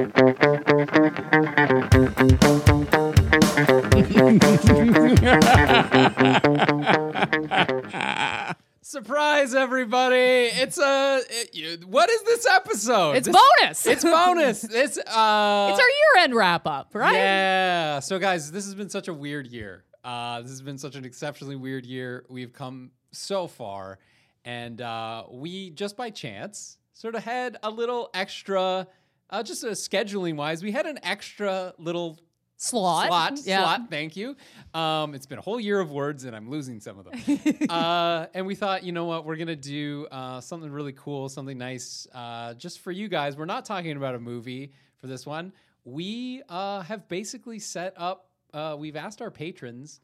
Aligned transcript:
Surprise, 8.81 9.55
everybody! 9.55 10.15
It's 10.15 10.77
a 10.77 11.21
it- 11.27 11.55
you- 11.55 11.77
what 11.87 12.09
is 12.11 12.21
this 12.21 12.45
episode? 12.47 13.13
It's 13.17 13.27
This- 13.27 13.35
bonus. 13.35 13.85
It's 13.87 14.03
bonus. 14.03 14.63
It's 14.63 14.97
uh. 15.07 15.69
It's 15.71 15.79
our 15.79 15.89
year-end 15.89 16.35
wrap-up, 16.35 16.93
right? 16.93 17.15
Yeah. 17.15 17.99
So, 17.99 18.19
guys, 18.19 18.51
this 18.51 18.65
has 18.65 18.75
been 18.75 18.89
such 18.89 19.07
a 19.07 19.13
weird 19.13 19.47
year. 19.47 19.85
Uh, 20.03 20.41
this 20.41 20.51
has 20.51 20.61
been 20.61 20.77
such 20.77 20.95
an 20.97 21.03
exceptionally 21.05 21.55
weird 21.55 21.87
year. 21.87 22.25
We've 22.29 22.53
come 22.53 22.91
so 23.11 23.47
far, 23.47 23.97
and 24.45 24.79
uh, 24.81 25.23
we 25.31 25.71
just 25.71 25.97
by 25.97 26.11
chance 26.11 26.77
sort 26.93 27.15
of 27.15 27.23
had 27.23 27.57
a 27.63 27.69
little 27.71 28.09
extra, 28.13 28.85
uh, 29.29 29.43
just 29.43 29.63
uh, 29.63 29.69
scheduling 29.69 30.35
wise, 30.35 30.63
we 30.63 30.71
had 30.71 30.85
an 30.85 30.99
extra 31.03 31.73
little 31.77 32.19
Slot. 32.61 33.07
slot. 33.07 33.39
Yeah. 33.45 33.61
Slot. 33.61 33.89
Thank 33.89 34.17
you. 34.17 34.35
Um, 34.73 35.15
it's 35.15 35.25
been 35.25 35.39
a 35.39 35.41
whole 35.41 35.61
year 35.61 35.79
of 35.79 35.91
words, 35.91 36.25
and 36.25 36.35
I'm 36.35 36.49
losing 36.49 36.81
some 36.81 36.99
of 36.99 37.05
them. 37.05 37.39
uh, 37.69 38.25
and 38.33 38.45
we 38.45 38.53
thought, 38.53 38.83
you 38.83 38.91
know 38.91 39.05
what, 39.05 39.25
we're 39.25 39.37
gonna 39.37 39.55
do 39.55 40.07
uh, 40.11 40.41
something 40.41 40.69
really 40.69 40.91
cool, 40.91 41.29
something 41.29 41.57
nice, 41.57 42.05
uh, 42.13 42.53
just 42.55 42.79
for 42.79 42.91
you 42.91 43.07
guys. 43.07 43.37
We're 43.37 43.45
not 43.45 43.63
talking 43.63 43.95
about 43.95 44.13
a 44.13 44.19
movie 44.19 44.73
for 44.97 45.07
this 45.07 45.25
one. 45.25 45.53
We 45.85 46.43
uh, 46.49 46.81
have 46.81 47.07
basically 47.07 47.59
set 47.59 47.93
up. 47.95 48.27
Uh, 48.53 48.75
we've 48.77 48.97
asked 48.97 49.21
our 49.21 49.31
patrons 49.31 50.01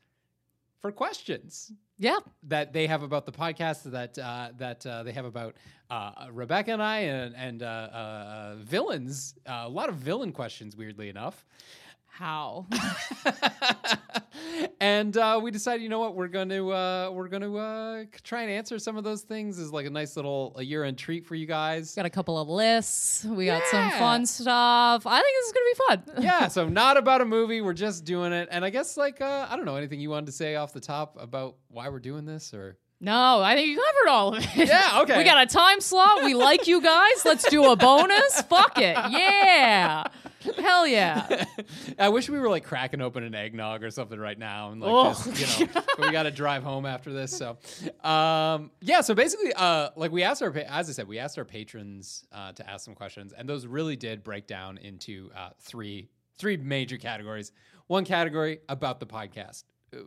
for 0.80 0.94
questions 0.94 1.74
Yeah. 1.98 2.18
that 2.44 2.74
they 2.74 2.88
have 2.88 3.04
about 3.04 3.26
the 3.26 3.32
podcast 3.32 3.84
that 3.92 4.18
uh, 4.20 4.50
that 4.58 4.86
uh, 4.86 5.04
they 5.04 5.14
have 5.14 5.26
about 5.26 5.56
uh, 5.90 6.12
Rebecca 6.32 6.72
and 6.74 6.84
I 6.84 7.00
and 7.00 7.36
and 7.36 7.64
uh, 7.64 7.66
uh, 7.66 8.56
villains. 8.60 9.36
Uh, 9.48 9.64
a 9.66 9.70
lot 9.70 9.88
of 9.90 9.96
villain 9.96 10.32
questions, 10.34 10.76
weirdly 10.76 11.10
enough. 11.10 11.46
How? 12.18 12.66
and 14.80 15.18
uh, 15.18 15.38
we 15.44 15.52
decided, 15.52 15.84
you 15.84 15.90
know 15.90 16.00
what, 16.00 16.16
we're 16.16 16.30
going 16.30 16.48
to 16.48 16.72
uh, 16.72 17.10
we're 17.12 17.28
going 17.28 17.42
to 17.42 17.58
uh, 17.58 18.04
try 18.24 18.44
and 18.44 18.52
answer 18.52 18.80
some 18.80 18.96
of 18.96 19.04
those 19.04 19.24
things 19.24 19.60
as 19.60 19.74
like 19.74 19.86
a 19.86 19.90
nice 19.90 20.16
little 20.16 20.56
a 20.58 20.64
year 20.64 20.86
end 20.86 20.98
treat 20.98 21.26
for 21.26 21.36
you 21.36 21.46
guys. 21.46 21.94
got 21.94 22.06
a 22.06 22.10
couple 22.10 22.38
of 22.40 22.48
lists. 22.48 23.26
We 23.26 23.48
got 23.48 23.64
some 23.68 23.92
fun 23.92 24.26
stuff. 24.26 25.06
I 25.06 25.22
think 25.22 25.36
this 25.36 25.46
is 25.46 25.52
gonna 25.52 25.66
be 25.66 26.14
fun. 26.16 26.24
yeah, 26.24 26.48
so 26.48 26.70
not 26.70 26.96
about 26.96 27.20
a 27.20 27.26
movie. 27.26 27.60
We're 27.60 27.74
just 27.74 28.06
doing 28.06 28.32
it, 28.32 28.48
and 28.50 28.64
I 28.64 28.70
guess 28.70 28.96
like 28.96 29.20
uh, 29.20 29.48
I 29.50 29.58
don't 29.58 29.66
know 29.66 29.76
anything 29.76 30.00
you 30.00 30.10
wanted 30.10 30.28
to 30.28 30.32
say 30.32 30.56
off 30.56 30.72
the 30.72 30.80
top 30.80 31.18
about 31.22 31.58
why 31.68 31.90
we're 31.90 32.00
doing 32.00 32.26
this, 32.26 32.54
or 32.54 32.78
No, 33.02 33.42
I 33.42 33.56
think 33.56 33.68
you 33.68 33.76
covered 33.76 34.10
all 34.10 34.36
of 34.36 34.44
it. 34.44 34.50
Yeah, 34.70 35.02
okay. 35.02 35.18
We 35.18 35.26
got 35.26 35.44
a 35.44 35.48
time 35.54 35.82
slot. 35.82 36.24
We 36.24 36.34
like 36.34 36.66
you 36.66 36.82
guys. 36.82 37.26
Let's 37.26 37.50
do 37.50 37.70
a 37.72 37.76
bonus. 37.76 38.42
Fuck 38.44 38.78
it. 38.78 38.96
Yeah. 39.12 40.06
Hell 40.58 40.88
yeah. 40.88 41.46
I 42.00 42.10
wish 42.10 42.30
we 42.30 42.40
were 42.40 42.50
like 42.50 42.64
cracking 42.64 43.02
open 43.02 43.24
an 43.24 43.34
eggnog 43.36 43.84
or 43.84 43.92
something 43.92 44.20
right 44.20 44.38
now, 44.38 44.72
and 44.72 44.82
like 44.82 44.92
Oh. 44.92 45.32
just, 45.34 45.60
you 45.60 45.68
know, 45.76 45.82
we 46.00 46.12
got 46.12 46.24
to 46.24 46.32
drive 46.32 46.64
home 46.64 46.86
after 46.86 47.12
this. 47.14 47.36
So, 47.38 47.58
um, 48.08 48.72
yeah. 48.82 49.02
So 49.02 49.14
basically, 49.16 49.54
uh, 49.54 49.90
like 49.96 50.12
we 50.12 50.24
asked 50.24 50.42
our, 50.42 50.52
as 50.58 50.90
I 50.90 50.94
said, 50.94 51.08
we 51.08 51.20
asked 51.20 51.38
our 51.38 51.46
patrons 51.46 52.26
uh, 52.32 52.52
to 52.54 52.70
ask 52.70 52.86
some 52.86 52.96
questions, 52.96 53.34
and 53.34 53.48
those 53.48 53.66
really 53.68 53.96
did 53.96 54.24
break 54.24 54.48
down 54.48 54.78
into 54.78 55.30
uh, 55.36 55.50
three 55.60 56.10
three 56.38 56.58
major 56.58 56.98
categories. 56.98 57.52
One 57.88 58.04
category 58.06 58.60
about 58.68 59.00
the 59.00 59.06
podcast. 59.06 59.64
Uh, 59.96 60.00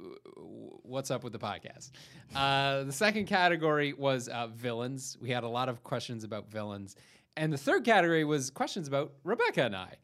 What's 0.83 1.11
up 1.11 1.23
with 1.23 1.33
the 1.33 1.39
podcast? 1.39 1.91
Uh, 2.35 2.85
the 2.85 2.93
second 2.93 3.27
category 3.27 3.93
was 3.93 4.29
uh, 4.29 4.47
villains. 4.49 5.17
We 5.21 5.31
had 5.31 5.45
a 5.45 5.49
lot 5.49 5.69
of 5.69 5.83
questions 5.85 6.25
about 6.25 6.51
villains. 6.51 6.97
And 7.37 7.53
the 7.53 7.59
third 7.59 7.85
category 7.85 8.25
was 8.25 8.51
questions 8.51 8.89
about 8.89 9.13
Rebecca 9.23 9.63
and 9.65 9.77
I. 9.77 9.95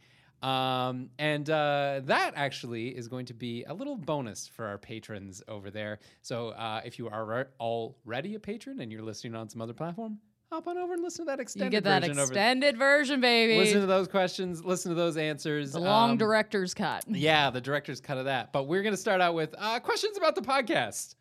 Um, 0.44 1.08
and 1.18 1.48
uh, 1.48 2.02
that 2.04 2.32
actually 2.36 2.88
is 2.88 3.08
going 3.08 3.24
to 3.26 3.34
be 3.34 3.64
a 3.64 3.72
little 3.72 3.96
bonus 3.96 4.46
for 4.46 4.66
our 4.66 4.76
patrons 4.76 5.42
over 5.48 5.70
there. 5.70 6.00
So 6.20 6.48
uh, 6.50 6.82
if 6.84 6.98
you 6.98 7.08
are 7.08 7.48
already 7.60 8.34
a 8.34 8.38
patron 8.38 8.80
and 8.80 8.92
you're 8.92 9.02
listening 9.02 9.34
on 9.34 9.48
some 9.48 9.62
other 9.62 9.72
platform, 9.72 10.18
hop 10.52 10.66
on 10.68 10.76
over 10.76 10.92
and 10.92 11.02
listen 11.02 11.24
to 11.24 11.30
that 11.30 11.38
You 11.38 11.42
extended 11.42 11.70
get 11.72 11.84
that 11.84 12.02
version 12.02 12.18
extended 12.18 12.76
version, 12.76 13.20
baby. 13.22 13.58
Listen 13.58 13.80
to 13.80 13.86
those 13.86 14.06
questions, 14.06 14.62
listen 14.62 14.90
to 14.90 14.94
those 14.94 15.16
answers. 15.16 15.72
the 15.72 15.80
long 15.80 16.10
Um, 16.10 16.16
director's 16.18 16.74
cut. 16.74 17.04
yeah, 17.08 17.48
the 17.50 17.62
director's 17.62 18.00
cut 18.02 18.18
of 18.18 18.26
that. 18.26 18.52
But 18.52 18.64
we're 18.64 18.82
going 18.82 18.94
to 18.94 19.00
start 19.00 19.22
out 19.22 19.34
with 19.34 19.54
uh, 19.56 19.80
questions 19.80 20.18
about 20.18 20.34
the 20.34 20.42
podcast. 20.42 21.14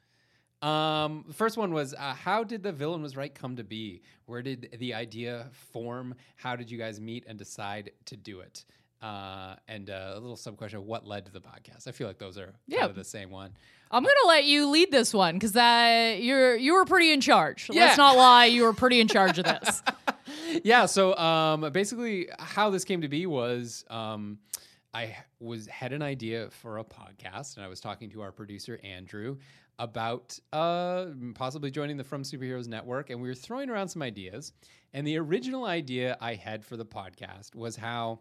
Um, 0.62 1.26
the 1.28 1.34
first 1.34 1.58
one 1.58 1.74
was 1.74 1.94
uh, 1.94 2.14
How 2.14 2.44
did 2.44 2.64
the 2.64 2.72
Villain 2.72 3.02
Was 3.02 3.16
Right 3.18 3.34
come 3.34 3.56
to 3.58 3.64
be? 3.64 4.02
Where 4.26 4.42
did 4.42 4.76
the 4.80 4.94
idea 4.94 5.48
form? 5.72 6.16
How 6.36 6.56
did 6.56 6.70
you 6.72 6.78
guys 6.78 7.00
meet 7.00 7.26
and 7.28 7.38
decide 7.38 7.92
to 8.06 8.16
do 8.18 8.40
it? 8.42 8.66
Uh, 9.04 9.56
and 9.68 9.90
uh, 9.90 10.14
a 10.14 10.20
little 10.20 10.38
sub 10.38 10.56
question 10.58 10.80
of 10.80 10.86
What 10.86 11.06
led 11.06 11.26
to 11.26 11.32
the 11.32 11.42
podcast? 11.42 11.88
I 11.88 11.92
feel 11.92 12.08
like 12.08 12.18
those 12.20 12.38
are 12.38 12.54
Yeah. 12.68 12.80
kind 12.80 12.90
of 12.92 12.96
the 12.96 13.04
same 13.04 13.30
one. 13.30 13.52
I'm 13.92 14.02
gonna 14.02 14.16
let 14.28 14.46
you 14.46 14.70
lead 14.72 14.92
this 14.92 15.14
one 15.14 15.36
because 15.36 15.52
that 15.52 16.24
you're 16.24 16.56
you 16.56 16.74
were 16.74 16.86
pretty 16.86 17.12
in 17.12 17.20
charge. 17.22 17.70
Yeah. 17.72 17.86
Let's 17.86 17.98
not 17.98 18.16
lie, 18.18 18.46
you 18.46 18.64
were 18.64 18.74
pretty 18.74 19.00
in 19.02 19.08
charge 19.08 19.38
of 19.38 19.46
this. 19.46 19.84
yeah 20.64 20.86
so 20.86 21.16
um 21.18 21.70
basically 21.72 22.28
how 22.40 22.70
this 22.70 22.84
came 22.86 23.02
to 23.02 23.08
be 23.08 23.26
was 23.26 23.84
um 23.90 24.38
i 24.94 25.16
was 25.40 25.68
had 25.68 25.92
an 25.94 26.02
idea 26.02 26.50
for 26.52 26.78
a 26.78 26.84
podcast 26.84 27.56
and 27.56 27.66
i 27.66 27.68
was 27.68 27.80
talking 27.80 28.10
to 28.10 28.22
our 28.22 28.32
producer 28.32 28.80
andrew 28.84 29.38
about 29.80 30.38
uh 30.54 31.08
possibly 31.36 31.70
joining 31.72 31.98
the 31.98 32.04
from 32.04 32.22
superheroes 32.24 32.68
network 32.68 33.10
and 33.10 33.20
we 33.22 33.28
were 33.28 33.34
throwing 33.36 33.70
around 33.70 33.88
some 33.90 34.02
ideas 34.02 34.54
and 34.94 35.06
the 35.06 35.18
original 35.18 35.66
idea 35.66 36.18
i 36.22 36.34
had 36.36 36.64
for 36.64 36.78
the 36.78 36.86
podcast 36.86 37.56
was 37.56 37.76
how 37.76 38.20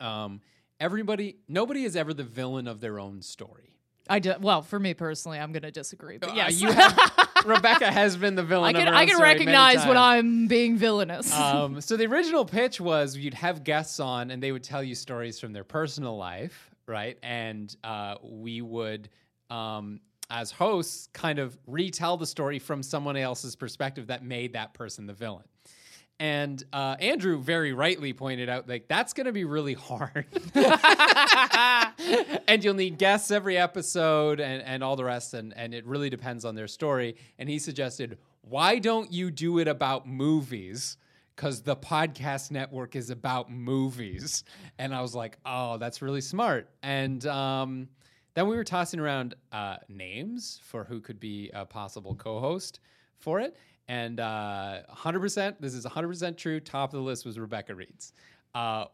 um 0.00 0.40
everybody 0.80 1.36
nobody 1.48 1.84
is 1.84 1.96
ever 1.96 2.12
the 2.14 2.24
villain 2.24 2.66
of 2.66 2.80
their 2.80 2.98
own 2.98 3.22
story 3.22 3.70
I 4.08 4.18
do, 4.18 4.34
well, 4.38 4.60
for 4.60 4.78
me 4.78 4.92
personally, 4.92 5.38
I'm 5.38 5.52
gonna 5.52 5.70
disagree. 5.70 6.18
But 6.18 6.30
Uh, 6.30 6.34
yes, 6.34 6.60
you 6.60 6.70
have 6.70 6.94
rebecca 7.46 7.90
has 7.90 8.16
been 8.16 8.34
the 8.34 8.42
villain 8.42 8.76
I 8.76 8.78
of 8.78 8.84
can 8.84 8.94
I 8.94 9.06
can 9.06 9.20
recognize 9.20 9.86
when. 9.86 9.96
I'm 9.96 10.46
being 10.46 10.76
villainous. 10.76 11.32
um, 11.32 11.80
so 11.80 11.96
the 11.96 12.06
original 12.06 12.44
pitch 12.44 12.80
was 12.80 13.16
you'd 13.16 13.34
have 13.34 13.64
guests 13.64 14.00
on 14.00 14.30
and 14.30 14.42
they 14.42 14.52
would 14.52 14.62
tell 14.62 14.82
you 14.82 14.94
stories 14.94 15.40
from 15.40 15.52
their 15.52 15.64
personal 15.64 16.16
life, 16.16 16.70
right? 16.86 17.18
And 17.22 17.74
uh, 17.82 18.16
we 18.22 18.60
would, 18.60 19.08
um, 19.48 20.00
as 20.28 20.50
hosts, 20.50 21.08
kind 21.12 21.38
of 21.38 21.58
retell 21.66 22.16
the 22.16 22.26
story 22.26 22.58
from 22.58 22.82
someone 22.82 23.16
else's 23.16 23.56
perspective 23.56 24.08
that 24.08 24.22
made 24.22 24.52
that 24.52 24.74
person 24.74 25.06
the 25.06 25.14
villain. 25.14 25.44
And 26.20 26.62
uh, 26.72 26.96
Andrew 27.00 27.40
very 27.40 27.72
rightly 27.72 28.12
pointed 28.12 28.48
out, 28.48 28.68
like, 28.68 28.86
that's 28.86 29.12
going 29.12 29.26
to 29.26 29.32
be 29.32 29.44
really 29.44 29.74
hard. 29.74 30.26
and 32.48 32.62
you'll 32.62 32.74
need 32.74 32.98
guests 32.98 33.32
every 33.32 33.58
episode 33.58 34.38
and, 34.38 34.62
and 34.62 34.84
all 34.84 34.94
the 34.94 35.04
rest. 35.04 35.34
And, 35.34 35.52
and 35.56 35.74
it 35.74 35.84
really 35.86 36.10
depends 36.10 36.44
on 36.44 36.54
their 36.54 36.68
story. 36.68 37.16
And 37.38 37.48
he 37.48 37.58
suggested, 37.58 38.18
why 38.42 38.78
don't 38.78 39.12
you 39.12 39.30
do 39.30 39.58
it 39.58 39.66
about 39.66 40.06
movies? 40.06 40.98
Because 41.34 41.62
the 41.62 41.74
podcast 41.74 42.52
network 42.52 42.94
is 42.94 43.10
about 43.10 43.50
movies. 43.50 44.44
And 44.78 44.94
I 44.94 45.02
was 45.02 45.16
like, 45.16 45.36
oh, 45.44 45.78
that's 45.78 46.00
really 46.00 46.20
smart. 46.20 46.70
And 46.84 47.26
um, 47.26 47.88
then 48.34 48.46
we 48.46 48.54
were 48.56 48.64
tossing 48.64 49.00
around 49.00 49.34
uh, 49.50 49.76
names 49.88 50.60
for 50.62 50.84
who 50.84 51.00
could 51.00 51.18
be 51.18 51.50
a 51.54 51.64
possible 51.64 52.14
co 52.14 52.38
host 52.38 52.78
for 53.18 53.40
it. 53.40 53.56
And 53.88 54.18
uh, 54.18 54.80
100%, 54.96 55.56
this 55.60 55.74
is 55.74 55.84
100% 55.84 56.36
true. 56.36 56.60
Top 56.60 56.90
of 56.90 56.98
the 56.98 57.04
list 57.04 57.26
was 57.26 57.38
Rebecca 57.38 57.74
Reeds. 57.74 58.12
Uh, 58.54 58.86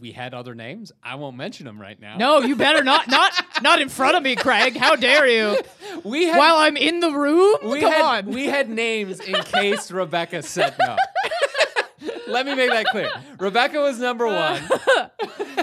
we 0.00 0.12
had 0.12 0.32
other 0.32 0.54
names. 0.54 0.90
I 1.02 1.16
won't 1.16 1.36
mention 1.36 1.66
them 1.66 1.78
right 1.80 2.00
now. 2.00 2.16
no, 2.16 2.40
you 2.40 2.56
better 2.56 2.82
not 2.82 3.08
not 3.08 3.30
not 3.62 3.82
in 3.82 3.90
front 3.90 4.16
of 4.16 4.22
me, 4.22 4.36
Craig. 4.36 4.74
How 4.74 4.96
dare 4.96 5.26
you? 5.28 5.58
we 6.04 6.24
had 6.24 6.38
While 6.38 6.56
I'm 6.56 6.78
in 6.78 7.00
the 7.00 7.10
room, 7.10 7.58
we 7.62 7.80
come 7.80 7.92
had 7.92 8.24
on. 8.26 8.30
we 8.32 8.46
had 8.46 8.70
names 8.70 9.20
in 9.20 9.34
case 9.42 9.90
Rebecca 9.90 10.42
said 10.42 10.74
no. 10.78 10.96
Let 12.26 12.46
me 12.46 12.54
make 12.54 12.70
that 12.70 12.86
clear. 12.86 13.10
Rebecca 13.38 13.80
was 13.80 13.98
number 13.98 14.26
one. 14.26 14.62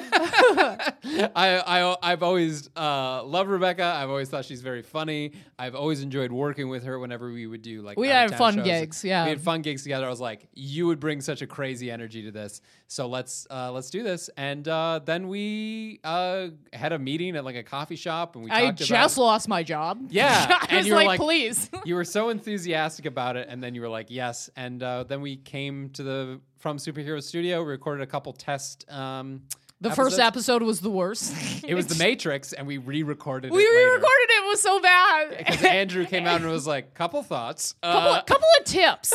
I, 1.35 1.61
I 1.65 1.95
I've 2.01 2.23
always 2.23 2.69
uh, 2.75 3.23
loved 3.23 3.49
Rebecca. 3.49 3.83
I've 3.83 4.09
always 4.09 4.29
thought 4.29 4.45
she's 4.45 4.61
very 4.61 4.81
funny. 4.81 5.33
I've 5.57 5.75
always 5.75 6.01
enjoyed 6.01 6.31
working 6.31 6.69
with 6.69 6.83
her 6.83 6.99
whenever 6.99 7.31
we 7.31 7.47
would 7.47 7.61
do 7.61 7.81
like 7.81 7.97
We 7.97 8.07
had 8.07 8.35
fun 8.37 8.55
shows. 8.55 8.65
gigs, 8.65 9.03
yeah. 9.03 9.23
we 9.25 9.29
had 9.29 9.41
fun 9.41 9.61
gigs 9.61 9.83
together. 9.83 10.05
I 10.05 10.09
was 10.09 10.19
like, 10.21 10.47
you 10.53 10.87
would 10.87 10.99
bring 10.99 11.21
such 11.21 11.41
a 11.41 11.47
crazy 11.47 11.91
energy 11.91 12.23
to 12.23 12.31
this, 12.31 12.61
so 12.87 13.07
let's 13.07 13.45
uh, 13.51 13.71
let's 13.71 13.89
do 13.89 14.03
this. 14.03 14.29
And 14.37 14.67
uh, 14.67 14.99
then 15.03 15.27
we 15.27 15.99
uh, 16.03 16.47
had 16.73 16.93
a 16.93 16.99
meeting 16.99 17.35
at 17.35 17.45
like 17.45 17.55
a 17.55 17.63
coffee 17.63 17.95
shop, 17.95 18.35
and 18.35 18.45
we 18.45 18.51
I 18.51 18.71
just 18.71 19.17
lost 19.17 19.47
my 19.47 19.63
job. 19.63 20.07
Yeah, 20.09 20.47
I 20.61 20.65
and 20.69 20.77
was 20.77 20.87
you 20.87 20.93
were 20.93 20.99
like, 20.99 21.07
like- 21.07 21.19
please. 21.19 21.69
you 21.85 21.95
were 21.95 22.05
so 22.05 22.29
enthusiastic 22.29 23.05
about 23.05 23.35
it, 23.35 23.47
and 23.49 23.61
then 23.61 23.75
you 23.75 23.81
were 23.81 23.89
like, 23.89 24.07
"Yes." 24.09 24.49
And 24.55 24.81
uh, 24.81 25.03
then 25.03 25.21
we 25.21 25.37
came 25.37 25.89
to 25.91 26.03
the 26.03 26.39
from 26.59 26.77
superhero 26.77 27.23
studio, 27.23 27.63
We 27.63 27.71
recorded 27.71 28.03
a 28.03 28.07
couple 28.07 28.33
test. 28.33 28.85
Um, 28.91 29.43
The 29.81 29.91
first 29.91 30.19
episode 30.19 30.61
was 30.61 30.81
the 30.81 30.89
worst. 30.89 31.33
It 31.69 31.75
was 31.75 31.85
the 31.87 31.95
Matrix, 32.03 32.51
and 32.53 32.65
we 32.67 32.77
re-recorded. 32.79 33.51
we 33.51 33.61
it 33.61 33.69
re-recorded 33.69 34.29
it. 34.29 34.43
It 34.43 34.47
was 34.47 34.61
so 34.61 34.79
bad. 34.81 35.37
because 35.37 35.63
Andrew 35.63 36.05
came 36.05 36.25
out 36.25 36.41
and 36.41 36.49
was 36.49 36.65
like, 36.65 36.93
"Couple 36.95 37.21
thoughts." 37.21 37.75
couple, 37.83 38.09
Uh, 38.11 38.21
couple 38.23 38.47
of 38.59 38.65
tips. 38.65 39.13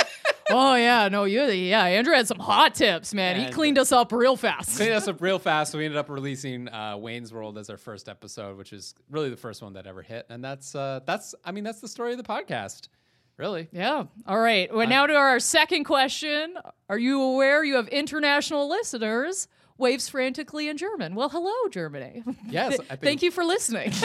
oh 0.50 0.74
yeah, 0.74 1.08
no, 1.08 1.24
you 1.24 1.42
yeah. 1.44 1.84
Andrew 1.84 2.14
had 2.14 2.26
some 2.26 2.38
hot 2.38 2.74
tips, 2.74 3.12
man. 3.14 3.36
he 3.36 3.44
And- 3.44 3.54
cleaned 3.54 3.78
us 3.78 3.92
up 3.92 4.10
real 4.12 4.36
fast. 4.36 4.76
Cleaned 4.76 4.94
us 4.94 5.06
up 5.06 5.20
real 5.20 5.38
fast. 5.38 5.72
So 5.72 5.78
we 5.78 5.84
ended 5.84 5.98
up 5.98 6.08
releasing 6.08 6.68
uh, 6.68 6.96
Wayne's 6.96 7.32
World 7.32 7.58
as 7.58 7.68
our 7.70 7.76
first 7.76 8.08
episode, 8.08 8.56
which 8.56 8.72
is 8.72 8.94
really 9.10 9.28
the 9.30 9.36
first 9.36 9.62
one 9.62 9.74
that 9.74 9.86
ever 9.86 10.02
hit. 10.02 10.26
And 10.30 10.42
that's 10.42 10.74
uh, 10.74 11.00
that's 11.04 11.34
I 11.44 11.52
mean 11.52 11.64
that's 11.64 11.80
the 11.80 11.88
story 11.88 12.12
of 12.12 12.18
the 12.18 12.24
podcast, 12.24 12.88
really. 13.36 13.68
Yeah. 13.72 14.04
All 14.26 14.38
right. 14.40 14.72
Well, 14.74 14.88
now 14.88 15.06
to 15.06 15.14
our 15.14 15.38
second 15.40 15.84
question. 15.84 16.54
Are 16.88 16.98
you 16.98 17.20
aware 17.22 17.62
you 17.64 17.74
have 17.76 17.88
international 17.88 18.68
listeners? 18.68 19.48
Waves 19.82 20.08
frantically 20.08 20.68
in 20.68 20.78
German. 20.78 21.14
Well, 21.14 21.28
hello, 21.28 21.52
Germany. 21.70 22.22
Yes, 22.48 22.74
I 22.90 22.96
think- 22.96 23.00
Thank 23.02 23.22
you 23.22 23.30
for 23.30 23.44
listening. 23.44 23.92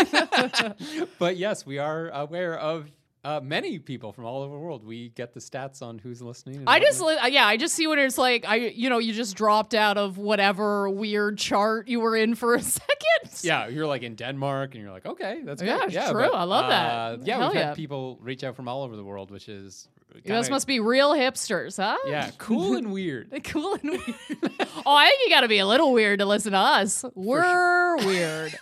But 1.19 1.37
yes, 1.37 1.65
we 1.65 1.77
are 1.77 2.09
aware 2.09 2.57
of 2.57 2.89
uh, 3.23 3.39
many 3.43 3.79
people 3.79 4.11
from 4.13 4.25
all 4.25 4.41
over 4.43 4.53
the 4.53 4.59
world. 4.59 4.85
We 4.85 5.09
get 5.09 5.33
the 5.33 5.39
stats 5.39 5.81
on 5.81 5.99
who's 5.99 6.21
listening. 6.21 6.63
I 6.67 6.79
just, 6.79 7.01
li- 7.01 7.17
yeah, 7.29 7.45
I 7.45 7.57
just 7.57 7.75
see 7.75 7.85
when 7.87 7.99
it's 7.99 8.17
like, 8.17 8.45
I, 8.47 8.55
you 8.55 8.89
know, 8.89 8.99
you 8.99 9.13
just 9.13 9.35
dropped 9.35 9.73
out 9.73 9.97
of 9.97 10.17
whatever 10.17 10.89
weird 10.89 11.37
chart 11.37 11.87
you 11.87 11.99
were 11.99 12.15
in 12.15 12.35
for 12.35 12.55
a 12.55 12.61
second. 12.79 12.93
yeah, 13.41 13.67
you're 13.67 13.87
like 13.87 14.03
in 14.03 14.15
Denmark, 14.15 14.75
and 14.75 14.83
you're 14.83 14.93
like, 14.93 15.05
okay, 15.05 15.41
that's 15.43 15.61
Yeah, 15.61 15.77
great. 15.79 15.93
it's 15.95 16.11
true. 16.11 16.31
I 16.31 16.43
love 16.43 16.69
that. 16.69 16.91
uh, 16.91 17.17
yeah, 17.23 17.37
Hell 17.39 17.47
we've 17.49 17.55
yeah. 17.57 17.67
had 17.67 17.75
people 17.75 18.17
reach 18.21 18.43
out 18.43 18.55
from 18.55 18.67
all 18.67 18.83
over 18.83 18.95
the 18.95 19.03
world, 19.03 19.31
which 19.31 19.49
is 19.49 19.89
You 20.15 20.21
guys 20.21 20.49
must 20.49 20.65
be 20.67 20.79
real 20.79 21.13
hipsters, 21.13 21.77
huh? 21.77 21.97
yeah, 22.07 22.31
cool 22.37 22.75
and 22.77 22.91
weird. 22.93 23.27
Cool 23.43 23.73
and 23.75 23.91
weird. 23.91 24.01
oh, 24.85 24.95
I 24.95 25.09
think 25.09 25.21
you 25.25 25.29
got 25.29 25.41
to 25.41 25.47
be 25.47 25.59
a 25.59 25.67
little 25.67 25.91
weird 25.91 26.19
to 26.19 26.25
listen 26.25 26.51
to 26.53 26.57
us. 26.57 27.03
We're 27.15 27.97
weird. 27.97 28.55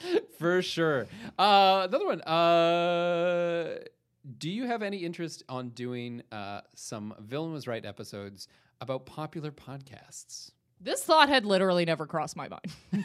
For 0.38 0.62
sure. 0.62 1.06
Uh, 1.38 1.86
another 1.88 2.06
one. 2.06 2.20
Uh, 2.22 3.78
do 4.38 4.50
you 4.50 4.66
have 4.66 4.82
any 4.82 4.98
interest 4.98 5.42
on 5.48 5.70
doing 5.70 6.22
uh, 6.30 6.60
some 6.74 7.14
Villain 7.20 7.52
Was 7.52 7.66
Right 7.66 7.84
episodes 7.84 8.48
about 8.80 9.06
popular 9.06 9.50
podcasts? 9.50 10.52
This 10.80 11.04
thought 11.04 11.28
had 11.28 11.44
literally 11.44 11.84
never 11.84 12.06
crossed 12.06 12.36
my 12.36 12.48
mind. 12.48 13.04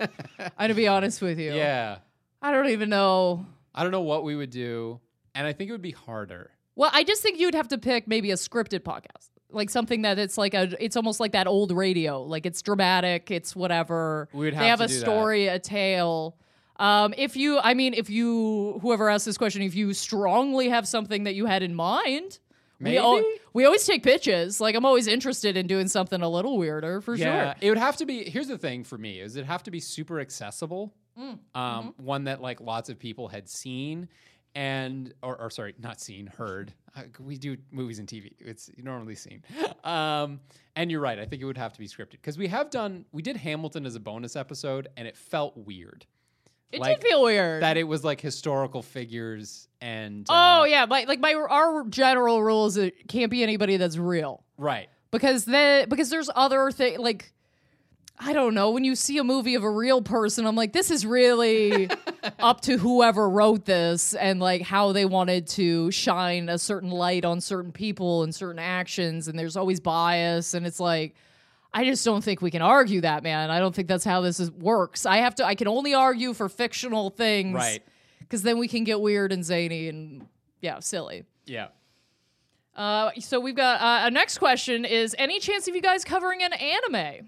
I'm 0.58 0.68
to 0.68 0.74
be 0.74 0.88
honest 0.88 1.22
with 1.22 1.38
you. 1.38 1.54
Yeah. 1.54 1.98
I 2.42 2.50
don't 2.50 2.68
even 2.68 2.88
know. 2.88 3.46
I 3.74 3.82
don't 3.82 3.92
know 3.92 4.02
what 4.02 4.24
we 4.24 4.36
would 4.36 4.50
do, 4.50 5.00
and 5.34 5.46
I 5.46 5.52
think 5.52 5.68
it 5.68 5.72
would 5.72 5.82
be 5.82 5.92
harder. 5.92 6.50
Well, 6.76 6.90
I 6.92 7.04
just 7.04 7.22
think 7.22 7.38
you'd 7.38 7.54
have 7.54 7.68
to 7.68 7.78
pick 7.78 8.06
maybe 8.06 8.30
a 8.30 8.34
scripted 8.34 8.80
podcast. 8.80 9.30
Like 9.54 9.70
something 9.70 10.02
that 10.02 10.18
it's 10.18 10.36
like 10.36 10.54
a 10.54 10.74
it's 10.84 10.96
almost 10.96 11.20
like 11.20 11.32
that 11.32 11.46
old 11.46 11.72
radio. 11.72 12.22
Like 12.22 12.44
it's 12.46 12.60
dramatic, 12.62 13.30
it's 13.30 13.54
whatever. 13.56 14.28
We 14.32 14.46
would 14.46 14.54
they 14.54 14.68
have 14.68 14.80
have 14.80 14.80
to 14.80 14.84
a 14.84 14.88
do 14.88 14.94
that. 14.94 15.00
story, 15.00 15.46
a 15.46 15.58
tale. 15.58 16.36
Um, 16.76 17.14
if 17.16 17.36
you 17.36 17.58
I 17.60 17.74
mean 17.74 17.94
if 17.94 18.10
you 18.10 18.78
whoever 18.82 19.08
asked 19.08 19.24
this 19.26 19.38
question, 19.38 19.62
if 19.62 19.74
you 19.74 19.94
strongly 19.94 20.68
have 20.70 20.88
something 20.88 21.24
that 21.24 21.34
you 21.34 21.46
had 21.46 21.62
in 21.62 21.74
mind, 21.74 22.38
we, 22.80 22.98
al- 22.98 23.14
Maybe? 23.16 23.28
we 23.52 23.64
always 23.64 23.86
take 23.86 24.02
pitches. 24.02 24.60
Like 24.60 24.74
I'm 24.74 24.84
always 24.84 25.06
interested 25.06 25.56
in 25.56 25.68
doing 25.68 25.86
something 25.86 26.20
a 26.20 26.28
little 26.28 26.58
weirder 26.58 27.00
for 27.00 27.14
Yeah, 27.14 27.52
sure. 27.52 27.54
it 27.60 27.68
would 27.70 27.78
have 27.78 27.96
to 27.98 28.06
be. 28.06 28.28
Here's 28.28 28.48
the 28.48 28.58
thing 28.58 28.82
for 28.82 28.98
me: 28.98 29.20
is 29.20 29.36
it 29.36 29.46
have 29.46 29.62
to 29.62 29.70
be 29.70 29.78
super 29.80 30.18
accessible, 30.18 30.92
Mm, 31.16 31.22
um, 31.22 31.38
mm-hmm. 31.54 32.04
one 32.04 32.24
that 32.24 32.42
like 32.42 32.60
lots 32.60 32.88
of 32.88 32.98
people 32.98 33.28
had 33.28 33.48
seen, 33.48 34.08
and 34.56 35.14
or, 35.22 35.40
or 35.40 35.50
sorry, 35.50 35.74
not 35.78 36.00
seen, 36.00 36.26
heard. 36.26 36.72
We 37.18 37.36
do 37.38 37.56
movies 37.70 37.98
and 37.98 38.08
TV; 38.08 38.32
it's 38.38 38.70
normally 38.76 39.14
seen. 39.16 39.42
Um, 39.84 40.40
and 40.76 40.90
you're 40.90 41.00
right; 41.00 41.18
I 41.18 41.26
think 41.26 41.42
it 41.42 41.44
would 41.44 41.58
have 41.58 41.74
to 41.74 41.78
be 41.78 41.86
scripted 41.86 42.12
because 42.12 42.38
we 42.38 42.48
have 42.48 42.70
done. 42.70 43.04
We 43.12 43.20
did 43.20 43.36
Hamilton 43.36 43.84
as 43.84 43.96
a 43.96 44.00
bonus 44.00 44.34
episode, 44.34 44.88
and 44.96 45.06
it 45.06 45.14
felt 45.14 45.54
weird 45.58 46.06
It 46.72 46.80
Like, 46.80 47.00
did 47.02 47.06
feel 47.08 47.22
weird. 47.22 47.62
that 47.62 47.76
it 47.76 47.84
was 47.84 48.02
like 48.02 48.18
historical 48.22 48.80
figures 48.80 49.68
and. 49.82 50.24
oh 50.30 50.62
uh, 50.62 50.64
yeah, 50.64 50.86
my, 50.86 51.04
like 51.04 51.20
my 51.20 51.34
our 51.34 51.84
general 51.88 52.42
rule 52.42 52.64
is 52.64 52.78
it 52.78 53.06
can't 53.08 53.30
be 53.30 53.42
anybody 53.42 53.76
that's 53.76 53.98
real. 53.98 54.42
right. 54.56 54.88
because 55.10 55.44
then 55.44 55.86
because 55.90 56.08
there's 56.08 56.30
other 56.34 56.70
thing 56.70 56.98
like 56.98 57.33
I 58.18 58.32
don't 58.32 58.54
know 58.54 58.70
when 58.70 58.84
you 58.84 58.94
see 58.94 59.18
a 59.18 59.24
movie 59.24 59.54
of 59.56 59.64
a 59.64 59.70
real 59.70 60.00
person 60.00 60.46
I'm 60.46 60.54
like 60.56 60.72
this 60.72 60.90
is 60.90 61.04
really 61.04 61.90
up 62.38 62.60
to 62.62 62.78
whoever 62.78 63.28
wrote 63.28 63.64
this 63.64 64.14
and 64.14 64.38
like 64.40 64.62
how 64.62 64.92
they 64.92 65.04
wanted 65.04 65.46
to 65.48 65.90
shine 65.90 66.48
a 66.48 66.56
certain 66.58 66.90
light 66.90 67.24
on 67.24 67.40
certain 67.40 67.72
people 67.72 68.22
and 68.22 68.34
certain 68.34 68.60
actions 68.60 69.26
and 69.28 69.38
there's 69.38 69.56
always 69.56 69.80
bias 69.80 70.54
and 70.54 70.64
it's 70.66 70.78
like 70.80 71.14
I 71.72 71.82
just 71.84 72.04
don't 72.04 72.22
think 72.22 72.40
we 72.40 72.52
can 72.52 72.62
argue 72.62 73.00
that 73.00 73.24
man 73.24 73.50
I 73.50 73.58
don't 73.58 73.74
think 73.74 73.88
that's 73.88 74.04
how 74.04 74.20
this 74.20 74.38
is, 74.38 74.50
works 74.52 75.06
I 75.06 75.16
have 75.18 75.34
to 75.36 75.44
I 75.44 75.56
can 75.56 75.66
only 75.66 75.92
argue 75.94 76.34
for 76.34 76.48
fictional 76.48 77.10
things 77.10 77.54
Right. 77.54 77.82
because 78.20 78.42
then 78.42 78.58
we 78.58 78.68
can 78.68 78.84
get 78.84 79.00
weird 79.00 79.32
and 79.32 79.44
zany 79.44 79.88
and 79.88 80.26
yeah 80.60 80.78
silly 80.78 81.24
Yeah. 81.46 81.66
uh, 82.76 83.10
so 83.18 83.40
we've 83.40 83.56
got 83.56 83.80
uh, 83.80 84.06
a 84.06 84.10
next 84.10 84.38
question 84.38 84.84
is 84.84 85.14
any 85.18 85.40
chance 85.40 85.66
of 85.68 85.74
you 85.74 85.82
guys 85.82 86.04
covering 86.04 86.42
an 86.44 86.52
anime? 86.52 87.26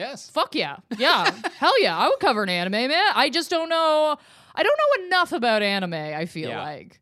Yes. 0.00 0.28
Fuck 0.30 0.54
yeah. 0.54 0.76
Yeah. 0.98 1.30
Hell 1.58 1.80
yeah. 1.82 1.96
I 1.96 2.08
would 2.08 2.18
cover 2.20 2.42
an 2.42 2.48
anime, 2.48 2.72
man. 2.88 3.06
I 3.14 3.30
just 3.30 3.50
don't 3.50 3.68
know. 3.68 4.16
I 4.54 4.62
don't 4.62 4.78
know 4.78 5.06
enough 5.06 5.32
about 5.32 5.62
anime, 5.62 5.94
I 5.94 6.26
feel 6.26 6.48
Yeah. 6.50 6.62
like. 6.62 7.00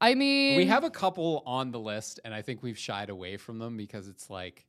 I 0.00 0.14
mean, 0.14 0.56
We 0.58 0.66
have 0.66 0.84
a 0.84 0.90
couple 0.90 1.42
on 1.46 1.70
the 1.70 1.78
list, 1.80 2.20
and 2.24 2.34
I 2.34 2.42
think 2.42 2.62
we've 2.62 2.76
shied 2.78 3.08
away 3.08 3.36
from 3.38 3.58
them 3.58 3.76
because 3.76 4.06
it's 4.08 4.28
like 4.28 4.66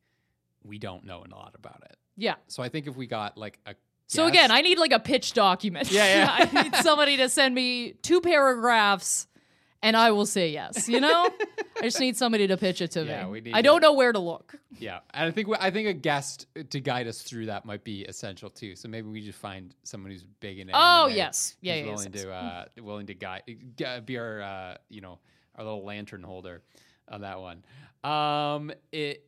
we 0.63 0.77
don't 0.79 1.03
know 1.05 1.23
a 1.23 1.29
lot 1.35 1.53
about 1.55 1.81
it. 1.89 1.97
yeah. 2.15 2.35
So 2.47 2.63
I 2.63 2.69
think 2.69 2.87
if 2.87 2.95
we 2.95 3.05
got 3.07 3.37
like 3.37 3.59
a 3.65 3.75
So 4.07 4.27
again, 4.27 4.49
I 4.51 4.61
need 4.61 4.77
like 4.77 4.91
a 4.93 4.99
pitch 4.99 5.33
document. 5.33 5.91
Yeah, 5.91 6.05
yeah. 6.05 6.49
I 6.53 6.63
need 6.63 6.75
somebody 6.77 7.17
to 7.17 7.27
send 7.29 7.53
me 7.53 7.93
two 8.01 8.21
paragraphs 8.21 9.27
and 9.81 9.97
I 9.97 10.11
will 10.11 10.25
say 10.25 10.49
yes, 10.51 10.87
you 10.87 10.99
know? 11.01 11.29
I 11.77 11.81
just 11.81 11.99
need 11.99 12.15
somebody 12.17 12.47
to 12.47 12.57
pitch 12.57 12.81
it 12.81 12.91
to 12.91 13.03
Yeah, 13.05 13.25
me. 13.25 13.31
we 13.31 13.41
need 13.41 13.53
I 13.53 13.61
don't 13.61 13.81
know 13.81 13.93
where 13.93 14.11
to 14.11 14.19
look. 14.19 14.55
yeah, 14.79 14.99
and 15.13 15.27
I 15.27 15.31
think 15.31 15.47
we- 15.47 15.57
I 15.59 15.71
think 15.71 15.87
a 15.87 15.93
guest 15.93 16.47
to 16.69 16.79
guide 16.79 17.07
us 17.07 17.21
through 17.21 17.47
that 17.47 17.65
might 17.65 17.83
be 17.83 18.03
essential 18.05 18.49
too. 18.49 18.75
So 18.75 18.87
maybe 18.87 19.09
we 19.09 19.21
just 19.21 19.37
find 19.39 19.73
someone 19.83 20.11
who's 20.11 20.23
big 20.39 20.59
in 20.59 20.69
Oh, 20.73 21.07
yes. 21.07 21.55
Yeah, 21.61 21.73
yeah, 21.75 21.79
yes, 21.83 21.87
willing 21.97 22.13
yes. 22.13 22.23
to 22.23 22.31
uh, 22.31 22.65
willing 22.81 23.05
to 23.07 23.13
guide 23.13 23.43
be 24.05 24.17
our 24.17 24.41
uh, 24.41 24.77
you 24.89 25.01
know 25.01 25.19
our 25.55 25.63
little 25.63 25.83
lantern 25.85 26.23
holder 26.23 26.61
on 27.09 27.21
that 27.21 27.39
one. 27.39 27.63
Um, 28.03 28.71
it. 28.91 29.25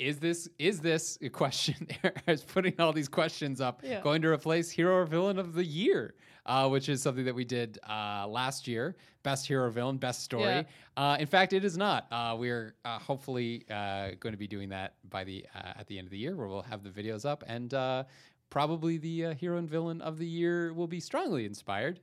Is 0.00 0.18
this 0.18 0.48
is 0.58 0.80
this 0.80 1.18
a 1.22 1.28
question? 1.42 1.86
I 2.02 2.12
was 2.26 2.42
putting 2.42 2.80
all 2.80 2.92
these 2.92 3.08
questions 3.08 3.60
up, 3.60 3.82
Yeah. 3.84 4.00
going 4.00 4.22
to 4.22 4.28
replace 4.28 4.70
hero 4.70 4.96
or 4.96 5.04
villain 5.04 5.38
of 5.38 5.52
the 5.52 5.64
year, 5.64 6.14
uh, 6.46 6.68
which 6.68 6.88
is 6.88 7.02
something 7.02 7.24
that 7.24 7.34
we 7.34 7.44
did 7.44 7.78
uh, 7.88 8.26
last 8.28 8.66
year. 8.66 8.96
Best 9.22 9.46
hero 9.46 9.70
villain, 9.70 9.98
best 9.98 10.22
story. 10.22 10.44
Yeah. 10.44 10.62
Uh, 10.96 11.16
in 11.20 11.26
fact, 11.26 11.52
it 11.52 11.64
is 11.64 11.76
not. 11.76 12.06
Uh, 12.10 12.36
we're 12.38 12.74
uh, 12.84 12.98
hopefully 12.98 13.64
uh, 13.70 14.10
going 14.18 14.32
to 14.32 14.38
be 14.38 14.46
doing 14.46 14.70
that 14.70 14.94
by 15.10 15.24
the 15.24 15.44
uh, 15.54 15.72
at 15.78 15.86
the 15.86 15.98
end 15.98 16.06
of 16.06 16.10
the 16.10 16.18
year, 16.18 16.36
where 16.36 16.48
we'll 16.48 16.62
have 16.62 16.82
the 16.82 16.90
videos 16.90 17.26
up, 17.26 17.44
and 17.46 17.74
uh, 17.74 18.04
probably 18.48 18.98
the 18.98 19.26
uh, 19.26 19.34
hero 19.34 19.58
and 19.58 19.68
villain 19.68 20.00
of 20.00 20.18
the 20.18 20.26
year 20.26 20.72
will 20.72 20.86
be 20.86 21.00
strongly 21.00 21.44
inspired 21.44 22.00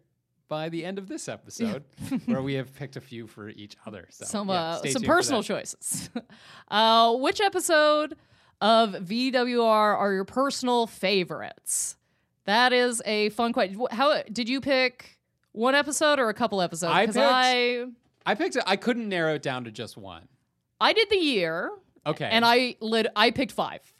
by 0.48 0.70
the 0.70 0.86
end 0.86 0.98
of 0.98 1.08
this 1.08 1.28
episode, 1.28 1.84
where 2.26 2.42
we 2.42 2.54
have 2.54 2.74
picked 2.76 2.96
a 2.96 3.02
few 3.02 3.28
for 3.28 3.50
each 3.50 3.76
other. 3.86 4.08
So 4.12 4.26
some 4.26 4.50
yeah, 4.50 4.80
some 4.90 5.04
personal 5.04 5.44
choices. 5.44 6.10
uh, 6.70 7.16
which 7.16 7.42
episode 7.42 8.16
of 8.62 8.92
VWR 8.94 9.60
are 9.98 10.14
your 10.14 10.26
personal 10.26 10.88
favorites? 10.88 11.98
That 12.48 12.74
is 12.74 13.02
a 13.06 13.30
fun 13.30 13.54
question. 13.54 13.80
How 13.92 14.22
did 14.24 14.50
you 14.50 14.60
pick 14.62 15.20
one 15.52 15.76
episode 15.76 16.18
or 16.18 16.30
a 16.30 16.34
couple 16.34 16.62
episodes? 16.62 16.94
I 16.94 17.06
picked- 17.06 17.18
I 17.20 17.86
I 18.26 18.36
picked. 18.36 18.58
I 18.66 18.76
couldn't 18.78 19.08
narrow 19.10 19.36
it 19.36 19.42
down 19.42 19.66
to 19.66 19.72
just 19.72 19.96
one. 19.98 20.28
I 20.82 20.94
did 20.94 21.10
the 21.10 21.18
year. 21.18 21.72
Okay, 22.06 22.26
And 22.32 22.46
I 22.46 22.78
lit 22.80 23.08
I 23.18 23.32
picked 23.32 23.52
five. 23.52 23.82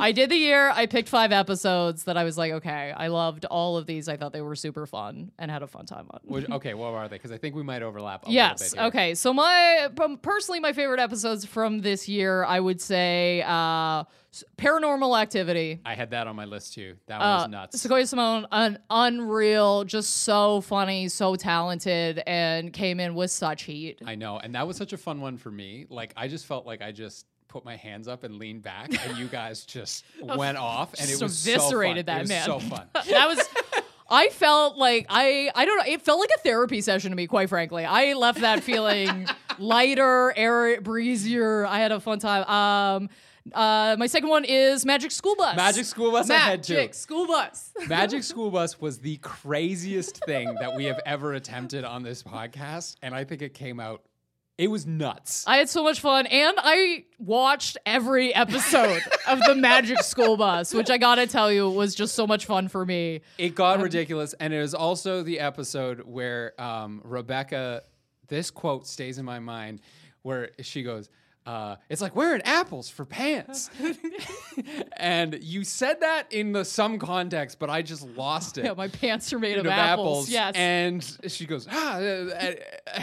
I 0.00 0.12
did 0.14 0.30
the 0.30 0.36
year. 0.36 0.70
I 0.74 0.86
picked 0.86 1.10
five 1.10 1.30
episodes 1.30 2.04
that 2.04 2.16
I 2.16 2.24
was 2.24 2.38
like, 2.38 2.52
okay, 2.52 2.90
I 2.96 3.08
loved 3.08 3.44
all 3.44 3.76
of 3.76 3.84
these. 3.84 4.08
I 4.08 4.16
thought 4.16 4.32
they 4.32 4.40
were 4.40 4.56
super 4.56 4.86
fun 4.86 5.30
and 5.38 5.50
had 5.50 5.62
a 5.62 5.66
fun 5.66 5.84
time 5.84 6.06
on. 6.10 6.20
Which- 6.24 6.48
okay, 6.50 6.72
what 6.72 6.94
are 6.94 7.06
they? 7.08 7.16
Because 7.16 7.32
I 7.32 7.36
think 7.38 7.54
we 7.54 7.62
might 7.62 7.82
overlap. 7.82 8.26
A 8.26 8.30
yes. 8.30 8.60
Little 8.60 8.76
bit 8.76 8.80
here. 8.80 8.86
Okay. 9.02 9.14
So 9.14 9.34
my 9.34 9.90
personally, 10.22 10.60
my 10.60 10.72
favorite 10.72 11.00
episodes 11.00 11.44
from 11.44 11.80
this 11.82 12.08
year, 12.08 12.44
I 12.44 12.60
would 12.60 12.80
say, 12.80 13.42
uh, 13.46 14.04
Paranormal 14.56 15.20
Activity. 15.20 15.80
I 15.84 15.94
had 15.94 16.10
that 16.10 16.26
on 16.26 16.36
my 16.36 16.44
list 16.46 16.74
too. 16.74 16.96
That 17.06 17.18
Uh, 17.20 17.40
was 17.42 17.48
nuts. 17.50 17.80
Sequoia 17.80 18.06
Simone, 18.06 18.46
un- 18.50 18.78
unreal, 18.88 19.84
just 19.84 20.18
so 20.22 20.60
funny, 20.62 21.08
so 21.08 21.36
talented, 21.36 22.22
and 22.26 22.72
came 22.72 22.98
in 23.00 23.14
with 23.14 23.30
such 23.30 23.64
heat. 23.64 24.00
I 24.06 24.14
know, 24.14 24.38
and 24.38 24.54
that 24.54 24.66
was 24.66 24.76
such 24.76 24.92
a 24.92 24.96
fun 24.98 25.20
one 25.20 25.36
for 25.36 25.50
me. 25.50 25.86
Like 25.90 26.12
I 26.16 26.28
just 26.28 26.46
felt 26.46 26.66
like 26.66 26.80
I 26.82 26.92
just 26.92 27.26
put 27.48 27.64
my 27.66 27.76
hands 27.76 28.08
up 28.08 28.24
and 28.24 28.36
leaned 28.36 28.62
back, 28.62 28.88
and 29.06 29.18
you 29.18 29.26
guys 29.28 29.64
just 29.66 30.04
went 30.22 30.56
off, 30.56 30.94
and 30.98 31.10
it 31.10 31.20
was 31.20 31.46
eviscerated 31.46 32.06
so 32.06 32.12
fun. 32.12 32.16
that 32.16 32.16
it 32.16 32.20
was 32.22 32.28
man. 32.30 32.44
So 32.46 32.58
fun. 32.60 32.86
that 33.10 33.28
was 33.28 33.48
I 34.10 34.28
felt 34.30 34.76
like 34.78 35.06
I 35.10 35.50
I 35.54 35.64
don't 35.66 35.76
know 35.76 35.92
it 35.92 36.02
felt 36.02 36.20
like 36.20 36.30
a 36.36 36.40
therapy 36.40 36.80
session 36.80 37.10
to 37.10 37.16
me 37.16 37.26
quite 37.26 37.48
frankly. 37.50 37.84
I 37.84 38.14
left 38.14 38.40
that 38.40 38.62
feeling 38.62 39.26
lighter, 39.58 40.32
air 40.36 40.80
breezier. 40.80 41.66
I 41.66 41.78
had 41.80 41.92
a 41.92 42.00
fun 42.00 42.18
time. 42.18 42.44
Um 42.48 43.08
uh 43.52 43.96
my 43.98 44.06
second 44.06 44.28
one 44.28 44.44
is 44.44 44.84
Magic 44.86 45.10
School 45.10 45.34
Bus. 45.36 45.56
Magic 45.56 45.84
School 45.84 46.10
Bus 46.12 46.30
I 46.30 46.34
had. 46.34 46.60
Magic 46.60 46.94
School 46.94 47.26
Bus. 47.26 47.72
Magic 47.88 48.22
School 48.22 48.50
Bus 48.50 48.80
was 48.80 48.98
the 48.98 49.16
craziest 49.18 50.24
thing 50.24 50.54
that 50.60 50.74
we 50.74 50.84
have 50.84 51.00
ever 51.06 51.32
attempted 51.34 51.84
on 51.84 52.02
this 52.02 52.22
podcast, 52.22 52.96
and 53.02 53.14
I 53.14 53.24
think 53.24 53.42
it 53.42 53.54
came 53.54 53.80
out 53.80 54.02
It 54.58 54.68
was 54.68 54.86
nuts. 54.86 55.44
I 55.46 55.56
had 55.56 55.68
so 55.68 55.82
much 55.82 56.00
fun, 56.00 56.26
and 56.26 56.56
I 56.58 57.04
watched 57.18 57.78
every 57.84 58.34
episode 58.34 59.02
of 59.28 59.40
the 59.46 59.54
Magic 59.56 60.02
School 60.02 60.36
Bus, 60.36 60.72
which 60.72 60.90
I 60.90 60.98
gotta 60.98 61.26
tell 61.26 61.50
you 61.50 61.68
was 61.68 61.94
just 61.94 62.14
so 62.14 62.26
much 62.26 62.46
fun 62.46 62.68
for 62.68 62.84
me. 62.86 63.22
It 63.38 63.54
got 63.54 63.80
ridiculous, 63.80 64.34
and 64.34 64.52
it 64.54 64.60
was 64.60 64.74
also 64.74 65.22
the 65.22 65.40
episode 65.40 66.02
where 66.02 66.52
um, 66.60 67.00
Rebecca. 67.04 67.82
This 68.28 68.50
quote 68.50 68.86
stays 68.86 69.18
in 69.18 69.26
my 69.26 69.40
mind, 69.40 69.80
where 70.22 70.50
she 70.60 70.82
goes, 70.82 71.10
uh, 71.46 71.76
"It's 71.88 72.00
like 72.00 72.14
wearing 72.14 72.42
apples 72.42 72.88
for 72.88 73.04
pants," 73.04 73.70
and 74.96 75.38
you 75.42 75.64
said 75.64 76.00
that 76.00 76.32
in 76.32 76.52
the 76.52 76.64
some 76.64 76.98
context, 76.98 77.58
but 77.58 77.70
I 77.70 77.82
just 77.82 78.06
lost 78.16 78.58
it. 78.58 78.62
Yeah, 78.72 78.74
my 78.74 78.88
pants 78.88 79.32
are 79.32 79.40
made 79.40 79.58
of, 79.58 79.66
of 79.66 79.72
apples. 79.72 80.28
Yes. 80.30 80.54
And 80.54 81.18
she 81.26 81.46
goes, 81.46 81.66
ah, 81.68 81.96
uh, 81.96 82.00
uh, 82.00 82.54
uh, 82.94 83.00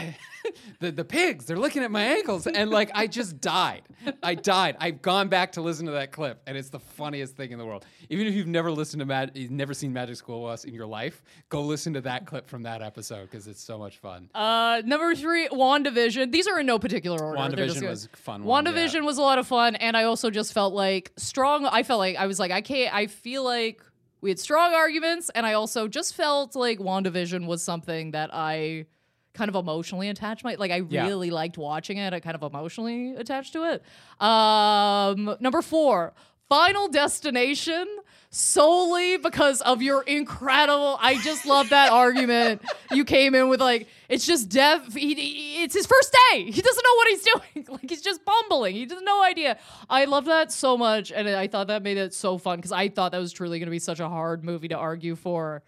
the, 0.80 0.90
the 0.90 1.04
pigs, 1.04 1.44
they're 1.44 1.58
looking 1.58 1.82
at 1.82 1.90
my 1.90 2.02
ankles. 2.02 2.46
And 2.46 2.70
like, 2.70 2.90
I 2.94 3.06
just 3.06 3.40
died. 3.40 3.82
I 4.22 4.34
died. 4.34 4.76
I've 4.80 5.02
gone 5.02 5.28
back 5.28 5.52
to 5.52 5.60
listen 5.60 5.86
to 5.86 5.92
that 5.92 6.12
clip, 6.12 6.40
and 6.46 6.56
it's 6.56 6.70
the 6.70 6.80
funniest 6.80 7.36
thing 7.36 7.52
in 7.52 7.58
the 7.58 7.66
world. 7.66 7.84
Even 8.08 8.26
if 8.26 8.34
you've 8.34 8.46
never 8.46 8.70
listened 8.70 9.00
to 9.00 9.06
Mag, 9.06 9.30
you've 9.34 9.50
never 9.50 9.74
seen 9.74 9.92
Magic 9.92 10.16
School 10.16 10.42
Bus 10.42 10.64
in 10.64 10.74
your 10.74 10.86
life, 10.86 11.22
go 11.48 11.62
listen 11.62 11.92
to 11.94 12.00
that 12.02 12.26
clip 12.26 12.48
from 12.48 12.62
that 12.62 12.82
episode 12.82 13.30
because 13.30 13.46
it's 13.46 13.62
so 13.62 13.78
much 13.78 13.98
fun. 13.98 14.28
Uh, 14.34 14.82
number 14.84 15.14
three, 15.14 15.48
WandaVision. 15.48 16.32
These 16.32 16.46
are 16.46 16.60
in 16.60 16.66
no 16.66 16.78
particular 16.78 17.22
order. 17.24 17.38
WandaVision 17.38 17.88
was 17.88 18.08
fun 18.14 18.44
one, 18.44 18.64
yeah. 18.64 18.72
WandaVision 18.72 19.04
was 19.04 19.18
a 19.18 19.22
lot 19.22 19.38
of 19.38 19.46
fun, 19.46 19.76
and 19.76 19.96
I 19.96 20.04
also 20.04 20.30
just 20.30 20.52
felt 20.52 20.74
like 20.74 21.12
strong. 21.16 21.66
I 21.66 21.82
felt 21.82 21.98
like 21.98 22.16
I 22.16 22.26
was 22.26 22.38
like, 22.38 22.50
I 22.50 22.60
can't. 22.60 22.94
I 22.94 23.06
feel 23.06 23.44
like 23.44 23.82
we 24.20 24.30
had 24.30 24.38
strong 24.38 24.74
arguments, 24.74 25.30
and 25.34 25.46
I 25.46 25.54
also 25.54 25.88
just 25.88 26.14
felt 26.14 26.54
like 26.54 26.78
WandaVision 26.78 27.46
was 27.46 27.62
something 27.62 28.12
that 28.12 28.30
I 28.32 28.86
kind 29.32 29.48
of 29.48 29.54
emotionally 29.54 30.08
attached 30.08 30.42
my 30.44 30.54
like 30.56 30.70
I 30.70 30.82
Yeah. 30.88 31.06
really 31.06 31.30
liked 31.30 31.56
watching 31.58 31.98
it. 31.98 32.12
I 32.12 32.20
kind 32.20 32.34
of 32.34 32.42
emotionally 32.42 33.14
attached 33.14 33.52
to 33.54 33.64
it. 33.72 33.82
Um 34.20 35.36
number 35.40 35.62
4, 35.62 36.12
Final 36.48 36.88
Destination 36.88 37.86
solely 38.32 39.16
because 39.16 39.60
of 39.62 39.82
your 39.82 40.02
incredible 40.02 40.96
I 41.00 41.18
just 41.18 41.46
love 41.46 41.68
that 41.70 41.90
argument. 42.04 42.62
You 42.92 43.04
came 43.04 43.34
in 43.34 43.48
with 43.48 43.60
like 43.60 43.88
it's 44.08 44.24
just 44.26 44.48
Dev 44.48 44.94
he, 44.94 45.14
he- 45.14 45.62
it's 45.64 45.74
his 45.74 45.86
first 45.86 46.16
day. 46.32 46.44
He 46.50 46.60
doesn't 46.62 46.84
know 46.84 46.94
what 46.96 47.08
he's 47.08 47.22
doing. 47.22 47.66
Like 47.70 47.88
he's 47.90 48.02
just 48.02 48.24
bumbling. 48.24 48.74
He 48.74 48.82
has 48.88 49.02
no 49.02 49.22
idea. 49.22 49.58
I 49.88 50.04
love 50.06 50.24
that 50.26 50.50
so 50.52 50.76
much 50.76 51.12
and 51.12 51.28
I 51.28 51.46
thought 51.46 51.68
that 51.68 51.82
made 51.82 51.98
it 51.98 52.14
so 52.14 52.36
fun 52.38 52.60
cuz 52.62 52.72
I 52.72 52.88
thought 52.88 53.12
that 53.12 53.18
was 53.18 53.32
truly 53.32 53.58
going 53.58 53.66
to 53.68 53.70
be 53.70 53.78
such 53.78 54.00
a 54.00 54.08
hard 54.08 54.44
movie 54.44 54.68
to 54.68 54.76
argue 54.76 55.14
for. 55.16 55.62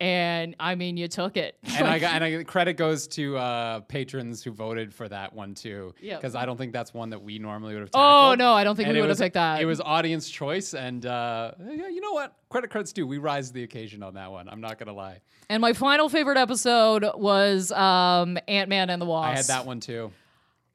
And 0.00 0.56
I 0.58 0.74
mean, 0.74 0.96
you 0.96 1.06
took 1.08 1.36
it. 1.36 1.56
And 1.78 1.86
I 1.86 1.98
got 1.98 2.14
and 2.22 2.24
I, 2.24 2.42
credit 2.44 2.74
goes 2.74 3.06
to 3.08 3.36
uh, 3.36 3.80
patrons 3.80 4.42
who 4.42 4.50
voted 4.50 4.92
for 4.92 5.08
that 5.08 5.32
one 5.32 5.54
too, 5.54 5.94
Yep. 6.00 6.20
because 6.20 6.34
I 6.34 6.46
don't 6.46 6.56
think 6.56 6.72
that's 6.72 6.92
one 6.92 7.10
that 7.10 7.22
we 7.22 7.38
normally 7.38 7.74
would 7.74 7.80
have. 7.82 7.90
Oh, 7.94 8.34
no, 8.36 8.52
I 8.52 8.64
don't 8.64 8.74
think 8.76 8.88
And 8.88 8.96
we 8.96 9.00
would 9.00 9.10
have 9.10 9.18
picked 9.18 9.34
that. 9.34 9.60
It 9.60 9.66
was 9.66 9.80
audience 9.80 10.28
choice, 10.28 10.74
and 10.74 11.06
uh, 11.06 11.52
yeah, 11.70 11.88
you 11.88 12.00
know 12.00 12.12
what? 12.12 12.34
Credit 12.48 12.70
cards 12.70 12.92
do. 12.92 13.06
We 13.06 13.18
rise 13.18 13.48
to 13.48 13.54
the 13.54 13.62
occasion 13.62 14.02
on 14.02 14.14
that 14.14 14.30
one. 14.30 14.48
I'm 14.48 14.60
not 14.60 14.78
gonna 14.78 14.92
lie. 14.94 15.20
And 15.48 15.60
my 15.60 15.72
final 15.72 16.08
favorite 16.08 16.38
episode 16.38 17.04
was 17.14 17.70
um, 17.72 18.38
Ant 18.48 18.68
Man 18.68 18.90
and 18.90 19.00
the 19.00 19.06
Wasp. 19.06 19.28
I 19.32 19.36
had 19.36 19.44
that 19.46 19.66
one 19.66 19.80
too. 19.80 20.10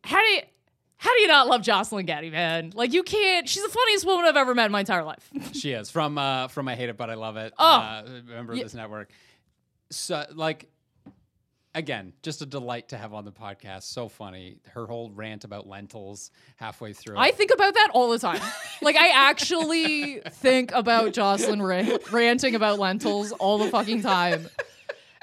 How 0.04 0.20
do 0.20 0.26
you 0.28 0.42
how 1.02 1.16
do 1.16 1.22
you 1.22 1.28
not 1.30 1.48
love 1.48 1.62
Jocelyn 1.62 2.06
Getty, 2.06 2.30
man? 2.30 2.74
Like 2.76 2.92
you 2.94 3.04
can't. 3.04 3.48
She's 3.48 3.64
the 3.64 3.70
funniest 3.70 4.06
woman 4.06 4.26
I've 4.26 4.36
ever 4.36 4.54
met 4.54 4.66
in 4.66 4.72
my 4.74 4.82
entire 4.82 5.04
life. 5.04 5.28
She 5.54 5.72
is 5.72 5.90
from 5.90 6.18
uh, 6.18 6.50
from 6.50 6.68
I 6.68 6.76
Hate 6.76 6.90
It 6.90 6.98
But 6.98 7.10
I 7.10 7.16
Love 7.16 7.38
It. 7.38 7.54
Oh. 7.58 7.66
uh, 7.66 8.04
member 8.28 8.54
of 8.54 8.60
this 8.60 8.74
network. 8.74 9.10
So 9.90 10.26
like. 10.36 10.70
Again, 11.76 12.14
just 12.24 12.42
a 12.42 12.48
delight 12.48 12.90
to 12.90 12.98
have 12.98 13.14
on 13.14 13.26
the 13.26 13.32
podcast. 13.32 13.84
So 13.84 14.10
funny. 14.10 14.58
Her 14.74 14.88
whole 14.88 15.12
rant 15.12 15.44
about 15.44 15.68
lentils 15.68 16.32
halfway 16.56 16.94
through. 16.94 17.16
I 17.16 17.30
think 17.30 17.52
about 17.54 17.76
that 17.76 17.90
all 17.94 18.10
the 18.10 18.18
time. 18.18 18.42
like 18.82 18.96
I 18.96 19.10
actually 19.30 20.20
think 20.32 20.72
about 20.74 21.14
Jocelyn 21.14 21.62
ra- 21.62 21.98
ranting 22.12 22.56
about 22.56 22.80
lentils 22.80 23.32
all 23.34 23.60
the 23.60 23.70
fucking 23.70 24.02
time. 24.02 24.50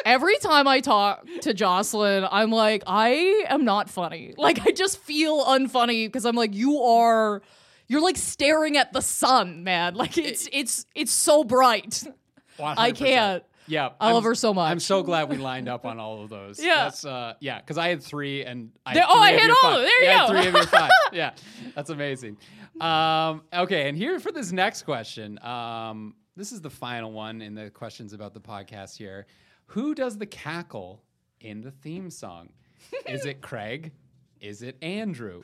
Every 0.04 0.36
time 0.38 0.68
I 0.68 0.80
talk 0.80 1.26
to 1.42 1.54
Jocelyn, 1.54 2.26
I'm 2.30 2.50
like, 2.50 2.82
I 2.86 3.44
am 3.48 3.64
not 3.64 3.88
funny. 3.90 4.34
Like 4.36 4.66
I 4.66 4.70
just 4.72 4.98
feel 4.98 5.44
unfunny 5.44 6.06
because 6.06 6.24
I'm 6.26 6.36
like, 6.36 6.54
you 6.54 6.80
are 6.82 7.42
you're 7.88 8.00
like 8.02 8.16
staring 8.16 8.76
at 8.76 8.92
the 8.92 9.00
sun, 9.00 9.64
man. 9.64 9.94
Like 9.94 10.18
it's 10.18 10.48
it's 10.52 10.86
it's 10.94 11.12
so 11.12 11.44
bright. 11.44 12.04
I 12.60 12.92
100%. 12.92 12.96
can't. 12.96 13.44
Yeah, 13.68 13.88
I 14.00 14.12
love 14.12 14.22
I'm- 14.22 14.30
her 14.30 14.34
so 14.36 14.54
much. 14.54 14.70
I'm 14.70 14.78
so 14.78 15.02
glad 15.02 15.28
we 15.28 15.38
lined 15.38 15.68
up 15.68 15.84
on 15.86 15.98
all 15.98 16.22
of 16.22 16.30
those. 16.30 16.62
Yeah. 16.62 16.84
that's 16.84 17.04
uh, 17.04 17.34
yeah, 17.40 17.58
because 17.58 17.78
I 17.78 17.88
had 17.88 18.00
three 18.02 18.44
and 18.44 18.70
I 18.84 18.94
There- 18.94 19.02
had 19.02 19.10
oh, 19.12 19.18
I 19.20 19.32
hit 19.32 19.50
all 19.50 19.56
five. 19.62 19.72
of 19.72 19.76
them. 19.78 19.82
There 19.86 20.02
you 20.02 20.08
Yeah, 20.08 20.26
go. 20.26 20.32
Three 20.32 20.46
of 20.48 20.54
your 20.54 20.66
five. 20.66 20.90
yeah, 21.12 21.30
that's 21.74 21.90
amazing. 21.90 22.36
Um, 22.80 23.42
okay, 23.52 23.88
and 23.88 23.96
here 23.96 24.20
for 24.20 24.30
this 24.30 24.52
next 24.52 24.82
question. 24.82 25.42
Um, 25.42 26.14
this 26.36 26.52
is 26.52 26.60
the 26.60 26.70
final 26.70 27.10
one 27.12 27.42
in 27.42 27.54
the 27.54 27.70
questions 27.70 28.12
about 28.12 28.34
the 28.34 28.40
podcast. 28.40 28.96
Here, 28.96 29.26
who 29.66 29.94
does 29.94 30.18
the 30.18 30.26
cackle 30.26 31.02
in 31.40 31.60
the 31.60 31.70
theme 31.70 32.10
song? 32.10 32.50
Is 33.06 33.26
it 33.26 33.40
Craig? 33.40 33.92
Is 34.40 34.62
it 34.62 34.76
Andrew? 34.82 35.42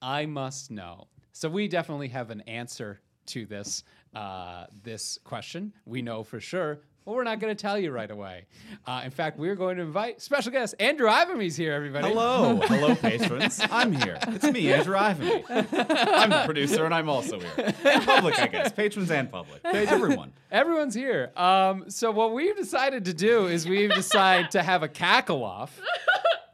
I 0.00 0.26
must 0.26 0.70
know. 0.70 1.08
So 1.32 1.48
we 1.48 1.66
definitely 1.68 2.08
have 2.08 2.30
an 2.30 2.42
answer 2.42 3.00
to 3.26 3.46
this 3.46 3.84
uh, 4.14 4.66
this 4.82 5.18
question. 5.24 5.72
We 5.86 6.02
know 6.02 6.22
for 6.22 6.38
sure, 6.40 6.80
but 7.04 7.12
we're 7.14 7.24
not 7.24 7.38
going 7.38 7.54
to 7.54 7.60
tell 7.60 7.78
you 7.78 7.90
right 7.90 8.10
away. 8.10 8.46
Uh, 8.86 9.02
in 9.04 9.10
fact, 9.10 9.38
we're 9.38 9.54
going 9.54 9.76
to 9.76 9.82
invite 9.82 10.22
special 10.22 10.50
guest 10.52 10.74
Andrew 10.80 11.08
Ivimey's 11.08 11.56
here. 11.56 11.72
Everybody, 11.72 12.08
Hello, 12.08 12.60
hello, 12.64 12.94
patrons. 12.94 13.60
I'm 13.70 13.92
here. 13.92 14.18
It's 14.28 14.44
me, 14.44 14.72
Andrew 14.72 14.96
Ivimey. 14.96 15.44
I'm 15.50 16.30
the 16.30 16.42
producer, 16.44 16.84
and 16.84 16.94
I'm 16.94 17.08
also 17.08 17.40
here. 17.40 17.74
And 17.84 18.04
public, 18.04 18.38
I 18.38 18.46
guess. 18.46 18.72
Patrons 18.72 19.10
and 19.10 19.30
public. 19.30 19.60
Everyone. 19.64 20.32
Everyone's 20.50 20.94
here. 20.94 21.30
Um, 21.36 21.90
so 21.90 22.10
what 22.10 22.32
we've 22.32 22.56
decided 22.56 23.04
to 23.06 23.14
do 23.14 23.46
is 23.46 23.68
we've 23.68 23.92
decided 23.94 24.50
to 24.52 24.62
have 24.62 24.82
a 24.82 24.88
cackle 24.88 25.44
off. 25.44 25.78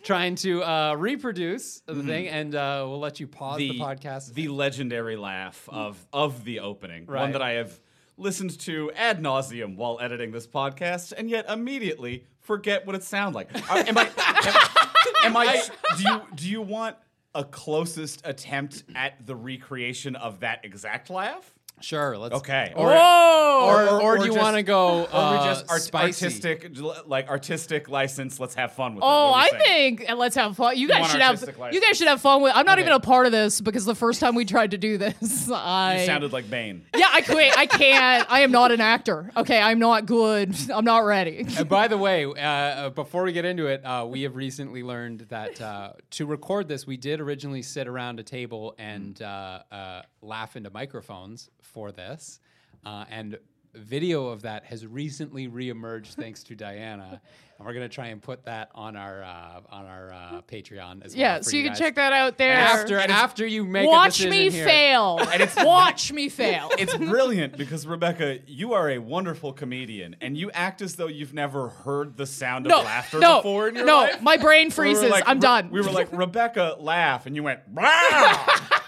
Trying 0.04 0.36
to 0.36 0.62
uh, 0.62 0.94
reproduce 0.94 1.80
the 1.80 2.02
thing, 2.02 2.28
and 2.28 2.54
uh, 2.54 2.84
we'll 2.88 3.00
let 3.00 3.20
you 3.20 3.26
pause 3.26 3.58
the, 3.58 3.78
podcast. 3.78 4.32
The 4.32 4.48
legendary 4.48 5.16
laugh 5.16 5.68
of 5.70 5.98
of 6.12 6.44
the 6.44 6.60
opening, 6.60 7.04
Right. 7.04 7.22
one 7.22 7.32
that 7.32 7.42
I 7.42 7.52
have 7.54 7.78
listened 8.18 8.58
to 8.60 8.90
ad 8.92 9.22
nauseum 9.22 9.76
while 9.76 9.98
editing 10.00 10.32
this 10.32 10.46
podcast, 10.46 11.12
and 11.16 11.30
yet 11.30 11.46
immediately 11.48 12.24
forget 12.40 12.86
what 12.86 12.96
it 12.96 13.02
sounds 13.02 13.34
like. 13.34 13.48
Are- 13.70 13.78
am 13.78 13.96
I? 13.96 14.08
Am, 14.18 15.14
am 15.24 15.36
I? 15.36 15.62
Do 15.96 16.02
you 16.02 16.20
do 16.34 16.48
you 16.48 16.62
want 16.62 16.96
a 17.34 17.44
closest 17.44 18.22
attempt 18.24 18.84
at 18.94 19.24
the 19.26 19.36
recreation 19.36 20.16
of 20.16 20.40
that 20.40 20.64
exact 20.64 21.10
laugh? 21.10 21.54
Sure, 21.80 22.16
let's. 22.18 22.34
Okay. 22.36 22.72
Or, 22.76 22.86
Whoa! 22.88 23.64
or, 23.66 23.82
Or- 23.82 23.88
or 23.88 24.00
or 24.02 24.16
do 24.18 24.24
you 24.24 24.28
just- 24.32 24.38
want 24.42 24.56
to 24.56 24.62
go? 24.62 24.78
Or 25.12 25.14
Uh, 25.14 25.32
we 25.32 25.48
just 25.48 25.70
art- 25.70 25.82
spicy? 25.82 26.24
artistic, 26.26 26.70
like 27.06 27.28
artistic 27.28 27.88
license. 27.88 28.38
Let's 28.40 28.54
have 28.54 28.72
fun 28.72 28.94
with 28.94 29.02
it. 29.02 29.06
Oh, 29.06 29.30
What 29.32 29.50
do 29.50 29.56
I 29.56 29.58
you 29.58 29.64
think? 29.64 29.98
think 29.98 30.10
and 30.10 30.18
let's 30.18 30.36
have 30.36 30.56
fun. 30.56 30.76
You 30.76 30.88
guys 30.88 31.00
want 31.00 31.12
should 31.12 31.20
have 31.20 31.40
artistic 31.42 31.56
you 31.72 31.80
guys 31.80 31.96
should 31.96 32.08
have 32.08 32.20
fun 32.20 32.42
with. 32.42 32.52
I'm 32.54 32.64
not 32.66 32.78
Okay. 32.78 32.82
even 32.86 32.92
a 32.92 33.00
part 33.00 33.26
of 33.26 33.32
this 33.32 33.60
because 33.60 33.84
the 33.84 33.94
first 33.94 34.20
time 34.20 34.34
we 34.34 34.44
tried 34.44 34.70
to 34.72 34.78
do 34.78 34.98
this, 34.98 35.50
I 35.52 36.00
you 36.00 36.06
sounded 36.06 36.32
like 36.32 36.48
Bane. 36.50 36.84
yeah, 36.96 37.08
I 37.12 37.20
quit. 37.22 37.56
I 37.56 37.66
can't. 37.66 38.30
I 38.30 38.40
am 38.40 38.50
not 38.52 38.70
an 38.72 38.80
actor. 38.80 39.30
Okay, 39.36 39.60
I'm 39.60 39.78
not 39.78 40.06
good. 40.06 40.54
I'm 40.72 40.84
not 40.84 41.04
ready. 41.04 41.46
And 41.56 41.68
by 41.68 41.88
the 41.88 41.98
way, 41.98 42.24
uh, 42.26 42.30
uh, 42.32 42.90
before 42.90 43.22
we 43.24 43.32
get 43.32 43.44
into 43.44 43.66
it, 43.66 43.84
uh, 43.84 44.06
we 44.08 44.22
have 44.22 44.36
recently 44.36 44.82
learned 44.82 45.20
that 45.30 45.60
uh, 45.60 45.92
to 46.10 46.26
record 46.26 46.68
this, 46.68 46.86
we 46.86 46.96
did 46.96 47.20
originally 47.20 47.62
sit 47.62 47.86
around 47.88 48.20
a 48.20 48.22
table 48.22 48.74
and 48.78 49.20
uh, 49.22 49.60
uh, 49.70 50.02
laugh 50.22 50.56
into 50.56 50.70
microphones 50.70 51.50
for 51.72 51.92
this. 51.92 52.40
Uh, 52.84 53.04
and 53.10 53.38
video 53.74 54.28
of 54.28 54.42
that 54.42 54.64
has 54.64 54.86
recently 54.86 55.46
reemerged 55.46 56.06
thanks 56.14 56.42
to 56.44 56.54
Diana. 56.56 57.20
And 57.58 57.66
we're 57.66 57.74
going 57.74 57.88
to 57.88 57.94
try 57.94 58.06
and 58.08 58.22
put 58.22 58.44
that 58.44 58.70
on 58.74 58.94
our 58.94 59.22
uh, 59.22 59.60
on 59.68 59.84
our 59.84 60.12
uh, 60.12 60.40
Patreon 60.42 61.04
as 61.04 61.12
well. 61.12 61.20
Yeah, 61.20 61.40
so 61.40 61.56
you 61.56 61.64
can 61.64 61.72
guys. 61.72 61.78
check 61.80 61.96
that 61.96 62.12
out 62.12 62.38
there. 62.38 62.52
after 62.52 62.98
after 63.00 63.44
you 63.46 63.64
make 63.64 63.84
a 63.84 63.90
Watch 63.90 64.18
decision 64.18 64.30
me 64.30 64.50
here. 64.50 64.64
fail. 64.64 65.18
Watch 65.58 66.12
me 66.12 66.28
fail. 66.28 66.70
It's 66.78 66.96
brilliant 66.96 67.56
because 67.58 67.84
Rebecca, 67.84 68.38
you 68.46 68.74
are 68.74 68.88
a 68.90 68.98
wonderful 68.98 69.52
comedian, 69.52 70.14
and 70.20 70.36
you 70.36 70.52
act 70.52 70.82
as 70.82 70.94
though 70.94 71.08
you've 71.08 71.34
never 71.34 71.68
heard 71.70 72.16
the 72.16 72.26
sound 72.26 72.66
of 72.70 72.84
laughter 72.84 73.18
no, 73.18 73.38
before 73.38 73.68
in 73.68 73.74
your 73.74 73.86
life. 73.86 74.14
no. 74.18 74.22
My 74.22 74.36
brain 74.36 74.66
We 74.66 74.70
freezes. 74.70 75.10
like, 75.10 75.24
I'm 75.26 75.38
Re- 75.38 75.42
done. 75.42 75.70
We 75.70 75.80
were 75.80 75.90
like, 75.90 76.12
Rebecca, 76.12 76.76
laugh, 76.78 77.26
and 77.26 77.34
you 77.34 77.42
went, 77.42 77.66
"Wow!" 77.68 78.46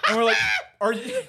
and 0.08 0.16
we're 0.16 0.24
like, 0.24 0.36
"Are 0.80 0.92
you?" 0.92 1.22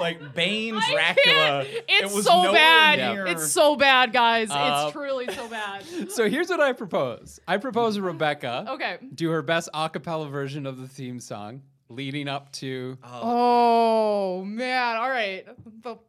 Like 0.00 0.34
Bane 0.34 0.74
Dracula. 0.90 1.64
It's 1.66 2.12
it 2.12 2.14
was 2.14 2.24
so 2.24 2.42
nowhere 2.42 2.52
bad. 2.54 3.14
near- 3.14 3.26
It's 3.26 3.52
so 3.52 3.76
bad, 3.76 4.12
guys. 4.12 4.50
Uh, 4.50 4.84
it's 4.86 4.92
truly 4.92 5.26
so 5.32 5.48
bad. 5.48 5.84
So 6.10 6.28
here's 6.28 6.48
what 6.48 6.60
I 6.60 6.72
propose. 6.72 7.38
I 7.46 7.56
propose 7.58 7.98
Rebecca 7.98 8.66
Okay. 8.70 8.98
do 9.14 9.30
her 9.30 9.42
best 9.42 9.68
a 9.74 9.88
cappella 9.88 10.28
version 10.28 10.66
of 10.66 10.78
the 10.78 10.88
theme 10.88 11.20
song 11.20 11.62
leading 11.88 12.28
up 12.28 12.50
to 12.52 12.98
Oh 13.04 14.44
man! 14.44 14.96
All 14.96 15.10
right. 15.10 15.44
bum, 15.82 15.98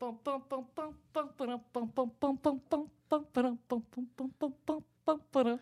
ba-da. 5.32 5.58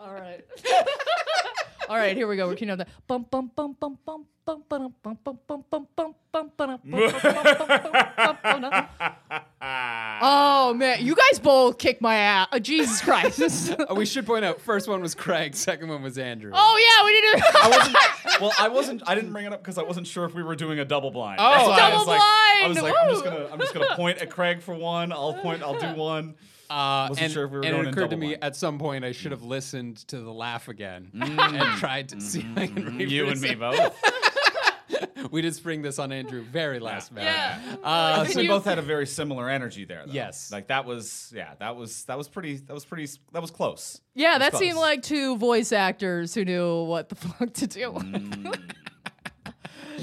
All 0.00 0.14
right. 0.14 0.44
All 1.88 1.96
right, 1.96 2.14
here 2.16 2.28
we 2.28 2.36
go. 2.36 2.46
We're 2.46 2.54
keeping 2.54 2.70
up 2.70 2.78
that. 2.78 2.88
Bum 3.06 3.26
bum 3.30 3.50
bum 3.56 3.76
bum 3.80 3.98
bum 4.04 4.26
bum 4.44 4.64
bum 4.68 4.94
bum 5.02 5.18
bum 5.24 5.38
bum 5.46 5.64
bum 5.66 5.66
bum 5.66 5.86
bum 5.96 6.12
bum 6.86 8.38
bum 8.42 8.60
bum 8.60 8.88
Oh 10.20 10.74
man, 10.74 11.04
you 11.04 11.14
guys 11.14 11.38
both 11.38 11.78
kicked 11.78 12.02
my 12.02 12.16
ass. 12.16 12.48
Oh, 12.52 12.58
Jesus 12.58 13.00
Christ. 13.00 13.74
Oh, 13.88 13.94
we 13.94 14.04
should 14.04 14.26
point 14.26 14.44
out 14.44 14.60
first 14.60 14.86
one 14.88 15.00
was 15.00 15.14
Craig, 15.14 15.54
second 15.54 15.88
one 15.88 16.02
was 16.02 16.18
Andrew. 16.18 16.50
oh 16.54 16.76
yeah, 16.78 17.04
we 17.06 17.14
need 17.14 17.42
to. 17.42 17.58
I 17.58 17.68
wasn't. 17.68 18.40
Well, 18.40 18.52
I 18.58 18.68
wasn't. 18.68 19.02
I 19.06 19.14
didn't 19.14 19.32
bring 19.32 19.46
it 19.46 19.52
up 19.52 19.62
because 19.62 19.78
I 19.78 19.82
wasn't 19.82 20.06
sure 20.06 20.24
if 20.24 20.34
we 20.34 20.42
were 20.42 20.56
doing 20.56 20.78
a 20.78 20.84
double 20.84 21.10
blind. 21.10 21.40
Oh. 21.40 21.50
That's 21.50 21.68
why 21.68 21.74
I 21.74 21.90
Double 21.90 21.98
was 21.98 22.06
like, 22.06 22.20
I 22.20 22.68
was 22.68 22.78
blind! 22.78 22.94
like, 22.94 23.02
I'm 23.02 23.10
just 23.10 23.24
gonna, 23.24 23.48
I'm 23.52 23.58
just 23.58 23.74
gonna 23.74 23.96
point 23.96 24.18
at 24.18 24.30
Craig 24.30 24.60
for 24.60 24.74
one. 24.74 25.12
I'll 25.12 25.34
point. 25.34 25.62
I'll 25.62 25.78
do 25.78 25.98
one. 25.98 26.34
Uh, 26.70 27.06
Wasn't 27.08 27.24
and, 27.24 27.32
sure 27.32 27.44
if 27.46 27.50
we 27.50 27.58
were 27.58 27.64
and 27.64 27.72
going 27.74 27.86
it 27.86 27.90
occurred 27.90 28.10
to 28.10 28.16
me 28.16 28.26
blind. 28.28 28.44
at 28.44 28.56
some 28.56 28.78
point 28.78 29.04
I 29.04 29.12
should 29.12 29.32
have 29.32 29.42
listened 29.42 29.98
to 30.08 30.18
the 30.20 30.32
laugh 30.32 30.68
again 30.68 31.10
and 31.14 31.78
tried 31.78 32.10
to 32.10 32.20
see 32.20 32.40
if 32.40 32.58
I 32.58 32.66
can 32.66 33.00
You 33.00 33.28
and 33.28 33.40
me 33.40 33.54
both. 33.56 33.94
We 35.30 35.42
did 35.42 35.54
spring 35.54 35.82
this 35.82 35.98
on 35.98 36.12
Andrew 36.12 36.42
very 36.42 36.78
last 36.78 37.12
minute. 37.12 37.26
Yeah. 37.30 37.76
Uh, 37.82 38.24
Can 38.24 38.36
we 38.36 38.42
you- 38.44 38.48
both 38.48 38.64
had 38.64 38.78
a 38.78 38.82
very 38.82 39.06
similar 39.06 39.48
energy 39.48 39.84
there. 39.84 40.04
Though. 40.06 40.12
Yes. 40.12 40.50
Like 40.50 40.68
that 40.68 40.86
was. 40.86 41.30
Yeah. 41.34 41.54
That 41.58 41.76
was. 41.76 42.04
That 42.04 42.16
was 42.16 42.28
pretty. 42.28 42.56
That 42.56 42.72
was 42.72 42.84
pretty. 42.84 43.06
That 43.32 43.42
was 43.42 43.50
close. 43.50 44.00
Yeah, 44.14 44.38
that 44.38 44.50
close. 44.50 44.60
seemed 44.60 44.78
like 44.78 45.02
two 45.02 45.36
voice 45.36 45.72
actors 45.72 46.34
who 46.34 46.44
knew 46.44 46.84
what 46.84 47.08
the 47.10 47.14
fuck 47.16 47.52
to 47.54 47.66
do. 47.66 47.92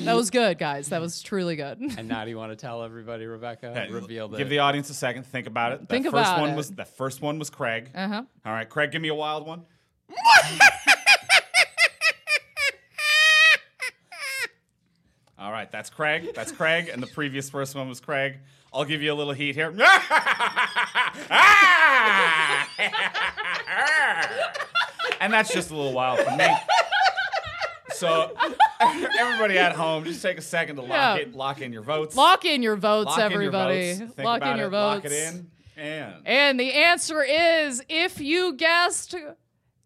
That 0.04 0.16
was 0.16 0.30
good, 0.30 0.58
guys. 0.58 0.90
That 0.90 1.02
was 1.02 1.22
truly 1.22 1.56
good. 1.56 1.80
and 1.98 2.08
now 2.08 2.24
do 2.24 2.30
you 2.30 2.38
want 2.38 2.52
to 2.52 2.56
tell 2.56 2.84
everybody, 2.84 3.26
Rebecca? 3.26 3.74
Hey, 3.74 3.92
Reveal 3.92 4.28
the 4.28 4.38
Give 4.38 4.50
the 4.50 4.60
audience 4.60 4.90
a 4.90 4.94
second. 4.94 5.24
to 5.24 5.30
Think 5.30 5.48
about 5.48 5.74
it. 5.74 5.80
That 5.82 5.90
Think 5.90 6.06
first 6.06 6.14
about 6.16 6.42
one 6.42 6.52
it. 6.52 6.56
was. 6.56 6.72
The 6.72 6.86
first 6.86 7.22
one 7.22 7.40
was 7.40 7.50
Craig. 7.50 7.90
Uh 7.96 8.08
huh. 8.08 8.24
All 8.46 8.54
right, 8.54 8.70
Craig, 8.70 8.92
give 8.92 9.02
me 9.02 9.10
a 9.10 9.16
wild 9.16 9.46
one. 9.48 9.64
All 15.38 15.52
right, 15.52 15.70
that's 15.72 15.90
Craig. 15.90 16.30
That's 16.34 16.52
Craig, 16.52 16.90
and 16.92 17.04
the 17.04 17.08
previous 17.08 17.50
first 17.50 17.76
one 17.76 17.90
was 17.90 18.00
Craig. 18.00 18.38
I'll 18.74 18.86
give 18.86 19.02
you 19.02 19.12
a 19.12 19.16
little 19.16 19.34
heat 19.34 19.56
here. 19.56 19.68
and 25.20 25.34
that's 25.34 25.54
just 25.54 25.72
a 25.72 25.76
little 25.76 25.94
wild 25.94 26.20
for 26.20 26.36
me. 26.36 26.48
So, 27.94 28.36
everybody 29.20 29.58
at 29.58 29.74
home, 29.74 30.04
just 30.04 30.22
take 30.22 30.38
a 30.38 30.42
second 30.42 30.76
to 30.78 30.82
lock 30.82 30.90
Yeah. 30.92 31.16
it, 31.16 31.36
lock 31.36 31.62
in 31.62 31.72
your 31.74 31.82
votes. 31.82 32.16
Lock 32.16 32.46
in 32.46 32.62
your 32.64 32.76
votes, 32.76 33.08
Lock 33.08 33.18
in 33.20 33.24
your 33.32 33.32
everybody. 33.42 33.94
votes. 33.94 34.14
Think 34.14 34.26
Lock 34.26 34.38
about 34.38 34.52
in 34.54 34.58
your 34.58 34.68
it, 34.68 34.72
votes. 34.72 35.04
Lock 35.04 35.06
it 35.06 35.12
in. 35.12 35.52
And 35.78 36.14
And 36.26 36.60
the 36.60 36.72
answer 36.74 37.22
is 37.22 37.84
if 37.90 38.20
you 38.22 38.54
guessed 38.54 39.14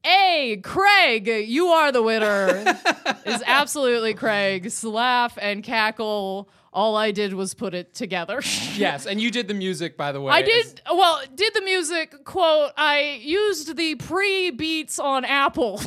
A, 0.05 0.61
Craig, 0.63 1.27
you 1.47 1.67
are 1.67 1.91
the 1.91 2.01
winner. 2.03 2.47
is 3.25 3.43
absolutely 3.45 4.13
Craig. 4.13 4.71
laugh 4.83 5.37
and 5.41 5.63
cackle. 5.63 6.49
All 6.71 6.95
I 6.95 7.11
did 7.11 7.33
was 7.33 7.53
put 7.53 7.73
it 7.73 7.93
together. 7.93 8.41
yes, 8.75 9.05
and 9.05 9.19
you 9.19 9.31
did 9.31 9.47
the 9.47 9.53
music, 9.53 9.97
by 9.97 10.11
the 10.11 10.21
way. 10.21 10.31
I 10.31 10.41
did 10.41 10.81
well, 10.85 11.21
did 11.33 11.53
the 11.53 11.61
music 11.61 12.23
quote, 12.25 12.71
I 12.77 13.19
used 13.21 13.75
the 13.75 13.95
pre-beats 13.95 14.99
on 14.99 15.25
Apple 15.25 15.77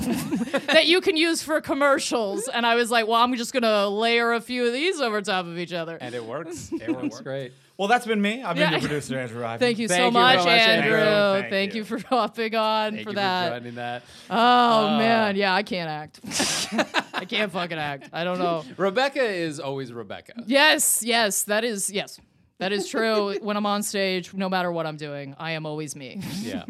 that 0.67 0.87
you 0.87 1.01
can 1.01 1.17
use 1.17 1.43
for 1.43 1.61
commercials. 1.61 2.49
And 2.49 2.67
I 2.67 2.75
was 2.75 2.91
like, 2.91 3.07
well, 3.07 3.23
I'm 3.23 3.35
just 3.37 3.53
gonna 3.53 3.89
layer 3.89 4.33
a 4.33 4.41
few 4.41 4.67
of 4.67 4.73
these 4.73 5.01
over 5.01 5.23
top 5.23 5.47
of 5.47 5.59
each 5.59 5.73
other. 5.73 5.97
And 6.01 6.15
it 6.15 6.25
works. 6.25 6.73
It 6.73 6.91
works 6.91 7.21
great. 7.21 7.53
Well, 7.83 7.89
that's 7.89 8.07
been 8.07 8.23
me. 8.23 8.45
I've 8.45 8.55
been 8.55 8.63
Yeah. 8.63 8.71
your 8.71 8.81
producer, 8.81 9.19
Andrew 9.19 9.43
Ivimey. 9.43 9.59
Thank 9.59 9.79
you 9.81 9.89
Thank 9.89 9.99
so 9.99 10.05
you 10.07 10.11
much, 10.13 10.45
very 10.45 10.57
much, 10.57 10.69
Andrew. 10.69 10.97
Andrew. 10.99 11.41
Thank 11.41 11.51
Thank 11.51 11.75
you. 11.75 11.79
you 11.81 11.85
for 11.85 11.99
hopping 12.07 12.55
on 12.55 12.93
Thank 12.93 13.03
for 13.03 13.11
you 13.11 13.17
that. 13.17 13.53
for 13.53 13.59
joining 13.59 13.75
that. 13.75 14.03
Oh 14.31 14.99
man, 14.99 15.35
yeah, 15.35 15.53
I 15.53 15.65
can't 15.65 15.91
act. 15.91 16.21
I 17.13 17.25
can't 17.25 17.51
fucking 17.51 17.79
act. 17.79 18.11
I 18.13 18.23
don't 18.23 18.39
know. 18.39 18.65
Rebecca 18.77 19.21
is 19.25 19.59
always 19.59 19.93
Rebecca. 19.93 20.35
Yes, 20.47 21.03
yes, 21.03 21.43
that 21.43 21.65
is 21.65 21.91
yes. 21.91 22.21
That 22.59 22.71
is 22.71 22.89
true. 22.89 23.37
when 23.43 23.57
I'm 23.57 23.67
on 23.67 23.83
stage, 23.83 24.33
no 24.33 24.49
matter 24.49 24.71
what 24.71 24.87
I'm 24.87 24.97
doing, 24.97 25.35
I 25.41 25.51
am 25.53 25.67
always 25.67 25.97
me. 25.97 26.21
Yeah. 26.41 26.65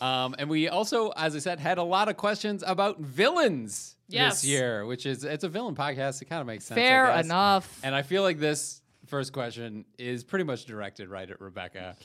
Um, 0.00 0.34
and 0.38 0.48
we 0.48 0.68
also, 0.68 1.10
as 1.10 1.36
I 1.36 1.40
said, 1.40 1.60
had 1.60 1.76
a 1.76 1.82
lot 1.82 2.08
of 2.08 2.16
questions 2.16 2.64
about 2.66 3.00
villains 3.00 3.92
Yes. 4.08 4.40
this 4.40 4.48
year, 4.50 4.86
which 4.86 5.04
is 5.04 5.24
it's 5.24 5.44
a 5.44 5.48
villain 5.50 5.74
podcast. 5.74 6.22
It 6.22 6.26
kind 6.26 6.40
of 6.40 6.46
makes 6.46 6.64
sense. 6.64 6.78
I 6.78 6.82
Fair 6.82 7.06
guess. 7.08 7.24
enough. 7.26 7.80
And 7.82 7.94
I 7.94 8.00
feel 8.02 8.22
like 8.22 8.38
this 8.38 8.80
first 9.06 9.32
question 9.32 9.84
is 9.98 10.24
pretty 10.24 10.44
much 10.44 10.64
directed 10.66 11.08
right 11.08 11.30
at 11.30 11.40
Rebecca. 11.40 11.96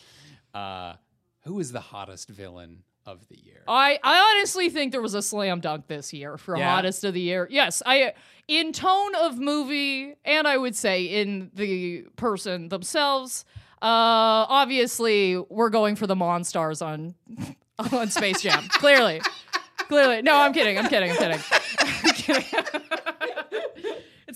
Uh, 0.54 0.94
who 1.44 1.60
is 1.60 1.72
the 1.72 1.80
hottest 1.80 2.30
villain 2.30 2.84
of 3.06 3.28
the 3.28 3.38
year? 3.44 3.64
I, 3.68 4.00
I 4.04 4.36
honestly 4.38 4.70
think 4.70 4.92
there 4.92 5.02
was 5.02 5.14
a 5.16 5.22
slam 5.22 5.60
dunk 5.60 5.88
this 5.88 6.14
year 6.14 6.38
for 6.38 6.58
Yeah? 6.58 6.70
hottest 6.76 7.04
of 7.04 7.14
the 7.14 7.22
year. 7.22 7.48
Yes, 7.50 7.82
I 7.86 8.14
in 8.48 8.74
tone 8.74 9.16
of 9.16 9.40
movie, 9.40 10.16
and 10.26 10.48
I 10.48 10.58
would 10.58 10.76
say 10.76 11.04
in 11.06 11.52
the 11.54 12.04
person 12.16 12.70
themselves. 12.70 13.46
Uh, 13.84 14.46
obviously, 14.48 15.38
we're 15.50 15.72
going 15.72 15.96
for 15.96 16.06
the 16.06 16.14
Monstars 16.16 16.86
on 16.86 17.16
on 17.92 18.10
Space 18.12 18.42
Jam. 18.42 18.64
Clearly, 18.74 19.20
clearly. 19.88 20.22
No, 20.22 20.38
I'm 20.40 20.54
kidding. 20.54 20.78
I'm 20.78 20.88
kidding. 20.88 21.10
I'm 21.10 21.18
kidding. 21.18 21.40
I'm 21.80 22.14
kidding. 22.14 22.46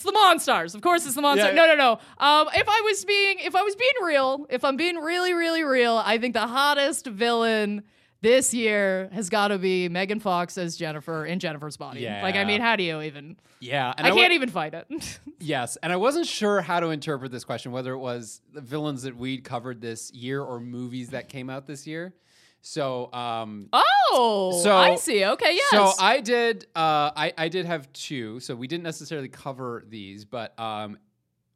The 0.05 0.11
Monstars. 0.11 0.75
Of 0.75 0.81
course, 0.81 1.05
it's 1.05 1.15
the 1.15 1.21
Monstars. 1.21 1.37
Yeah. 1.37 1.51
No, 1.51 1.67
no, 1.67 1.75
no. 1.75 1.91
Um, 2.17 2.47
if 2.53 2.67
I 2.69 2.81
was 2.85 3.03
being, 3.05 3.39
if 3.39 3.55
I 3.55 3.61
was 3.61 3.75
being 3.75 3.91
real, 4.03 4.45
if 4.49 4.63
I'm 4.63 4.77
being 4.77 4.95
really, 4.95 5.33
really 5.33 5.63
real, 5.63 6.01
I 6.03 6.17
think 6.17 6.33
the 6.33 6.47
hottest 6.47 7.07
villain 7.07 7.83
this 8.21 8.53
year 8.53 9.09
has 9.13 9.29
got 9.29 9.49
to 9.49 9.59
be 9.59 9.87
Megan 9.89 10.19
Fox 10.19 10.57
as 10.57 10.75
Jennifer 10.77 11.25
in 11.25 11.39
Jennifer's 11.39 11.77
Body. 11.77 12.07
Like, 12.23 12.35
I 12.35 12.43
mean, 12.43 12.59
how 12.61 12.75
do 12.75 12.83
you 12.83 13.01
even? 13.01 13.37
yeah, 13.59 13.93
and 13.97 14.07
I, 14.07 14.11
can't 14.11 14.33
even 14.33 14.49
fight 14.49 14.73
it. 14.73 15.19
Yes, 15.39 15.77
and 15.83 15.93
I 15.93 15.97
wasn't 15.97 16.25
sure 16.25 16.61
how 16.61 16.79
to 16.79 16.87
interpret 16.89 17.31
this 17.31 17.43
question, 17.43 17.71
whether 17.71 17.93
it 17.93 17.99
was 17.99 18.41
the 18.51 18.61
villains 18.61 19.03
that 19.03 19.15
we'd 19.15 19.43
covered 19.43 19.79
this 19.79 20.11
year 20.11 20.41
or 20.41 20.59
movies 20.59 21.09
that 21.09 21.29
came 21.29 21.51
out 21.51 21.67
this 21.67 21.85
year. 21.85 22.15
So, 22.67 23.13
um, 23.13 23.69
oh, 23.73 24.59
So- 24.63 24.75
I 24.75 24.95
see. 24.95 25.23
Okay, 25.23 25.53
yes. 25.53 25.69
So 25.69 25.91
I 26.03 26.19
did. 26.19 26.65
Uh, 26.75 27.11
I 27.15 27.31
I 27.37 27.47
did 27.47 27.67
have 27.67 27.93
two. 27.93 28.39
So 28.39 28.55
we 28.55 28.65
didn't 28.67 28.83
necessarily 28.83 29.27
cover 29.29 29.83
these, 29.87 30.25
but 30.25 30.59
um, 30.59 30.97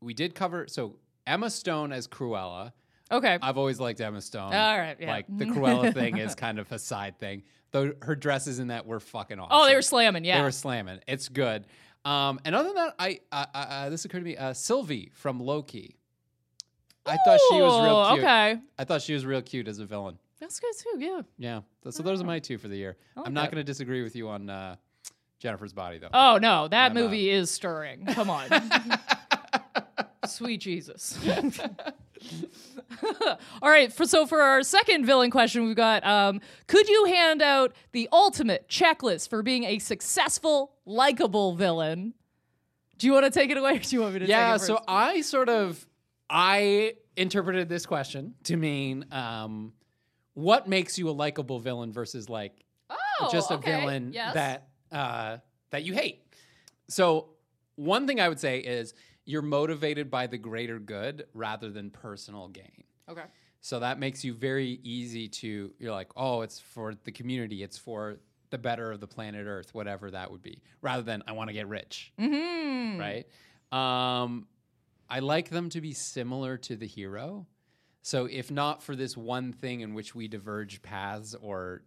we 0.02 0.14
did 0.14 0.36
cover. 0.36 0.68
So 0.68 0.98
Emma 1.26 1.50
Stone 1.50 1.94
as 1.94 2.08
Cruella. 2.08 2.74
okay. 3.12 3.40
I've 3.42 3.58
always 3.58 3.80
liked 3.80 4.00
Emma 4.02 4.22
Stone. 4.22 4.54
All 4.54 4.78
right, 4.78 4.98
yeah. 5.00 5.10
Like 5.10 5.26
the 5.28 5.46
Cruella 5.46 5.92
thing 5.96 6.18
is 6.20 6.36
kind 6.36 6.60
of 6.60 6.72
a 6.72 6.78
side 6.78 7.18
thing. 7.18 7.42
Though 7.72 7.92
her 8.04 8.16
dresses 8.16 8.60
in 8.60 8.68
that 8.68 8.86
were 8.86 9.00
fucking 9.00 9.40
awesome. 9.40 9.50
oh, 9.52 9.66
they 9.66 9.74
were 9.74 9.82
slamming. 9.82 10.24
Yeah. 10.26 10.38
They 10.38 10.44
were 10.44 10.52
slamming. 10.52 11.00
It's 11.08 11.28
good. 11.28 11.66
Um, 12.06 12.40
and 12.46 12.54
other 12.54 12.70
than 12.70 12.76
that, 12.76 12.96
I, 13.00 13.20
I, 13.32 13.48
I 13.56 13.62
uh, 13.64 13.90
this 13.90 14.06
occurred 14.06 14.20
to 14.20 14.26
me. 14.26 14.38
Uh, 14.38 14.54
Sylvie 14.54 15.10
from 15.16 15.40
Loki. 15.40 15.98
I 17.04 17.18
thought 17.26 17.40
she 17.52 17.60
was 17.60 17.84
real 17.84 18.06
cute. 18.14 18.24
Okay. 18.24 18.60
I 18.78 18.84
thought 18.84 19.02
she 19.02 19.14
was 19.16 19.26
real 19.26 19.42
cute 19.42 19.68
as 19.68 19.80
a 19.80 19.86
villain. 19.86 20.20
That's 20.40 20.60
good 20.60 20.74
too. 20.78 21.00
Yeah. 21.00 21.22
Yeah. 21.38 21.62
Th- 21.84 21.94
So 21.94 22.04
those 22.04 22.22
are 22.22 22.26
my 22.26 22.40
two 22.40 22.58
for 22.58 22.68
the 22.68 22.78
year. 22.78 22.98
I 23.16 23.20
like 23.20 23.28
I'm 23.28 23.34
not 23.34 23.42
that. 23.44 23.52
going 23.52 23.66
to 23.66 23.70
disagree 23.70 24.04
with 24.04 24.16
you 24.16 24.30
on 24.30 24.50
uh, 24.50 24.76
Jennifer's 25.40 25.74
body 25.74 25.98
though. 25.98 26.10
Oh 26.14 26.38
no, 26.42 26.68
that 26.68 26.92
I'm, 26.92 26.98
uh, 26.98 27.02
movie 27.02 27.30
is 27.30 27.50
stirring. 27.52 28.06
Come 28.06 28.30
on. 28.30 28.50
Sweet 30.26 30.62
Jesus. 30.62 31.18
All 33.62 33.70
right, 33.70 33.92
for, 33.92 34.06
so 34.06 34.26
for 34.26 34.42
our 34.42 34.62
second 34.64 35.06
villain 35.06 35.32
question, 35.32 35.66
we've 35.66 35.76
got 35.76 36.06
um, 36.06 36.42
could 36.68 36.88
you 36.90 37.06
hand 37.06 37.42
out 37.42 37.74
the 37.94 38.10
ultimate 38.12 38.68
checklist 38.68 39.30
for 39.30 39.42
being 39.42 39.64
a 39.64 39.80
successful, 39.80 40.74
likable 40.86 41.56
villain? 41.56 42.14
Do 42.98 43.08
you 43.08 43.14
want 43.14 43.26
to 43.26 43.32
take 43.32 43.50
it 43.50 43.58
away 43.58 43.78
or 43.78 43.80
do 43.80 43.96
you 43.96 44.02
want 44.02 44.14
me 44.14 44.20
to 44.20 44.28
yeah. 44.28 44.54
take 44.54 44.64
it 44.64 44.66
So? 44.66 44.82
I 44.88 45.22
sort 45.22 45.48
of 45.50 45.86
I 46.30 46.96
interpreted 47.16 47.70
this 47.70 47.86
question 47.86 48.36
to 48.44 48.58
mean 48.58 49.06
um, 49.12 49.72
what 50.34 50.68
makes 50.68 50.98
you 50.98 51.10
a 51.10 51.12
likable 51.12 51.60
villain 51.60 51.92
versus 51.92 52.30
like 52.30 52.54
oh, 52.90 53.30
just 53.32 53.52
a 53.52 53.56
okay, 53.56 53.80
villain 53.80 54.12
yes. 54.14 54.34
that 54.34 54.68
uh, 54.92 55.38
that 55.72 55.84
you 55.84 55.94
hate. 55.94 56.26
So 56.88 57.30
one 57.76 58.08
thing 58.08 58.20
I 58.20 58.30
would 58.30 58.40
say 58.40 58.60
is 58.60 58.94
you're 59.26 59.42
motivated 59.42 60.10
by 60.10 60.28
the 60.28 60.38
greater 60.38 60.80
good 60.80 61.26
rather 61.34 61.70
than 61.70 61.92
personal 61.92 62.48
gain. 62.48 62.84
Okay. 63.08 63.24
So 63.62 63.80
that 63.80 64.00
makes 64.00 64.24
you 64.24 64.34
very 64.34 64.80
easy 64.84 65.28
to 65.28 65.72
you're 65.78 65.92
like, 65.92 66.10
oh, 66.16 66.42
it's 66.42 66.60
for 66.60 66.96
the 67.04 67.12
community, 67.12 67.62
it's 67.62 67.78
for 67.78 68.18
the 68.50 68.58
better 68.58 68.92
of 68.92 69.00
the 69.00 69.08
planet 69.08 69.46
Earth, 69.46 69.74
whatever 69.74 70.10
that 70.10 70.32
would 70.32 70.42
be, 70.42 70.62
rather 70.82 71.04
than 71.04 71.22
I 71.28 71.34
want 71.34 71.50
to 71.50 71.54
get 71.54 71.68
rich, 71.68 72.12
Mm-hmm. 72.20 73.00
right? 73.00 73.28
Um, 73.72 74.48
I 75.10 75.20
like 75.20 75.50
them 75.50 75.70
to 75.70 75.82
be 75.82 75.94
similar 75.94 76.58
to 76.58 76.76
the 76.76 76.88
hero. 76.88 77.46
So 78.10 78.26
if 78.26 78.50
not 78.50 78.82
for 78.82 78.96
this 78.96 79.16
one 79.16 79.54
thing 79.54 79.82
in 79.82 79.94
which 79.94 80.16
we 80.16 80.28
diverged 80.28 80.82
paths 80.82 81.36
or 81.40 81.84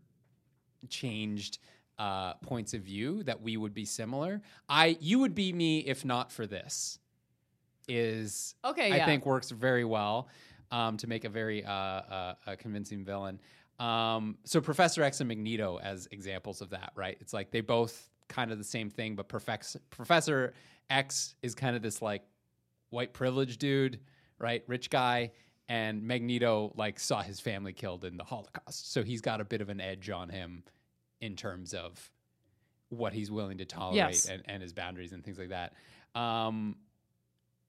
changed 0.89 1.59
uh, 1.99 2.35
points 2.35 2.75
of 2.75 2.83
view, 2.83 3.25
that 3.25 3.43
we 3.43 3.57
would 3.57 3.75
be 3.75 3.85
similar. 3.85 4.41
I 4.69 4.97
you 5.01 5.19
would 5.19 5.35
be 5.35 5.53
me 5.53 5.81
if 5.81 6.05
not 6.05 6.31
for 6.31 6.47
this. 6.47 6.99
Is 7.89 8.55
Okay, 8.65 8.93
I 8.93 8.97
yeah. 8.99 9.07
think 9.07 9.27
works 9.27 9.51
very 9.51 9.85
well. 9.85 10.29
um, 10.71 10.97
to 10.97 11.07
make 11.07 11.25
a 11.25 11.29
very 11.29 11.65
uh, 11.65 11.73
uh, 11.73 12.35
a 12.47 12.57
convincing 12.57 13.05
villain. 13.05 13.41
Um, 13.79 14.39
so 14.45 14.61
Professor 14.61 15.03
X 15.03 15.21
and 15.21 15.29
Magneto 15.29 15.79
as 15.83 16.09
examples 16.11 16.61
of 16.63 16.71
that, 16.71 16.93
right? 16.95 17.17
It's 17.21 17.33
like 17.33 17.51
they 17.51 17.61
both 17.61 18.09
kind 18.29 18.51
of 18.51 18.59
the 18.59 18.65
same 18.65 18.89
thing, 18.89 19.15
but 19.15 19.29
Professor 19.29 19.81
Professor 19.91 20.55
X 20.89 21.35
is 21.43 21.55
kind 21.55 21.77
of 21.77 21.83
this 21.83 22.01
like 22.01 22.23
white 22.91 23.13
privileged 23.13 23.59
dude, 23.61 24.01
right? 24.39 24.63
Rich 24.67 24.89
guy. 24.89 25.33
And 25.73 26.03
Magneto 26.03 26.75
like 26.77 27.01
saw 27.01 27.23
his 27.23 27.41
family 27.41 27.73
killed 27.73 28.05
in 28.05 28.19
the 28.19 28.25
Holocaust, 28.25 28.93
so 28.93 29.03
he's 29.03 29.23
got 29.23 29.41
a 29.41 29.45
bit 29.45 29.63
of 29.63 29.71
an 29.71 29.81
edge 29.81 30.11
on 30.11 30.29
him 30.29 30.65
in 31.23 31.35
terms 31.35 31.73
of 31.73 32.11
what 32.91 33.15
he's 33.15 33.31
willing 33.31 33.57
to 33.57 33.65
tolerate 33.65 33.97
Yes. 33.97 34.27
and, 34.29 34.43
and 34.45 34.63
his 34.63 34.75
boundaries 34.75 35.13
and 35.13 35.25
things 35.25 35.39
like 35.39 35.49
that. 35.49 35.73
Um, 36.15 36.77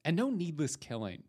and 0.03 0.17
no 0.17 0.29
needless 0.29 0.75
killing. 0.75 1.23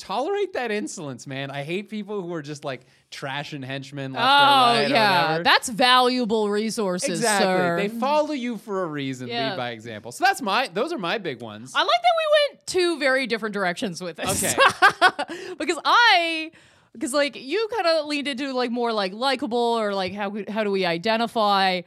Tolerate 0.00 0.54
that 0.54 0.70
insolence, 0.70 1.26
man. 1.26 1.50
I 1.50 1.62
hate 1.62 1.90
people 1.90 2.22
who 2.22 2.32
are 2.32 2.40
just 2.40 2.64
like 2.64 2.80
trashing 3.10 3.62
henchmen 3.62 4.14
left 4.14 4.24
Oh 4.24 4.80
right 4.80 4.88
yeah, 4.88 5.42
that's 5.42 5.68
valuable 5.68 6.48
resources, 6.48 7.18
exactly. 7.20 7.46
sir. 7.46 7.76
They 7.76 7.88
follow 7.88 8.32
you 8.32 8.56
for 8.56 8.82
a 8.82 8.86
reason. 8.86 9.28
Yeah. 9.28 9.50
Lead 9.50 9.56
by 9.58 9.70
example. 9.72 10.10
So 10.10 10.24
that's 10.24 10.40
my. 10.40 10.68
Those 10.68 10.94
are 10.94 10.98
my 10.98 11.18
big 11.18 11.42
ones. 11.42 11.72
I 11.74 11.80
like 11.80 11.88
that 11.88 12.14
we 12.16 12.54
went 12.54 12.66
two 12.66 12.98
very 12.98 13.26
different 13.26 13.52
directions 13.52 14.00
with 14.00 14.16
this. 14.16 14.42
Okay. 14.42 15.54
because 15.58 15.78
I 15.84 16.50
because 16.92 17.12
like 17.12 17.36
you 17.36 17.68
kind 17.70 17.86
of 17.86 18.06
leaned 18.06 18.26
into 18.26 18.54
like 18.54 18.70
more 18.70 18.94
like 18.94 19.12
likable 19.12 19.58
or 19.58 19.92
like 19.94 20.14
how 20.14 20.34
how 20.48 20.64
do 20.64 20.70
we 20.70 20.86
identify 20.86 21.82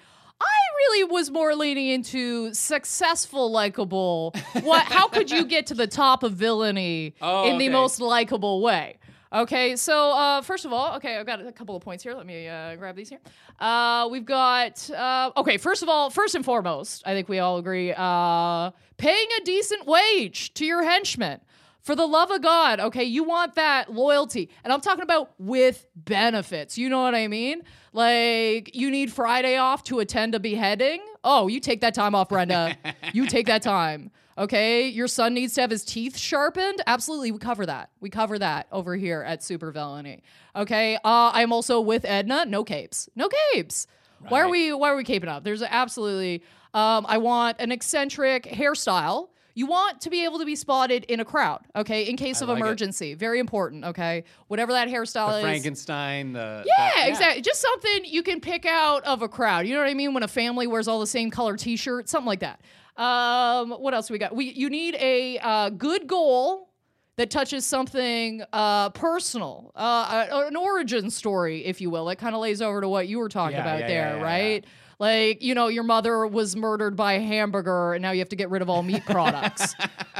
really 0.78 1.04
was 1.12 1.30
more 1.32 1.56
leaning 1.56 1.88
into 1.88 2.54
successful 2.54 3.52
likable. 3.52 4.34
What 4.62 4.84
how 4.84 5.08
could 5.08 5.32
you 5.32 5.46
get 5.46 5.68
to 5.68 5.74
the 5.74 5.88
top 5.88 6.24
of 6.24 6.34
villainy 6.34 7.16
Oh, 7.22 7.50
in 7.50 7.58
the 7.58 7.70
most 7.70 8.00
likable 8.00 8.62
way? 8.62 8.98
Okay, 9.32 9.76
so 9.76 10.12
uh, 10.12 10.42
first 10.42 10.64
of 10.64 10.72
all, 10.72 10.96
okay, 10.98 11.18
I've 11.18 11.26
got 11.26 11.44
a 11.44 11.52
couple 11.52 11.76
of 11.76 11.82
points 11.82 12.04
here. 12.04 12.14
Let 12.14 12.28
me 12.28 12.48
uh, 12.48 12.76
grab 12.76 12.96
these 12.96 13.10
here. 13.10 13.20
Uh, 13.60 14.08
we've 14.12 14.26
got 14.26 14.88
uh, 14.92 15.32
okay. 15.38 15.58
First 15.58 15.82
of 15.82 15.90
all, 15.90 16.12
first 16.12 16.36
and 16.36 16.46
foremost, 16.46 17.02
I 17.06 17.14
think 17.14 17.28
we 17.30 17.40
all 17.40 17.58
agree: 17.58 17.94
uh, 17.98 18.72
paying 18.98 19.28
a 19.42 19.44
decent 19.44 19.88
wage 19.88 20.54
to 20.54 20.66
your 20.66 20.84
henchmen. 20.84 21.40
For 21.84 21.96
the 21.98 22.06
love 22.06 22.32
of 22.32 22.42
God, 22.42 22.80
okay, 22.80 23.04
you 23.04 23.26
want 23.26 23.56
that 23.56 23.94
loyalty. 23.94 24.50
And 24.64 24.72
I'm 24.72 24.80
talking 24.80 25.04
about 25.04 25.34
with 25.38 25.86
benefits. 25.98 26.78
You 26.78 26.88
know 26.88 27.02
what 27.02 27.14
I 27.14 27.28
mean? 27.28 27.64
Like, 27.92 28.74
you 28.74 28.90
need 28.90 29.12
Friday 29.12 29.58
off 29.58 29.84
to 29.86 30.00
attend 30.00 30.34
a 30.34 30.40
beheading. 30.40 31.04
Oh, 31.26 31.48
you 31.48 31.60
take 31.60 31.82
that 31.82 31.94
time 31.94 32.16
off, 32.16 32.30
Brenda. 32.30 32.78
you 33.14 33.28
take 33.28 33.48
that 33.48 33.64
time. 33.64 34.12
Okay, 34.38 34.88
your 34.88 35.10
son 35.10 35.34
needs 35.34 35.56
to 35.56 35.62
have 35.62 35.70
his 35.70 35.84
teeth 35.84 36.18
sharpened. 36.18 36.82
Absolutely, 36.88 37.32
we 37.32 37.38
cover 37.38 37.66
that. 37.66 37.90
We 38.00 38.10
cover 38.10 38.40
that 38.40 38.68
over 38.72 38.96
here 38.96 39.22
at 39.22 39.44
Super 39.44 39.72
Villainy. 39.72 40.24
Okay, 40.56 40.96
uh, 40.96 41.32
I'm 41.34 41.52
also 41.52 41.82
with 41.82 42.06
Edna. 42.06 42.46
No 42.46 42.64
capes. 42.64 43.10
No 43.14 43.30
capes. 43.52 43.88
Why 44.30 44.40
are 44.40 44.50
we? 44.50 44.72
Why 44.72 44.90
are 44.90 44.96
we 44.96 45.04
caping 45.04 45.28
up? 45.28 45.44
There's 45.44 45.62
absolutely. 45.62 46.44
Um, 46.74 47.06
I 47.08 47.18
want 47.20 47.58
an 47.60 47.72
eccentric 47.72 48.46
hairstyle. 48.46 49.28
You 49.56 49.68
want 49.68 50.02
to 50.02 50.10
be 50.10 50.24
able 50.26 50.40
to 50.40 50.46
be 50.46 50.56
spotted 50.56 51.04
in 51.06 51.20
a 51.20 51.26
crowd. 51.26 51.62
Okay, 51.76 52.04
in 52.10 52.18
case 52.18 52.42
I 52.42 52.46
of 52.46 52.50
like 52.50 52.58
it. 52.58 52.62
emergency. 52.66 53.14
Very 53.14 53.40
important. 53.40 53.86
Okay, 53.86 54.24
whatever 54.48 54.72
that 54.74 54.88
hairstyle 54.88 55.30
the 55.32 55.38
is. 55.38 55.44
Frankenstein. 55.44 56.34
The 56.34 56.64
Yeah, 56.66 56.90
that- 56.96 57.10
exactly. 57.10 57.42
Just 57.44 57.62
something 57.62 58.06
you 58.06 58.24
can 58.24 58.40
pick 58.42 58.66
out 58.66 59.04
of 59.04 59.22
a 59.22 59.28
crowd. 59.30 59.68
You 59.68 59.74
know 59.76 59.82
what 59.82 59.90
I 59.90 59.94
mean? 59.94 60.14
When 60.14 60.24
a 60.24 60.28
family 60.28 60.66
wears 60.68 60.88
all 60.88 61.00
the 61.00 61.08
same 61.08 61.30
color 61.30 61.56
T-shirt, 61.56 62.10
something 62.10 62.28
like 62.28 62.40
that. 62.40 62.62
Um, 62.98 63.72
what 63.72 63.94
else 63.94 64.10
we 64.10 64.18
got? 64.18 64.36
We 64.36 64.46
you 64.52 64.70
need 64.70 64.96
a 64.96 65.38
uh, 65.40 65.70
good 65.70 66.08
goal 66.08 66.70
that 67.16 67.30
touches 67.30 67.64
something 67.66 68.44
uh, 68.54 68.90
personal, 68.90 69.72
uh, 69.76 70.26
an 70.32 70.56
origin 70.56 71.12
story, 71.12 71.64
if 71.66 71.80
you 71.80 71.92
will. 71.92 72.10
It 72.10 72.18
kind 72.18 72.34
of 72.34 72.42
lays 72.42 72.60
over 72.62 72.82
to 72.82 72.90
what 72.90 73.08
you 73.08 73.20
were 73.20 73.30
talking 73.30 73.56
Yeah, 73.58 73.62
about 73.62 73.80
yeah, 73.82 73.88
there, 73.88 74.10
yeah, 74.14 74.18
yeah, 74.18 74.24
right? 74.24 74.66
Like, 75.00 75.42
you 75.42 75.56
know, 75.56 75.68
your 75.68 75.84
mother 75.84 76.26
was 76.28 76.56
murdered 76.56 76.96
by 76.96 77.14
a 77.14 77.20
hamburger 77.22 77.94
and 77.94 78.02
now 78.02 78.12
you 78.12 78.20
have 78.20 78.30
to 78.30 78.36
get 78.36 78.50
rid 78.50 78.62
of 78.62 78.70
all 78.70 78.84
meat 78.84 79.04
products. 79.08 79.76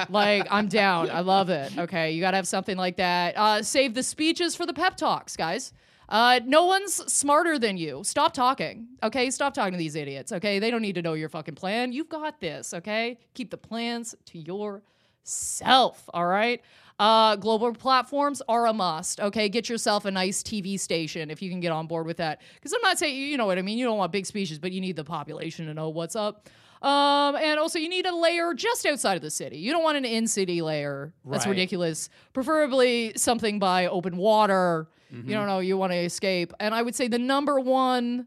like, 0.10 0.48
I'm 0.50 0.68
down. 0.68 1.10
I 1.10 1.20
love 1.22 1.50
it. 1.50 1.72
Okay. 1.84 2.12
You 2.12 2.22
got 2.22 2.32
to 2.32 2.38
have 2.38 2.48
something 2.48 2.78
like 2.78 2.98
that. 2.98 3.36
Uh, 3.38 3.62
save 3.62 3.94
the 3.94 4.04
speeches 4.04 4.56
for 4.56 4.66
the 4.66 4.74
pep 4.74 4.96
talks, 4.98 5.36
guys. 5.36 5.74
Uh, 6.10 6.40
no 6.46 6.66
one's 6.66 6.94
smarter 7.12 7.58
than 7.60 7.78
you. 7.78 8.04
Stop 8.04 8.34
talking. 8.34 8.88
Okay. 9.02 9.30
Stop 9.32 9.54
talking 9.54 9.74
to 9.74 9.78
these 9.78 9.96
idiots. 9.96 10.32
Okay. 10.32 10.60
They 10.60 10.72
don't 10.72 10.82
need 10.82 10.96
to 10.96 11.02
know 11.02 11.14
your 11.14 11.30
fucking 11.30 11.56
plan. 11.56 11.92
You've 11.94 12.10
got 12.10 12.40
this. 12.40 12.74
Okay. 12.74 13.18
Keep 13.34 13.52
the 13.52 13.58
plans 13.58 14.16
to 14.28 14.38
yourself. 14.40 16.10
All 16.14 16.26
right. 16.26 16.62
Uh, 17.00 17.36
global 17.36 17.74
platforms 17.74 18.42
are 18.48 18.68
a 18.68 18.74
must. 18.74 19.20
Okay, 19.20 19.50
get 19.50 19.68
yourself 19.68 20.06
a 20.06 20.12
nice 20.12 20.44
TV 20.44 20.80
station 20.80 21.32
if 21.32 21.42
you 21.42 21.50
can 21.50 21.60
get 21.60 21.72
on 21.72 21.88
board 21.88 22.06
with 22.06 22.18
that. 22.18 22.42
Because 22.56 22.72
I'm 22.74 22.82
not 22.82 23.00
saying 23.00 23.16
you 23.18 23.36
know 23.38 23.46
what 23.46 23.58
I 23.58 23.62
mean. 23.62 23.78
You 23.78 23.86
don't 23.86 23.98
want 23.98 24.12
big 24.12 24.26
speeches, 24.26 24.60
but 24.60 24.72
you 24.72 24.80
need 24.82 24.96
the 24.96 25.04
population 25.04 25.66
to 25.66 25.74
know 25.74 25.90
what's 25.90 26.16
up. 26.16 26.50
Um, 26.82 27.36
and 27.38 27.60
also 27.60 27.80
you 27.80 27.88
need 27.90 28.06
a 28.06 28.14
layer 28.16 28.54
just 28.54 28.86
outside 28.86 29.16
of 29.16 29.22
the 29.22 29.32
city. 29.32 29.58
You 29.58 29.72
don't 29.72 29.84
want 29.84 29.98
an 29.98 30.06
in-city 30.06 30.62
layer. 30.62 31.14
That's 31.26 31.46
Right. 31.46 31.52
ridiculous. 31.52 32.10
Preferably 32.34 33.14
something 33.16 33.58
by 33.58 33.88
open 33.88 34.18
water. 34.18 34.88
You 35.12 35.34
don't 35.36 35.46
know. 35.48 35.60
You 35.60 35.78
want 35.78 35.92
to 35.94 35.98
escape. 35.98 36.54
And 36.60 36.74
I 36.74 36.82
would 36.82 36.96
say 36.96 37.08
the 37.08 37.20
number 37.20 37.60
one 37.60 38.26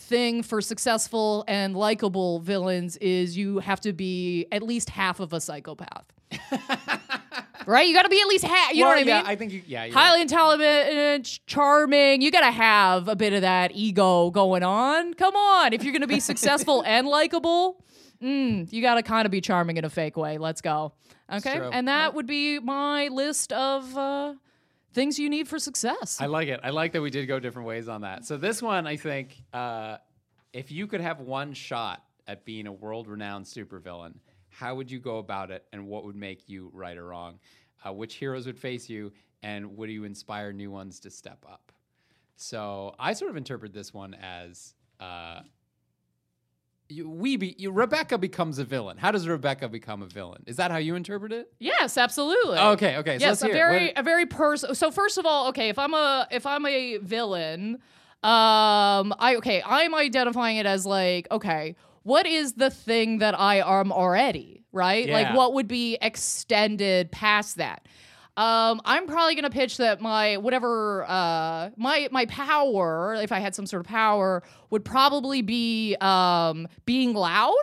thing 0.00 0.42
for 0.42 0.60
successful 0.60 1.44
and 1.46 1.76
likable 1.76 2.40
villains 2.40 2.96
is 2.96 3.36
you 3.36 3.58
have 3.60 3.80
to 3.82 3.92
be 3.92 4.46
at 4.50 4.62
least 4.62 4.90
half 4.90 5.20
of 5.20 5.32
a 5.32 5.40
psychopath. 5.40 6.04
right? 7.66 7.86
You 7.86 7.94
got 7.94 8.02
to 8.02 8.08
be 8.08 8.20
at 8.20 8.26
least 8.26 8.44
half. 8.44 8.72
You 8.72 8.84
Well, 8.84 8.94
know 8.94 9.00
what 9.02 9.14
I 9.14 9.18
mean? 9.18 9.26
I 9.26 9.36
think 9.36 9.52
you. 9.52 9.62
Yeah, 9.66 9.88
Highly 9.90 10.18
right. 10.18 10.22
intelligent, 10.22 11.40
charming. 11.46 12.22
You 12.22 12.30
got 12.30 12.40
to 12.40 12.50
have 12.50 13.08
a 13.08 13.16
bit 13.16 13.32
of 13.32 13.42
that 13.42 13.72
ego 13.74 14.30
going 14.30 14.62
on. 14.62 15.14
Come 15.14 15.36
on. 15.36 15.72
If 15.72 15.84
you're 15.84 15.92
going 15.92 16.00
to 16.02 16.08
be 16.08 16.20
successful 16.30 16.82
and 16.86 17.06
likable, 17.06 17.84
mm, 18.22 18.72
you 18.72 18.82
got 18.82 18.94
to 18.94 19.02
kind 19.02 19.26
of 19.26 19.32
be 19.32 19.40
charming 19.40 19.76
in 19.76 19.84
a 19.84 19.90
fake 19.90 20.16
way. 20.16 20.38
Let's 20.38 20.60
go. 20.60 20.92
Okay. 21.32 21.60
And 21.72 21.86
that 21.88 22.14
would 22.14 22.26
be 22.26 22.58
my 22.58 23.08
list 23.08 23.52
of 23.52 23.96
uh, 23.96 24.34
things 24.92 25.18
you 25.18 25.28
need 25.28 25.48
for 25.48 25.58
success. 25.58 26.18
I 26.20 26.26
like 26.26 26.48
it. 26.48 26.60
I 26.62 26.70
like 26.70 26.92
that 26.92 27.02
we 27.02 27.10
did 27.10 27.26
go 27.26 27.38
different 27.38 27.68
ways 27.68 27.88
on 27.88 28.02
that. 28.02 28.24
So 28.24 28.36
this 28.36 28.60
one, 28.62 28.86
I 28.86 28.96
think, 28.96 29.42
uh, 29.52 29.98
if 30.52 30.72
you 30.72 30.86
could 30.86 31.00
have 31.00 31.20
one 31.20 31.52
shot 31.52 32.04
at 32.26 32.44
being 32.44 32.66
a 32.66 32.72
world-renowned 32.72 33.44
supervillain, 33.44 34.14
how 34.48 34.74
would 34.74 34.90
you 34.90 34.98
go 34.98 35.18
about 35.18 35.50
it, 35.50 35.64
and 35.72 35.86
what 35.86 36.04
would 36.04 36.16
make 36.16 36.48
you 36.48 36.70
right 36.72 36.96
or 36.96 37.06
wrong? 37.06 37.38
Uh, 37.84 37.92
which 37.92 38.14
heroes 38.14 38.46
would 38.46 38.58
face 38.58 38.88
you, 38.88 39.12
and 39.42 39.76
would 39.76 39.90
you 39.90 40.04
inspire 40.04 40.52
new 40.52 40.70
ones 40.70 41.00
to 41.00 41.10
step 41.10 41.44
up? 41.48 41.72
So 42.36 42.94
I 42.98 43.12
sort 43.12 43.30
of 43.30 43.36
interpret 43.36 43.72
this 43.72 43.94
one 43.94 44.14
as. 44.14 44.74
Uh, 44.98 45.40
you, 46.90 47.08
we 47.08 47.36
be, 47.36 47.54
you, 47.58 47.70
Rebecca 47.70 48.18
becomes 48.18 48.58
a 48.58 48.64
villain. 48.64 48.98
How 48.98 49.10
does 49.10 49.26
Rebecca 49.26 49.68
become 49.68 50.02
a 50.02 50.06
villain? 50.06 50.42
Is 50.46 50.56
that 50.56 50.70
how 50.70 50.76
you 50.78 50.94
interpret 50.94 51.32
it? 51.32 51.52
Yes, 51.58 51.96
absolutely. 51.96 52.58
Okay, 52.58 52.96
okay. 52.98 53.18
So 53.18 53.26
yes, 53.26 53.42
a 53.42 53.48
very 53.48 53.86
What- 53.86 53.98
a 53.98 54.02
very 54.02 54.26
person. 54.26 54.74
So 54.74 54.90
first 54.90 55.18
of 55.18 55.26
all, 55.26 55.48
okay, 55.48 55.68
if 55.68 55.78
I'm 55.78 55.94
a 55.94 56.26
if 56.30 56.46
I'm 56.46 56.66
a 56.66 56.98
villain, 56.98 57.74
um, 58.22 59.14
I 59.18 59.36
okay, 59.38 59.62
I'm 59.64 59.94
identifying 59.94 60.56
it 60.56 60.66
as 60.66 60.84
like 60.86 61.28
okay, 61.30 61.76
what 62.02 62.26
is 62.26 62.54
the 62.54 62.70
thing 62.70 63.18
that 63.18 63.38
I 63.38 63.56
am 63.56 63.92
already 63.92 64.60
right? 64.72 65.08
Like 65.08 65.34
what 65.34 65.54
would 65.54 65.68
be 65.68 65.98
extended 66.00 67.10
past 67.10 67.56
that? 67.56 67.86
Um, 68.40 68.80
I'm 68.86 69.06
probably 69.06 69.34
gonna 69.34 69.50
pitch 69.50 69.76
that 69.76 70.00
my 70.00 70.38
whatever 70.38 71.04
uh 71.06 71.70
my 71.76 72.08
my 72.10 72.24
power, 72.24 73.14
if 73.20 73.32
I 73.32 73.38
had 73.38 73.54
some 73.54 73.66
sort 73.66 73.80
of 73.80 73.86
power, 73.86 74.42
would 74.70 74.82
probably 74.82 75.42
be 75.42 75.94
um 76.00 76.66
being 76.86 77.12
loud. 77.12 77.54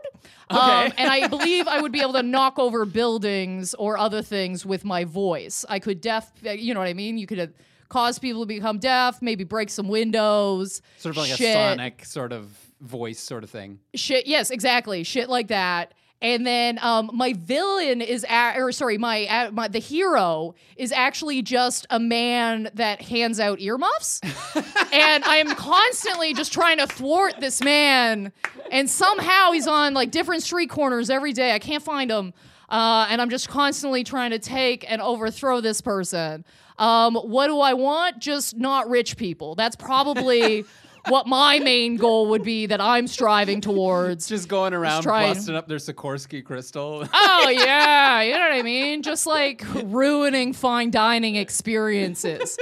Um, 0.51 0.93
and 0.97 1.09
I 1.09 1.27
believe 1.27 1.67
I 1.67 1.81
would 1.81 1.91
be 1.91 2.01
able 2.01 2.13
to 2.13 2.23
knock 2.23 2.59
over 2.59 2.85
buildings 2.85 3.73
or 3.73 3.97
other 3.97 4.21
things 4.21 4.67
with 4.67 4.85
my 4.85 5.03
voice. 5.03 5.65
I 5.67 5.79
could 5.79 5.99
deaf, 5.99 6.31
you 6.43 6.75
know 6.75 6.79
what 6.79 6.87
I 6.87 6.93
mean? 6.93 7.17
You 7.17 7.25
could 7.25 7.39
uh, 7.39 7.47
cause 7.89 8.19
people 8.19 8.43
to 8.43 8.45
become 8.45 8.77
deaf, 8.77 9.19
maybe 9.21 9.43
break 9.43 9.69
some 9.69 9.87
windows. 9.87 10.81
sort 10.99 11.17
of 11.17 11.23
like 11.23 11.31
shit, 11.31 11.49
a 11.49 11.53
sonic 11.53 12.05
sort 12.05 12.31
of 12.31 12.55
voice 12.81 13.19
sort 13.19 13.43
of 13.43 13.49
thing. 13.49 13.79
Shit, 13.95 14.27
yes, 14.27 14.51
exactly. 14.51 15.03
Shit 15.03 15.27
like 15.27 15.47
that. 15.47 15.93
And 16.21 16.47
then 16.47 16.80
um, 16.82 17.12
my 17.13 17.34
villain 17.34 18.01
is, 18.01 18.25
a- 18.27 18.56
or 18.60 18.71
sorry, 18.71 18.97
my, 18.97 19.25
uh, 19.27 19.51
my 19.51 19.67
the 19.67 19.77
hero 19.80 20.56
is 20.75 20.91
actually 20.91 21.43
just 21.43 21.86
a 21.91 21.99
man 21.99 22.69
that 22.73 23.01
hands 23.03 23.39
out 23.39 23.60
earmuffs, 23.60 24.19
and 24.91 25.23
I'm 25.23 25.53
constantly 25.56 26.34
just 26.34 26.51
trying 26.51 26.80
to 26.80 26.88
thwart 26.88 27.36
this 27.39 27.62
man. 27.63 28.32
And 28.71 28.89
somehow 28.89 29.51
he's 29.51 29.67
on 29.67 29.93
like 29.93 30.10
different 30.10 30.41
street 30.41 30.71
corners 30.71 31.12
every 31.12 31.34
day. 31.34 31.53
I 31.53 31.60
can't 31.60 31.84
find 31.84 32.10
him, 32.10 32.34
uh, 32.67 33.06
and 33.10 33.21
I'm 33.21 33.30
just 33.30 33.47
constantly 33.47 34.03
trying 34.03 34.32
to 34.32 34.39
take 34.39 34.89
and 34.91 35.01
overthrow 35.03 35.62
this 35.62 35.82
person. 35.82 36.45
Um, 36.80 37.15
what 37.15 37.45
do 37.47 37.60
I 37.60 37.73
want? 37.73 38.17
Just 38.19 38.58
not 38.58 38.89
rich 38.89 39.17
people. 39.17 39.53
That's 39.53 39.75
probably 39.75 40.65
what 41.09 41.27
my 41.27 41.59
main 41.59 41.95
goal 41.97 42.27
would 42.29 42.43
be 42.43 42.65
that 42.67 42.81
I'm 42.81 43.07
striving 43.07 43.61
towards. 43.61 44.27
Just 44.27 44.47
going 44.47 44.73
around 44.73 45.03
trying- 45.03 45.33
busting 45.33 45.55
up 45.55 45.67
their 45.67 45.77
Swarovski 45.77 46.43
crystal. 46.43 47.07
Oh 47.13 47.49
yeah, 47.53 48.21
you 48.21 48.33
know 48.33 48.39
what 48.39 48.51
I 48.53 48.61
mean? 48.61 49.01
Just 49.03 49.25
like 49.25 49.63
ruining 49.85 50.53
fine 50.53 50.91
dining 50.91 51.35
experiences. 51.35 52.57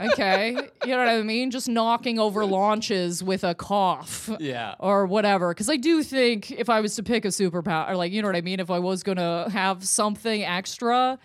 Okay, 0.00 0.52
you 0.84 0.90
know 0.90 0.98
what 0.98 1.08
I 1.08 1.22
mean? 1.22 1.50
Just 1.50 1.68
knocking 1.68 2.18
over 2.18 2.44
launches 2.44 3.22
with 3.24 3.42
a 3.44 3.54
cough. 3.54 4.30
yeah. 4.38 4.74
Or 4.78 5.06
whatever, 5.06 5.52
because 5.52 5.68
I 5.68 5.76
do 5.76 6.02
think 6.02 6.50
if 6.52 6.68
I 6.70 6.80
was 6.80 6.94
to 6.96 7.02
pick 7.02 7.24
a 7.24 7.28
superpower, 7.28 7.96
like 7.96 8.12
you 8.12 8.22
know 8.22 8.28
what 8.28 8.36
I 8.36 8.40
mean, 8.42 8.60
if 8.60 8.70
I 8.70 8.78
was 8.78 9.02
gonna 9.02 9.50
have 9.50 9.84
something 9.84 10.44
extra, 10.44 11.18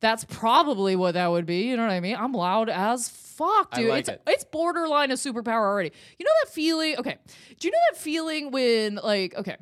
that's 0.00 0.24
probably 0.24 0.94
what 0.94 1.14
that 1.14 1.28
would 1.28 1.46
be. 1.46 1.62
You 1.68 1.76
know 1.76 1.82
what 1.84 1.92
I 1.92 2.00
mean? 2.00 2.16
I'm 2.16 2.32
loud 2.32 2.68
as 2.68 3.08
fuck, 3.38 3.72
dude. 3.72 3.88
like 3.88 4.00
it's 4.00 4.08
it. 4.08 4.22
it's 4.26 4.44
borderline 4.44 5.10
a 5.10 5.14
superpower 5.14 5.64
already. 5.64 5.92
You 6.18 6.24
know 6.26 6.32
that 6.44 6.52
feeling? 6.52 6.96
Okay, 6.98 7.16
do 7.58 7.68
you 7.68 7.72
know 7.72 7.78
that 7.90 7.98
feeling 7.98 8.50
when 8.50 8.96
like 8.96 9.34
okay, 9.36 9.56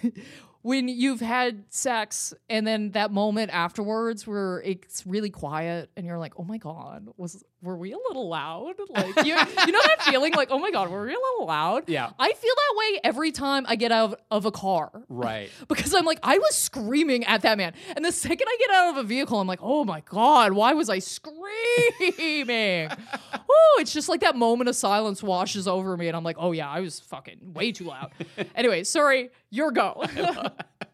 when 0.62 0.88
you've 0.88 1.20
had 1.20 1.64
sex 1.70 2.34
and 2.50 2.66
then 2.66 2.90
that 2.90 3.12
moment 3.12 3.50
afterwards 3.52 4.26
where 4.26 4.60
it's 4.62 5.06
really 5.06 5.30
quiet 5.30 5.90
and 5.96 6.06
you're 6.06 6.18
like, 6.18 6.34
oh 6.38 6.44
my 6.44 6.58
god, 6.58 7.08
was 7.16 7.42
were 7.62 7.76
we 7.76 7.92
a 7.92 7.96
little 7.96 8.28
loud? 8.28 8.74
Like 8.92 9.24
you, 9.24 9.34
you 9.34 9.72
know 9.72 9.80
that 9.86 10.02
feeling 10.02 10.34
like, 10.34 10.48
oh 10.50 10.58
my 10.58 10.70
god, 10.70 10.90
were 10.90 11.06
we 11.06 11.14
a 11.14 11.18
little 11.18 11.46
loud? 11.46 11.88
Yeah. 11.88 12.10
I 12.18 12.32
feel 12.32 12.54
that 12.54 12.74
way 12.76 13.00
every 13.04 13.32
time 13.32 13.64
I 13.66 13.74
get 13.76 13.90
out 13.90 14.12
of, 14.12 14.16
of 14.30 14.44
a 14.44 14.50
car. 14.50 14.90
Right. 15.08 15.48
Because 15.68 15.94
I'm 15.94 16.04
like, 16.04 16.18
I 16.22 16.36
was 16.38 16.54
screaming 16.54 17.24
at 17.24 17.42
that 17.42 17.56
man. 17.56 17.72
And 17.96 18.04
the 18.04 18.12
second 18.12 18.46
I 18.46 18.56
get 18.58 18.70
out 18.70 18.90
of 18.90 18.96
a 18.98 19.02
vehicle, 19.02 19.40
I'm 19.40 19.46
like, 19.46 19.60
oh 19.62 19.84
my 19.84 20.00
God, 20.00 20.52
why 20.52 20.74
was 20.74 20.90
I 20.90 20.98
screaming? 20.98 21.42
oh, 23.48 23.78
it's 23.80 23.92
just 23.92 24.08
like 24.10 24.20
that 24.20 24.36
moment 24.36 24.68
of 24.68 24.76
silence 24.76 25.22
washes 25.22 25.66
over 25.66 25.96
me. 25.96 26.08
And 26.08 26.16
I'm 26.16 26.24
like, 26.24 26.36
oh 26.38 26.52
yeah, 26.52 26.68
I 26.68 26.80
was 26.80 27.00
fucking 27.00 27.54
way 27.54 27.72
too 27.72 27.84
loud. 27.84 28.12
anyway, 28.54 28.84
sorry, 28.84 29.30
your 29.50 29.72
go. 29.72 30.04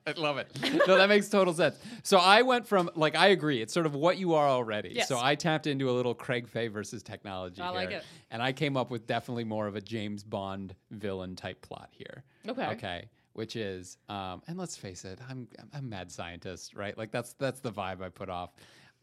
I 0.09 0.21
love 0.21 0.39
it. 0.39 0.49
No, 0.87 0.97
that 0.97 1.09
makes 1.09 1.29
total 1.29 1.53
sense. 1.53 1.77
So 2.03 2.19
I 2.19 2.43
went 2.43 2.67
from 2.67 2.91
like 2.95 3.15
I 3.15 3.29
agree. 3.29 3.61
It's 3.61 3.73
sort 3.73 3.87
of 3.87 3.95
what 3.95 4.19
you 4.19 4.35
are 4.35 4.49
already. 4.49 4.93
Yes. 4.95 5.09
So 5.09 5.19
I 5.21 5.35
tapped 5.35 5.67
into 5.67 5.91
a 5.91 5.93
little 5.93 6.15
Craig 6.15 6.49
Fay 6.49 6.69
versus 6.69 7.03
technology. 7.03 7.61
I 7.61 7.71
like 7.71 7.91
here, 7.91 7.99
it. 7.99 8.05
And 8.31 8.43
I 8.43 8.53
came 8.53 8.77
up 8.77 8.91
with 8.91 9.07
definitely 9.07 9.45
more 9.45 9.67
of 9.67 9.77
a 9.77 9.81
James 9.81 10.25
Bond 10.25 10.75
villain 10.91 11.37
type 11.37 11.61
plot 11.63 11.91
here. 11.91 12.25
Okay. 12.49 12.67
Okay. 12.69 13.09
Which 13.35 13.55
is, 13.55 13.99
um, 14.09 14.43
and 14.49 14.59
let's 14.59 14.77
face 14.77 15.05
it, 15.05 15.21
I'm 15.29 15.47
I'm 15.59 15.69
a 15.73 15.83
mad 15.83 16.11
scientist, 16.11 16.75
right? 16.75 16.97
Like 16.97 17.13
that's 17.13 17.35
that's 17.35 17.61
the 17.61 17.71
vibe 17.71 18.03
I 18.03 18.09
put 18.09 18.29
off. 18.29 18.51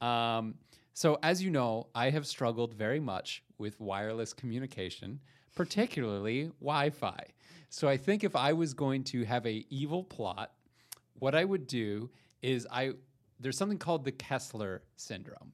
Um, 0.02 0.56
so 0.94 1.20
as 1.24 1.44
you 1.44 1.52
know, 1.52 1.88
I 1.94 2.10
have 2.10 2.26
struggled 2.26 2.74
very 2.74 3.00
much 3.00 3.44
with 3.58 3.80
wireless 3.80 4.34
communication, 4.34 5.20
particularly 5.56 6.52
Wi-Fi. 6.60 7.26
So 7.70 7.90
I 7.90 7.98
think 7.98 8.24
if 8.24 8.36
I 8.36 8.54
was 8.54 8.74
going 8.74 9.04
to 9.06 9.26
have 9.26 9.46
a 9.46 9.66
evil 9.70 10.04
plot 10.04 10.52
what 11.20 11.36
I 11.36 11.46
would 11.46 11.68
do 11.68 12.10
is 12.42 12.68
I 12.72 12.94
there's 13.40 13.58
something 13.58 13.78
called 13.78 14.06
the 14.06 14.12
Kessler 14.12 14.84
syndrome, 14.96 15.52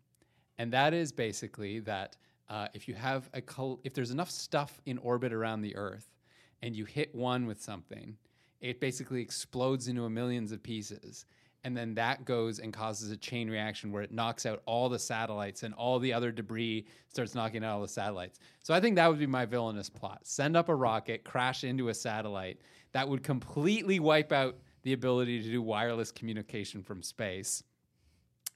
and 0.57 0.71
that 0.73 0.93
is 0.93 1.11
basically 1.11 1.79
that 1.79 2.17
uh, 2.49 2.67
if 2.73 2.87
you 2.87 2.93
have 2.93 3.29
a 3.33 3.41
col- 3.41 3.79
if 3.83 3.93
there's 3.93 4.11
enough 4.11 4.29
stuff 4.29 4.81
in 4.85 4.97
orbit 4.99 5.33
around 5.33 5.61
the 5.61 5.75
Earth, 5.75 6.07
and 6.61 6.75
you 6.75 6.85
hit 6.85 7.13
one 7.15 7.45
with 7.45 7.61
something, 7.61 8.17
it 8.59 8.79
basically 8.79 9.21
explodes 9.21 9.87
into 9.87 10.03
a 10.03 10.09
millions 10.09 10.51
of 10.51 10.61
pieces. 10.61 11.25
And 11.63 11.77
then 11.77 11.93
that 11.93 12.25
goes 12.25 12.57
and 12.57 12.73
causes 12.73 13.11
a 13.11 13.17
chain 13.17 13.49
reaction 13.49 13.91
where 13.91 14.01
it 14.01 14.11
knocks 14.11 14.47
out 14.47 14.63
all 14.65 14.89
the 14.89 14.97
satellites 14.97 15.61
and 15.61 15.75
all 15.75 15.99
the 15.99 16.11
other 16.11 16.31
debris 16.31 16.87
starts 17.07 17.35
knocking 17.35 17.63
out 17.63 17.75
all 17.75 17.81
the 17.81 17.87
satellites. 17.87 18.39
So 18.63 18.73
I 18.73 18.79
think 18.79 18.95
that 18.95 19.07
would 19.07 19.19
be 19.19 19.27
my 19.27 19.45
villainous 19.45 19.89
plot. 19.89 20.21
Send 20.23 20.57
up 20.57 20.69
a 20.69 20.75
rocket, 20.75 21.23
crash 21.23 21.63
into 21.63 21.89
a 21.89 21.93
satellite 21.93 22.61
that 22.93 23.07
would 23.07 23.21
completely 23.21 23.99
wipe 23.99 24.31
out 24.31 24.57
the 24.83 24.93
ability 24.93 25.41
to 25.43 25.49
do 25.49 25.61
wireless 25.61 26.11
communication 26.11 26.83
from 26.83 27.03
space 27.03 27.63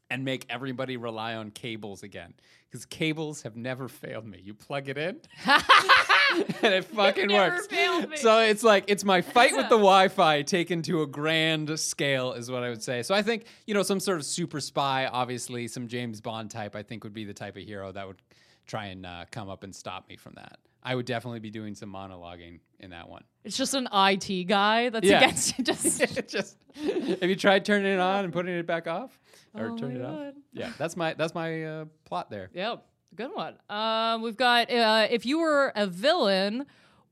and 0.09 0.23
make 0.23 0.45
everybody 0.49 0.97
rely 0.97 1.35
on 1.35 1.51
cables 1.51 2.03
again. 2.03 2.33
Because 2.69 2.85
cables 2.85 3.41
have 3.43 3.55
never 3.55 3.87
failed 3.87 4.25
me. 4.25 4.39
You 4.43 4.53
plug 4.53 4.89
it 4.89 4.97
in 4.97 5.19
and 5.47 6.73
it 6.73 6.85
fucking 6.85 7.27
never 7.27 7.55
works. 7.55 8.21
So 8.21 8.39
it's 8.39 8.63
like 8.63 8.85
it's 8.87 9.03
my 9.03 9.21
fight 9.21 9.55
with 9.55 9.69
the 9.69 9.77
Wi-Fi 9.77 10.41
taken 10.43 10.81
to 10.83 11.01
a 11.01 11.07
grand 11.07 11.79
scale, 11.79 12.33
is 12.33 12.51
what 12.51 12.63
I 12.63 12.69
would 12.69 12.83
say. 12.83 13.03
So 13.03 13.15
I 13.15 13.21
think 13.21 13.45
you 13.65 13.73
know 13.73 13.83
some 13.83 13.99
sort 13.99 14.17
of 14.17 14.25
super 14.25 14.59
spy, 14.59 15.07
obviously 15.07 15.67
some 15.67 15.87
James 15.87 16.21
Bond 16.21 16.51
type. 16.51 16.75
I 16.75 16.83
think 16.83 17.03
would 17.03 17.13
be 17.13 17.25
the 17.25 17.33
type 17.33 17.55
of 17.55 17.63
hero 17.63 17.91
that 17.91 18.07
would 18.07 18.21
try 18.67 18.85
and 18.87 19.05
uh, 19.05 19.25
come 19.31 19.49
up 19.49 19.63
and 19.63 19.73
stop 19.73 20.09
me 20.09 20.17
from 20.17 20.33
that. 20.35 20.59
I 20.85 20.93
would 20.95 21.05
definitely 21.07 21.39
be 21.41 21.49
doing 21.49 21.73
some 21.75 21.91
monologuing 21.91 22.59
in 22.79 22.91
that 22.91 23.09
one. 23.09 23.23
it's 23.43 23.57
just 23.57 23.73
an 23.73 23.87
IT 23.91 24.43
guy 24.47 24.89
that's 24.89 25.05
Yeah. 25.07 25.17
against 25.17 25.57
just 25.63 26.27
Just 26.29 26.57
have 26.75 27.29
you 27.29 27.35
tried 27.35 27.65
turning 27.65 27.91
it 27.93 27.99
on 27.99 28.23
and 28.25 28.31
putting 28.33 28.53
it 28.55 28.67
back 28.67 28.87
off, 28.87 29.19
or 29.53 29.71
Oh 29.71 29.77
turning 29.77 29.97
it 29.97 30.05
off? 30.05 30.33
Yeah, 30.53 30.69
that's 30.77 30.95
my 30.95 31.13
that's 31.15 31.33
my 31.35 31.63
uh, 31.65 31.85
plot 32.05 32.29
there. 32.29 32.49
Yep, 32.53 32.85
good 33.15 33.31
one. 33.33 33.55
Um, 33.69 34.21
we've 34.21 34.37
got 34.37 34.71
uh, 34.71 35.07
if 35.11 35.25
you 35.25 35.39
were 35.39 35.73
a 35.75 35.85
villain, 35.87 36.65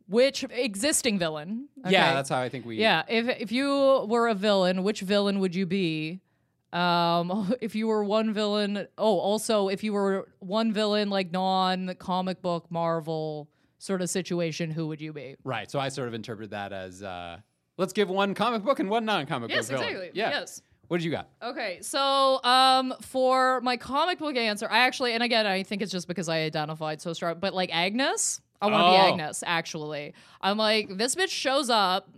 which 0.08 0.46
existing 0.50 1.20
villain? 1.20 1.68
Yeah, 1.88 2.14
that's 2.14 2.30
how 2.30 2.40
I 2.40 2.48
think 2.50 2.66
we. 2.66 2.78
yeah. 2.78 3.04
If 3.10 3.28
if 3.42 3.52
you 3.52 4.06
were 4.08 4.28
a 4.30 4.34
villain, 4.36 4.84
which 4.84 5.02
villain 5.02 5.40
would 5.40 5.56
you 5.56 5.66
be? 5.66 6.22
Um, 6.72 7.54
if 7.62 7.76
you 7.76 7.88
were 7.88 8.04
one 8.04 8.34
villain, 8.34 8.88
oh, 8.98 9.20
also 9.20 9.68
if 9.70 9.84
you 9.84 9.94
were 9.94 10.28
one 10.40 10.72
villain 10.74 11.10
like 11.10 11.32
non 11.32 11.94
comic 12.00 12.42
book 12.42 12.66
Marvel 12.72 13.48
sort 13.84 14.02
of 14.02 14.10
situation, 14.10 14.72
who 14.72 14.88
would 14.88 15.02
you 15.02 15.12
be? 15.12 15.36
Right. 15.44 15.70
So 15.70 15.78
I 15.80 15.90
sort 15.90 16.08
of 16.08 16.14
interpret 16.14 16.52
that 16.52 16.72
as 16.72 17.04
uh, 17.04 17.38
let's 17.78 17.92
give 17.92 18.10
one 18.10 18.34
comic 18.34 18.64
book 18.64 18.80
and 18.80 18.90
one 18.90 19.04
non-comic 19.04 19.50
book 19.50 19.66
villain. 19.66 20.10
Yeah. 20.14 20.30
Yes. 20.30 20.62
What 20.88 20.98
did 20.98 21.06
you 21.06 21.12
got? 21.12 21.30
Okay, 21.42 21.80
so 21.82 22.44
um, 22.44 22.94
for 23.02 23.62
my 23.62 23.78
comic 23.78 24.20
book 24.20 24.36
answer, 24.36 24.68
I 24.70 24.80
actually, 24.80 25.14
and 25.14 25.24
again, 25.24 25.48
I 25.48 25.64
think 25.64 25.82
it's 25.82 25.92
just 25.92 26.08
because 26.08 26.30
I 26.30 26.40
identified 26.42 27.02
so 27.02 27.14
strong, 27.14 27.38
but 27.40 27.54
like 27.54 27.74
Agnes, 27.74 28.42
I 28.62 28.68
want 28.68 28.76
to 28.82 28.92
be 28.92 28.98
Oh. 28.98 29.14
Agnes. 29.14 29.44
Actually, 29.46 30.14
I'm 30.42 30.58
like 30.58 30.98
this 30.98 31.16
bitch 31.16 31.30
shows 31.30 31.70
up, 31.70 32.10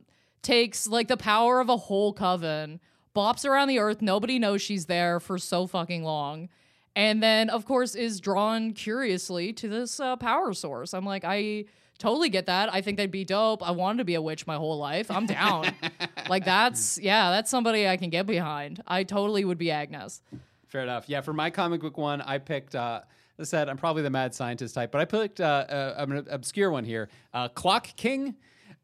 takes 0.41 0.87
like 0.87 1.07
the 1.07 1.17
power 1.17 1.59
of 1.61 1.69
a 1.69 1.77
whole 1.77 2.11
coven, 2.11 2.79
bops 3.15 3.45
around 3.45 3.69
the 3.69 3.79
earth. 3.79 4.01
Nobody 4.01 4.39
knows 4.39 4.61
she's 4.61 4.87
there 4.87 5.19
for 5.19 5.37
so 5.37 5.67
fucking 5.67 6.03
long, 6.03 6.49
and 6.95 7.21
then 7.21 7.49
of 7.49 7.65
course 7.65 7.95
is 7.95 8.19
drawn 8.19 8.73
curiously 8.73 9.53
to 9.53 9.67
this 9.67 9.99
uh, 9.99 10.15
power 10.15 10.53
source. 10.53 10.93
I'm 10.93 11.05
like, 11.05 11.23
I 11.25 11.65
totally 11.97 12.29
get 12.29 12.45
that. 12.47 12.73
I 12.73 12.81
think 12.81 12.97
that'd 12.97 13.11
be 13.11 13.25
dope. 13.25 13.65
I 13.67 13.71
wanted 13.71 13.99
to 13.99 14.05
be 14.05 14.15
a 14.15 14.21
witch 14.21 14.47
my 14.47 14.55
whole 14.55 14.77
life. 14.77 15.09
I'm 15.11 15.25
down. 15.25 15.73
like 16.29 16.45
that's 16.45 16.99
yeah, 16.99 17.31
that's 17.31 17.49
somebody 17.49 17.87
I 17.87 17.97
can 17.97 18.09
get 18.09 18.25
behind. 18.25 18.81
I 18.87 19.03
totally 19.03 19.45
would 19.45 19.57
be 19.57 19.71
Agnes. 19.71 20.21
Fair 20.67 20.83
enough. 20.83 21.05
Yeah, 21.07 21.21
for 21.21 21.33
my 21.33 21.49
comic 21.49 21.81
book 21.81 21.97
one, 21.97 22.21
I 22.21 22.37
picked. 22.37 22.75
Uh, 22.75 23.01
I 23.37 23.43
said, 23.43 23.67
I'm 23.67 23.77
probably 23.77 24.01
the 24.01 24.09
mad 24.09 24.33
scientist 24.33 24.75
type, 24.75 24.91
but 24.91 25.01
I 25.01 25.05
picked 25.05 25.41
uh, 25.41 25.65
uh, 25.67 26.05
an 26.09 26.25
obscure 26.29 26.71
one 26.71 26.85
here. 26.85 27.09
Uh, 27.33 27.49
Clock 27.49 27.87
King 27.97 28.35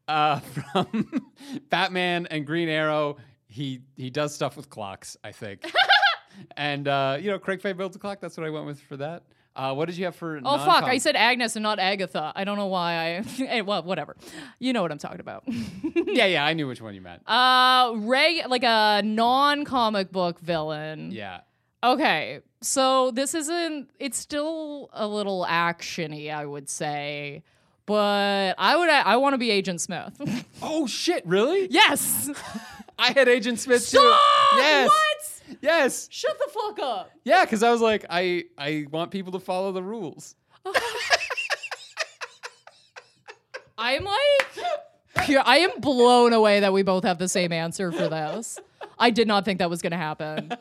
uh, 0.08 0.40
from 0.72 1.32
Batman 1.70 2.26
and 2.26 2.46
Green 2.46 2.68
Arrow. 2.68 3.16
He 3.46 3.80
he 3.96 4.10
does 4.10 4.34
stuff 4.34 4.56
with 4.56 4.70
clocks, 4.70 5.16
I 5.22 5.32
think. 5.32 5.70
and 6.56 6.86
uh, 6.88 7.16
you 7.20 7.30
know, 7.30 7.38
Craig 7.38 7.60
Fay 7.60 7.72
builds 7.72 7.96
a 7.96 7.98
clock. 7.98 8.20
That's 8.20 8.36
what 8.36 8.46
I 8.46 8.50
went 8.50 8.66
with 8.66 8.80
for 8.80 8.96
that. 8.98 9.22
Uh, 9.54 9.74
what 9.74 9.86
did 9.86 9.98
you 9.98 10.06
have 10.06 10.16
for? 10.16 10.38
Oh 10.44 10.56
fuck! 10.58 10.66
non-com- 10.66 10.90
I 10.90 10.96
said 10.98 11.14
Agnes 11.14 11.56
and 11.56 11.62
not 11.62 11.78
Agatha. 11.78 12.32
I 12.34 12.44
don't 12.44 12.56
know 12.56 12.68
why 12.68 12.92
I. 12.94 13.24
eh, 13.44 13.60
well, 13.60 13.82
whatever. 13.82 14.16
You 14.58 14.72
know 14.72 14.80
what 14.80 14.90
I'm 14.92 14.98
talking 14.98 15.20
about. 15.20 15.44
Yeah, 16.06 16.26
yeah, 16.26 16.44
I 16.44 16.52
knew 16.52 16.66
which 16.68 16.80
one 16.82 16.94
you 16.94 17.00
meant. 17.00 17.22
uh, 17.26 17.92
Ray, 17.96 18.42
like 18.46 18.64
a 18.64 19.00
non-comic 19.02 20.12
book 20.12 20.38
villain. 20.40 21.10
yeah. 21.10 21.40
Okay, 21.84 22.40
so 22.60 23.10
this 23.10 23.34
isn't. 23.34 23.90
It's 23.98 24.16
still 24.18 24.88
a 24.92 25.06
little 25.06 25.44
actiony, 25.48 26.32
I 26.32 26.46
would 26.46 26.68
say, 26.68 27.42
but 27.86 28.54
I 28.58 28.76
would. 28.76 28.88
I 28.88 29.16
want 29.16 29.34
to 29.34 29.38
be 29.38 29.50
Agent 29.50 29.80
Smith. 29.80 30.20
Oh 30.64 30.86
shit! 30.86 31.26
Really? 31.26 31.66
yes. 31.70 32.30
I 32.98 33.10
had 33.12 33.26
Agent 33.28 33.58
Smith 33.58 33.90
too. 33.90 33.98
Yes. 34.56 34.88
What? 34.88 35.31
Yes. 35.60 36.08
Shut 36.10 36.38
the 36.38 36.50
fuck 36.52 36.78
up. 36.80 37.10
Yeah, 37.24 37.44
because 37.44 37.62
I 37.62 37.70
was 37.70 37.80
like, 37.80 38.04
I 38.08 38.44
I 38.56 38.86
want 38.90 39.10
people 39.10 39.32
to 39.32 39.40
follow 39.40 39.72
the 39.72 39.82
rules. 39.82 40.34
I'm 43.78 44.04
like, 44.04 45.26
pure, 45.26 45.42
I 45.44 45.58
am 45.58 45.80
blown 45.80 46.32
away 46.32 46.60
that 46.60 46.72
we 46.72 46.82
both 46.82 47.04
have 47.04 47.18
the 47.18 47.28
same 47.28 47.52
answer 47.52 47.90
for 47.90 48.08
this. 48.08 48.58
I 48.98 49.10
did 49.10 49.26
not 49.26 49.44
think 49.44 49.58
that 49.58 49.70
was 49.70 49.82
going 49.82 49.90
to 49.92 49.96
happen. 49.96 50.52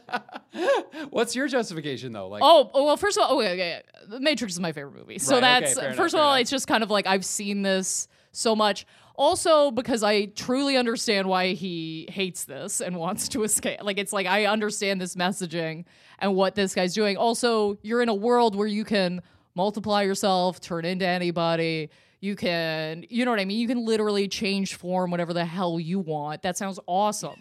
What's 1.12 1.36
your 1.36 1.48
justification 1.48 2.14
though? 2.14 2.28
Like, 2.30 2.42
Oh, 2.44 2.72
oh, 2.74 2.86
well, 2.86 2.98
first 2.98 3.18
of 3.18 3.24
all, 3.24 3.38
okay, 3.40 3.52
okay, 3.52 3.82
The 4.08 4.20
Matrix 4.20 4.54
is 4.54 4.60
my 4.60 4.72
favorite 4.72 4.96
movie. 4.96 5.20
So 5.20 5.36
Right, 5.40 5.44
okay, 5.58 5.60
that's, 5.66 5.74
fair 5.76 5.86
enough, 5.88 5.98
first 5.98 6.14
of 6.16 6.18
fair 6.20 6.26
all, 6.26 6.34
enough. 6.34 6.42
it's 6.42 6.50
just 6.52 6.68
kind 6.68 6.84
of 6.84 6.90
like 6.90 7.06
I've 7.06 7.26
seen 7.26 7.62
this 7.62 8.08
so 8.32 8.56
much. 8.56 8.86
Also, 9.16 9.72
because 9.72 10.04
I 10.04 10.26
truly 10.26 10.78
understand 10.78 11.28
why 11.28 11.54
he 11.54 12.08
hates 12.12 12.46
this 12.46 12.82
and 12.82 12.96
wants 12.96 13.30
to 13.30 13.44
escape. 13.44 13.84
Like, 13.84 13.98
it's 13.98 14.14
like 14.14 14.28
I 14.28 14.46
understand 14.46 15.02
this 15.02 15.16
messaging 15.16 15.86
and 16.20 16.36
what 16.36 16.56
this 16.56 16.74
guy's 16.74 16.94
doing. 16.94 17.18
Also, 17.18 17.78
you're 17.82 18.02
in 18.02 18.10
a 18.10 18.16
world 18.16 18.56
where 18.56 18.68
you 18.68 18.84
can 18.84 19.22
multiply 19.56 20.04
yourself, 20.04 20.60
turn 20.60 20.86
into 20.86 21.06
anybody. 21.06 21.90
You 22.22 22.36
can, 22.36 23.04
you 23.10 23.26
know 23.26 23.32
what 23.32 23.40
I 23.40 23.46
mean? 23.46 23.60
You 23.60 23.68
can 23.68 23.84
literally 23.84 24.28
change 24.28 24.76
form 24.76 25.10
whatever 25.10 25.34
the 25.34 25.44
hell 25.44 25.80
you 25.80 26.00
want. 26.00 26.44
That 26.44 26.56
sounds 26.56 26.80
awesome. 26.86 27.36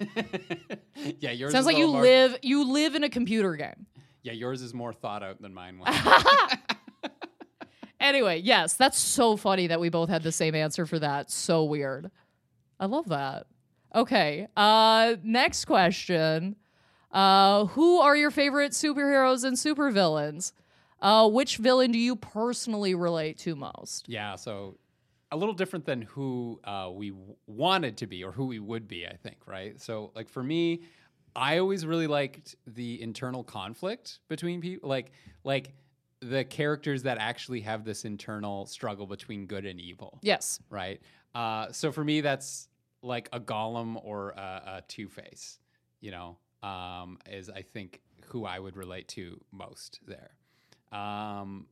yeah, 1.21 1.33
yours 1.33 1.53
sounds 1.53 1.65
is 1.65 1.67
like 1.67 1.77
you 1.77 1.89
more- 1.89 2.01
live 2.01 2.39
you 2.43 2.65
live 2.73 2.95
in 2.95 3.05
a 3.05 3.11
computer 3.11 3.57
game. 3.57 3.87
Yeah, 4.23 4.33
yours 4.33 4.63
is 4.63 4.75
more 4.75 4.93
thought 4.93 5.23
out 5.23 5.41
than 5.41 5.53
mine 5.55 5.79
was. 5.79 5.95
Anyway, 8.01 8.39
yes, 8.39 8.75
that's 8.75 8.99
so 8.99 9.37
funny 9.37 9.67
that 9.67 9.79
we 9.81 9.89
both 9.91 10.09
had 10.09 10.23
the 10.23 10.33
same 10.33 10.55
answer 10.55 10.87
for 10.87 10.99
that. 10.99 11.31
So 11.31 11.65
weird. 11.65 12.11
I 12.79 12.87
love 12.87 13.09
that. 13.09 13.47
Okay. 13.95 14.49
Uh 14.57 15.17
next 15.23 15.67
question. 15.67 16.57
Uh 17.13 17.67
who 17.67 17.99
are 18.01 18.17
your 18.17 18.31
favorite 18.31 18.73
superheroes 18.73 19.45
and 19.45 19.57
supervillains? 19.57 20.53
Uh 21.01 21.29
which 21.29 21.59
villain 21.59 21.93
do 21.93 21.99
you 21.99 22.17
personally 22.17 22.95
relate 22.95 23.37
to 23.39 23.55
most? 23.57 24.09
yeah, 24.09 24.37
so 24.37 24.79
a 25.33 25.37
little 25.37 25.55
different 25.55 25.85
than 25.85 26.03
who 26.03 26.59
uh, 26.65 26.91
we 26.93 27.11
w- 27.11 27.37
wanted 27.47 27.97
to 27.99 28.09
be 28.09 28.25
or 28.25 28.33
who 28.33 28.47
we 28.47 28.59
would 28.59 28.89
be, 28.89 29.07
I 29.07 29.15
think, 29.15 29.37
right? 29.47 29.81
So, 29.81 30.11
like 30.17 30.29
for 30.29 30.43
me, 30.43 30.83
I 31.37 31.59
always 31.59 31.87
really 31.87 32.09
liked 32.09 32.57
the 32.67 33.01
internal 33.01 33.45
conflict 33.45 34.19
between 34.27 34.61
people, 34.61 34.89
like 34.89 35.13
like 35.45 35.73
the 36.21 36.45
characters 36.45 37.03
that 37.05 37.19
actually 37.19 37.61
have 37.63 37.85
this 37.85 38.05
internal 38.05 38.67
struggle 38.67 39.07
between 39.07 39.47
good 39.47 39.65
and 39.65 39.81
evil. 39.81 40.19
Yes. 40.23 40.61
right? 40.69 41.01
Uh, 41.35 41.73
so 41.73 41.93
for 41.93 42.05
me, 42.05 42.21
that's 42.21 42.69
like 43.03 43.29
a 43.33 43.41
Gollum 43.41 43.99
or 44.05 44.31
a, 44.31 44.63
a 44.67 44.83
Two 44.87 45.09
Face. 45.09 45.59
You 46.01 46.11
know, 46.11 46.39
um, 46.63 47.19
is 47.27 47.51
I 47.51 47.63
think 47.63 48.01
who 48.27 48.45
I 48.45 48.59
would 48.59 48.77
relate 48.77 49.09
to 49.09 49.41
most 49.53 50.01
there. 50.07 50.31
Um, 50.99 51.67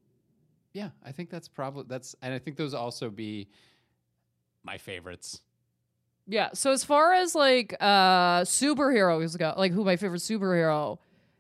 yeah, 0.73 0.91
I 1.05 1.13
think 1.13 1.31
that's 1.31 1.49
probably 1.49 1.85
that's, 1.89 2.15
and 2.23 2.33
I 2.33 2.39
think 2.39 2.57
those 2.57 2.75
also 2.75 3.11
be 3.11 3.49
my 4.65 4.79
favorites. 4.79 5.41
Yeah. 6.27 6.51
So 6.53 6.73
as 6.73 6.85
far 6.85 7.15
as 7.15 7.35
like 7.35 7.75
uh 7.81 8.43
superheroes 8.43 9.39
go, 9.39 9.55
like 9.57 9.73
who 9.73 9.85
my 9.85 9.97
favorite 9.97 10.21
superhero 10.21 10.99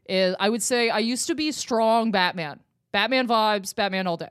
is, 0.08 0.34
I 0.40 0.48
would 0.48 0.62
say 0.62 0.88
I 0.88 0.98
used 1.00 1.26
to 1.26 1.34
be 1.34 1.52
strong 1.52 2.10
Batman. 2.10 2.60
Batman 2.92 3.26
vibes, 3.28 3.74
Batman 3.74 4.06
all 4.06 4.16
day. 4.16 4.28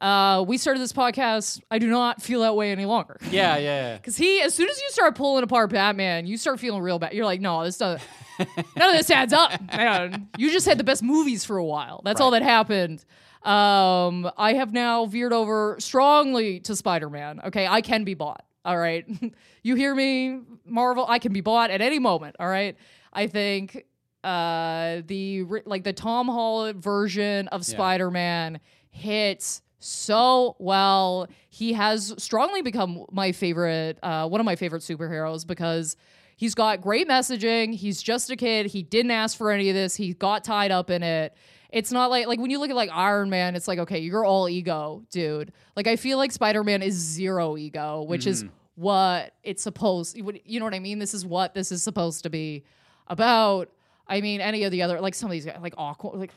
Uh, 0.00 0.42
we 0.42 0.58
started 0.58 0.80
this 0.80 0.92
podcast. 0.92 1.60
I 1.70 1.78
do 1.78 1.86
not 1.88 2.20
feel 2.20 2.40
that 2.40 2.56
way 2.56 2.72
any 2.72 2.86
longer. 2.86 3.18
Yeah, 3.30 3.56
yeah, 3.58 3.96
Because 3.96 4.16
he, 4.24 4.40
as 4.40 4.52
soon 4.52 4.68
as 4.68 4.80
you 4.80 4.90
start 4.90 5.14
pulling 5.14 5.44
apart 5.44 5.70
Batman, 5.70 6.26
you 6.26 6.36
start 6.36 6.58
feeling 6.58 6.82
real 6.82 6.98
bad. 6.98 7.12
You're 7.12 7.24
like, 7.24 7.40
no, 7.40 7.62
this 7.64 7.78
doesn't. 7.78 8.02
none 8.76 8.90
of 8.90 8.96
this 8.96 9.10
adds 9.10 9.32
up, 9.32 9.52
man. 9.72 10.28
You 10.36 10.50
just 10.50 10.66
had 10.66 10.76
the 10.76 10.82
best 10.84 11.04
movies 11.04 11.44
for 11.44 11.56
a 11.56 11.64
while. 11.64 12.02
That's 12.04 12.20
all 12.20 12.32
that 12.32 12.42
happened. 12.42 13.04
Um, 13.44 14.28
I 14.36 14.54
have 14.54 14.72
now 14.72 15.06
veered 15.06 15.32
over 15.32 15.76
strongly 15.78 16.58
to 16.60 16.74
Spider-Man. 16.74 17.40
Okay, 17.46 17.66
I 17.66 17.80
can 17.80 18.02
be 18.02 18.14
bought. 18.14 18.44
All 18.64 18.76
right, 18.78 19.04
you 19.62 19.76
hear 19.76 19.94
me, 19.94 20.40
Marvel? 20.64 21.04
I 21.08 21.20
can 21.20 21.32
be 21.32 21.40
bought 21.42 21.70
at 21.70 21.80
any 21.80 21.98
moment. 22.00 22.36
All 22.40 22.48
right, 22.48 22.76
I 23.12 23.26
think 23.28 23.84
uh 24.24 25.02
the 25.06 25.44
like 25.64 25.84
the 25.84 25.92
Tom 25.92 26.28
Holland 26.28 26.82
version 26.82 27.48
of 27.48 27.60
Yeah. 27.62 27.74
Spider-Man 27.74 28.60
hits 28.90 29.62
so 29.78 30.54
well. 30.58 31.28
He 31.50 31.72
has 31.72 32.14
strongly 32.18 32.62
become 32.62 33.04
my 33.10 33.32
favorite, 33.32 33.98
uh, 34.02 34.28
one 34.28 34.40
of 34.40 34.44
my 34.44 34.54
favorite 34.56 34.82
superheroes 34.82 35.44
because 35.46 35.96
he's 36.36 36.54
got 36.54 36.80
great 36.80 37.08
messaging. 37.08 37.74
He's 37.74 38.00
just 38.02 38.30
a 38.30 38.36
kid. 38.36 38.66
He 38.66 38.82
didn't 38.82 39.10
ask 39.10 39.36
for 39.36 39.50
any 39.50 39.68
of 39.70 39.74
this. 39.74 39.96
He 39.96 40.14
got 40.14 40.44
tied 40.44 40.70
up 40.70 40.88
in 40.90 41.02
it. 41.02 41.34
It's 41.70 41.90
not 41.90 42.10
like 42.10 42.26
like 42.26 42.38
when 42.38 42.50
you 42.50 42.58
look 42.60 42.70
at 42.70 42.76
like 42.76 42.90
Iron 42.92 43.28
Man, 43.30 43.56
it's 43.56 43.66
like 43.66 43.78
okay, 43.80 43.98
you're 43.98 44.24
all 44.24 44.48
ego, 44.48 45.02
dude. 45.10 45.52
Like 45.74 45.86
I 45.86 45.96
feel 45.96 46.18
like 46.18 46.30
Spider 46.30 46.62
Man 46.62 46.82
is 46.82 46.94
zero 46.94 47.56
ego, 47.56 48.02
which 48.02 48.26
is 48.26 48.44
what 48.74 49.34
it's 49.42 49.62
supposed. 49.62 50.16
You 50.16 50.60
know 50.60 50.66
what 50.66 50.74
I 50.74 50.80
mean? 50.80 50.98
This 50.98 51.14
is 51.14 51.24
what 51.26 51.54
this 51.54 51.72
is 51.72 51.82
supposed 51.82 52.22
to 52.24 52.30
be 52.30 52.64
about. 53.08 53.68
I 54.06 54.20
mean, 54.20 54.40
any 54.40 54.64
of 54.64 54.72
the 54.72 54.82
other 54.82 55.00
like 55.00 55.14
some 55.14 55.28
of 55.28 55.32
these 55.32 55.44
guys, 55.46 55.58
like 55.62 55.74
Aqua, 55.78 56.10
like 56.16 56.32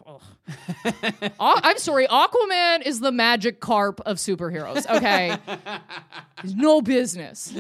I'm 1.40 1.78
sorry, 1.78 2.08
Aquaman 2.08 2.84
is 2.86 3.00
the 3.00 3.12
magic 3.12 3.60
carp 3.60 4.02
of 4.06 4.18
superheroes. 4.18 4.90
Okay, 4.90 5.36
no 6.56 6.82
business, 6.82 7.54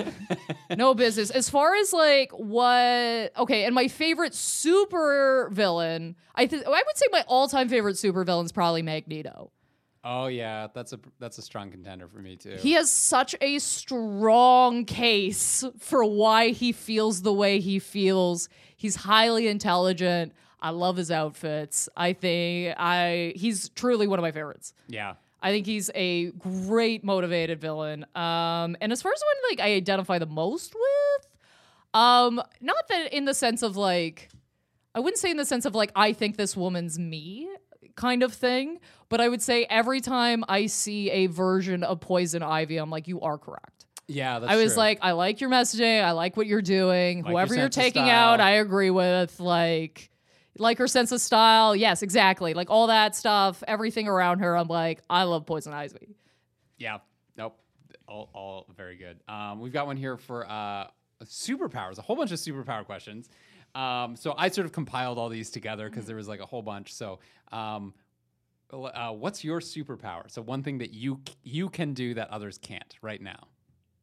no 0.75 0.93
business. 0.93 1.31
As 1.31 1.49
far 1.49 1.75
as 1.75 1.91
like 1.91 2.31
what, 2.31 3.31
okay, 3.37 3.65
and 3.65 3.73
my 3.73 3.87
favorite 3.87 4.35
super 4.35 5.49
villain, 5.51 6.15
I 6.35 6.47
think 6.47 6.65
I 6.65 6.69
would 6.69 6.97
say 6.97 7.05
my 7.11 7.23
all 7.27 7.47
time 7.47 7.67
favorite 7.67 7.97
super 7.97 8.23
villain 8.23 8.45
is 8.45 8.51
probably 8.51 8.83
Magneto. 8.83 9.51
Oh 10.07 10.27
yeah, 10.27 10.67
that's 10.71 10.93
a 10.93 10.99
that's 11.19 11.39
a 11.39 11.41
strong 11.41 11.71
contender 11.71 12.07
for 12.07 12.19
me 12.19 12.35
too. 12.35 12.57
He 12.59 12.73
has 12.73 12.91
such 12.91 13.35
a 13.41 13.57
strong 13.57 14.85
case 14.85 15.63
for 15.79 16.05
why 16.05 16.49
he 16.49 16.71
feels 16.71 17.23
the 17.23 17.33
way 17.33 17.59
he 17.59 17.79
feels. 17.79 18.47
He's 18.77 18.95
highly 18.95 19.47
intelligent. 19.47 20.33
I 20.61 20.69
love 20.69 20.95
his 20.95 21.09
outfits. 21.09 21.89
I 21.97 22.13
think 22.13 22.75
I 22.77 23.33
he's 23.35 23.69
truly 23.69 24.05
one 24.05 24.19
of 24.19 24.23
my 24.23 24.31
favorites. 24.31 24.73
yeah, 24.87 25.15
I 25.41 25.51
think 25.51 25.65
he's 25.65 25.89
a 25.95 26.31
great 26.33 27.03
motivated 27.03 27.59
villain. 27.59 28.05
Um, 28.15 28.77
and 28.81 28.91
as 28.91 29.01
far 29.01 29.11
as 29.11 29.21
one 29.21 29.51
like 29.57 29.59
I 29.59 29.73
identify 29.73 30.19
the 30.19 30.27
most 30.27 30.75
with, 30.75 31.27
um, 31.95 32.41
not 32.61 32.87
that 32.89 33.11
in 33.11 33.25
the 33.25 33.33
sense 33.33 33.63
of 33.63 33.75
like, 33.75 34.29
I 34.93 34.99
wouldn't 34.99 35.17
say 35.17 35.31
in 35.31 35.37
the 35.37 35.45
sense 35.45 35.65
of 35.65 35.73
like 35.73 35.91
I 35.95 36.13
think 36.13 36.37
this 36.37 36.55
woman's 36.55 36.99
me 36.99 37.49
kind 37.95 38.23
of 38.23 38.33
thing, 38.33 38.79
but 39.09 39.21
I 39.21 39.29
would 39.29 39.41
say 39.41 39.65
every 39.69 40.01
time 40.01 40.43
I 40.47 40.65
see 40.67 41.09
a 41.11 41.27
version 41.27 41.83
of 41.83 41.99
Poison 41.99 42.43
Ivy, 42.43 42.77
I'm 42.77 42.89
like, 42.89 43.07
you 43.07 43.21
are 43.21 43.37
correct. 43.37 43.85
yeah. 44.07 44.39
That's 44.39 44.51
I 44.51 44.55
was 44.55 44.73
true. 44.73 44.79
like, 44.79 44.99
I 45.01 45.11
like 45.13 45.41
your 45.41 45.49
messaging. 45.49 46.03
I 46.03 46.11
like 46.11 46.35
what 46.37 46.47
you're 46.47 46.61
doing. 46.61 47.19
Like 47.19 47.25
your 47.25 47.31
Whoever 47.31 47.55
you're 47.55 47.69
taking 47.69 48.09
out, 48.09 48.39
I 48.39 48.51
agree 48.51 48.89
with. 48.89 49.39
Like, 49.39 50.09
like 50.57 50.77
her 50.77 50.87
sense 50.87 51.11
of 51.11 51.19
style. 51.21 51.75
Yes, 51.75 52.01
exactly. 52.01 52.53
Like 52.53 52.69
all 52.69 52.87
that 52.87 53.15
stuff, 53.15 53.63
everything 53.67 54.07
around 54.07 54.39
her. 54.39 54.55
I'm 54.55 54.67
like, 54.67 55.01
I 55.09 55.23
love 55.23 55.45
Poison 55.45 55.73
Ivy. 55.73 56.15
Yeah. 56.77 56.99
Nope. 57.37 57.57
All, 58.07 58.29
all 58.33 58.65
very 58.75 58.95
good. 58.97 59.19
Um, 59.27 59.59
we've 59.59 59.73
got 59.73 59.85
one 59.87 59.97
here 59.97 60.15
for 60.17 60.49
uh, 60.49 60.87
superpowers, 61.23 61.97
a 61.97 62.01
whole 62.01 62.15
bunch 62.15 62.31
of 62.31 62.39
superpower 62.39 62.85
questions. 62.85 63.29
Um, 63.75 64.15
so 64.15 64.33
I 64.37 64.47
sort 64.49 64.65
of 64.65 64.71
compiled 64.71 65.17
all 65.19 65.29
these 65.29 65.49
together 65.51 65.89
because 65.89 66.05
there 66.05 66.15
was 66.15 66.27
like 66.27 66.39
a 66.39 66.45
whole 66.45 66.61
bunch. 66.61 66.93
So, 66.93 67.19
um, 67.51 67.93
uh, 68.71 69.11
what's 69.11 69.43
your 69.43 69.59
superpower? 69.59 70.29
So 70.31 70.41
one 70.41 70.63
thing 70.63 70.79
that 70.79 70.91
you 70.93 71.19
you 71.43 71.69
can 71.69 71.93
do 71.93 72.13
that 72.15 72.29
others 72.29 72.57
can't 72.57 72.95
right 73.01 73.21
now. 73.21 73.47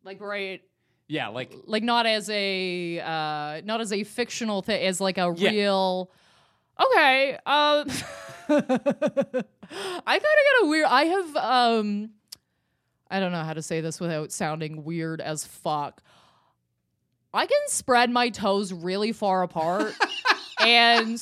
Like 0.04 0.20
right. 0.20 0.60
Yeah, 1.08 1.28
like 1.28 1.52
Like 1.66 1.82
not 1.82 2.06
as 2.06 2.28
a 2.30 3.00
uh 3.00 3.60
not 3.64 3.80
as 3.80 3.92
a 3.92 4.04
fictional 4.04 4.62
thing, 4.62 4.86
as 4.86 5.00
like 5.00 5.18
a 5.18 5.32
Yeah. 5.36 5.50
real 5.50 6.10
Okay. 6.80 7.32
Um 7.46 7.86
I 8.48 8.64
kinda 9.38 9.44
got 10.06 10.64
a 10.64 10.66
weird 10.66 10.86
I 10.86 11.04
have 11.04 11.36
um 11.36 12.10
I 13.10 13.20
don't 13.20 13.32
know 13.32 13.42
how 13.44 13.52
to 13.52 13.62
say 13.62 13.80
this 13.80 14.00
without 14.00 14.32
sounding 14.32 14.84
weird 14.84 15.20
as 15.20 15.44
fuck. 15.46 16.02
I 17.34 17.46
can 17.46 17.60
spread 17.68 18.10
my 18.10 18.28
toes 18.28 18.72
really 18.72 19.12
far 19.12 19.42
apart 19.42 19.94
and 20.60 21.20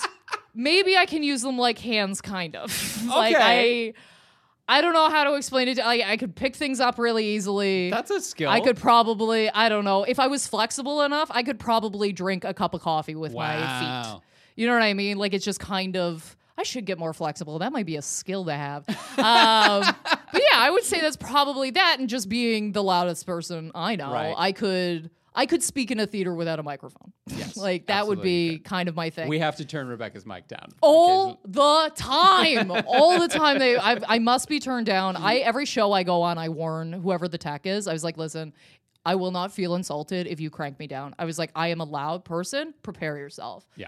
maybe 0.54 0.96
I 0.96 1.06
can 1.06 1.22
use 1.22 1.42
them 1.42 1.58
like 1.58 1.78
hands 1.78 2.20
kind 2.20 2.56
of. 2.56 2.70
like 3.06 3.34
Okay. 3.36 3.88
I 3.88 4.78
I 4.78 4.80
don't 4.82 4.92
know 4.92 5.08
how 5.10 5.24
to 5.24 5.34
explain 5.34 5.66
it. 5.68 5.78
Like 5.78 6.02
I 6.02 6.16
could 6.16 6.36
pick 6.36 6.54
things 6.54 6.78
up 6.80 6.98
really 6.98 7.26
easily. 7.26 7.90
that's 7.90 8.10
a 8.10 8.20
skill. 8.20 8.50
I 8.50 8.60
could 8.60 8.76
probably, 8.76 9.50
I 9.50 9.68
don't 9.68 9.84
know, 9.84 10.04
if 10.04 10.20
I 10.20 10.28
was 10.28 10.46
flexible 10.46 11.02
enough, 11.02 11.28
I 11.32 11.42
could 11.42 11.58
probably 11.58 12.12
drink 12.12 12.44
a 12.44 12.54
cup 12.54 12.72
of 12.74 12.80
coffee 12.80 13.16
with 13.16 13.32
my 13.34 13.54
feet. 13.56 13.62
Wow. 13.62 14.22
You 14.54 14.66
know 14.68 14.74
what 14.74 14.82
I 14.82 14.94
mean? 14.94 15.16
Like 15.18 15.34
it's 15.34 15.44
just 15.44 15.60
kind 15.60 15.96
of. 15.96 16.36
I 16.58 16.62
should 16.62 16.84
get 16.84 16.98
more 16.98 17.14
flexible. 17.14 17.58
That 17.60 17.72
might 17.72 17.86
be 17.86 17.96
a 17.96 18.02
skill 18.02 18.44
to 18.44 18.52
have. 18.52 18.86
Um, 19.16 19.94
but 20.32 20.42
yeah, 20.52 20.58
I 20.58 20.68
would 20.70 20.84
say 20.84 21.00
that's 21.00 21.16
probably 21.16 21.70
that, 21.70 21.96
and 21.98 22.06
just 22.06 22.28
being 22.28 22.72
the 22.72 22.82
loudest 22.82 23.24
person 23.24 23.70
I 23.74 23.96
know. 23.96 24.12
Right. 24.12 24.34
I 24.36 24.52
could, 24.52 25.10
I 25.34 25.46
could 25.46 25.62
speak 25.62 25.90
in 25.90 26.00
a 26.00 26.06
theater 26.06 26.34
without 26.34 26.58
a 26.58 26.62
microphone. 26.62 27.12
Yes, 27.36 27.56
like 27.56 27.86
that 27.86 28.06
would 28.06 28.20
be 28.22 28.58
kind 28.58 28.88
of 28.88 28.94
my 28.96 29.08
thing 29.10 29.28
We 29.28 29.38
have 29.38 29.56
to 29.56 29.64
turn 29.64 29.86
Rebecca's 29.88 30.26
mic 30.26 30.46
down. 30.48 30.68
all 30.82 31.40
the 31.44 31.90
time 31.94 32.70
all 32.86 33.18
the 33.20 33.28
time 33.28 33.58
they 33.58 33.76
I, 33.78 33.98
I 34.06 34.18
must 34.18 34.48
be 34.48 34.58
turned 34.60 34.84
down 34.86 35.16
i 35.16 35.36
every 35.50 35.64
show 35.64 35.92
i 35.92 36.02
go 36.02 36.22
on 36.22 36.36
i 36.38 36.48
warn 36.48 36.92
whoever 36.92 37.28
the 37.28 37.38
tech 37.38 37.66
is 37.66 37.86
i 37.86 37.92
was 37.92 38.02
like 38.04 38.16
listen 38.18 38.52
i 39.06 39.14
will 39.14 39.30
not 39.30 39.52
feel 39.52 39.74
insulted 39.74 40.26
if 40.26 40.38
you 40.40 40.50
crank 40.50 40.78
me 40.78 40.86
down 40.86 41.14
i 41.18 41.24
was 41.24 41.38
like 41.38 41.50
i 41.54 41.68
am 41.68 41.80
a 41.80 41.84
loud 41.84 42.24
person 42.24 42.74
prepare 42.82 43.16
yourself 43.16 43.64
Yeah. 43.76 43.86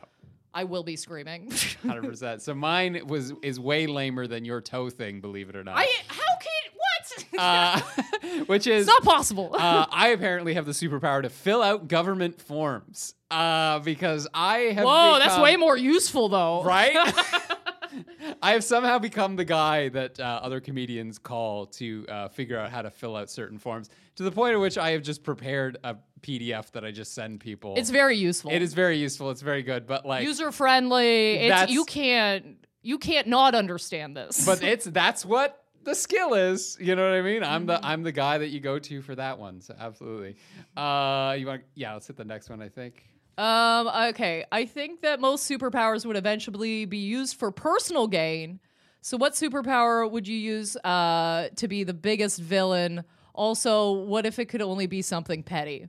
i 0.55 0.65
will 0.65 0.85
be 0.85 0.97
screaming 0.97 1.51
Hundred 1.87 2.05
percent. 2.09 2.43
So 2.43 2.55
mine 2.55 3.01
was 3.07 3.33
is 3.43 3.59
way 3.61 3.87
lamer 3.87 4.27
than 4.27 4.45
your 4.45 4.61
toe 4.61 4.89
thing, 4.89 5.21
believe 5.21 5.49
it 5.51 5.57
or 5.57 5.65
not. 5.65 5.77
i 5.77 5.87
how 6.09 6.37
can 6.41 6.73
uh, 7.39 7.81
which 8.47 8.67
is 8.67 8.87
it's 8.87 8.89
not 8.89 9.03
possible 9.03 9.55
uh, 9.55 9.87
I 9.91 10.09
apparently 10.09 10.55
have 10.55 10.67
the 10.67 10.73
superpower 10.73 11.23
to 11.23 11.31
fill 11.31 11.63
out 11.63 11.89
government 11.89 12.41
forms 12.41 13.15
uh, 13.31 13.79
because 13.81 14.29
I 14.35 14.59
have. 14.59 14.85
whoa 14.85 15.19
that's 15.19 15.39
way 15.39 15.57
more 15.57 15.77
useful 15.77 16.29
though 16.29 16.63
right. 16.63 16.97
I 18.43 18.53
have 18.53 18.65
somehow 18.65 18.99
become 18.99 19.37
the 19.37 19.45
guy 19.45 19.89
that 19.91 20.19
uh, 20.19 20.41
other 20.43 20.61
comedians 20.61 21.19
call 21.19 21.67
to 21.67 22.07
uh, 22.09 22.29
figure 22.29 22.59
out 22.59 22.71
how 22.71 22.83
to 22.83 22.91
fill 22.91 23.17
out 23.17 23.31
certain 23.31 23.59
forms 23.59 23.91
to 24.17 24.23
the 24.23 24.31
point 24.31 24.55
at 24.55 24.61
which 24.61 24.79
I 24.79 24.91
have 24.91 25.03
just 25.03 25.23
prepared 25.23 25.79
a 25.85 25.97
PDF 26.23 26.71
that 26.73 26.85
I 26.85 26.91
just 26.91 27.15
send 27.15 27.41
people. 27.41 27.75
It's 27.77 27.91
very 27.91 28.17
useful. 28.17 28.51
it 28.51 28.63
is 28.63 28.75
very 28.75 28.97
useful. 28.97 29.31
It's 29.31 29.43
very 29.43 29.63
good, 29.63 29.87
but 29.87 30.07
like, 30.07 30.25
user 30.25 30.53
friendly. 30.53 31.35
It's 31.35 31.71
you 31.71 31.85
can't 31.85 32.65
you 32.83 32.99
can't 32.99 33.27
not 33.27 33.55
understand 33.55 34.17
this. 34.17 34.45
but 34.47 34.63
it's 34.63 34.85
that's 34.87 35.25
what 35.25 35.62
the 35.85 35.95
skill 35.95 36.35
is. 36.35 36.77
You 36.81 36.95
know 36.97 37.05
what 37.05 37.15
I 37.17 37.23
mean? 37.23 37.43
I'm 37.43 37.67
the 37.67 37.85
I'm 37.85 38.03
the 38.03 38.13
guy 38.13 38.39
that 38.39 38.49
you 38.49 38.61
go 38.61 38.79
to 38.79 39.03
for 39.03 39.15
that 39.15 39.39
one. 39.39 39.61
So 39.61 39.75
absolutely. 39.79 40.37
Uh, 40.77 41.37
you 41.39 41.47
want? 41.47 41.63
Yeah, 41.75 41.95
let's 41.95 42.07
hit 42.07 42.17
the 42.17 42.25
next 42.25 42.49
one. 42.51 42.63
I 42.63 42.69
think. 42.69 43.05
Um, 43.39 43.89
okay. 44.11 44.45
I 44.53 44.67
think 44.67 45.01
that 45.03 45.21
most 45.21 45.51
superpowers 45.51 46.05
would 46.05 46.17
eventually 46.17 46.85
be 46.85 46.99
used 46.99 47.37
for 47.37 47.51
personal 47.51 48.07
gain. 48.07 48.61
So 49.01 49.17
what 49.17 49.33
superpower 49.33 50.09
would 50.11 50.29
you 50.29 50.37
use 50.37 50.77
uh 50.77 51.49
to 51.57 51.69
be 51.69 51.85
the 51.85 51.95
biggest 51.95 52.41
villain? 52.41 53.05
Also, 53.35 53.93
what 53.93 54.27
if 54.27 54.39
it 54.39 54.47
could 54.47 54.63
only 54.63 54.87
be 54.87 55.03
something 55.03 55.43
petty? 55.43 55.89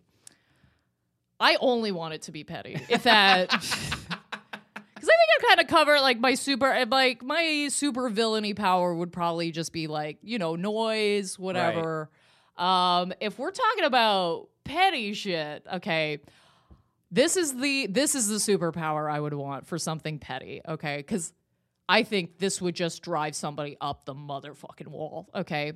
I 1.39 1.57
only 1.59 1.91
want 1.91 2.13
it 2.13 2.21
to 2.23 2.31
be 2.31 2.43
petty. 2.43 2.79
If 2.89 3.03
that 3.03 3.49
Cuz 3.49 5.09
I 5.09 5.15
think 5.19 5.29
I 5.32 5.32
kind 5.47 5.59
of 5.59 5.67
cover 5.67 5.99
like 5.99 6.19
my 6.19 6.35
super 6.35 6.71
uh, 6.71 6.85
like 6.89 7.23
my 7.23 7.67
super 7.69 8.09
villainy 8.09 8.53
power 8.53 8.93
would 8.93 9.11
probably 9.11 9.51
just 9.51 9.71
be 9.73 9.87
like, 9.87 10.17
you 10.21 10.39
know, 10.39 10.55
noise, 10.55 11.37
whatever. 11.37 12.09
Um 12.57 13.13
if 13.19 13.37
we're 13.39 13.51
talking 13.51 13.85
about 13.85 14.49
petty 14.63 15.13
shit, 15.13 15.65
okay, 15.73 16.19
this 17.11 17.37
is 17.37 17.55
the 17.55 17.87
this 17.87 18.15
is 18.15 18.27
the 18.27 18.35
superpower 18.35 19.11
I 19.11 19.19
would 19.19 19.33
want 19.33 19.67
for 19.67 19.77
something 19.77 20.19
petty, 20.19 20.61
okay? 20.67 20.97
Because 20.97 21.33
I 21.87 22.03
think 22.03 22.39
this 22.39 22.61
would 22.61 22.75
just 22.75 23.03
drive 23.03 23.35
somebody 23.35 23.77
up 23.81 24.05
the 24.05 24.15
motherfucking 24.15 24.87
wall, 24.87 25.29
okay? 25.35 25.73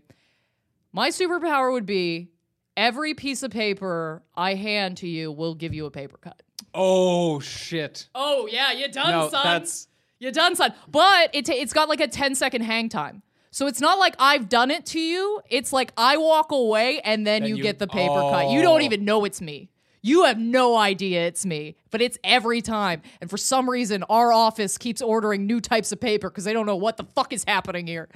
My 0.94 1.10
superpower 1.10 1.72
would 1.72 1.86
be 1.86 2.30
every 2.76 3.14
piece 3.14 3.44
of 3.44 3.52
paper 3.52 4.24
I 4.36 4.56
hand 4.56 4.98
to 4.98 5.08
you 5.08 5.32
will 5.32 5.54
give 5.54 5.74
you 5.74 5.86
a 5.86 5.92
paper 5.92 6.18
cut. 6.18 6.42
Oh 6.74 7.40
shit! 7.40 8.08
Oh 8.14 8.48
yeah, 8.52 8.72
you're 8.72 8.88
done, 8.90 9.12
No, 9.12 9.30
son. 9.30 9.42
that's 9.44 9.88
you 10.20 10.32
done, 10.32 10.56
son. 10.56 10.74
But 10.88 11.30
it 11.34 11.46
ta- 11.46 11.54
it's 11.56 11.74
got 11.74 11.90
like 11.90 12.00
a 12.02 12.08
10 12.08 12.36
second 12.36 12.62
hang 12.62 12.90
time. 12.90 13.22
So 13.52 13.66
it's 13.68 13.82
not 13.82 13.98
like 13.98 14.16
I've 14.20 14.50
done 14.50 14.70
it 14.72 14.86
to 14.88 15.00
you. 15.00 15.42
It's 15.50 15.72
like 15.74 15.92
I 15.98 16.18
walk 16.18 16.52
away 16.52 17.00
and 17.02 17.26
then 17.26 17.42
Then 17.44 17.50
you, 17.50 17.58
you- 17.58 17.64
get 17.64 17.80
the 17.80 17.88
paper 17.88 18.14
cut. 18.14 18.50
You 18.52 18.62
don't 18.62 18.82
Oh. 18.82 18.86
even 18.86 19.06
know 19.06 19.26
it's 19.26 19.42
me. 19.42 19.70
You 20.04 20.24
have 20.26 20.38
no 20.38 20.78
idea 20.78 21.26
it's 21.28 21.46
me, 21.46 21.76
but 21.90 22.02
it's 22.02 22.18
every 22.24 22.62
time. 22.62 23.02
And 23.20 23.30
for 23.30 23.38
some 23.38 23.70
reason, 23.70 24.04
our 24.10 24.32
office 24.32 24.78
keeps 24.78 25.02
ordering 25.02 25.48
new 25.48 25.60
types 25.60 25.92
of 25.92 26.00
paper 26.00 26.30
because 26.30 26.44
they 26.44 26.54
don't 26.54 26.66
know 26.68 26.76
what 26.76 26.98
the 26.98 27.04
fuck 27.16 27.34
is 27.34 27.44
happening 27.48 27.88
here. 27.88 28.08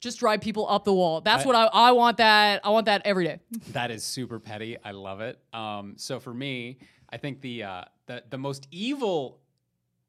Just 0.00 0.18
drive 0.20 0.40
people 0.40 0.68
up 0.68 0.84
the 0.84 0.92
wall. 0.94 1.20
That's 1.20 1.44
I- 1.44 1.46
what 1.46 1.56
I, 1.56 1.64
I 1.72 1.92
want. 1.92 2.18
That 2.18 2.60
I 2.64 2.70
want 2.70 2.86
that 2.86 3.02
every 3.04 3.24
day. 3.24 3.40
That 3.72 3.90
is 3.90 4.04
super 4.04 4.38
petty. 4.38 4.76
I 4.84 4.92
love 4.92 5.20
it. 5.20 5.38
Um, 5.52 5.94
so 5.96 6.20
for 6.20 6.32
me, 6.32 6.78
I 7.10 7.16
think 7.16 7.40
the 7.40 7.62
uh, 7.62 7.84
the 8.06 8.22
the 8.30 8.38
most 8.38 8.66
evil 8.70 9.38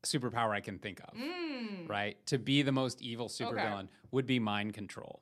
superpower 0.03 0.51
I 0.51 0.61
can 0.61 0.79
think 0.79 1.01
of, 1.01 1.13
right, 1.87 2.17
to 2.27 2.37
be 2.37 2.61
the 2.61 2.71
most 2.71 3.01
evil 3.01 3.27
supervillain 3.27 3.87
would 4.11 4.25
be 4.25 4.39
mind 4.39 4.73
control. 4.73 5.21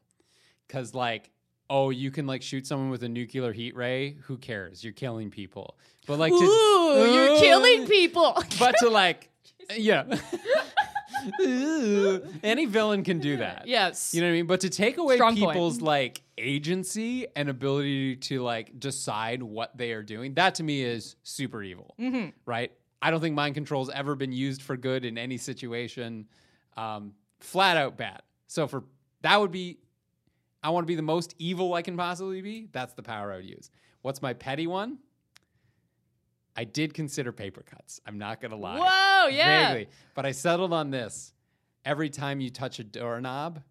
Cause 0.67 0.93
like, 0.93 1.31
oh, 1.69 1.89
you 1.89 2.11
can 2.11 2.27
like 2.27 2.41
shoot 2.41 2.65
someone 2.67 2.89
with 2.89 3.03
a 3.03 3.09
nuclear 3.09 3.51
heat 3.53 3.75
ray. 3.75 4.17
Who 4.23 4.37
cares? 4.37 4.83
You're 4.83 4.93
killing 4.93 5.29
people. 5.29 5.77
But 6.07 6.19
like, 6.19 6.31
to, 6.31 6.37
Ooh, 6.37 7.13
you're 7.13 7.39
killing 7.39 7.87
people. 7.87 8.37
But 8.59 8.75
to 8.79 8.89
like, 8.89 9.29
yeah. 9.75 10.03
Any 12.43 12.65
villain 12.65 13.03
can 13.03 13.19
do 13.19 13.37
that. 13.37 13.67
yes. 13.67 14.13
You 14.13 14.21
know 14.21 14.27
what 14.27 14.31
I 14.31 14.35
mean? 14.35 14.47
But 14.47 14.61
to 14.61 14.69
take 14.69 14.97
away 14.97 15.15
Strong 15.15 15.37
point. 15.37 15.53
people's 15.53 15.81
like 15.81 16.21
agency 16.37 17.27
and 17.35 17.49
ability 17.49 18.17
to 18.17 18.41
like 18.41 18.79
decide 18.79 19.41
what 19.43 19.77
they 19.77 19.91
are 19.91 20.03
doing, 20.03 20.33
that 20.35 20.55
to 20.55 20.63
me 20.63 20.83
is 20.83 21.15
super 21.23 21.63
evil. 21.63 21.95
Mm-hmm. 21.99 22.29
Right? 22.45 22.71
I 23.01 23.11
don't 23.11 23.21
think 23.21 23.35
mind 23.35 23.55
control's 23.55 23.89
ever 23.89 24.15
been 24.15 24.31
used 24.31 24.61
for 24.61 24.77
good 24.77 25.05
in 25.05 25.17
any 25.17 25.37
situation. 25.37 26.27
Um, 26.75 27.13
flat 27.39 27.77
out 27.77 27.97
bad. 27.97 28.21
So 28.47 28.67
for 28.67 28.83
that 29.21 29.39
would 29.39 29.51
be 29.51 29.77
I 30.63 30.69
want 30.69 30.83
to 30.83 30.87
be 30.87 30.95
the 30.95 31.03
most 31.03 31.35
evil 31.37 31.75
I 31.75 31.83
can 31.83 31.95
possibly 31.95 32.41
be. 32.41 32.69
That's 32.71 32.93
the 32.93 33.03
power 33.03 33.31
I 33.31 33.35
would 33.37 33.45
use. 33.45 33.69
What's 34.01 34.21
my 34.21 34.33
petty 34.33 34.65
one? 34.65 34.97
I 36.55 36.63
did 36.63 36.93
consider 36.93 37.31
paper 37.31 37.63
cuts. 37.63 37.99
I'm 38.05 38.17
not 38.17 38.39
gonna 38.41 38.55
lie. 38.55 38.77
Whoa, 38.79 39.27
yeah. 39.27 39.67
Vaguely. 39.73 39.89
But 40.13 40.25
I 40.25 40.31
settled 40.31 40.71
on 40.73 40.89
this. 40.91 41.33
Every 41.83 42.09
time 42.09 42.39
you 42.39 42.49
touch 42.49 42.79
a 42.79 42.83
doorknob, 42.83 43.61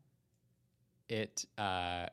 it 1.09 1.45
uh, 1.59 2.07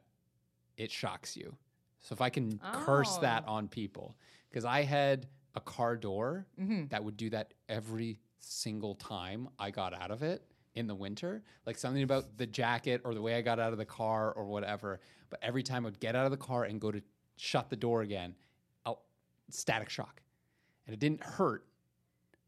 it 0.78 0.92
shocks 0.92 1.36
you. 1.38 1.56
So 2.00 2.14
if 2.14 2.22
I 2.22 2.30
can 2.30 2.60
curse 2.74 3.18
that 3.18 3.44
Oh. 3.48 3.54
on 3.54 3.68
people, 3.68 4.16
because 4.50 4.66
I 4.66 4.82
had 4.82 5.28
a 5.56 5.62
car 5.62 5.96
door 5.96 6.48
Mhm. 6.60 6.90
that 6.90 7.04
would 7.04 7.18
do 7.18 7.30
that 7.32 7.54
every 7.70 8.18
single 8.40 8.96
time 8.96 9.50
I 9.60 9.70
got 9.70 9.94
out 9.94 10.10
of 10.10 10.24
it 10.24 10.42
in 10.74 10.88
the 10.88 10.96
winter. 10.96 11.44
Like 11.66 11.78
something 11.78 12.02
about 12.02 12.38
the 12.38 12.48
jacket 12.48 13.02
or 13.04 13.14
the 13.14 13.22
way 13.22 13.36
I 13.36 13.42
got 13.42 13.60
out 13.60 13.72
of 13.74 13.78
the 13.78 13.86
car 13.86 14.32
or 14.32 14.46
whatever. 14.46 15.00
But 15.30 15.40
every 15.44 15.62
time 15.62 15.86
I 15.86 15.90
would 15.90 16.00
get 16.00 16.16
out 16.16 16.26
of 16.26 16.32
the 16.32 16.38
car 16.38 16.64
and 16.64 16.80
go 16.82 16.90
to 16.92 17.02
shut 17.36 17.70
the 17.70 17.76
door 17.76 18.02
again, 18.02 18.36
oh, 18.86 19.00
static 19.50 19.90
shock. 19.90 20.22
And 20.86 20.94
it 20.94 21.00
didn't 21.00 21.24
hurt, 21.24 21.66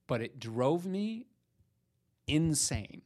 but 0.08 0.22
it 0.22 0.40
drove 0.40 0.86
me 0.86 1.28
insane. 2.28 3.02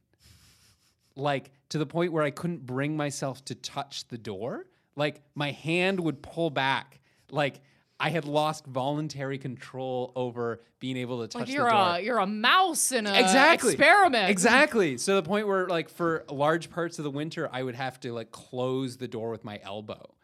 Like 1.16 1.50
to 1.70 1.78
the 1.78 1.86
point 1.86 2.12
where 2.12 2.22
I 2.22 2.30
couldn't 2.30 2.64
bring 2.64 2.96
myself 2.96 3.44
to 3.46 3.54
touch 3.54 4.06
the 4.08 4.18
door. 4.18 4.66
Like 4.96 5.22
my 5.34 5.50
hand 5.52 6.00
would 6.00 6.22
pull 6.22 6.50
back. 6.50 7.00
Like 7.30 7.60
I 8.00 8.10
had 8.10 8.24
lost 8.24 8.64
voluntary 8.66 9.38
control 9.38 10.12
over 10.14 10.60
being 10.78 10.96
able 10.96 11.20
to 11.22 11.26
touch 11.28 11.40
Like 11.40 11.46
the 11.48 11.52
you're 11.54 11.68
door. 11.68 11.96
a 11.96 12.00
you're 12.00 12.18
a 12.18 12.26
mouse 12.26 12.92
in 12.92 13.06
a 13.06 13.12
Exactly. 13.18 13.72
experiment. 13.72 14.30
Exactly. 14.30 14.96
So 14.98 15.16
the 15.16 15.22
point 15.28 15.48
where 15.48 15.66
like 15.66 15.88
for 15.88 16.24
large 16.30 16.70
parts 16.70 16.98
of 16.98 17.04
the 17.04 17.10
winter 17.10 17.48
I 17.52 17.62
would 17.64 17.74
have 17.74 17.98
to 18.00 18.12
like 18.12 18.30
close 18.30 18.96
the 18.96 19.08
door 19.08 19.30
with 19.30 19.44
my 19.44 19.58
elbow. 19.64 20.14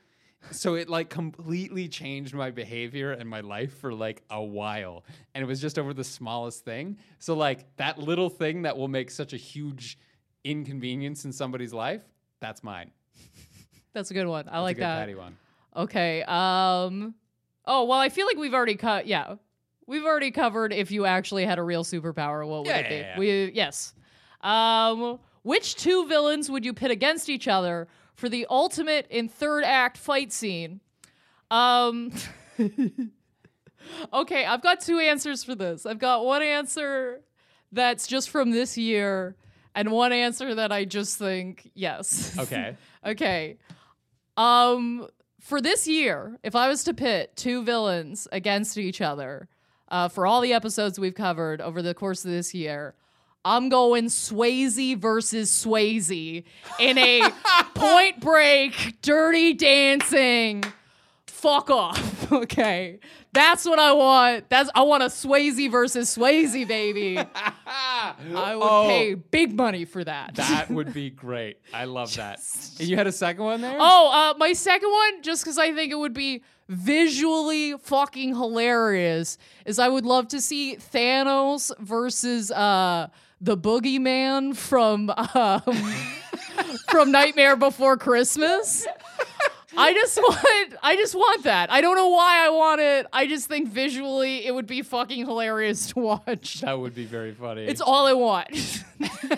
So 0.51 0.75
it 0.75 0.89
like 0.89 1.11
completely 1.11 1.89
changed 1.89 2.35
my 2.35 2.51
behavior 2.51 3.13
and 3.13 3.29
my 3.29 3.41
life 3.41 3.77
for 3.79 3.93
like 3.93 4.23
a 4.31 4.43
while. 4.43 5.05
And 5.35 5.43
it 5.43 5.47
was 5.47 5.61
just 5.61 5.79
over 5.79 5.93
the 5.95 6.05
smallest 6.05 6.65
thing. 6.65 6.99
So 7.19 7.35
like 7.35 7.77
that 7.77 7.99
little 7.99 8.29
thing 8.31 8.63
that 8.63 8.77
will 8.77 8.89
make 8.89 9.11
such 9.11 9.33
a 9.33 9.37
huge 9.37 9.99
inconvenience 10.45 11.25
in 11.25 11.33
somebody's 11.33 11.73
life, 11.73 12.03
that's 12.41 12.63
mine. 12.63 12.91
That's 13.93 14.11
a 14.11 14.15
good 14.15 14.27
one. 14.27 14.49
I 14.49 14.53
That's 14.53 14.63
like 14.63 14.77
a 14.77 14.81
good 14.81 14.85
that. 14.85 14.99
patty 15.01 15.15
one. 15.15 15.37
Okay. 15.77 16.23
Um. 16.25 17.15
Oh 17.67 17.85
well, 17.85 17.99
I 17.99 18.09
feel 18.09 18.27
like 18.27 18.37
we've 18.37 18.55
already 18.55 18.77
cut. 18.77 19.07
Yeah, 19.07 19.37
we've 19.87 20.05
already 20.05 20.31
covered. 20.31 20.73
If 20.73 20.91
you 20.91 21.07
actually 21.07 21.47
had 21.47 21.59
a 21.59 21.63
real 21.63 21.85
superpower, 21.85 22.47
what 22.47 22.59
would 22.61 22.67
Yeah, 22.67 22.79
it 22.79 22.89
be? 22.89 22.95
yeah, 22.97 23.01
yeah. 23.15 23.19
We 23.19 23.53
yes. 23.53 23.95
Um. 24.41 25.19
Which 25.43 25.75
two 25.77 26.07
villains 26.09 26.51
would 26.51 26.65
you 26.65 26.73
pit 26.73 26.91
against 26.91 27.29
each 27.29 27.49
other 27.49 27.87
for 28.15 28.29
the 28.29 28.47
ultimate 28.49 29.07
in 29.11 29.29
third 29.29 29.65
act 29.65 29.99
fight 29.99 30.33
scene? 30.33 30.81
Um. 31.51 32.13
okay, 34.13 34.45
I've 34.45 34.63
got 34.63 34.81
two 34.81 34.99
answers 34.99 35.45
for 35.45 35.55
this. 35.55 35.87
I've 35.87 35.99
got 35.99 36.25
one 36.25 36.43
answer 36.43 37.21
that's 37.73 38.07
just 38.07 38.31
from 38.31 38.51
this 38.51 38.79
year, 38.79 39.37
and 39.75 39.91
one 39.91 40.13
answer 40.13 40.55
that 40.55 40.73
I 40.73 40.85
just 40.85 41.19
think 41.19 41.71
yes. 41.75 42.37
Okay. 42.39 42.77
Okay. 43.05 43.59
Um, 44.37 45.09
for 45.41 45.61
this 45.61 45.87
year, 45.87 46.39
if 46.43 46.57
I 46.57 46.69
was 46.69 46.85
to 46.85 46.95
pit 46.95 47.37
two 47.37 47.63
villains 47.63 48.27
against 48.33 48.79
each 48.79 49.01
other, 49.01 49.49
uh, 49.89 50.09
for 50.09 50.27
all 50.27 50.41
the 50.41 50.53
episodes 50.53 50.99
we've 50.99 51.15
covered 51.15 51.61
over 51.61 51.83
the 51.83 51.95
course 51.95 52.25
of 52.25 52.31
this 52.31 52.55
year, 52.55 52.95
I'm 53.45 53.69
going 53.69 54.07
Swayze 54.07 54.97
versus 54.99 55.51
Swayze 55.51 56.45
in 56.81 56.99
a 56.99 57.23
point 57.75 58.21
break, 58.21 58.97
dirty 59.03 59.53
dancing. 59.55 60.65
Fuck 61.27 61.71
off. 61.71 62.13
Okay. 62.33 63.01
That's 63.35 63.67
what 63.67 63.79
I 63.79 63.93
want. 63.93 64.49
That's 64.49 64.71
I 64.75 64.83
want 64.83 65.03
a 65.03 65.07
Swayze 65.07 65.71
versus 65.71 66.17
Swayze, 66.17 66.67
baby. 66.67 67.19
I 67.67 68.15
would 68.57 68.63
Oh. 68.65 68.87
pay 68.89 69.13
big 69.15 69.55
money 69.55 69.85
for 69.85 70.03
that. 70.03 70.35
That 70.37 70.71
would 70.71 70.95
be 70.95 71.11
great. 71.11 71.59
I 71.73 71.85
love 71.85 72.13
that. 72.17 72.41
And 72.81 72.89
you 72.89 72.97
had 72.97 73.07
a 73.07 73.13
second 73.13 73.45
one 73.45 73.61
there? 73.61 73.77
Oh, 73.79 74.11
uh, 74.35 74.39
my 74.39 74.55
second 74.55 74.91
one, 74.91 75.23
just 75.23 75.45
because 75.45 75.59
I 75.59 75.73
think 75.75 75.93
it 75.93 75.99
would 75.99 76.15
be 76.15 76.43
visually 76.69 77.77
fucking 77.79 78.31
hilarious, 78.35 79.37
is 79.67 79.79
I 79.79 79.89
would 79.89 80.07
love 80.07 80.29
to 80.29 80.41
see 80.41 80.77
Thanos 80.77 81.71
versus 81.79 82.51
uh, 82.51 83.09
the 83.45 83.57
Boogeyman 83.59 84.57
from 84.57 85.11
um, 85.35 85.61
from 86.89 87.13
Nightmare 87.13 87.57
Before 87.57 87.97
Christmas. 87.97 88.87
I 89.77 89.93
just 89.93 90.17
want, 90.17 90.75
I 90.83 90.97
just 90.97 91.15
want 91.15 91.43
that. 91.45 91.71
I 91.71 91.81
don't 91.81 91.97
know 91.97 92.09
why 92.09 92.47
I 92.47 92.49
want 92.51 92.81
it. 92.81 93.07
I 93.13 93.27
just 93.27 93.49
think 93.49 93.69
visually 93.69 94.47
it 94.47 94.55
would 94.55 94.69
be 94.69 94.83
fucking 94.83 95.27
hilarious 95.27 95.89
to 95.89 95.99
watch. 95.99 96.61
That 96.61 96.79
would 96.79 96.95
be 96.95 97.05
very 97.05 97.33
funny. 97.33 97.65
It's 97.65 97.81
all 97.81 98.07
I 98.07 98.13
want. 98.13 98.85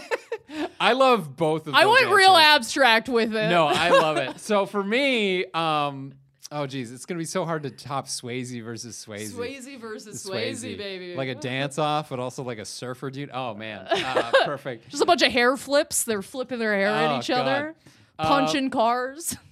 I, 0.80 0.92
love 0.92 1.36
both 1.36 1.66
of 1.66 1.74
I 1.74 1.86
went 1.86 2.10
real 2.10 2.36
abstract 2.36 3.08
with 3.08 3.34
it. 3.34 3.48
No, 3.48 3.66
I 3.66 3.88
love 3.88 4.18
it. 4.18 4.38
So 4.40 4.66
for 4.66 4.84
me, 4.84 5.46
um, 5.46 6.12
oh 6.52 6.66
geez, 6.66 6.92
it's 6.92 7.04
gonna 7.06 7.18
be 7.18 7.24
so 7.24 7.44
hard 7.44 7.62
to 7.64 7.70
top 7.70 8.06
Swayze 8.06 8.62
versus 8.62 9.04
Swayze. 9.06 9.32
Swayze 9.32 9.78
versus 9.80 10.24
Swayze, 10.24 10.76
baby. 10.78 11.14
Like 11.14 11.28
a 11.28 11.34
dance 11.40 11.78
off, 11.78 12.08
but 12.10 12.18
also 12.20 12.42
like 12.42 12.58
a 12.58 12.64
surfer 12.64 13.10
dude. 13.10 13.30
Oh 13.32 13.54
man, 13.54 13.86
uh, 13.90 14.30
perfect. 14.44 14.88
Just 14.90 15.02
a 15.02 15.06
bunch 15.06 15.22
of 15.22 15.32
hair 15.32 15.56
flips. 15.56 16.04
They're 16.04 16.22
flipping 16.22 16.58
their 16.58 16.74
hair 16.74 16.88
Oh, 16.88 16.94
at 17.14 17.18
each 17.20 17.28
God. 17.28 17.40
other, 17.40 17.74
Uh, 18.18 18.28
punching 18.28 18.70
cars. 18.70 19.36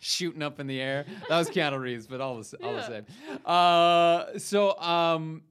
Shooting 0.00 0.42
up 0.42 0.60
in 0.60 0.66
the 0.66 0.80
air. 0.80 1.06
That 1.30 1.38
was 1.38 1.48
Keanu 1.48 1.80
Reeves, 1.80 2.06
but 2.06 2.20
all 2.20 2.36
the, 2.38 2.56
all 2.62 2.74
the 2.74 2.86
same. 2.86 3.06
Uh, 3.46 4.38
so 4.38 4.78
um, 4.78 5.42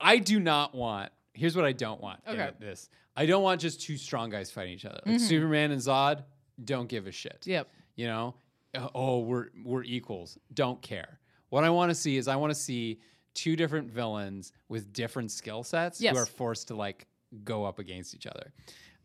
I 0.00 0.18
do 0.18 0.38
not 0.38 0.74
want. 0.76 1.10
Here's 1.32 1.56
what 1.56 1.64
I 1.64 1.72
don't 1.72 2.00
want. 2.00 2.20
Okay. 2.28 2.50
this 2.60 2.88
I 3.16 3.26
don't 3.26 3.42
want 3.42 3.60
just 3.60 3.80
two 3.80 3.96
strong 3.96 4.30
guys 4.30 4.50
fighting 4.52 4.74
each 4.74 4.84
other. 4.84 5.00
Like 5.04 5.18
Superman 5.18 5.72
and 5.72 5.80
Zod 5.80 6.22
don't 6.64 6.88
give 6.88 7.08
a 7.08 7.12
shit. 7.12 7.42
Yep. 7.46 7.68
You 7.96 8.06
know, 8.06 8.34
Uh, 8.36 8.49
oh, 8.94 9.20
we're 9.20 9.48
we're 9.64 9.82
equals. 9.84 10.38
Don't 10.54 10.80
care. 10.82 11.18
What 11.48 11.64
I 11.64 11.70
want 11.70 11.90
to 11.90 11.94
see 11.94 12.16
is 12.16 12.28
I 12.28 12.36
want 12.36 12.50
to 12.52 12.58
see 12.58 13.00
two 13.34 13.56
different 13.56 13.90
villains 13.90 14.52
with 14.68 14.92
different 14.92 15.30
skill 15.30 15.62
sets 15.62 16.00
Yes. 16.00 16.14
who 16.16 16.22
are 16.22 16.26
forced 16.26 16.68
to 16.68 16.74
like 16.76 17.06
go 17.44 17.64
up 17.64 17.78
against 17.78 18.14
each 18.14 18.26
other. 18.26 18.52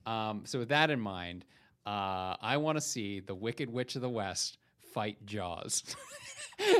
Um, 0.05 0.43
so 0.45 0.59
with 0.59 0.69
that 0.69 0.89
in 0.91 0.99
mind, 0.99 1.45
uh, 1.85 2.35
I 2.41 2.57
want 2.57 2.77
to 2.77 2.81
see 2.81 3.19
the 3.19 3.35
Wicked 3.35 3.69
Witch 3.71 3.95
of 3.95 4.01
the 4.01 4.09
West 4.09 4.57
fight 4.93 5.23
Jaws. 5.25 5.83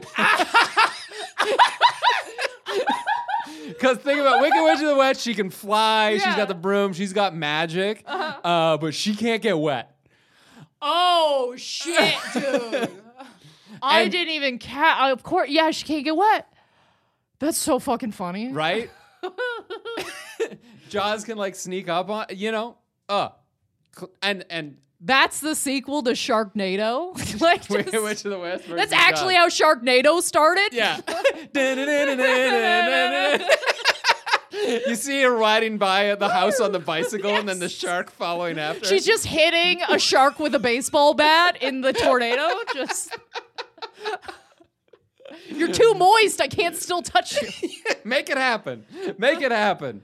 Because 3.67 3.97
think 3.97 4.19
about 4.19 4.41
Wicked 4.41 4.61
Witch 4.63 4.79
of 4.79 4.87
the 4.87 4.95
West, 4.95 5.21
she 5.21 5.33
can 5.33 5.49
fly. 5.49 6.13
She's 6.13 6.35
got 6.35 6.47
the 6.47 6.53
broom. 6.55 6.93
She's 6.93 7.13
got 7.13 7.35
magic, 7.35 8.03
Uh-huh. 8.05 8.47
uh, 8.47 8.77
but 8.77 8.93
she 8.93 9.15
can't 9.15 9.41
get 9.41 9.57
wet. 9.57 9.94
Oh 10.87 11.55
shit, 11.57 12.13
dude! 12.33 12.89
I 13.81 14.01
And- 14.01 14.11
didn't 14.11 14.33
even 14.35 14.59
ca 14.59 15.09
Of 15.11 15.23
course, 15.23 15.49
yeah, 15.49 15.71
she 15.71 15.83
can't 15.83 16.03
get 16.03 16.15
wet. 16.15 16.47
That's 17.39 17.57
so 17.57 17.79
fucking 17.79 18.11
funny. 18.11 18.51
right? 18.51 18.89
Jaws 20.89 21.23
can 21.23 21.37
like 21.37 21.55
sneak 21.55 21.89
up 21.89 22.09
on 22.09 22.27
you 22.29 22.51
know, 22.51 22.77
uh, 23.09 23.29
cl- 23.97 24.11
and 24.21 24.45
and 24.51 24.77
That's 25.01 25.39
the 25.39 25.55
sequel 25.55 26.03
to 26.03 26.11
Sharknado. 26.11 27.13
like, 27.41 27.67
just- 27.67 28.03
Witch 28.03 28.23
of 28.25 28.31
the 28.31 28.39
West. 28.39 28.65
that's 28.67 28.93
actually 28.93 29.33
Jaws. 29.35 29.59
how 29.59 29.75
Sharknado 29.75 30.21
started. 30.21 30.69
yeah. 30.71 30.99
you 34.87 34.95
see 34.95 35.21
her 35.21 35.35
riding 35.35 35.77
by 35.77 36.07
at 36.07 36.19
the 36.19 36.29
house 36.29 36.59
on 36.59 36.71
the 36.71 36.79
bicycle, 36.79 37.35
and 37.35 37.47
then 37.47 37.59
the 37.59 37.69
shark 37.69 38.11
following 38.11 38.59
after. 38.59 38.85
She's 38.85 39.05
just 39.05 39.25
hitting 39.25 39.81
a 39.89 39.99
shark 39.99 40.39
with 40.39 40.55
a 40.55 40.59
baseball 40.59 41.13
bat 41.13 41.61
in 41.61 41.81
the 41.81 41.93
tornado. 41.93 42.49
Just. 42.73 43.17
You're 45.47 45.71
too 45.71 45.93
moist. 45.95 46.41
I 46.41 46.47
can't 46.47 46.75
still 46.75 47.01
touch 47.01 47.41
you. 47.41 47.69
make 48.03 48.29
it 48.29 48.37
happen. 48.37 48.85
Make 49.17 49.41
it 49.41 49.51
happen. 49.51 50.01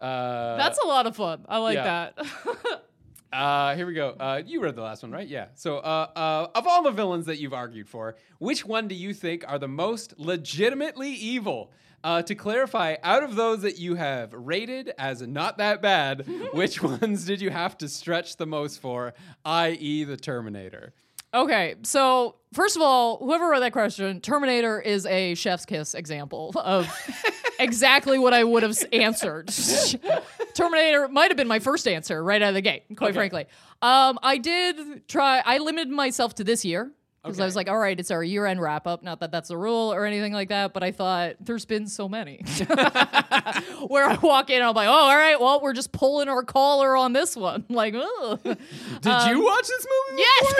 Uh, 0.00 0.56
That's 0.56 0.78
a 0.78 0.86
lot 0.86 1.06
of 1.06 1.16
fun. 1.16 1.44
I 1.48 1.58
like 1.58 1.76
yeah. 1.76 2.10
that. 2.16 2.82
Uh, 3.30 3.76
here 3.76 3.86
we 3.86 3.92
go. 3.92 4.16
Uh, 4.18 4.40
you 4.46 4.58
read 4.58 4.74
the 4.74 4.80
last 4.80 5.02
one, 5.02 5.12
right? 5.12 5.28
Yeah. 5.28 5.48
So, 5.54 5.76
uh, 5.76 6.08
uh, 6.16 6.46
of 6.54 6.66
all 6.66 6.82
the 6.82 6.90
villains 6.90 7.26
that 7.26 7.38
you've 7.38 7.52
argued 7.52 7.86
for, 7.86 8.16
which 8.38 8.64
one 8.64 8.88
do 8.88 8.94
you 8.94 9.12
think 9.12 9.44
are 9.46 9.58
the 9.58 9.68
most 9.68 10.14
legitimately 10.18 11.10
evil? 11.10 11.70
Uh, 12.04 12.22
to 12.22 12.34
clarify, 12.34 12.94
out 13.02 13.22
of 13.24 13.34
those 13.34 13.62
that 13.62 13.78
you 13.78 13.96
have 13.96 14.32
rated 14.32 14.92
as 14.98 15.20
not 15.22 15.58
that 15.58 15.82
bad, 15.82 16.26
which 16.52 16.80
ones 16.82 17.24
did 17.24 17.40
you 17.40 17.50
have 17.50 17.76
to 17.78 17.88
stretch 17.88 18.36
the 18.36 18.46
most 18.46 18.80
for, 18.80 19.14
i.e., 19.44 20.04
the 20.04 20.16
Terminator? 20.16 20.92
Okay, 21.34 21.74
so 21.82 22.36
first 22.54 22.76
of 22.76 22.82
all, 22.82 23.18
whoever 23.18 23.48
wrote 23.48 23.60
that 23.60 23.72
question, 23.72 24.20
Terminator 24.20 24.80
is 24.80 25.04
a 25.06 25.34
chef's 25.34 25.66
kiss 25.66 25.94
example 25.94 26.52
of 26.56 26.88
exactly 27.58 28.18
what 28.18 28.32
I 28.32 28.44
would 28.44 28.62
have 28.62 28.78
answered. 28.92 29.50
Terminator 30.54 31.08
might 31.08 31.30
have 31.30 31.36
been 31.36 31.48
my 31.48 31.58
first 31.58 31.86
answer 31.86 32.22
right 32.22 32.40
out 32.40 32.48
of 32.50 32.54
the 32.54 32.60
gate, 32.62 32.84
quite 32.96 33.08
Okay. 33.10 33.16
frankly. 33.18 33.46
Um, 33.82 34.18
I 34.22 34.38
did 34.38 35.06
try, 35.08 35.42
I 35.44 35.58
limited 35.58 35.90
myself 35.90 36.34
to 36.36 36.44
this 36.44 36.64
year. 36.64 36.90
Because 37.22 37.40
I 37.40 37.44
was 37.44 37.56
like, 37.56 37.68
all 37.68 37.78
right, 37.78 37.98
it's 37.98 38.10
our 38.10 38.22
year 38.22 38.46
end 38.46 38.60
wrap 38.60 38.86
up. 38.86 39.02
Not 39.02 39.20
that 39.20 39.32
that's 39.32 39.50
a 39.50 39.56
rule 39.56 39.92
or 39.92 40.06
anything 40.06 40.32
like 40.32 40.48
that, 40.50 40.72
but 40.72 40.82
I 40.82 40.92
thought 40.92 41.34
there's 41.40 41.64
been 41.64 41.86
so 41.86 42.08
many. 42.08 42.36
Where 43.88 44.04
I 44.08 44.18
walk 44.22 44.50
in 44.50 44.62
I'm 44.62 44.74
like, 44.74 44.88
oh, 44.88 44.92
all 44.92 45.16
right, 45.16 45.38
well, 45.40 45.60
we're 45.60 45.72
just 45.72 45.92
pulling 45.92 46.28
our 46.28 46.42
collar 46.42 46.96
on 46.96 47.12
this 47.12 47.36
one. 47.36 47.64
Like, 47.78 47.94
oh. 47.96 48.38
Did 48.42 48.56
you 49.30 49.44
watch 49.44 49.68
this 49.68 49.86
movie? 50.10 50.22
yes. 50.22 50.54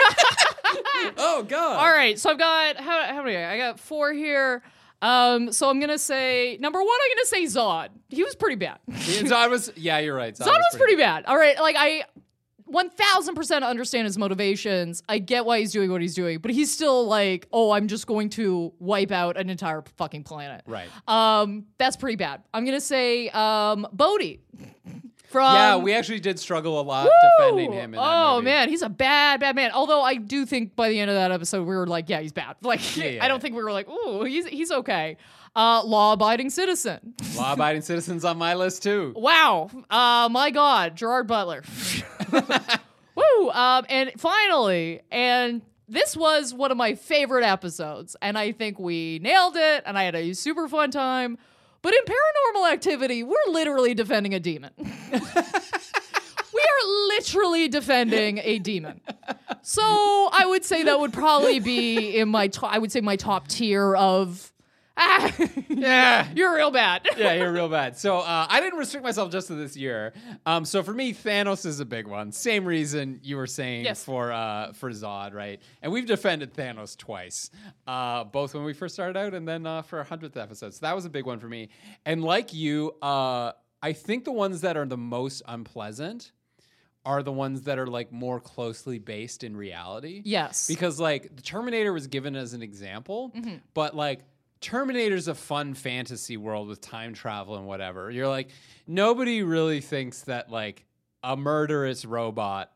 Oh 1.17 1.43
God! 1.43 1.77
All 1.77 1.91
right, 1.91 2.17
so 2.19 2.29
I've 2.29 2.37
got 2.37 2.77
how 2.77 3.01
how 3.03 3.23
many? 3.23 3.37
I 3.37 3.57
got 3.57 3.79
four 3.79 4.13
here. 4.13 4.61
Um, 5.01 5.51
so 5.51 5.69
I'm 5.69 5.79
gonna 5.79 5.97
say 5.97 6.57
number 6.59 6.79
one. 6.79 6.87
I'm 6.87 7.15
gonna 7.17 7.25
say 7.25 7.43
Zod. 7.45 7.89
He 8.09 8.23
was 8.23 8.35
pretty 8.35 8.55
bad. 8.55 8.77
Zod 8.89 9.27
Zod 9.27 9.49
was. 9.49 9.71
Yeah, 9.75 9.99
you're 9.99 10.15
right. 10.15 10.35
Zod, 10.35 10.45
was 10.45 10.75
pretty 10.77 10.95
bad. 10.95 11.25
All 11.25 11.37
right, 11.37 11.59
like 11.59 11.75
I. 11.77 12.03
1000% 12.71 13.63
understand 13.63 14.05
his 14.05 14.17
motivations. 14.17 15.03
I 15.09 15.19
get 15.19 15.45
why 15.45 15.59
he's 15.59 15.71
doing 15.71 15.91
what 15.91 16.01
he's 16.01 16.13
doing, 16.15 16.39
but 16.39 16.51
he's 16.51 16.71
still 16.71 17.05
like, 17.07 17.47
"Oh, 17.51 17.71
I'm 17.71 17.87
just 17.87 18.07
going 18.07 18.29
to 18.31 18.73
wipe 18.79 19.11
out 19.11 19.37
an 19.37 19.49
entire 19.49 19.83
fucking 19.97 20.23
planet." 20.23 20.63
Right. 20.67 20.89
Um, 21.07 21.65
that's 21.77 21.97
pretty 21.97 22.15
bad. 22.15 22.43
I'm 22.53 22.65
going 22.65 22.77
to 22.77 22.81
say 22.85 23.29
um 23.29 23.87
Bodhi. 23.91 24.41
From 25.29 25.53
yeah, 25.53 25.75
we 25.77 25.93
actually 25.93 26.19
did 26.21 26.39
struggle 26.39 26.79
a 26.79 26.81
lot 26.81 27.07
defending 27.37 27.71
him. 27.71 27.93
Oh 27.95 28.37
movie. 28.37 28.45
man, 28.45 28.67
he's 28.67 28.81
a 28.81 28.89
bad, 28.89 29.39
bad 29.39 29.55
man. 29.55 29.69
Although 29.71 30.01
I 30.01 30.15
do 30.15 30.43
think 30.43 30.75
by 30.75 30.89
the 30.89 30.99
end 30.99 31.11
of 31.11 31.15
that 31.15 31.31
episode, 31.31 31.67
we 31.67 31.75
were 31.75 31.85
like, 31.85 32.09
yeah, 32.09 32.19
he's 32.19 32.31
bad. 32.33 32.55
Like, 32.63 32.97
Yeah, 32.97 33.05
yeah, 33.09 33.23
I 33.23 33.27
don't 33.27 33.37
yeah. 33.37 33.41
think 33.43 33.55
we 33.55 33.61
were 33.61 33.71
like, 33.71 33.87
ooh, 33.87 34.23
he's 34.23 34.47
he's 34.47 34.71
okay. 34.71 35.17
Uh, 35.55 35.83
law-abiding 35.83 36.49
citizen. 36.49 37.13
Law-abiding 37.35 37.81
citizens 37.81 38.23
on 38.23 38.37
my 38.37 38.53
list 38.53 38.83
too. 38.83 39.13
Wow. 39.15 39.69
Uh, 39.89 40.29
my 40.31 40.51
God, 40.51 40.95
Gerard 40.95 41.27
Butler. 41.27 41.63
Woo. 43.15 43.49
Um, 43.49 43.85
and 43.89 44.11
finally, 44.17 45.01
and 45.11 45.61
this 45.87 46.15
was 46.15 46.53
one 46.53 46.71
of 46.71 46.77
my 46.77 46.95
favorite 46.95 47.43
episodes, 47.43 48.15
and 48.21 48.37
I 48.37 48.51
think 48.51 48.79
we 48.79 49.19
nailed 49.19 49.57
it, 49.57 49.83
and 49.85 49.97
I 49.97 50.03
had 50.03 50.15
a 50.15 50.33
super 50.33 50.67
fun 50.67 50.91
time. 50.91 51.37
But 51.81 51.93
in 51.93 52.01
paranormal 52.03 52.71
activity, 52.71 53.23
we're 53.23 53.35
literally 53.47 53.93
defending 53.93 54.33
a 54.33 54.39
demon. 54.39 54.71
we 54.77 54.87
are 55.17 56.87
literally 57.07 57.67
defending 57.69 58.39
a 58.43 58.59
demon. 58.59 59.01
So 59.61 59.81
I 59.81 60.45
would 60.45 60.65
say 60.65 60.83
that 60.83 60.99
would 60.99 61.13
probably 61.13 61.59
be 61.59 62.17
in 62.17 62.29
my 62.29 62.47
top, 62.49 62.73
I 62.73 62.79
would 62.79 62.91
say 62.91 63.01
my 63.01 63.15
top 63.15 63.47
tier 63.47 63.95
of 63.95 64.51
ah, 64.99 65.33
Yeah. 65.69 66.27
you're 66.35 66.53
real 66.55 66.71
bad. 66.71 67.07
yeah, 67.17 67.33
you're 67.33 67.51
real 67.51 67.69
bad. 67.69 67.97
So 67.97 68.17
uh, 68.17 68.45
I 68.49 68.59
didn't 68.59 68.77
restrict 68.77 69.03
myself 69.03 69.31
just 69.31 69.47
to 69.47 69.55
this 69.55 69.75
year. 69.77 70.13
Um, 70.45 70.65
so 70.65 70.83
for 70.83 70.93
me, 70.93 71.13
Thanos 71.13 71.65
is 71.65 71.79
a 71.79 71.85
big 71.85 72.07
one. 72.07 72.31
Same 72.31 72.65
reason 72.65 73.19
you 73.23 73.37
were 73.37 73.47
saying 73.47 73.85
Yes. 73.85 74.03
for 74.03 74.31
uh, 74.31 74.73
for 74.73 74.91
Zod, 74.91 75.33
right? 75.33 75.61
And 75.81 75.91
we've 75.91 76.05
defended 76.05 76.53
Thanos 76.53 76.97
twice, 76.97 77.49
uh, 77.87 78.25
both 78.25 78.53
when 78.53 78.63
we 78.63 78.73
first 78.73 78.93
started 78.95 79.17
out 79.17 79.33
and 79.33 79.47
then 79.47 79.65
uh, 79.65 79.81
for 79.81 79.99
our 79.99 80.03
hundredth 80.05 80.37
episode. 80.37 80.73
So 80.73 80.79
that 80.81 80.95
was 80.95 81.05
a 81.05 81.09
big 81.09 81.25
one 81.25 81.39
for 81.39 81.47
me. 81.47 81.69
And 82.05 82.23
like 82.23 82.53
you, 82.53 82.93
uh, 83.01 83.53
I 83.81 83.93
think 83.93 84.25
the 84.25 84.31
ones 84.33 84.61
that 84.61 84.75
are 84.75 84.85
the 84.85 84.97
most 84.97 85.41
unpleasant 85.47 86.31
are 87.05 87.23
the 87.23 87.31
ones 87.31 87.61
that 87.61 87.79
are 87.79 87.87
like 87.87 88.11
more 88.11 88.41
closely 88.41 88.99
based 88.99 89.45
in 89.45 89.55
reality. 89.55 90.21
Yes. 90.25 90.67
Because 90.67 90.99
like 90.99 91.33
the 91.35 91.41
Terminator 91.41 91.93
was 91.93 92.07
given 92.07 92.35
as 92.35 92.53
an 92.53 92.61
example, 92.61 93.31
but 93.73 93.95
like 93.95 94.19
Terminator's 94.61 95.27
a 95.27 95.35
fun 95.35 95.73
fantasy 95.73 96.37
world 96.37 96.67
with 96.67 96.81
time 96.81 97.13
travel 97.13 97.55
and 97.55 97.65
whatever. 97.65 98.11
You're 98.11 98.27
like 98.27 98.49
nobody 98.87 99.43
really 99.43 99.81
thinks 99.81 100.21
that 100.23 100.51
like 100.51 100.85
a 101.23 101.37
murderous 101.37 102.05
robot 102.05 102.71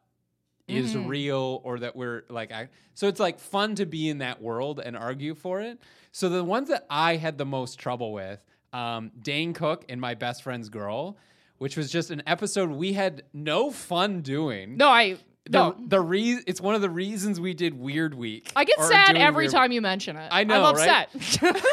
is 0.68 0.96
real 0.96 1.62
or 1.64 1.80
that 1.80 1.96
we're 1.96 2.24
like 2.30 2.52
I, 2.52 2.70
so 2.94 3.08
it's 3.08 3.20
like 3.20 3.40
fun 3.40 3.76
to 3.76 3.86
be 3.86 4.10
in 4.10 4.20
that 4.20 4.42
world 4.42 4.80
and 4.80 4.96
argue 4.96 5.36
for 5.36 5.62
it. 5.62 5.80
So 6.12 6.30
the 6.30 6.44
ones 6.44 6.70
that 6.70 6.86
I 6.90 7.18
had 7.18 7.38
the 7.38 7.46
most 7.46 7.80
trouble 7.80 8.14
with, 8.14 8.44
um, 8.72 9.12
Dane 9.22 9.54
Cook 9.54 9.86
and 9.90 10.00
my 10.00 10.14
best 10.14 10.44
friend's 10.44 10.70
girl, 10.70 11.18
which 11.58 11.76
was 11.76 11.92
just 11.92 12.12
an 12.12 12.24
episode 12.28 12.70
we 12.70 12.94
had 12.94 13.24
no 13.34 13.72
fun 13.72 14.22
doing 14.22 14.78
no, 14.78 14.88
I 14.88 15.18
no. 15.50 15.76
the 15.88 16.00
reason—it's 16.02 16.62
one 16.62 16.76
of 16.76 16.82
the 16.82 16.90
reasons 16.90 17.40
we 17.40 17.54
did 17.54 17.74
Weird 17.78 18.14
Week. 18.14 18.52
I 18.56 18.64
get 18.64 18.80
sad 18.80 19.18
every 19.18 19.46
Weird- 19.46 19.52
time 19.54 19.72
you 19.72 19.82
mention 19.82 20.16
it. 20.16 20.30
I 20.32 20.44
know, 20.44 20.64
I'm 20.64 20.76
right? 20.76 21.08
upset. 21.16 21.64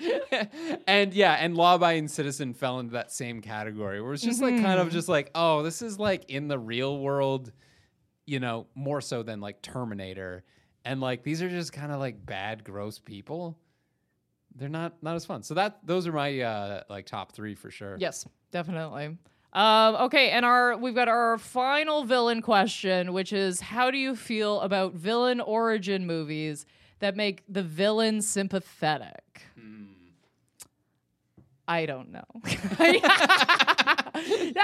and 0.86 1.14
yeah, 1.14 1.34
and 1.34 1.56
Law 1.56 1.74
Abiding 1.76 2.08
Citizen 2.08 2.54
fell 2.54 2.80
into 2.80 2.92
that 2.94 3.12
same 3.12 3.40
category 3.40 4.00
where 4.00 4.12
it's 4.14 4.22
just 4.22 4.40
like 4.42 4.54
kind 4.54 4.66
Mm-hmm. 4.66 4.80
of 4.86 4.92
just 4.92 5.08
like, 5.08 5.30
oh, 5.34 5.62
this 5.62 5.82
is 5.82 5.98
like 5.98 6.30
in 6.30 6.48
the 6.48 6.58
real 6.58 6.98
world, 6.98 7.52
you 8.26 8.40
know, 8.40 8.66
more 8.74 9.00
so 9.00 9.22
than 9.22 9.40
like 9.40 9.62
Terminator. 9.62 10.44
And 10.84 11.00
like 11.00 11.22
these 11.22 11.42
are 11.42 11.48
just 11.48 11.72
kind 11.72 11.92
of 11.92 12.00
like 12.00 12.24
bad, 12.24 12.64
gross 12.64 12.98
people. 12.98 13.56
They're 14.56 14.68
not 14.68 15.00
not 15.02 15.14
as 15.14 15.24
fun. 15.24 15.42
So 15.42 15.54
that 15.54 15.78
those 15.84 16.06
are 16.08 16.12
my 16.12 16.40
uh 16.40 16.82
like 16.90 17.06
top 17.06 17.32
three 17.32 17.54
for 17.54 17.70
sure. 17.70 17.96
yes, 18.00 18.26
definitely. 18.50 19.16
Um, 19.52 19.96
okay, 19.96 20.30
and 20.30 20.46
our 20.46 20.76
we've 20.76 20.94
got 20.94 21.08
our 21.08 21.36
final 21.36 22.04
villain 22.04 22.40
question, 22.40 23.12
which 23.12 23.32
is 23.32 23.60
how 23.60 23.90
do 23.90 23.98
you 23.98 24.16
feel 24.16 24.60
about 24.60 24.94
villain 24.94 25.40
origin 25.40 26.06
movies 26.06 26.64
that 27.00 27.16
make 27.16 27.42
the 27.48 27.62
villain 27.62 28.22
sympathetic? 28.22 29.42
I 31.68 31.86
don't 31.86 32.10
know. 32.10 32.24
yeah, 32.44 33.00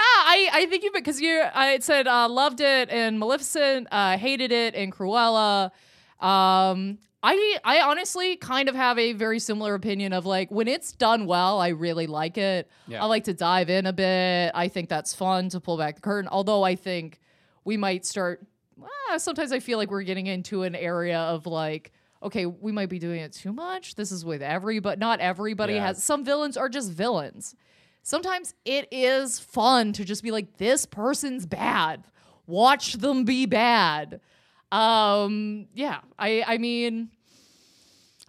I, 0.01 0.49
I 0.53 0.67
think 0.69 0.83
you 0.83 0.91
because 0.91 1.21
you 1.21 1.43
I 1.53 1.79
said 1.79 2.07
uh, 2.07 2.27
loved 2.27 2.59
it 2.59 2.89
in 2.89 3.17
Maleficent, 3.17 3.87
uh, 3.91 4.17
hated 4.17 4.51
it 4.51 4.75
in 4.75 4.91
Cruella. 4.91 5.71
Um, 6.19 6.97
I 7.21 7.57
I 7.65 7.81
honestly 7.81 8.37
kind 8.37 8.69
of 8.69 8.75
have 8.75 8.97
a 8.97 9.13
very 9.13 9.39
similar 9.39 9.75
opinion 9.75 10.13
of 10.13 10.25
like 10.25 10.49
when 10.51 10.67
it's 10.67 10.93
done 10.93 11.25
well, 11.25 11.59
I 11.59 11.69
really 11.69 12.07
like 12.07 12.37
it. 12.37 12.69
Yeah. 12.87 13.03
I 13.03 13.07
like 13.07 13.25
to 13.25 13.33
dive 13.33 13.69
in 13.69 13.85
a 13.85 13.93
bit. 13.93 14.51
I 14.55 14.67
think 14.69 14.87
that's 14.89 15.13
fun 15.13 15.49
to 15.49 15.59
pull 15.59 15.77
back 15.77 15.95
the 15.95 16.01
curtain. 16.01 16.29
Although 16.31 16.63
I 16.63 16.75
think 16.75 17.19
we 17.65 17.75
might 17.75 18.05
start. 18.05 18.45
ah, 18.81 19.17
sometimes 19.17 19.51
I 19.51 19.59
feel 19.59 19.77
like 19.77 19.91
we're 19.91 20.03
getting 20.03 20.27
into 20.27 20.63
an 20.63 20.75
area 20.75 21.19
of 21.19 21.45
like. 21.45 21.91
Okay, 22.21 22.45
we 22.45 22.73
might 22.73 22.89
be 22.89 22.99
doing 22.99 23.21
it 23.21 23.31
too 23.31 23.53
much. 23.53 23.95
This 23.95 24.11
is 24.11 24.25
with 24.25 24.41
every, 24.41 24.79
but 24.79 24.99
not 24.99 25.21
everybody 25.21 25.75
Yeah. 25.75 25.87
has. 25.87 26.03
Some 26.03 26.25
villains 26.25 26.57
are 26.57 26.67
just 26.67 26.91
villains. 26.91 27.55
Sometimes 28.03 28.53
it 28.65 28.89
is 28.91 29.39
fun 29.39 29.93
to 29.93 30.03
just 30.03 30.21
be 30.21 30.29
like, 30.31 30.57
this 30.57 30.85
person's 30.85 31.45
bad. 31.45 32.03
Watch 32.45 32.93
them 32.95 33.23
be 33.23 33.45
bad. 33.45 34.19
Um, 34.71 35.67
yeah. 35.73 35.99
I 36.17 36.43
I 36.45 36.57
mean, 36.57 37.09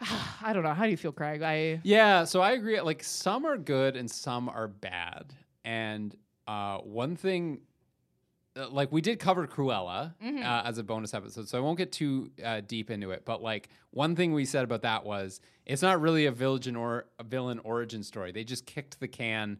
I 0.43 0.53
don't 0.53 0.63
know. 0.63 0.75
How 0.75 0.85
do 0.85 0.91
you 0.91 0.97
feel, 0.97 1.13
Craig? 1.13 1.43
I 1.43 1.81
Yeah, 1.85 2.25
so 2.25 2.41
I 2.41 2.53
agree. 2.53 2.81
Like 2.81 3.03
some 3.03 3.45
are 3.45 3.57
good 3.59 3.97
and 3.97 4.11
some 4.11 4.49
are 4.49 4.69
bad. 4.69 5.35
And 5.65 6.15
uh, 6.49 6.79
one 6.79 7.17
thing, 7.17 7.61
uh, 8.57 8.69
like 8.71 8.91
we 8.91 9.01
did 9.01 9.19
cover 9.19 9.47
Cruella 9.47 10.15
Mm-hmm. 10.25 10.43
uh, 10.43 10.63
as 10.65 10.79
a 10.79 10.83
bonus 10.83 11.13
episode, 11.15 11.49
so 11.49 11.59
I 11.59 11.61
won't 11.61 11.79
get 11.79 11.93
too 11.93 12.31
uh, 12.45 12.63
deep 12.67 12.91
into 12.91 13.11
it. 13.11 13.25
But 13.25 13.43
like 13.43 13.69
one 13.91 14.17
thing 14.17 14.33
we 14.33 14.45
said 14.47 14.65
about 14.65 14.83
that 14.83 15.05
was 15.05 15.41
it's 15.67 15.83
not 15.83 16.01
really 16.01 16.27
a 16.27 16.33
villain 16.33 16.77
or 16.77 17.07
a 17.19 17.25
villain 17.25 17.59
origin 17.61 18.03
story. 18.03 18.33
They 18.33 18.45
just 18.45 18.65
kicked 18.67 18.99
the 19.01 19.09
can 19.09 19.59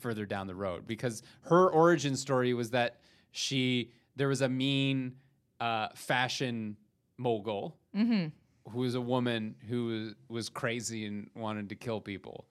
further 0.00 0.26
down 0.26 0.46
the 0.48 0.54
road 0.54 0.86
because 0.86 1.22
her 1.42 1.68
origin 1.70 2.16
story 2.16 2.54
was 2.54 2.70
that 2.70 2.96
she 3.30 3.92
there 4.16 4.28
was 4.28 4.40
a 4.42 4.48
mean 4.48 5.14
uh, 5.62 5.88
fashion 5.94 6.76
mogul 7.18 7.76
who 7.94 8.78
was 8.78 8.94
a 8.94 9.00
woman 9.00 9.54
who 9.68 9.86
was, 9.86 10.14
was 10.28 10.48
crazy 10.48 11.04
and 11.06 11.30
wanted 11.34 11.68
to 11.68 11.74
kill 11.74 12.00
people. 12.00 12.46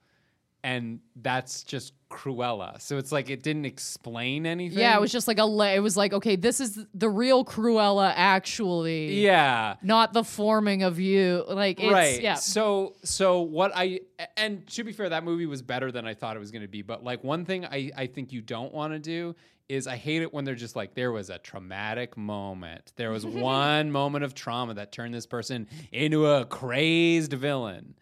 And 0.64 1.00
that's 1.16 1.64
just 1.64 1.94
Cruella. 2.12 2.80
So 2.80 3.00
it's 3.00 3.12
like 3.12 3.32
it 3.32 3.42
didn't 3.42 3.66
explain 3.66 4.46
anything. 4.46 4.78
yeah, 4.78 4.96
it 4.96 5.02
was 5.02 5.12
just 5.12 5.28
like 5.28 5.40
a. 5.40 5.46
Le- 5.46 5.74
it 5.74 5.80
was 5.80 5.98
like 5.98 6.14
okay, 6.14 6.36
this 6.36 6.60
is 6.60 6.86
the 6.94 7.10
real 7.10 7.44
Cruella, 7.44 8.14
actually. 8.16 9.22
Yeah. 9.22 9.78
Not 9.82 10.14
the 10.14 10.24
forming 10.24 10.84
of 10.84 11.00
you. 11.00 11.44
Like 11.48 11.80
it's 11.80 11.92
right. 11.92 12.22
yeah. 12.22 12.36
So 12.36 12.94
so 13.04 13.42
what 13.42 13.72
I 13.74 14.02
and 14.38 14.68
to 14.68 14.84
be 14.84 14.92
fair, 14.92 15.10
that 15.10 15.24
movie 15.24 15.48
was 15.48 15.64
better 15.64 15.92
than 15.92 16.06
I 16.06 16.14
thought 16.14 16.36
it 16.36 16.40
was 16.40 16.52
going 16.52 16.62
to 16.62 16.68
be. 16.68 16.84
But 16.84 17.04
like 17.04 17.24
one 17.24 17.44
thing 17.44 17.66
I 17.66 17.90
I 17.98 18.06
think 18.06 18.32
you 18.32 18.42
don't 18.42 18.72
want 18.72 18.94
to 18.94 19.00
do 19.00 19.36
is 19.72 19.88
I 19.88 19.96
hate 19.96 20.22
it 20.22 20.34
when 20.34 20.44
they're 20.44 20.54
just 20.54 20.76
like 20.76 20.94
there 20.94 21.12
was 21.12 21.30
a 21.30 21.38
traumatic 21.38 22.18
moment. 22.18 22.92
There 22.98 23.10
was 23.10 23.26
one 23.56 23.92
moment 23.92 24.24
of 24.24 24.36
trauma 24.36 24.74
that 24.76 24.92
turned 24.92 25.14
this 25.14 25.26
person 25.26 25.68
into 25.92 26.28
a 26.28 26.46
crazed 26.46 27.34
villain. 27.34 27.96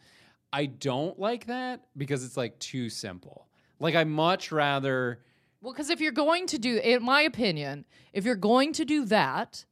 I 0.52 0.66
don't 0.66 1.20
like 1.20 1.46
that 1.46 1.82
because 1.96 2.26
it's 2.26 2.36
like 2.36 2.58
too 2.60 2.90
simple. 2.90 3.48
Like 3.80 3.96
I 3.96 4.04
much 4.04 4.52
rather 4.52 5.20
Well, 5.62 5.72
because 5.72 5.90
if 5.92 6.02
you're 6.02 6.12
going 6.12 6.48
to 6.48 6.58
do, 6.58 6.78
in 6.78 7.04
my 7.04 7.22
opinion, 7.22 7.86
if 8.14 8.26
you're 8.26 8.36
going 8.36 8.74
to 8.74 8.84
do 8.86 9.06
that, 9.06 9.64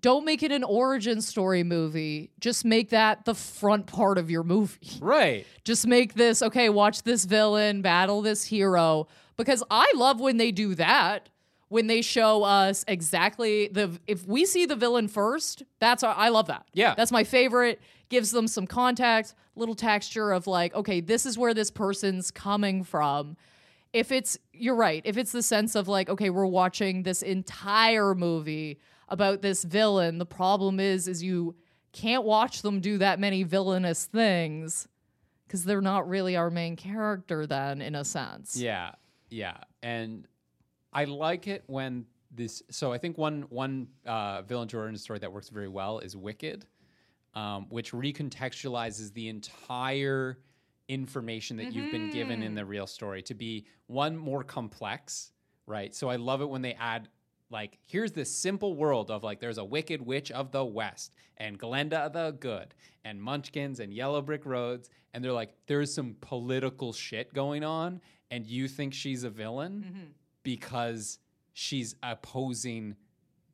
don't 0.00 0.24
make 0.24 0.42
it 0.42 0.52
an 0.52 0.64
origin 0.64 1.20
story 1.20 1.62
movie. 1.62 2.30
Just 2.40 2.64
make 2.64 2.90
that 2.90 3.24
the 3.24 3.34
front 3.34 3.86
part 3.86 4.18
of 4.18 4.30
your 4.30 4.42
movie. 4.42 4.98
right. 5.00 5.46
Just 5.64 5.86
make 5.86 6.14
this, 6.14 6.42
okay, 6.42 6.68
watch 6.68 7.02
this 7.02 7.24
villain 7.24 7.82
battle 7.82 8.22
this 8.22 8.44
hero. 8.44 9.08
Because 9.36 9.62
I 9.70 9.92
love 9.96 10.20
when 10.20 10.36
they 10.36 10.50
do 10.52 10.74
that. 10.76 11.28
When 11.68 11.88
they 11.88 12.00
show 12.00 12.44
us 12.44 12.84
exactly 12.86 13.66
the 13.68 13.98
if 14.06 14.24
we 14.24 14.44
see 14.46 14.66
the 14.66 14.76
villain 14.76 15.08
first, 15.08 15.64
that's 15.80 16.04
our, 16.04 16.14
I 16.16 16.28
love 16.28 16.46
that. 16.46 16.64
Yeah. 16.74 16.94
That's 16.94 17.10
my 17.10 17.24
favorite. 17.24 17.80
Gives 18.08 18.30
them 18.30 18.46
some 18.46 18.68
context, 18.68 19.34
little 19.56 19.74
texture 19.74 20.30
of 20.30 20.46
like, 20.46 20.72
okay, 20.76 21.00
this 21.00 21.26
is 21.26 21.36
where 21.36 21.54
this 21.54 21.72
person's 21.72 22.30
coming 22.30 22.84
from. 22.84 23.36
If 23.92 24.12
it's 24.12 24.38
you're 24.52 24.76
right, 24.76 25.02
if 25.04 25.16
it's 25.16 25.32
the 25.32 25.42
sense 25.42 25.74
of 25.74 25.88
like, 25.88 26.08
okay, 26.08 26.30
we're 26.30 26.46
watching 26.46 27.02
this 27.02 27.20
entire 27.20 28.14
movie 28.14 28.78
about 29.08 29.42
this 29.42 29.64
villain, 29.64 30.18
the 30.18 30.26
problem 30.26 30.78
is 30.78 31.08
is 31.08 31.20
you 31.22 31.56
can't 31.92 32.22
watch 32.22 32.62
them 32.62 32.78
do 32.78 32.98
that 32.98 33.18
many 33.18 33.42
villainous 33.42 34.04
things 34.04 34.86
because 35.46 35.64
they're 35.64 35.80
not 35.80 36.08
really 36.08 36.36
our 36.36 36.50
main 36.50 36.76
character 36.76 37.46
then 37.46 37.80
in 37.80 37.94
a 37.94 38.04
sense. 38.04 38.56
Yeah, 38.56 38.92
yeah, 39.30 39.56
and 39.82 40.26
I 40.92 41.04
like 41.04 41.46
it 41.46 41.64
when 41.66 42.06
this. 42.30 42.62
So 42.70 42.92
I 42.92 42.98
think 42.98 43.18
one 43.18 43.46
one 43.50 43.88
uh, 44.04 44.42
villain 44.42 44.68
origin 44.72 44.96
story 44.98 45.18
that 45.18 45.32
works 45.32 45.48
very 45.48 45.68
well 45.68 45.98
is 45.98 46.16
Wicked, 46.16 46.66
um, 47.34 47.66
which 47.68 47.92
recontextualizes 47.92 49.12
the 49.12 49.28
entire 49.28 50.38
information 50.88 51.56
that 51.56 51.72
you've 51.72 51.90
been 51.90 52.10
given 52.10 52.42
in 52.42 52.54
the 52.54 52.64
real 52.64 52.86
story 52.86 53.20
to 53.20 53.34
be 53.34 53.66
one 53.88 54.16
more 54.16 54.44
complex, 54.44 55.32
right? 55.66 55.94
So 55.94 56.08
I 56.08 56.16
love 56.16 56.40
it 56.40 56.48
when 56.48 56.62
they 56.62 56.74
add. 56.74 57.08
Like, 57.48 57.78
here's 57.86 58.10
this 58.10 58.34
simple 58.34 58.74
world 58.74 59.08
of 59.08 59.22
like, 59.22 59.38
there's 59.38 59.58
a 59.58 59.64
wicked 59.64 60.04
witch 60.04 60.32
of 60.32 60.50
the 60.50 60.64
West, 60.64 61.14
and 61.36 61.56
Glinda 61.56 62.10
the 62.12 62.32
Good, 62.32 62.74
and 63.04 63.22
Munchkins, 63.22 63.78
and 63.78 63.94
Yellow 63.94 64.20
Brick 64.20 64.44
Roads. 64.44 64.90
And 65.14 65.24
they're 65.24 65.32
like, 65.32 65.54
there's 65.68 65.94
some 65.94 66.16
political 66.20 66.92
shit 66.92 67.32
going 67.32 67.62
on, 67.62 68.00
and 68.30 68.46
you 68.46 68.68
think 68.68 68.94
she's 68.94 69.24
a 69.24 69.30
villain 69.30 70.12
because 70.42 71.18
she's 71.52 71.94
opposing 72.02 72.96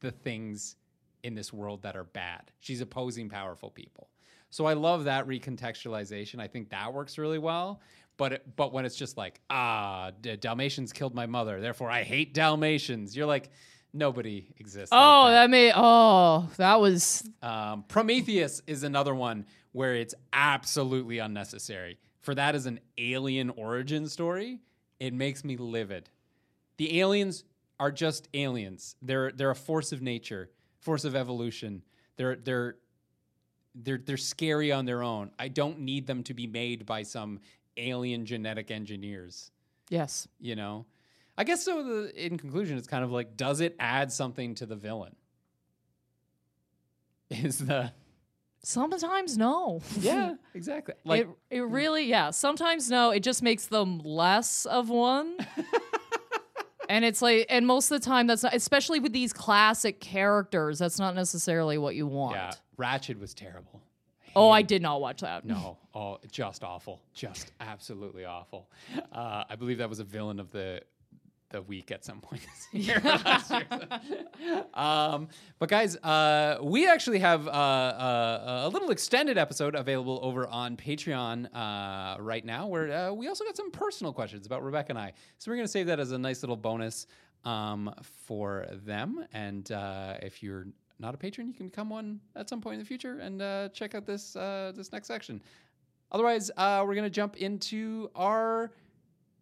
the 0.01 0.11
things 0.11 0.77
in 1.23 1.35
this 1.35 1.53
world 1.53 1.83
that 1.83 1.97
are 1.97 2.05
bad. 2.05 2.51
She's 2.61 2.81
opposing 2.81 3.29
powerful 3.29 3.71
people. 3.71 4.09
So 4.51 4.67
I 4.67 4.75
love 4.75 5.05
that 5.05 5.27
recontextualization. 5.27 6.41
I 6.41 6.47
think 6.49 6.71
that 6.71 6.93
works 6.93 7.17
really 7.17 7.39
well. 7.39 7.81
But 8.19 8.35
it, 8.35 8.57
but 8.57 8.73
when 8.73 8.85
it's 8.85 8.97
just 8.97 9.17
like 9.17 9.41
ah, 9.49 10.11
D- 10.21 10.37
Dalmatians 10.37 10.93
killed 10.93 11.15
my 11.15 11.27
mother, 11.27 11.61
therefore 11.61 11.91
I 11.91 12.03
hate 12.03 12.35
Dalmatians. 12.35 13.17
You're 13.17 13.27
like 13.27 13.49
nobody 13.95 14.47
exists. 14.59 14.93
like 14.93 15.01
Oh, 15.01 15.29
that. 15.29 15.33
that 15.45 15.51
made 15.51 15.73
oh, 15.75 16.51
that 16.59 16.79
was 16.81 17.27
Um, 17.43 17.85
Prometheus 17.89 18.61
is 18.67 18.83
another 18.83 19.15
one 19.15 19.47
where 19.73 19.95
it's 19.95 20.15
absolutely 20.35 21.19
unnecessary. 21.19 21.99
For 22.23 22.35
that 22.35 22.55
as 22.55 22.67
an 22.67 22.81
alien 22.99 23.51
origin 23.51 24.09
story, 24.09 24.61
it 24.99 25.13
makes 25.13 25.45
me 25.45 25.57
livid. 25.57 26.09
The 26.77 27.01
aliens 27.01 27.45
are 27.79 27.93
just 27.93 28.29
aliens. 28.33 28.97
They're 29.03 29.33
they're 29.33 29.51
a 29.51 29.57
force 29.57 29.93
of 29.93 30.03
nature, 30.03 30.51
force 30.81 31.05
of 31.05 31.15
evolution. 31.15 31.83
They're 32.17 32.37
they're 32.37 32.77
they're 33.75 33.99
they're 33.99 34.17
scary 34.17 34.73
on 34.73 34.85
their 34.87 35.03
own. 35.03 35.31
I 35.39 35.49
don't 35.49 35.81
need 35.81 36.07
them 36.07 36.23
to 36.25 36.35
be 36.35 36.47
made 36.47 36.87
by 36.87 37.03
some 37.03 37.41
alien 37.77 38.27
genetic 38.27 38.71
engineers 38.71 39.51
yes. 39.89 40.29
you 40.41 40.57
know 40.57 40.85
i 41.39 41.45
guess 41.45 41.65
so 41.65 41.83
the, 41.83 42.27
in 42.27 42.37
conclusion 42.39 42.77
it's 42.77 42.89
kind 42.89 43.05
of 43.05 43.11
like 43.11 43.37
does 43.37 43.61
it 43.61 43.75
add 43.79 44.13
something 44.13 44.55
to 44.55 44.67
the 44.67 44.77
villain 44.77 45.15
is 47.31 47.59
the 47.59 47.93
Sometimes 48.65 49.37
no. 49.37 49.81
yeah 49.99 50.35
exactly 50.55 50.95
like 51.05 51.23
it 51.51 51.57
it 51.57 51.61
really 51.63 52.05
yeah. 52.07 52.31
Sometimes 52.31 52.91
no. 52.91 53.11
It 53.11 53.21
just 53.21 53.43
makes 53.43 53.67
them 53.67 53.99
less 54.05 54.67
of 54.67 54.89
one. 54.89 55.37
and 56.89 57.05
it's 57.05 57.23
like 57.23 57.47
and 57.49 57.67
most 57.67 57.91
of 57.91 58.01
the 58.01 58.05
time 58.07 58.27
that's 58.27 58.43
not 58.43 58.55
especially 58.55 59.01
with 59.01 59.13
these 59.13 59.33
classic 59.33 60.01
characters, 60.01 60.79
that's 60.79 60.99
not 60.99 61.15
necessarily 61.15 61.79
what 61.79 61.95
you 61.95 62.07
want. 62.07 62.37
yeah 62.37 62.53
Ratched 62.79 63.19
was 63.19 63.35
terrible 63.35 63.81
Oh, 64.35 64.49
I 64.49 64.63
did 64.63 64.81
not 64.81 65.01
watch 65.03 65.21
that. 65.21 65.45
no 65.45 65.77
oh 65.95 66.19
just 66.31 66.65
awful 66.65 67.03
just 67.13 67.53
absolutely 67.61 68.25
awful 68.25 68.71
uh, 69.13 69.45
i 69.49 69.57
believe 69.57 69.79
that 69.79 69.91
was 69.91 69.99
a 70.01 70.05
villain 70.05 70.41
of 70.41 70.51
the 70.51 70.81
the 71.53 71.63
week 71.63 71.91
at 71.91 72.05
some 72.05 72.21
point 72.21 72.43
this 72.43 72.69
year. 72.89 73.01
year. 74.41 74.65
um, 74.75 75.29
but 75.59 75.69
guys, 75.69 75.97
uh, 75.97 76.59
we 76.63 76.89
actually 76.89 77.19
have 77.21 77.47
uh, 77.47 77.51
uh, 77.51 78.63
a 78.65 78.69
little 78.69 78.91
extended 78.91 79.39
episode 79.39 79.75
available 79.75 80.19
over 80.23 80.47
on 80.49 80.77
Patreon 80.77 81.49
uh, 81.55 82.21
right 82.21 82.45
now, 82.45 82.67
where 82.67 82.93
uh, 82.93 83.13
we 83.13 83.29
also 83.29 83.45
got 83.45 83.57
some 83.57 83.71
personal 83.71 84.13
questions 84.13 84.47
about 84.47 84.65
Rebecca 84.65 84.91
and 84.91 84.99
I. 84.99 85.13
So 85.39 85.51
we're 85.51 85.57
going 85.57 85.67
to 85.67 85.73
save 85.73 85.87
that 85.87 86.01
as 86.01 86.13
a 86.13 86.19
nice 86.19 86.43
little 86.43 86.57
bonus 86.57 87.07
um, 87.45 87.95
for 88.27 88.67
them. 88.85 89.25
And 89.33 89.71
uh, 89.71 90.17
if 90.23 90.43
you're 90.43 90.67
not 90.99 91.15
a 91.15 91.19
patron, 91.19 91.49
you 91.49 91.55
can 91.55 91.67
become 91.67 91.91
one 91.91 92.21
at 92.37 92.49
some 92.49 92.61
point 92.61 92.75
in 92.75 92.81
the 92.81 92.87
future 92.87 93.19
and 93.19 93.43
uh, 93.43 93.69
check 93.71 93.95
out 93.95 94.07
this 94.07 94.37
uh, 94.37 94.73
this 94.75 94.93
next 94.93 95.09
section. 95.09 95.43
Otherwise, 96.13 96.51
uh, 96.57 96.85
we're 96.87 96.95
going 96.95 97.05
to 97.05 97.11
jump 97.11 97.37
into 97.37 98.11
our 98.15 98.71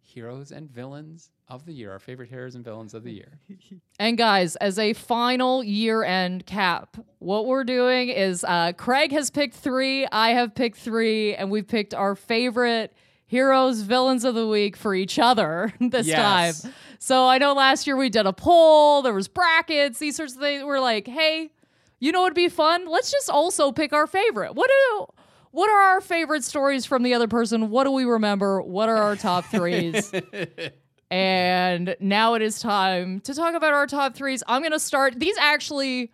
heroes 0.01 0.51
and 0.51 0.69
villains 0.69 1.29
of 1.53 1.65
the 1.65 1.73
year, 1.73 1.91
our 1.91 1.99
favorite 1.99 2.29
heroes 2.29 2.55
and 2.55 2.63
villains 2.63 2.93
of 2.93 3.03
the 3.03 3.11
year. 3.11 3.39
And 3.99 4.17
guys, 4.17 4.55
as 4.55 4.79
a 4.79 4.93
final 4.93 5.63
year 5.63 6.03
end 6.03 6.45
cap, 6.47 6.97
what 7.19 7.45
we're 7.45 7.63
doing 7.63 8.09
is 8.09 8.43
uh, 8.43 8.73
Craig 8.73 9.11
has 9.11 9.29
picked 9.29 9.53
three, 9.55 10.07
I 10.11 10.29
have 10.29 10.55
picked 10.55 10.77
three, 10.77 11.35
and 11.35 11.51
we've 11.51 11.67
picked 11.67 11.93
our 11.93 12.15
favorite 12.15 12.93
heroes, 13.27 13.81
villains 13.81 14.25
of 14.25 14.33
the 14.33 14.47
week 14.47 14.75
for 14.75 14.95
each 14.95 15.19
other 15.19 15.71
this 15.79 16.07
Yes. 16.07 16.61
time. 16.63 16.73
So 16.97 17.27
I 17.27 17.37
know 17.37 17.53
last 17.53 17.85
year 17.85 17.95
we 17.95 18.09
did 18.09 18.25
a 18.25 18.33
poll, 18.33 19.03
there 19.03 19.13
was 19.13 19.27
brackets, 19.27 19.99
these 19.99 20.15
sorts 20.15 20.33
of 20.33 20.39
things. 20.41 20.63
We're 20.63 20.79
like, 20.79 21.07
hey, 21.07 21.51
you 21.99 22.11
know 22.11 22.21
what'd 22.21 22.35
be 22.35 22.49
fun? 22.49 22.87
Let's 22.89 23.11
just 23.11 23.29
also 23.29 23.71
pick 23.71 23.93
our 23.93 24.07
favorite. 24.07 24.55
What 24.55 24.67
do 24.69 25.05
what 25.51 25.69
are 25.69 25.79
our 25.95 26.01
favorite 26.01 26.43
stories 26.43 26.85
from 26.85 27.03
the 27.03 27.13
other 27.13 27.27
person? 27.27 27.69
What 27.69 27.83
do 27.83 27.91
we 27.91 28.05
remember? 28.05 28.61
What 28.61 28.89
are 28.89 28.95
our 28.97 29.15
top 29.15 29.45
threes? 29.45 30.11
And 31.11 31.95
now 31.99 32.35
it 32.35 32.41
is 32.41 32.59
time 32.59 33.19
to 33.21 33.33
talk 33.33 33.53
about 33.53 33.73
our 33.73 33.85
top 33.85 34.15
threes. 34.15 34.43
I'm 34.47 34.61
going 34.61 34.71
to 34.71 34.79
start. 34.79 35.19
These 35.19 35.35
actually, 35.39 36.11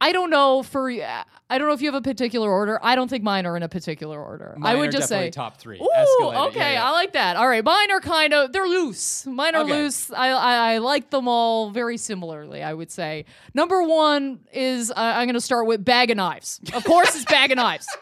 I 0.00 0.10
don't 0.10 0.28
know 0.30 0.64
for, 0.64 0.90
I 0.90 1.24
don't 1.58 1.68
know 1.68 1.72
if 1.72 1.80
you 1.82 1.86
have 1.86 1.94
a 1.94 2.02
particular 2.02 2.50
order. 2.50 2.80
I 2.82 2.96
don't 2.96 3.06
think 3.08 3.22
mine 3.22 3.46
are 3.46 3.56
in 3.56 3.62
a 3.62 3.68
particular 3.68 4.20
order. 4.20 4.54
I 4.56 4.58
Mine 4.58 4.78
would 4.80 4.88
are 4.88 4.92
just 4.92 5.08
definitely 5.08 5.28
say 5.28 5.30
top 5.30 5.58
three. 5.58 5.78
Ooh, 5.78 5.88
Escalated. 5.96 6.48
okay, 6.48 6.58
Yeah, 6.58 6.72
yeah. 6.72 6.88
I 6.88 6.90
like 6.90 7.12
that. 7.12 7.36
All 7.36 7.46
right, 7.46 7.64
mine 7.64 7.92
are 7.92 8.00
kind 8.00 8.34
of 8.34 8.52
they're 8.52 8.66
loose. 8.66 9.24
Mine 9.26 9.54
are 9.54 9.62
Okay. 9.62 9.72
loose. 9.82 10.10
I, 10.10 10.30
I 10.30 10.72
I 10.74 10.78
like 10.78 11.10
them 11.10 11.28
all 11.28 11.70
very 11.70 11.96
similarly. 11.96 12.60
I 12.62 12.74
would 12.74 12.90
say 12.90 13.26
number 13.54 13.82
one 13.84 14.40
is 14.52 14.90
uh, 14.90 14.94
I'm 14.96 15.26
going 15.26 15.34
to 15.34 15.40
start 15.40 15.66
with 15.68 15.84
bag 15.84 16.10
of 16.10 16.16
knives. 16.16 16.60
Of 16.74 16.82
course, 16.84 17.14
it's 17.14 17.24
bag 17.26 17.52
of 17.52 17.56
knives. 17.56 17.86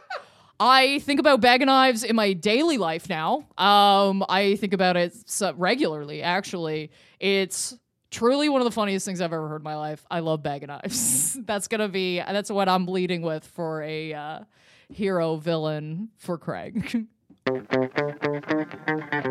I 0.60 0.98
think 1.00 1.20
about 1.20 1.40
bag 1.40 1.62
of 1.62 1.66
knives 1.66 2.02
in 2.02 2.16
my 2.16 2.32
daily 2.32 2.78
life 2.78 3.08
now. 3.08 3.46
Um, 3.56 4.24
I 4.28 4.56
think 4.56 4.72
about 4.72 4.96
it 4.96 5.14
regularly. 5.54 6.22
Actually, 6.22 6.90
it's 7.20 7.78
truly 8.10 8.48
one 8.48 8.60
of 8.60 8.64
the 8.64 8.72
funniest 8.72 9.06
things 9.06 9.20
I've 9.20 9.32
ever 9.32 9.48
heard 9.48 9.60
in 9.60 9.64
my 9.64 9.76
life. 9.76 10.04
I 10.10 10.20
love 10.20 10.42
bag 10.42 10.64
of 10.64 10.68
knives. 10.68 11.38
that's 11.44 11.68
gonna 11.68 11.88
be 11.88 12.18
that's 12.18 12.50
what 12.50 12.68
I'm 12.68 12.86
leading 12.86 13.22
with 13.22 13.44
for 13.44 13.82
a 13.82 14.12
uh, 14.12 14.40
hero 14.88 15.36
villain 15.36 16.08
for 16.16 16.38
Craig. 16.38 17.06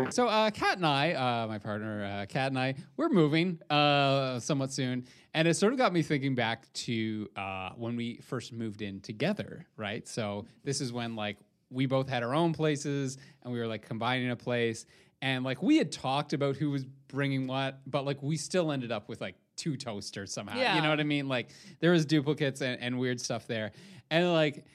So, 0.09 0.27
uh, 0.27 0.49
Kat 0.51 0.77
and 0.77 0.85
I, 0.85 1.11
uh, 1.11 1.47
my 1.47 1.59
partner, 1.59 2.03
uh, 2.03 2.25
Kat 2.27 2.47
and 2.47 2.57
I, 2.57 2.75
we're 2.95 3.09
moving 3.09 3.59
uh, 3.69 4.39
somewhat 4.39 4.71
soon, 4.71 5.05
and 5.37 5.47
it 5.47 5.53
sort 5.53 5.71
of 5.71 5.77
got 5.77 5.93
me 5.93 6.01
thinking 6.01 6.33
back 6.33 6.65
to 6.73 7.29
uh, 7.35 7.69
when 7.75 7.95
we 7.95 8.17
first 8.23 8.51
moved 8.51 8.81
in 8.81 8.99
together, 9.01 9.67
right? 9.77 10.07
So, 10.07 10.47
this 10.63 10.81
is 10.81 10.91
when 10.91 11.15
like 11.15 11.37
we 11.69 11.85
both 11.85 12.09
had 12.09 12.23
our 12.23 12.33
own 12.33 12.53
places, 12.53 13.19
and 13.43 13.53
we 13.53 13.59
were 13.59 13.67
like 13.67 13.87
combining 13.87 14.31
a 14.31 14.35
place, 14.35 14.87
and 15.21 15.43
like 15.43 15.61
we 15.61 15.77
had 15.77 15.91
talked 15.91 16.33
about 16.33 16.55
who 16.55 16.71
was 16.71 16.85
bringing 17.07 17.45
what, 17.45 17.81
but 17.85 18.03
like 18.03 18.23
we 18.23 18.35
still 18.35 18.71
ended 18.71 18.91
up 18.91 19.07
with 19.07 19.21
like 19.21 19.35
two 19.55 19.77
toasters 19.77 20.33
somehow. 20.33 20.57
Yeah. 20.57 20.75
You 20.75 20.81
know 20.81 20.89
what 20.89 20.99
I 20.99 21.03
mean? 21.03 21.27
Like 21.27 21.49
there 21.81 21.91
was 21.91 22.03
duplicates 22.07 22.61
and, 22.61 22.81
and 22.81 22.97
weird 22.97 23.21
stuff 23.21 23.45
there, 23.45 23.73
and 24.09 24.33
like 24.33 24.65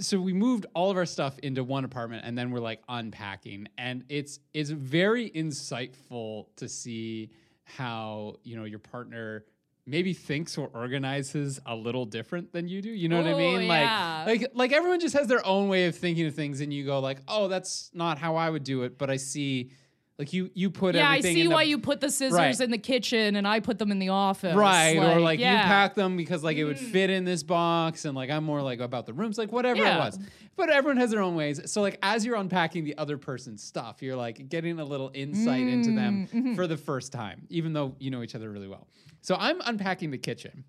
so 0.00 0.18
we 0.18 0.32
moved 0.32 0.64
all 0.74 0.90
of 0.90 0.96
our 0.96 1.04
stuff 1.04 1.38
into 1.40 1.62
one 1.62 1.84
apartment 1.84 2.24
and 2.24 2.36
then 2.36 2.50
we're 2.50 2.60
like 2.60 2.80
unpacking 2.88 3.68
and 3.76 4.04
it's 4.08 4.40
it's 4.54 4.70
very 4.70 5.30
insightful 5.30 6.46
to 6.56 6.66
see 6.66 7.30
how 7.64 8.34
you 8.42 8.56
know 8.56 8.64
your 8.64 8.78
partner 8.78 9.44
maybe 9.86 10.12
thinks 10.12 10.56
or 10.56 10.70
organizes 10.74 11.60
a 11.66 11.74
little 11.74 12.04
different 12.04 12.52
than 12.52 12.68
you 12.68 12.80
do 12.80 12.88
you 12.90 13.08
know 13.08 13.16
what 13.16 13.26
i 13.26 13.32
Ooh, 13.32 13.36
mean 13.36 13.62
yeah. 13.62 14.24
like 14.26 14.40
like 14.40 14.50
like 14.54 14.72
everyone 14.72 15.00
just 15.00 15.16
has 15.16 15.26
their 15.26 15.44
own 15.44 15.68
way 15.68 15.86
of 15.86 15.96
thinking 15.96 16.26
of 16.26 16.34
things 16.34 16.60
and 16.60 16.72
you 16.72 16.84
go 16.84 17.00
like 17.00 17.18
oh 17.26 17.48
that's 17.48 17.90
not 17.92 18.18
how 18.18 18.36
i 18.36 18.48
would 18.48 18.62
do 18.62 18.82
it 18.82 18.96
but 18.96 19.10
i 19.10 19.16
see 19.16 19.72
like 20.18 20.32
you 20.32 20.50
you 20.54 20.70
put 20.70 20.94
in 20.94 21.00
yeah, 21.00 21.10
I 21.10 21.20
see 21.20 21.40
in 21.40 21.48
the, 21.48 21.54
why 21.54 21.62
you 21.62 21.78
put 21.78 22.00
the 22.00 22.10
scissors 22.10 22.38
Right. 22.38 22.60
in 22.60 22.70
the 22.70 22.78
kitchen 22.78 23.34
and 23.34 23.48
I 23.48 23.60
put 23.60 23.78
them 23.78 23.90
in 23.90 23.98
the 23.98 24.10
office. 24.10 24.54
Right, 24.54 24.96
or 24.96 25.18
like 25.20 25.38
you 25.38 25.46
yeah. 25.46 25.64
Mm. 25.64 25.68
pack 25.68 25.94
them 25.94 26.16
because 26.16 26.44
like 26.44 26.56
it 26.58 26.64
would 26.64 26.78
fit 26.78 27.10
in 27.10 27.24
this 27.24 27.42
box, 27.42 28.04
and 28.04 28.14
like 28.14 28.30
I'm 28.30 28.44
more 28.44 28.62
like 28.62 28.80
about 28.80 29.06
the 29.06 29.14
rooms, 29.14 29.38
like 29.38 29.50
whatever 29.52 29.80
it 29.80 29.96
was. 29.98 30.18
But 30.54 30.68
everyone 30.68 30.98
has 30.98 31.10
their 31.10 31.22
own 31.22 31.34
ways. 31.34 31.60
So 31.72 31.80
like 31.80 31.98
as 32.02 32.26
you're 32.26 32.36
unpacking 32.36 32.84
the 32.84 32.96
other 32.98 33.16
person's 33.16 33.62
stuff, 33.62 34.02
you're 34.02 34.16
like 34.16 34.48
getting 34.50 34.78
a 34.78 34.84
little 34.84 35.10
insight 35.14 35.66
into 35.66 35.90
Mm, 35.90 35.96
them 35.96 36.28
mm-hmm. 36.32 36.54
for 36.54 36.66
the 36.66 36.76
first 36.76 37.10
time, 37.12 37.46
even 37.48 37.72
though 37.72 37.96
you 37.98 38.10
know 38.10 38.22
each 38.22 38.34
other 38.34 38.50
really 38.50 38.68
well. 38.68 38.86
So 39.22 39.34
I'm 39.38 39.60
unpacking 39.64 40.10
the 40.10 40.18
kitchen, 40.18 40.64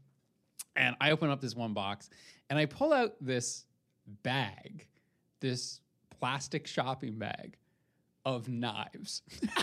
and 0.75 0.95
I 1.01 1.11
open 1.11 1.29
up 1.29 1.41
this 1.41 1.55
one 1.55 1.73
box, 1.73 2.09
and 2.49 2.57
I 2.57 2.65
pull 2.65 2.93
out 2.93 3.15
this 3.19 3.65
bag, 4.23 4.87
this 5.41 5.81
plastic 6.19 6.65
shopping 6.65 7.17
bag 7.19 7.57
of 8.25 8.47
knives. 8.47 9.21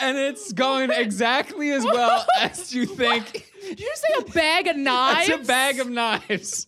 and 0.00 0.16
it's 0.16 0.52
going 0.52 0.90
exactly 0.90 1.70
as 1.70 1.84
well 1.84 2.26
as 2.40 2.74
you 2.74 2.86
think. 2.96 3.46
Did 3.62 3.80
you 3.80 3.92
say 3.94 4.14
a 4.18 4.22
bag 4.32 4.66
of 4.68 4.76
knives? 4.76 5.28
It's 5.28 5.44
a 5.44 5.46
bag 5.46 5.80
of 5.80 5.90
knives. 5.90 6.66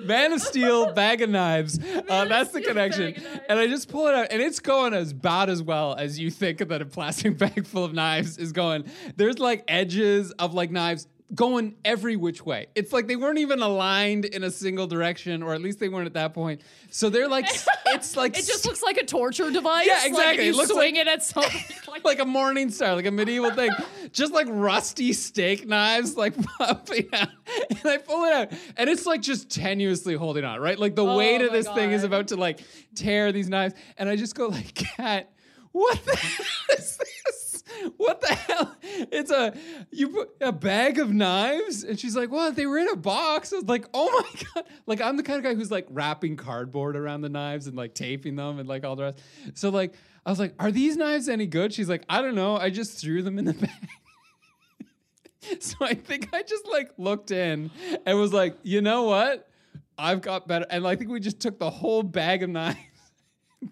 Man 0.00 0.32
of 0.32 0.40
Steel, 0.40 0.92
bag 0.92 1.22
of 1.22 1.30
knives. 1.30 1.78
Uh, 2.08 2.24
that's 2.26 2.52
the 2.52 2.62
connection. 2.62 3.12
bag 3.12 3.18
of 3.18 3.24
knives. 3.24 3.40
And 3.48 3.58
I 3.58 3.66
just 3.66 3.88
pull 3.88 4.06
it 4.06 4.14
out, 4.14 4.28
and 4.30 4.40
it's 4.40 4.60
going 4.60 4.94
as 4.94 5.10
about 5.10 5.50
as 5.50 5.60
well 5.62 5.94
as 5.94 6.18
you 6.18 6.30
think 6.30 6.58
that 6.58 6.80
a 6.80 6.86
plastic 6.86 7.36
bag 7.38 7.66
full 7.66 7.84
of 7.84 7.92
knives 7.92 8.38
is 8.38 8.52
going. 8.52 8.84
There's 9.16 9.38
like 9.38 9.64
edges 9.68 10.30
of 10.32 10.54
like 10.54 10.70
knives 10.70 11.08
going 11.34 11.74
every 11.84 12.14
which 12.14 12.46
way. 12.46 12.66
It's 12.76 12.92
like 12.92 13.08
they 13.08 13.16
weren't 13.16 13.38
even 13.38 13.60
aligned 13.60 14.24
in 14.26 14.44
a 14.44 14.50
single 14.50 14.86
direction, 14.86 15.42
or 15.42 15.54
at 15.54 15.60
least 15.60 15.80
they 15.80 15.88
weren't 15.88 16.06
at 16.06 16.12
that 16.14 16.32
point. 16.34 16.60
So 16.90 17.10
they're 17.10 17.26
like, 17.28 17.46
it's 17.86 18.16
like 18.16 18.38
It 18.38 18.46
just 18.46 18.64
looks 18.64 18.80
like 18.82 18.96
a 18.96 19.04
torture 19.04 19.50
device. 19.50 19.86
Yeah, 19.88 19.94
Like 19.94 20.06
exactly. 20.08 20.46
you 20.46 20.60
It 20.60 20.68
swing 20.68 20.94
like- 20.94 21.06
it 21.06 21.08
at 21.08 21.24
something. 21.24 21.60
Like, 21.88 22.04
like 22.04 22.18
a 22.20 22.24
morning 22.24 22.70
star, 22.70 22.94
like 22.94 23.06
a 23.06 23.10
medieval 23.10 23.50
thing, 23.50 23.70
just 24.12 24.32
like 24.32 24.46
rusty 24.48 25.12
steak 25.12 25.66
knives, 25.66 26.16
like 26.16 26.34
popping 26.58 27.08
out. 27.12 27.28
And 27.70 27.80
I 27.84 27.98
pull 27.98 28.24
it 28.24 28.32
out, 28.32 28.52
and 28.76 28.88
it's 28.88 29.04
like 29.06 29.20
just 29.20 29.48
tenuously 29.48 30.16
holding 30.16 30.44
on, 30.44 30.60
right? 30.60 30.78
Like 30.78 30.94
the 30.94 31.04
Oh 31.04 31.16
weight 31.16 31.40
of 31.42 31.50
this 31.52 31.68
thing 31.68 31.90
is 31.90 32.04
about 32.04 32.28
to 32.28 32.36
like 32.36 32.60
tear 32.94 33.32
these 33.32 33.48
knives, 33.48 33.74
and 33.98 34.08
I 34.08 34.14
just 34.16 34.34
go 34.36 34.46
like, 34.48 34.74
"Kat, 34.74 35.30
what 35.72 35.98
the 36.04 36.16
hell 36.16 36.46
is 36.78 36.96
this? 36.98 37.45
What 37.96 38.20
the 38.20 38.34
hell? 38.34 38.76
It's 38.82 39.30
a 39.30 39.54
you 39.90 40.08
put 40.08 40.30
a 40.40 40.52
bag 40.52 40.98
of 40.98 41.12
knives?" 41.12 41.84
And 41.84 41.98
she's 41.98 42.14
like, 42.16 42.30
"What? 42.30 42.56
They 42.56 42.66
were 42.66 42.78
in 42.78 42.88
a 42.88 42.96
box." 42.96 43.52
I 43.52 43.56
was 43.56 43.64
like, 43.64 43.86
"Oh 43.92 44.10
my 44.22 44.42
god!" 44.54 44.64
Like 44.86 45.00
I'm 45.00 45.16
the 45.16 45.22
kind 45.22 45.38
of 45.38 45.44
guy 45.44 45.54
who's 45.54 45.70
like 45.70 45.86
wrapping 45.90 46.36
cardboard 46.36 46.96
around 46.96 47.22
the 47.22 47.28
knives 47.28 47.66
and 47.66 47.76
like 47.76 47.94
taping 47.94 48.36
them 48.36 48.58
and 48.58 48.68
like 48.68 48.84
all 48.84 48.96
the 48.96 49.04
rest. 49.04 49.18
So 49.54 49.70
like. 49.70 49.94
I 50.24 50.30
was 50.30 50.40
like, 50.40 50.54
"Are 50.58 50.72
these 50.72 50.96
knives 50.96 51.28
any 51.28 51.46
good?" 51.46 51.72
She's 51.72 51.88
like, 51.88 52.02
"I 52.08 52.20
don't 52.20 52.34
know. 52.34 52.56
I 52.56 52.68
just 52.68 52.98
threw 52.98 53.22
them 53.22 53.38
in 53.38 53.44
the 53.44 53.52
bag." 55.40 55.60
so 55.60 55.76
I 55.80 55.94
think 55.94 56.30
I 56.34 56.42
just 56.42 56.66
like 56.66 56.90
looked 56.98 57.30
in 57.30 57.70
and 58.04 58.18
was 58.18 58.32
like, 58.32 58.56
"You 58.64 58.80
know 58.80 59.04
what? 59.04 59.48
I've 59.96 60.20
got 60.20 60.48
better." 60.48 60.66
And 60.68 60.84
I 60.84 60.96
think 60.96 61.10
we 61.10 61.20
just 61.20 61.38
took 61.38 61.60
the 61.60 61.70
whole 61.70 62.02
bag 62.02 62.42
of 62.42 62.50
knives, 62.50 62.76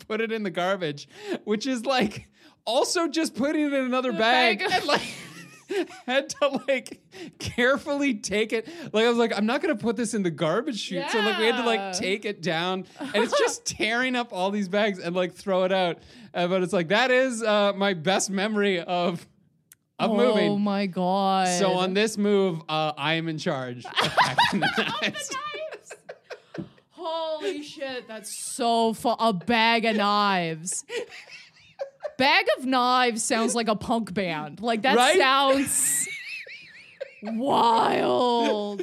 put 0.06 0.20
it 0.20 0.30
in 0.30 0.44
the 0.44 0.50
garbage, 0.50 1.08
which 1.42 1.66
is 1.66 1.84
like 1.84 2.28
also 2.64 3.08
just 3.08 3.34
putting 3.34 3.62
it 3.62 3.72
in 3.72 3.84
another 3.84 4.12
bag, 4.12 4.60
bag. 4.60 4.70
and 4.72 4.84
like. 4.86 5.02
had 6.06 6.28
to 6.28 6.60
like 6.68 7.00
carefully 7.38 8.14
take 8.14 8.52
it. 8.52 8.68
Like 8.92 9.06
I 9.06 9.08
was 9.08 9.18
like, 9.18 9.32
I'm 9.36 9.46
not 9.46 9.62
gonna 9.62 9.76
put 9.76 9.96
this 9.96 10.14
in 10.14 10.22
the 10.22 10.30
garbage 10.30 10.78
chute. 10.78 11.10
So 11.10 11.20
like 11.20 11.38
we 11.38 11.46
had 11.46 11.56
to 11.56 11.66
like 11.66 11.92
take 11.92 12.24
it 12.24 12.42
down, 12.42 12.84
and 13.00 13.16
it's 13.16 13.36
just 13.38 13.64
tearing 13.66 14.16
up 14.16 14.32
all 14.32 14.50
these 14.50 14.68
bags 14.68 14.98
and 14.98 15.14
like 15.14 15.34
throw 15.34 15.64
it 15.64 15.72
out. 15.72 15.98
Uh, 16.32 16.48
but 16.48 16.62
it's 16.62 16.72
like 16.72 16.88
that 16.88 17.10
is 17.10 17.42
uh, 17.42 17.72
my 17.74 17.94
best 17.94 18.30
memory 18.30 18.80
of 18.80 19.26
of 19.98 20.10
oh 20.10 20.16
moving. 20.16 20.50
Oh 20.50 20.58
my 20.58 20.86
god. 20.86 21.48
So 21.58 21.72
on 21.72 21.94
this 21.94 22.18
move, 22.18 22.60
uh, 22.68 22.92
I 22.96 23.14
am 23.14 23.28
in 23.28 23.38
charge. 23.38 23.84
Of 23.84 23.92
the 24.52 24.58
knives. 25.02 25.30
Holy 26.90 27.62
shit, 27.62 28.08
that's 28.08 28.54
so 28.54 28.94
fun. 28.94 29.16
A 29.20 29.32
bag 29.32 29.84
of 29.84 29.96
knives. 29.96 30.84
Bag 32.18 32.46
of 32.58 32.64
knives 32.66 33.22
sounds 33.22 33.54
like 33.54 33.68
a 33.68 33.76
punk 33.76 34.14
band. 34.14 34.60
Like 34.60 34.82
that 34.82 34.96
Right? 34.96 35.18
sounds 35.18 36.08
wild. 37.22 38.82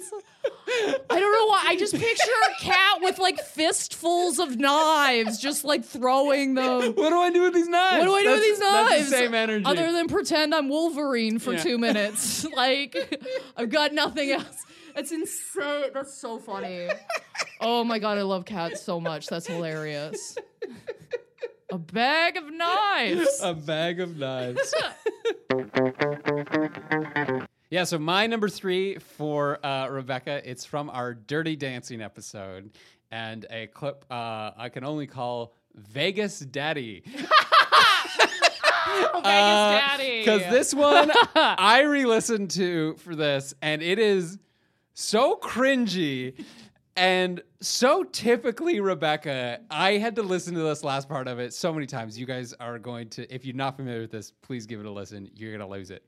I 1.09 1.19
don't 1.19 1.31
know 1.31 1.45
why. 1.47 1.63
I 1.67 1.75
just 1.77 1.93
picture 1.93 2.31
a 2.49 2.63
cat 2.63 2.99
with 3.01 3.19
like 3.19 3.39
fistfuls 3.39 4.39
of 4.39 4.57
knives, 4.57 5.37
just 5.39 5.63
like 5.63 5.83
throwing 5.85 6.55
them. 6.55 6.93
What 6.95 7.09
do 7.09 7.17
I 7.17 7.29
do 7.31 7.41
with 7.43 7.53
these 7.53 7.67
knives? 7.67 7.99
What 7.99 8.05
do 8.05 8.13
I 8.15 8.23
do 8.23 8.31
with 8.31 8.41
these 8.41 8.59
knives? 8.59 9.09
The 9.09 9.15
same 9.17 9.33
energy. 9.33 9.65
Other 9.65 9.91
than 9.91 10.07
pretend 10.07 10.55
I'm 10.55 10.69
Wolverine 10.69 11.39
for 11.39 11.53
Yeah. 11.53 11.63
two 11.63 11.77
minutes. 11.77 12.45
like, 12.55 12.95
I've 13.57 13.69
got 13.69 13.93
nothing 13.93 14.31
else. 14.31 14.57
That's 14.95 15.11
insane. 15.11 15.91
That's 15.93 16.13
so 16.19 16.39
funny. 16.39 16.87
Oh 17.59 17.83
my 17.83 17.99
god, 17.99 18.17
I 18.17 18.23
love 18.23 18.45
cats 18.45 18.81
so 18.81 18.99
much. 18.99 19.27
That's 19.27 19.47
hilarious. 19.47 20.35
A 21.71 21.77
bag 21.77 22.37
of 22.37 22.51
knives. 22.51 23.39
a 23.41 23.53
bag 23.53 23.99
of 23.99 24.17
knives. 24.17 24.73
Yeah, 27.69 27.85
so 27.85 27.97
my 27.97 28.27
number 28.27 28.49
three 28.49 28.97
for 28.97 29.65
uh, 29.65 29.87
Rebecca, 29.87 30.41
it's 30.49 30.65
from 30.65 30.89
our 30.89 31.13
Dirty 31.13 31.55
Dancing 31.55 32.01
episode, 32.01 32.71
and 33.11 33.45
a 33.49 33.67
clip 33.67 34.03
uh, 34.11 34.51
I 34.57 34.67
can 34.69 34.83
only 34.83 35.07
call 35.07 35.53
Vegas 35.75 36.39
Daddy. 36.39 37.03
Vegas 37.05 37.27
Daddy. 39.23 40.19
Because 40.19 40.41
Uh, 40.43 40.51
this 40.51 40.73
one 40.73 41.11
I 41.35 41.83
re 41.83 42.05
listened 42.05 42.51
to 42.51 42.95
for 42.95 43.15
this, 43.15 43.53
and 43.61 43.81
it 43.81 43.99
is 43.99 44.37
so 44.93 45.39
cringy 45.41 46.43
and 47.01 47.41
so 47.61 48.03
typically 48.03 48.79
Rebecca. 48.79 49.59
I 49.71 49.93
had 49.93 50.15
to 50.17 50.21
listen 50.21 50.53
to 50.53 50.59
this 50.61 50.83
last 50.83 51.09
part 51.09 51.27
of 51.27 51.39
it 51.39 51.51
so 51.51 51.73
many 51.73 51.87
times. 51.87 52.15
You 52.15 52.27
guys 52.27 52.53
are 52.59 52.77
going 52.77 53.09
to, 53.09 53.33
if 53.33 53.43
you're 53.43 53.55
not 53.55 53.75
familiar 53.75 54.01
with 54.01 54.11
this, 54.11 54.31
please 54.43 54.67
give 54.67 54.79
it 54.79 54.85
a 54.85 54.91
listen. 54.91 55.27
You're 55.33 55.57
going 55.57 55.67
to 55.67 55.75
lose 55.75 55.89
it. 55.89 56.03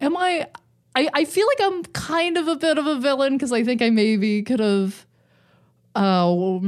Am 0.00 0.16
I, 0.16 0.48
I? 0.96 1.10
I 1.12 1.24
feel 1.26 1.46
like 1.46 1.60
I'm 1.60 1.84
kind 1.84 2.38
of 2.38 2.48
a 2.48 2.56
bit 2.56 2.78
of 2.78 2.86
a 2.86 2.98
villain 2.98 3.34
because 3.34 3.52
I 3.52 3.62
think 3.64 3.82
I 3.82 3.90
maybe 3.90 4.42
could 4.42 4.60
have, 4.60 5.04
uh, 5.94 6.60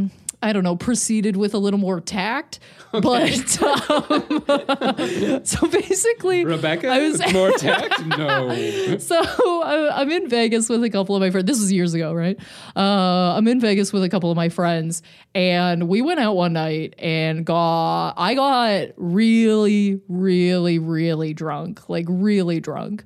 I 0.42 0.52
don't 0.52 0.64
know, 0.64 0.76
proceeded 0.76 1.36
with 1.36 1.54
a 1.54 1.58
little 1.58 1.78
more 1.78 2.00
tact. 2.00 2.58
But 2.92 3.62
um, 3.62 5.44
so 5.44 5.66
basically, 5.66 6.44
Rebecca? 6.44 6.88
I 6.88 7.00
was 7.00 7.32
more 7.32 7.50
tact? 7.52 8.04
No. 8.06 8.98
so 8.98 9.16
I, 9.20 10.00
I'm 10.00 10.10
in 10.10 10.28
Vegas 10.28 10.68
with 10.68 10.84
a 10.84 10.90
couple 10.90 11.16
of 11.16 11.20
my 11.20 11.30
friends. 11.30 11.46
This 11.46 11.60
was 11.60 11.72
years 11.72 11.94
ago, 11.94 12.12
right? 12.12 12.38
Uh, 12.74 13.34
I'm 13.36 13.46
in 13.48 13.60
Vegas 13.60 13.92
with 13.92 14.04
a 14.04 14.08
couple 14.08 14.30
of 14.30 14.36
my 14.36 14.48
friends, 14.48 15.02
and 15.34 15.88
we 15.88 16.02
went 16.02 16.20
out 16.20 16.36
one 16.36 16.52
night 16.52 16.94
and 16.98 17.44
got. 17.44 18.14
I 18.16 18.34
got 18.34 18.88
really, 18.96 20.00
really, 20.08 20.78
really 20.78 21.34
drunk, 21.34 21.88
like 21.88 22.06
really 22.08 22.60
drunk. 22.60 23.04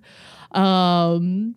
Um, 0.53 1.55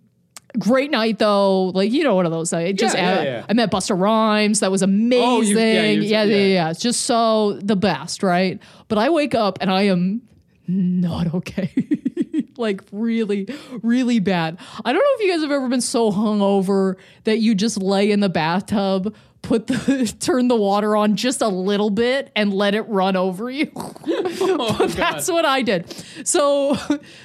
great 0.59 0.91
night 0.91 1.19
though, 1.19 1.65
like 1.65 1.91
you 1.91 2.03
know, 2.03 2.15
one 2.15 2.25
of 2.25 2.31
those. 2.31 2.51
Like, 2.53 2.75
just 2.75 2.95
Yeah, 2.95 3.13
yeah, 3.15 3.19
I- 3.19 3.23
yeah. 3.23 3.45
I 3.49 3.53
met 3.53 3.71
Busta 3.71 3.99
Rhymes. 3.99 4.59
That 4.61 4.71
was 4.71 4.81
amazing. 4.81 5.23
Oh, 5.27 5.41
you- 5.41 5.57
yeah, 5.57 5.91
yeah, 5.91 6.23
yeah, 6.23 6.35
yeah. 6.45 6.69
It's 6.69 6.79
just 6.79 7.01
so 7.01 7.53
the 7.53 7.75
best, 7.75 8.23
right? 8.23 8.59
But 8.87 8.97
I 8.97 9.09
wake 9.09 9.35
up 9.35 9.57
and 9.61 9.69
I 9.71 9.83
am 9.83 10.21
not 10.67 11.33
okay. 11.33 11.73
like 12.57 12.81
really, 12.91 13.47
really 13.81 14.19
bad. 14.19 14.57
I 14.85 14.93
don't 14.93 14.99
know 14.99 15.15
if 15.15 15.21
you 15.21 15.31
guys 15.31 15.41
have 15.41 15.51
ever 15.51 15.67
been 15.67 15.81
so 15.81 16.11
hungover 16.11 16.95
that 17.25 17.39
you 17.39 17.55
just 17.55 17.77
lay 17.81 18.11
in 18.11 18.19
the 18.21 18.29
bathtub, 18.29 19.13
put 19.41 19.67
the 19.67 20.13
turn 20.19 20.47
the 20.47 20.55
water 20.55 20.95
on 20.95 21.15
just 21.15 21.41
a 21.41 21.47
little 21.47 21.89
bit 21.89 22.31
and 22.35 22.53
let 22.53 22.75
it 22.75 22.83
run 22.83 23.15
over 23.17 23.49
you. 23.49 23.65
but 23.75 24.87
that's 24.91 25.29
what 25.29 25.45
I 25.45 25.61
did. 25.63 25.93
So 26.25 26.77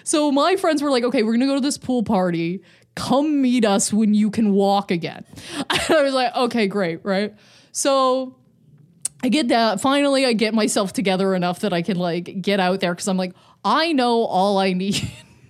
so 0.03 0.33
my 0.33 0.57
friends 0.57 0.83
were 0.83 0.91
like, 0.91 1.05
okay, 1.05 1.23
we're 1.23 1.33
gonna 1.33 1.47
go 1.47 1.55
to 1.55 1.61
this 1.61 1.79
pool 1.79 2.03
party. 2.03 2.63
Come 2.99 3.41
meet 3.41 3.65
us 3.65 3.93
when 3.93 4.13
you 4.13 4.31
can 4.31 4.53
walk 4.53 4.91
again. 4.91 5.25
And 5.71 5.97
I 5.97 6.03
was 6.03 6.13
like, 6.15 6.35
okay, 6.35 6.67
great, 6.67 7.01
right? 7.05 7.35
So 7.73 8.35
I 9.23 9.29
get 9.29 9.49
that. 9.49 9.81
Finally, 9.81 10.27
I 10.27 10.33
get 10.33 10.53
myself 10.55 10.93
together 10.93 11.35
enough 11.35 11.61
that 11.61 11.73
I 11.73 11.83
can 11.83 11.97
like 11.97 12.43
get 12.43 12.61
out 12.61 12.81
there 12.81 12.93
because 12.95 13.09
I'm 13.09 13.17
like, 13.17 13.33
I 13.65 13.93
know 13.93 14.25
all 14.25 14.59
I 14.59 14.73
need 14.73 15.01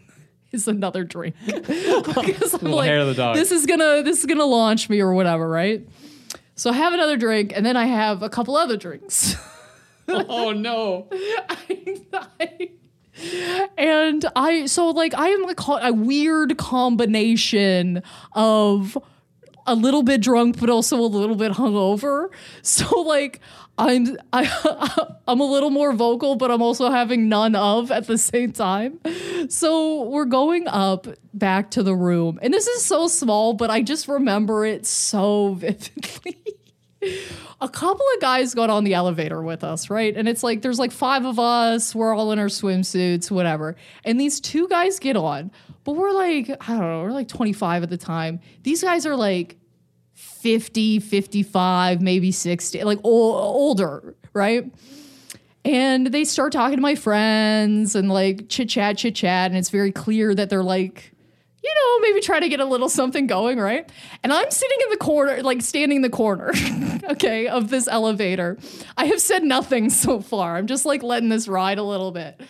is 0.53 0.68
another 0.68 1.05
drink. 1.05 1.34
Because 1.46 2.55
I'm 2.55 2.70
like, 2.70 2.88
hair 2.88 3.01
of 3.01 3.09
the 3.09 3.14
dog. 3.14 3.36
this 3.36 3.51
is 3.53 3.66
gonna 3.66 4.03
this 4.03 4.20
is 4.20 4.26
gonna 4.26 4.44
launch 4.44 4.88
me 4.88 5.01
or 5.01 5.12
whatever, 5.12 5.49
right? 5.49 5.86
So 6.55 6.70
I 6.70 6.74
have 6.74 6.92
another 6.92 7.16
drink, 7.16 7.53
and 7.55 7.64
then 7.64 7.76
I 7.76 7.86
have 7.86 8.22
a 8.22 8.28
couple 8.28 8.57
other 8.57 8.76
drinks. 8.76 9.36
oh, 10.09 10.53
no. 10.53 11.09
And 13.76 14.24
I 14.36 14.66
so 14.66 14.90
like 14.90 15.14
I 15.14 15.28
am 15.28 15.42
like 15.42 15.60
a 15.82 15.92
weird 15.92 16.56
combination 16.58 18.02
of 18.32 18.98
a 19.66 19.74
little 19.74 20.02
bit 20.02 20.20
drunk 20.20 20.58
but 20.58 20.70
also 20.70 20.96
a 20.98 21.06
little 21.06 21.36
bit 21.36 21.52
hungover. 21.52 22.28
So 22.62 23.00
like 23.02 23.40
I'm 23.76 24.16
I 24.32 25.16
I'm 25.28 25.40
a 25.40 25.44
little 25.44 25.70
more 25.70 25.92
vocal 25.92 26.36
but 26.36 26.50
I'm 26.50 26.62
also 26.62 26.90
having 26.90 27.28
none 27.28 27.54
of 27.54 27.90
at 27.90 28.06
the 28.06 28.18
same 28.18 28.52
time. 28.52 28.98
So 29.48 30.02
we're 30.04 30.24
going 30.24 30.66
up 30.68 31.06
back 31.32 31.70
to 31.72 31.82
the 31.82 31.94
room. 31.94 32.38
And 32.42 32.52
this 32.52 32.66
is 32.66 32.84
so 32.84 33.08
small 33.08 33.54
but 33.54 33.70
I 33.70 33.82
just 33.82 34.08
remember 34.08 34.64
it 34.64 34.86
so 34.86 35.54
vividly. 35.58 36.57
A 37.61 37.68
couple 37.68 38.05
of 38.14 38.20
guys 38.20 38.55
got 38.55 38.70
on 38.70 38.84
the 38.84 38.94
elevator 38.94 39.42
with 39.42 39.62
us, 39.62 39.90
right? 39.90 40.16
And 40.16 40.28
it's 40.28 40.42
like 40.42 40.62
there's 40.62 40.78
like 40.78 40.92
five 40.92 41.24
of 41.24 41.38
us, 41.38 41.94
we're 41.94 42.14
all 42.14 42.32
in 42.32 42.38
our 42.38 42.46
swimsuits, 42.46 43.30
whatever. 43.30 43.76
And 44.05 44.20
these 44.20 44.40
two 44.40 44.68
guys 44.68 44.99
get 44.99 45.16
on, 45.16 45.51
but 45.84 45.92
we're 45.92 46.12
like, 46.12 46.51
I 46.51 46.72
don't 46.72 46.80
know, 46.80 47.03
we're 47.03 47.12
like 47.12 47.28
25 47.28 47.84
at 47.84 47.90
the 47.90 47.96
time. 47.96 48.40
These 48.62 48.82
guys 48.82 49.07
are 49.07 49.16
like 49.16 49.57
50, 50.14 51.01
55, 51.01 52.01
maybe 52.01 52.32
60, 52.32 52.82
like 52.84 52.99
ol- 53.05 53.36
older, 53.36 54.16
right? 54.32 54.64
And 55.64 56.09
they 56.09 56.24
start 56.24 56.53
talking 56.53 56.76
to 56.76 56.82
my 56.82 56.94
friends 56.94 57.94
and 57.94 58.09
like 58.09 58.49
chit 58.49 58.68
chat, 58.68 58.99
chit 58.99 59.14
chat. 59.14 59.51
And 59.51 59.59
it's 59.59 59.70
very 59.70 59.92
clear 59.92 60.34
that 60.34 60.49
they're 60.51 60.62
like, 60.62 61.12
you 61.68 61.74
know, 61.74 62.08
maybe 62.08 62.20
try 62.20 62.40
to 62.40 62.48
get 62.48 62.60
a 62.60 62.64
little 62.64 62.88
something 62.88 63.26
going, 63.26 63.58
right? 63.58 63.90
And 64.22 64.32
I'm 64.32 64.50
sitting 64.50 64.78
in 64.84 64.90
the 64.90 64.96
corner, 64.96 65.42
like 65.42 65.60
standing 65.60 65.96
in 65.96 66.02
the 66.02 66.10
corner, 66.10 66.52
okay, 67.10 67.46
of 67.46 67.68
this 67.68 67.88
elevator. 67.88 68.56
I 68.96 69.04
have 69.06 69.20
said 69.20 69.44
nothing 69.44 69.90
so 70.04 70.20
far. 70.20 70.56
I'm 70.56 70.66
just 70.66 70.86
like 70.86 71.02
letting 71.02 71.28
this 71.28 71.46
ride 71.48 71.78
a 71.78 71.82
little 71.82 72.10
bit. 72.10 72.40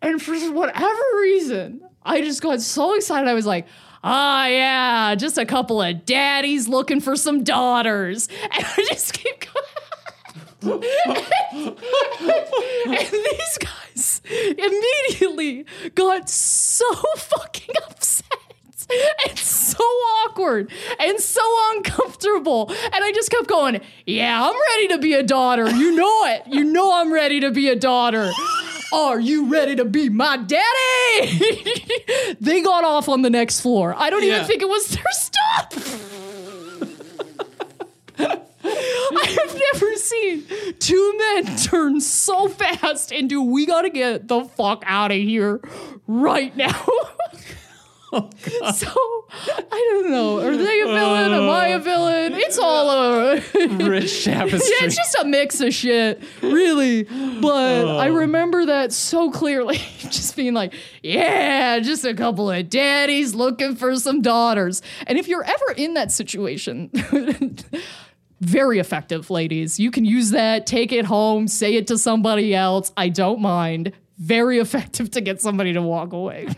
And 0.00 0.20
for 0.20 0.34
whatever 0.52 1.00
reason, 1.20 1.82
I 2.02 2.22
just 2.22 2.42
got 2.42 2.60
so 2.60 2.94
excited. 2.94 3.28
I 3.28 3.34
was 3.34 3.46
like, 3.46 3.66
ah, 4.02 4.46
yeah, 4.46 5.14
just 5.14 5.38
a 5.38 5.46
couple 5.46 5.80
of 5.82 6.04
daddies 6.06 6.66
looking 6.66 7.00
for 7.00 7.14
some 7.16 7.44
daughters. 7.44 8.28
And 8.52 8.64
I 8.64 8.84
just 8.88 9.12
keep 9.14 9.40
going. 9.40 9.64
and 10.62 10.82
these 13.10 13.58
guys 13.58 14.22
immediately 14.24 15.66
got 15.94 16.30
so 16.30 16.94
fucking 17.16 17.74
upset 17.88 18.32
and 19.28 19.38
so 19.38 19.78
awkward 19.82 20.70
and 21.00 21.18
so 21.20 21.40
uncomfortable. 21.74 22.70
And 22.92 23.04
I 23.04 23.12
just 23.12 23.30
kept 23.30 23.46
going, 23.48 23.80
Yeah, 24.06 24.44
I'm 24.48 24.54
ready 24.70 24.88
to 24.88 24.98
be 24.98 25.14
a 25.14 25.22
daughter. 25.22 25.68
You 25.70 25.94
know 25.94 26.24
it. 26.26 26.42
You 26.46 26.64
know 26.64 27.00
I'm 27.00 27.12
ready 27.12 27.40
to 27.40 27.50
be 27.50 27.68
a 27.68 27.76
daughter. 27.76 28.30
Are 28.92 29.18
you 29.18 29.46
ready 29.46 29.74
to 29.76 29.86
be 29.86 30.10
my 30.10 30.36
daddy? 30.36 32.34
they 32.40 32.60
got 32.60 32.84
off 32.84 33.08
on 33.08 33.22
the 33.22 33.30
next 33.30 33.60
floor. 33.60 33.94
I 33.96 34.10
don't 34.10 34.22
Yeah. 34.22 34.34
even 34.36 34.46
think 34.46 34.60
it 34.60 34.68
was 34.68 34.86
their 34.88 35.04
stop. 35.12 35.72
I 38.64 39.36
have 39.40 39.60
never 39.74 39.96
seen 39.96 40.44
two 40.78 41.18
men 41.18 41.56
turn 41.56 42.00
so 42.00 42.48
fast 42.48 43.10
into 43.12 43.42
we 43.42 43.66
gotta 43.66 43.90
get 43.90 44.28
the 44.28 44.44
fuck 44.44 44.84
out 44.86 45.10
of 45.10 45.16
here 45.16 45.60
right 46.06 46.54
now. 46.56 46.86
Oh, 48.14 48.28
so 48.74 48.86
I 49.70 49.88
don't 49.90 50.10
know. 50.10 50.38
Are 50.40 50.54
they 50.54 50.80
a 50.82 50.86
villain? 50.86 51.32
Am 51.32 51.48
I 51.48 51.68
a 51.68 51.76
uh, 51.76 51.78
villain? 51.78 52.34
It's 52.34 52.58
all 52.58 52.90
a 52.90 53.36
Rich 53.36 54.24
tapestry. 54.24 54.58
yeah, 54.80 54.86
it's 54.86 54.96
just 54.96 55.16
a 55.18 55.24
mix 55.24 55.60
of 55.62 55.72
shit, 55.72 56.22
really. 56.42 57.04
But 57.04 57.88
I 57.88 58.10
uh. 58.10 58.12
remember 58.12 58.66
that 58.66 58.92
so 58.92 59.30
clearly, 59.30 59.76
just 59.98 60.36
being 60.36 60.52
like, 60.52 60.74
yeah, 61.02 61.78
just 61.78 62.04
a 62.04 62.12
couple 62.12 62.50
of 62.50 62.68
daddies 62.68 63.34
looking 63.34 63.76
for 63.76 63.96
some 63.96 64.20
daughters. 64.20 64.82
And 65.06 65.18
if 65.18 65.26
you're 65.26 65.44
ever 65.44 65.72
in 65.76 65.94
that 65.94 66.12
situation, 66.12 66.90
very 68.42 68.78
effective, 68.78 69.30
ladies. 69.30 69.80
You 69.80 69.90
can 69.90 70.04
use 70.04 70.30
that, 70.30 70.66
take 70.66 70.92
it 70.92 71.06
home, 71.06 71.48
say 71.48 71.76
it 71.76 71.86
to 71.86 71.96
somebody 71.96 72.54
else. 72.54 72.92
I 72.96 73.08
don't 73.08 73.40
mind. 73.40 73.92
Very 74.18 74.58
effective 74.58 75.10
to 75.12 75.20
get 75.20 75.40
somebody 75.40 75.72
to 75.72 75.80
walk 75.80 76.12
away. 76.12 76.48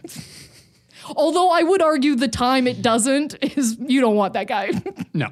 Although 1.16 1.50
I 1.50 1.62
would 1.62 1.82
argue 1.82 2.14
the 2.14 2.28
time 2.28 2.66
it 2.66 2.82
doesn't 2.82 3.34
is 3.42 3.76
you 3.80 4.00
don't 4.00 4.16
want 4.16 4.32
that 4.34 4.46
guy. 4.46 4.70
no. 5.14 5.28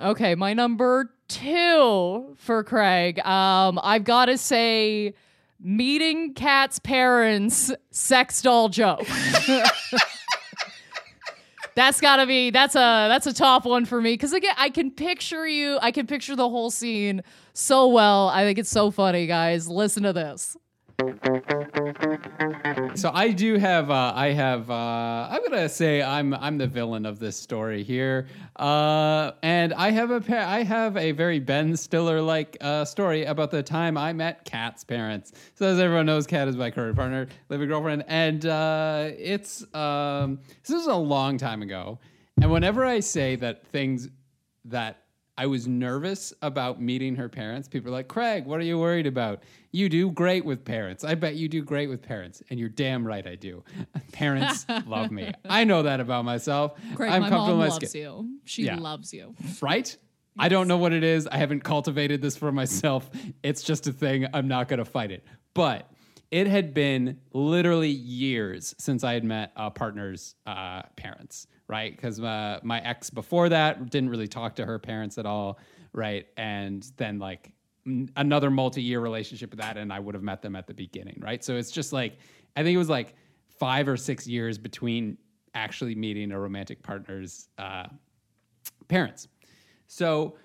Okay, 0.00 0.34
my 0.34 0.54
number 0.54 1.12
two 1.28 2.36
for 2.36 2.62
Craig. 2.64 3.18
Um, 3.20 3.80
I've 3.82 4.04
got 4.04 4.26
to 4.26 4.38
say, 4.38 5.14
meeting 5.60 6.34
Kat's 6.34 6.78
parents, 6.78 7.72
sex 7.90 8.40
doll 8.42 8.68
joke. 8.68 9.06
that's 11.74 12.00
gotta 12.00 12.26
be 12.26 12.50
that's 12.50 12.74
a 12.74 13.06
that's 13.08 13.28
a 13.28 13.32
top 13.32 13.64
one 13.64 13.84
for 13.84 14.00
me 14.00 14.12
because 14.12 14.32
again 14.32 14.54
I 14.58 14.68
can 14.68 14.90
picture 14.90 15.46
you 15.46 15.78
I 15.80 15.92
can 15.92 16.08
picture 16.08 16.34
the 16.34 16.48
whole 16.48 16.72
scene 16.72 17.22
so 17.52 17.86
well 17.86 18.28
I 18.30 18.42
think 18.42 18.58
it's 18.58 18.68
so 18.68 18.90
funny 18.90 19.28
guys 19.28 19.68
listen 19.68 20.02
to 20.02 20.12
this 20.12 20.56
So 22.96 23.12
I 23.14 23.30
do 23.30 23.56
have, 23.56 23.88
uh, 23.88 24.12
I 24.16 24.32
have, 24.32 24.68
uh, 24.68 25.28
I'm 25.30 25.42
gonna 25.44 25.68
say 25.68 26.02
I'm, 26.02 26.34
I'm 26.34 26.58
the 26.58 26.66
villain 26.66 27.06
of 27.06 27.20
this 27.20 27.36
story 27.36 27.84
here, 27.84 28.26
uh, 28.56 29.30
and 29.44 29.72
I 29.74 29.90
have 29.92 30.10
a, 30.10 30.20
pa- 30.20 30.48
I 30.48 30.64
have 30.64 30.96
a 30.96 31.12
very 31.12 31.38
Ben 31.38 31.76
Stiller 31.76 32.20
like 32.20 32.56
uh, 32.60 32.84
story 32.84 33.24
about 33.24 33.52
the 33.52 33.62
time 33.62 33.96
I 33.96 34.12
met 34.12 34.44
Kat's 34.44 34.82
parents. 34.82 35.32
So 35.54 35.66
as 35.66 35.78
everyone 35.78 36.06
knows, 36.06 36.26
Kat 36.26 36.48
is 36.48 36.56
my 36.56 36.72
current 36.72 36.96
partner, 36.96 37.28
living 37.48 37.68
girlfriend, 37.68 38.04
and 38.08 38.44
uh, 38.46 39.10
it's, 39.16 39.62
um, 39.74 40.40
this 40.66 40.76
is 40.76 40.88
a 40.88 40.96
long 40.96 41.38
time 41.38 41.62
ago, 41.62 42.00
and 42.42 42.50
whenever 42.50 42.84
I 42.84 42.98
say 42.98 43.36
that 43.36 43.64
things 43.68 44.08
that 44.64 45.04
I 45.38 45.46
was 45.46 45.68
nervous 45.68 46.32
about 46.42 46.82
meeting 46.82 47.14
her 47.14 47.28
parents. 47.28 47.68
People 47.68 47.90
are 47.90 47.92
like, 47.92 48.08
Craig, 48.08 48.44
what 48.44 48.58
are 48.58 48.64
you 48.64 48.76
worried 48.78 49.06
about? 49.06 49.44
You 49.70 49.88
do 49.88 50.10
great 50.10 50.44
with 50.44 50.64
parents. 50.64 51.04
I 51.04 51.14
bet 51.14 51.36
you 51.36 51.48
do 51.48 51.62
great 51.62 51.88
with 51.88 52.02
parents. 52.02 52.42
And 52.50 52.58
you're 52.58 52.68
damn 52.68 53.06
right 53.06 53.24
I 53.24 53.36
do. 53.36 53.62
Parents 54.12 54.66
love 54.86 55.12
me. 55.12 55.30
I 55.48 55.62
know 55.62 55.84
that 55.84 56.00
about 56.00 56.24
myself. 56.24 56.72
Craig, 56.96 57.12
I'm 57.12 57.22
my 57.22 57.28
comfortable 57.28 57.58
mom 57.58 57.68
loves 57.68 57.88
skin. 57.88 58.02
you. 58.02 58.38
She 58.46 58.64
Yeah. 58.64 58.78
loves 58.80 59.14
you. 59.14 59.34
Right? 59.62 59.96
I 60.36 60.48
don't 60.48 60.66
know 60.66 60.76
what 60.78 60.92
it 60.92 61.04
is. 61.04 61.28
I 61.28 61.36
haven't 61.36 61.62
cultivated 61.62 62.20
this 62.20 62.36
for 62.36 62.50
myself. 62.50 63.08
It's 63.44 63.62
just 63.62 63.86
a 63.86 63.92
thing. 63.92 64.26
I'm 64.34 64.48
not 64.48 64.66
going 64.66 64.78
to 64.78 64.84
fight 64.84 65.12
it. 65.12 65.24
But 65.54 65.88
it 66.32 66.48
had 66.48 66.74
been 66.74 67.20
literally 67.32 67.90
years 67.90 68.74
since 68.78 69.04
I 69.04 69.12
had 69.14 69.22
met 69.24 69.52
a 69.56 69.70
partner's 69.70 70.34
uh, 70.46 70.82
parents, 70.96 71.46
right? 71.68 71.94
Because 71.94 72.20
uh, 72.20 72.58
my 72.62 72.80
ex 72.80 73.10
before 73.10 73.48
that 73.50 73.90
didn't 73.90 74.10
really 74.10 74.28
talk 74.28 74.56
to 74.56 74.64
her 74.64 74.78
parents 74.78 75.18
at 75.18 75.26
all, 75.26 75.58
right? 75.92 76.26
And 76.36 76.90
then 76.96 77.18
like 77.18 77.52
m- 77.86 78.08
another 78.16 78.50
multi-year 78.50 79.00
relationship 79.00 79.50
with 79.50 79.60
that, 79.60 79.76
and 79.76 79.92
I 79.92 80.00
would 80.00 80.14
have 80.14 80.24
met 80.24 80.42
them 80.42 80.56
at 80.56 80.66
the 80.66 80.74
beginning, 80.74 81.18
right? 81.20 81.44
So 81.44 81.56
it's 81.56 81.70
just 81.70 81.92
like 81.92 82.18
I 82.56 82.62
think 82.62 82.74
it 82.74 82.78
was 82.78 82.88
like 82.88 83.14
five 83.58 83.88
or 83.88 83.96
six 83.96 84.26
years 84.26 84.58
between 84.58 85.18
actually 85.54 85.94
meeting 85.94 86.32
a 86.32 86.40
romantic 86.40 86.82
partner's 86.82 87.48
uh, 87.58 87.86
parents. 88.88 89.28
So 89.86 90.36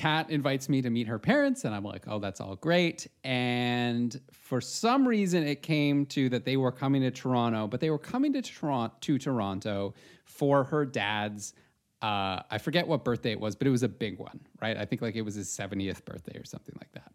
Kat 0.00 0.30
invites 0.30 0.70
me 0.70 0.80
to 0.80 0.88
meet 0.88 1.08
her 1.08 1.18
parents, 1.18 1.66
and 1.66 1.74
I'm 1.74 1.84
like, 1.84 2.04
oh, 2.08 2.18
that's 2.18 2.40
all 2.40 2.56
great. 2.56 3.06
And 3.22 4.18
for 4.32 4.58
some 4.58 5.06
reason, 5.06 5.46
it 5.46 5.60
came 5.60 6.06
to 6.06 6.30
that 6.30 6.46
they 6.46 6.56
were 6.56 6.72
coming 6.72 7.02
to 7.02 7.10
Toronto, 7.10 7.66
but 7.66 7.80
they 7.80 7.90
were 7.90 7.98
coming 7.98 8.32
to 8.32 8.40
Toronto 8.40 8.96
to 8.98 9.18
Toronto 9.18 9.92
for 10.24 10.64
her 10.64 10.86
dad's. 10.86 11.52
Uh, 12.00 12.40
I 12.50 12.56
forget 12.56 12.88
what 12.88 13.04
birthday 13.04 13.32
it 13.32 13.40
was, 13.40 13.54
but 13.54 13.66
it 13.66 13.70
was 13.70 13.82
a 13.82 13.90
big 13.90 14.18
one, 14.18 14.40
right? 14.62 14.74
I 14.74 14.86
think 14.86 15.02
like 15.02 15.16
it 15.16 15.20
was 15.20 15.34
his 15.34 15.50
70th 15.50 16.02
birthday 16.06 16.38
or 16.38 16.46
something 16.46 16.74
like 16.80 16.92
that. 16.92 17.12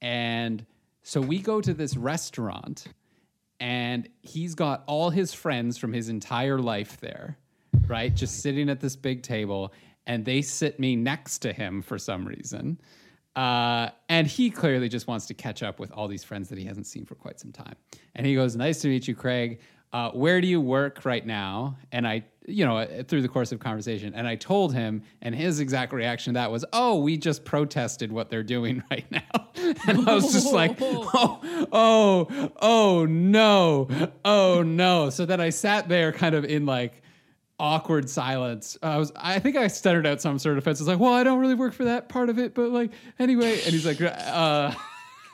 And 0.00 0.64
so 1.02 1.20
we 1.20 1.40
go 1.40 1.60
to 1.60 1.74
this 1.74 1.96
restaurant, 1.96 2.86
and 3.58 4.08
he's 4.22 4.54
got 4.54 4.84
all 4.86 5.10
his 5.10 5.34
friends 5.34 5.76
from 5.78 5.92
his 5.92 6.08
entire 6.08 6.60
life 6.60 7.00
there, 7.00 7.38
right? 7.88 8.14
Just 8.14 8.38
sitting 8.40 8.70
at 8.70 8.78
this 8.78 8.94
big 8.94 9.24
table, 9.24 9.72
and 10.08 10.24
they 10.24 10.42
sit 10.42 10.80
me 10.80 10.96
next 10.96 11.38
to 11.40 11.52
him 11.52 11.82
for 11.82 11.98
some 11.98 12.26
reason. 12.26 12.80
Uh, 13.36 13.90
and 14.08 14.26
he 14.26 14.50
clearly 14.50 14.88
just 14.88 15.06
wants 15.06 15.26
to 15.26 15.34
catch 15.34 15.62
up 15.62 15.78
with 15.78 15.92
all 15.92 16.08
these 16.08 16.24
friends 16.24 16.48
that 16.48 16.58
he 16.58 16.64
hasn't 16.64 16.86
seen 16.86 17.04
for 17.04 17.14
quite 17.14 17.38
some 17.38 17.52
time. 17.52 17.76
And 18.16 18.26
he 18.26 18.34
goes, 18.34 18.56
Nice 18.56 18.80
to 18.80 18.88
meet 18.88 19.06
you, 19.06 19.14
Craig. 19.14 19.60
Uh, 19.92 20.10
where 20.10 20.40
do 20.40 20.48
you 20.48 20.60
work 20.60 21.04
right 21.04 21.24
now? 21.24 21.76
And 21.92 22.06
I, 22.06 22.24
you 22.46 22.66
know, 22.66 22.84
through 23.06 23.22
the 23.22 23.28
course 23.28 23.52
of 23.52 23.60
conversation, 23.60 24.12
and 24.14 24.26
I 24.26 24.34
told 24.34 24.74
him, 24.74 25.02
and 25.22 25.34
his 25.34 25.60
exact 25.60 25.92
reaction 25.92 26.34
to 26.34 26.40
that 26.40 26.50
was, 26.50 26.64
Oh, 26.72 26.98
we 26.98 27.16
just 27.16 27.44
protested 27.44 28.10
what 28.10 28.28
they're 28.28 28.42
doing 28.42 28.82
right 28.90 29.06
now. 29.10 29.48
and 29.86 30.08
I 30.08 30.14
was 30.14 30.32
just 30.32 30.52
like, 30.52 30.76
Oh, 30.80 31.68
oh, 31.70 32.50
oh 32.60 33.06
no, 33.06 33.88
oh 34.24 34.62
no. 34.62 35.10
So 35.10 35.26
then 35.26 35.40
I 35.40 35.50
sat 35.50 35.88
there 35.88 36.12
kind 36.12 36.34
of 36.34 36.44
in 36.44 36.66
like, 36.66 37.02
awkward 37.58 38.08
silence. 38.08 38.78
I 38.82 38.98
was, 38.98 39.12
I 39.16 39.38
think 39.38 39.56
I 39.56 39.68
stuttered 39.68 40.06
out 40.06 40.20
some 40.20 40.38
sort 40.38 40.56
of 40.56 40.64
offense. 40.64 40.80
I 40.80 40.82
was 40.82 40.88
like, 40.88 40.98
well, 40.98 41.12
I 41.12 41.24
don't 41.24 41.40
really 41.40 41.54
work 41.54 41.72
for 41.72 41.84
that 41.84 42.08
part 42.08 42.28
of 42.28 42.38
it, 42.38 42.54
but 42.54 42.70
like, 42.70 42.90
anyway. 43.18 43.60
And 43.62 43.72
he's 43.72 43.86
like, 43.86 44.00
uh, 44.00 44.72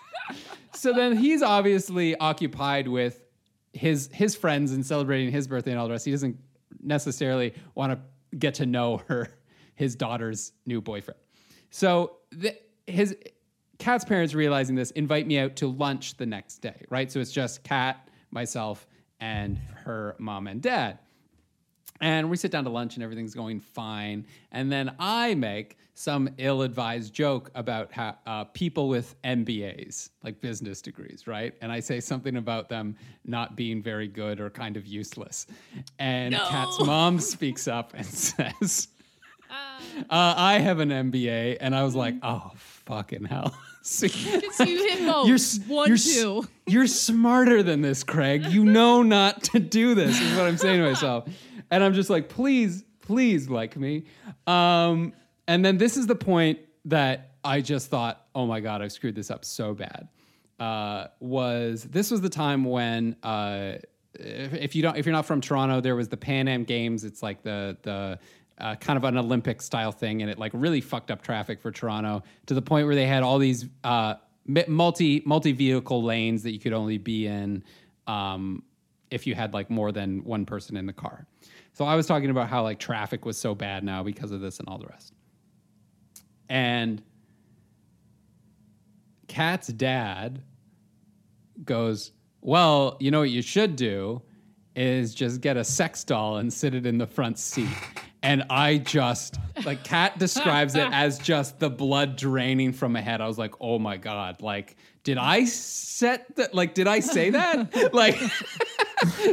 so 0.74 0.92
then 0.92 1.16
he's 1.16 1.42
obviously 1.42 2.16
occupied 2.16 2.88
with 2.88 3.20
his 3.72 4.08
his 4.12 4.36
friends 4.36 4.72
and 4.72 4.86
celebrating 4.86 5.32
his 5.32 5.48
birthday 5.48 5.72
and 5.72 5.80
all 5.80 5.86
the 5.86 5.92
rest. 5.92 6.04
He 6.04 6.12
doesn't 6.12 6.38
necessarily 6.82 7.54
want 7.74 7.92
to 7.92 8.36
get 8.36 8.54
to 8.54 8.66
know 8.66 8.98
her, 9.08 9.28
his 9.74 9.96
daughter's 9.96 10.52
new 10.66 10.80
boyfriend. 10.80 11.18
So 11.70 12.18
the, 12.30 12.56
his 12.86 13.16
Kat's 13.78 14.04
parents 14.04 14.34
realizing 14.34 14.76
this 14.76 14.92
invite 14.92 15.26
me 15.26 15.38
out 15.38 15.56
to 15.56 15.66
lunch 15.66 16.16
the 16.16 16.26
next 16.26 16.58
day, 16.58 16.84
right? 16.88 17.10
So 17.10 17.20
it's 17.20 17.32
just 17.32 17.64
Cat, 17.64 18.08
myself, 18.30 18.86
and 19.20 19.58
her 19.84 20.14
mom 20.18 20.46
and 20.46 20.62
dad. 20.62 20.98
And 22.00 22.28
we 22.28 22.36
sit 22.36 22.50
down 22.50 22.64
to 22.64 22.70
lunch 22.70 22.96
and 22.96 23.04
everything's 23.04 23.34
going 23.34 23.60
fine. 23.60 24.26
And 24.50 24.70
then 24.70 24.94
I 24.98 25.34
make 25.34 25.78
some 25.94 26.28
ill 26.38 26.62
advised 26.62 27.14
joke 27.14 27.50
about 27.54 27.92
how 27.92 28.16
uh, 28.26 28.44
people 28.44 28.88
with 28.88 29.14
MBAs, 29.22 30.10
like 30.24 30.40
business 30.40 30.82
degrees, 30.82 31.26
right? 31.26 31.54
And 31.62 31.70
I 31.70 31.78
say 31.80 32.00
something 32.00 32.36
about 32.36 32.68
them 32.68 32.96
not 33.24 33.54
being 33.54 33.80
very 33.80 34.08
good 34.08 34.40
or 34.40 34.50
kind 34.50 34.76
of 34.76 34.86
useless. 34.86 35.46
And 36.00 36.34
Kat's 36.34 36.80
mom 36.84 37.20
speaks 37.20 37.68
up 37.68 37.92
and 37.94 38.06
says, 38.06 38.88
uh, 39.50 40.34
I 40.36 40.58
have 40.58 40.80
an 40.80 40.90
MBA. 40.90 41.58
And 41.60 41.76
I 41.76 41.84
was 41.84 41.94
like, 41.94 42.16
oh, 42.22 42.50
fucking 42.56 43.24
hell. 43.24 43.56
See? 43.82 44.08
You 44.08 44.88
hit 44.88 44.98
both. 45.06 45.28
You're, 45.28 45.38
One, 45.76 45.88
you're, 45.88 45.98
two. 45.98 46.48
you're 46.66 46.86
smarter 46.86 47.62
than 47.62 47.82
this, 47.82 48.02
Craig. 48.02 48.46
You 48.46 48.64
know 48.64 49.02
not 49.02 49.44
to 49.44 49.60
do 49.60 49.94
this, 49.94 50.20
is 50.20 50.36
what 50.36 50.46
I'm 50.46 50.56
saying 50.56 50.80
to 50.80 50.88
myself. 50.88 51.28
And 51.70 51.82
I'm 51.82 51.94
just 51.94 52.10
like, 52.10 52.28
please, 52.28 52.84
please 53.00 53.48
like 53.48 53.76
me. 53.76 54.04
Um, 54.46 55.12
and 55.46 55.64
then 55.64 55.78
this 55.78 55.96
is 55.96 56.06
the 56.06 56.14
point 56.14 56.58
that 56.86 57.34
I 57.44 57.60
just 57.60 57.90
thought, 57.90 58.26
oh 58.34 58.46
my 58.46 58.60
God, 58.60 58.82
I've 58.82 58.92
screwed 58.92 59.14
this 59.14 59.30
up 59.30 59.44
so 59.44 59.74
bad. 59.74 60.08
Uh, 60.58 61.08
was 61.20 61.82
this 61.84 62.10
was 62.10 62.20
the 62.20 62.28
time 62.28 62.64
when 62.64 63.16
uh, 63.22 63.74
if, 64.14 64.74
you 64.74 64.82
don't 64.82 64.96
if 64.96 65.04
you're 65.04 65.12
not 65.12 65.26
from 65.26 65.40
Toronto, 65.40 65.80
there 65.80 65.96
was 65.96 66.08
the 66.08 66.16
Pan 66.16 66.48
Am 66.48 66.64
Games. 66.64 67.04
It's 67.04 67.22
like 67.22 67.42
the 67.42 67.76
the 67.82 68.18
uh, 68.58 68.76
kind 68.76 68.96
of 68.96 69.04
an 69.04 69.18
Olympic 69.18 69.60
style 69.60 69.90
thing, 69.90 70.22
and 70.22 70.30
it 70.30 70.38
like 70.38 70.52
really 70.54 70.80
fucked 70.80 71.10
up 71.10 71.22
traffic 71.22 71.60
for 71.60 71.72
Toronto 71.72 72.22
to 72.46 72.54
the 72.54 72.62
point 72.62 72.86
where 72.86 72.94
they 72.94 73.06
had 73.06 73.22
all 73.24 73.38
these 73.38 73.66
uh, 73.82 74.14
multi 74.46 75.22
multi 75.26 75.52
vehicle 75.52 76.02
lanes 76.02 76.44
that 76.44 76.52
you 76.52 76.60
could 76.60 76.72
only 76.72 76.98
be 76.98 77.26
in 77.26 77.64
um, 78.06 78.62
if 79.14 79.28
you 79.28 79.34
had 79.36 79.54
like 79.54 79.70
more 79.70 79.92
than 79.92 80.24
one 80.24 80.44
person 80.44 80.76
in 80.76 80.86
the 80.86 80.92
car. 80.92 81.24
So 81.72 81.84
I 81.84 81.94
was 81.94 82.06
talking 82.06 82.30
about 82.30 82.48
how 82.48 82.64
like 82.64 82.80
traffic 82.80 83.24
was 83.24 83.38
so 83.38 83.54
bad 83.54 83.84
now 83.84 84.02
because 84.02 84.32
of 84.32 84.40
this 84.40 84.58
and 84.58 84.68
all 84.68 84.76
the 84.76 84.86
rest. 84.86 85.12
And 86.48 87.00
Kat's 89.28 89.68
dad 89.68 90.42
goes, 91.64 92.10
Well, 92.40 92.96
you 92.98 93.12
know 93.12 93.20
what 93.20 93.30
you 93.30 93.40
should 93.40 93.76
do 93.76 94.20
is 94.74 95.14
just 95.14 95.40
get 95.40 95.56
a 95.56 95.64
sex 95.64 96.02
doll 96.02 96.38
and 96.38 96.52
sit 96.52 96.74
it 96.74 96.84
in 96.84 96.98
the 96.98 97.06
front 97.06 97.38
seat. 97.38 97.68
And 98.24 98.44
I 98.48 98.78
just, 98.78 99.38
like, 99.66 99.84
Kat 99.84 100.18
describes 100.18 100.74
it 100.74 100.88
as 100.90 101.18
just 101.18 101.58
the 101.58 101.68
blood 101.68 102.16
draining 102.16 102.72
from 102.72 102.92
my 102.92 103.02
head. 103.02 103.20
I 103.20 103.28
was 103.28 103.36
like, 103.36 103.54
oh 103.60 103.78
my 103.78 103.98
God. 103.98 104.40
Like, 104.40 104.76
did 105.02 105.18
I 105.18 105.44
set 105.44 106.34
that? 106.36 106.54
Like, 106.54 106.72
did 106.72 106.88
I 106.88 107.00
say 107.00 107.28
that? 107.30 107.92
like, 107.92 108.18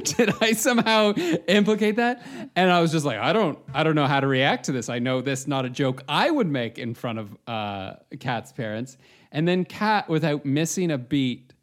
did 0.04 0.34
I 0.42 0.52
somehow 0.52 1.14
implicate 1.14 1.96
that? 1.96 2.28
And 2.58 2.70
I 2.70 2.82
was 2.82 2.92
just 2.92 3.06
like, 3.06 3.18
I 3.18 3.32
don't, 3.32 3.58
I 3.74 3.84
don't 3.84 3.96
know 3.96 4.08
how 4.08 4.20
to 4.20 4.28
react 4.28 4.66
to 4.66 4.74
this. 4.74 4.90
I 4.90 5.00
know 5.00 5.22
this 5.22 5.48
not 5.48 5.64
a 5.64 5.70
joke 5.70 6.04
I 6.10 6.30
would 6.30 6.48
make 6.48 6.78
in 6.78 6.94
front 6.94 7.20
of 7.20 7.38
uh, 7.48 7.94
Kat's 8.20 8.52
parents. 8.52 8.98
And 9.32 9.48
then 9.48 9.64
Kat, 9.64 10.10
without 10.10 10.46
missing 10.46 10.92
a 10.92 10.98
beat, 10.98 11.54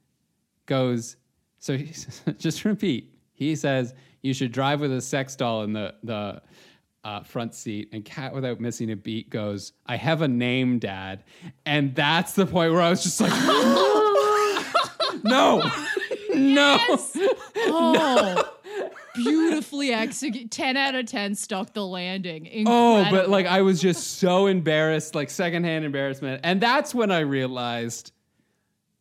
goes, 0.64 1.16
so 1.58 1.76
just 2.38 2.64
repeat. 2.64 3.14
He 3.34 3.54
says 3.54 3.94
you 4.22 4.32
should 4.32 4.52
drive 4.52 4.80
with 4.80 4.92
a 4.92 5.00
sex 5.00 5.36
doll 5.36 5.62
in 5.62 5.72
the 5.72 5.94
the 6.02 6.42
uh, 7.08 7.22
front 7.22 7.54
seat, 7.54 7.88
and 7.92 8.04
Kat, 8.04 8.34
without 8.34 8.60
missing 8.60 8.90
a 8.90 8.96
beat, 8.96 9.30
goes, 9.30 9.72
"I 9.86 9.96
have 9.96 10.20
a 10.20 10.28
name, 10.28 10.78
Dad," 10.78 11.24
and 11.64 11.94
that's 11.94 12.32
the 12.34 12.44
point 12.44 12.72
where 12.72 12.82
I 12.82 12.90
was 12.90 13.02
just 13.02 13.20
like, 13.20 13.32
"No, 15.24 15.62
no." 16.34 16.78
Oh, 17.56 18.52
beautifully 19.14 19.92
executed. 19.92 20.50
10 20.50 20.76
out 20.76 20.94
of 20.94 21.06
10 21.06 21.34
stuck 21.34 21.72
the 21.72 21.84
landing. 21.84 22.48
Oh, 22.66 22.96
but 22.96 23.06
Incredible. 23.06 23.32
like 23.32 23.46
I 23.46 23.62
was 23.62 23.80
just 23.80 24.18
so 24.18 24.46
embarrassed, 24.46 25.14
like 25.14 25.30
secondhand 25.30 25.84
embarrassment. 25.86 26.40
And 26.44 26.60
that's 26.60 26.94
when 26.94 27.10
I 27.10 27.20
realized 27.20 28.12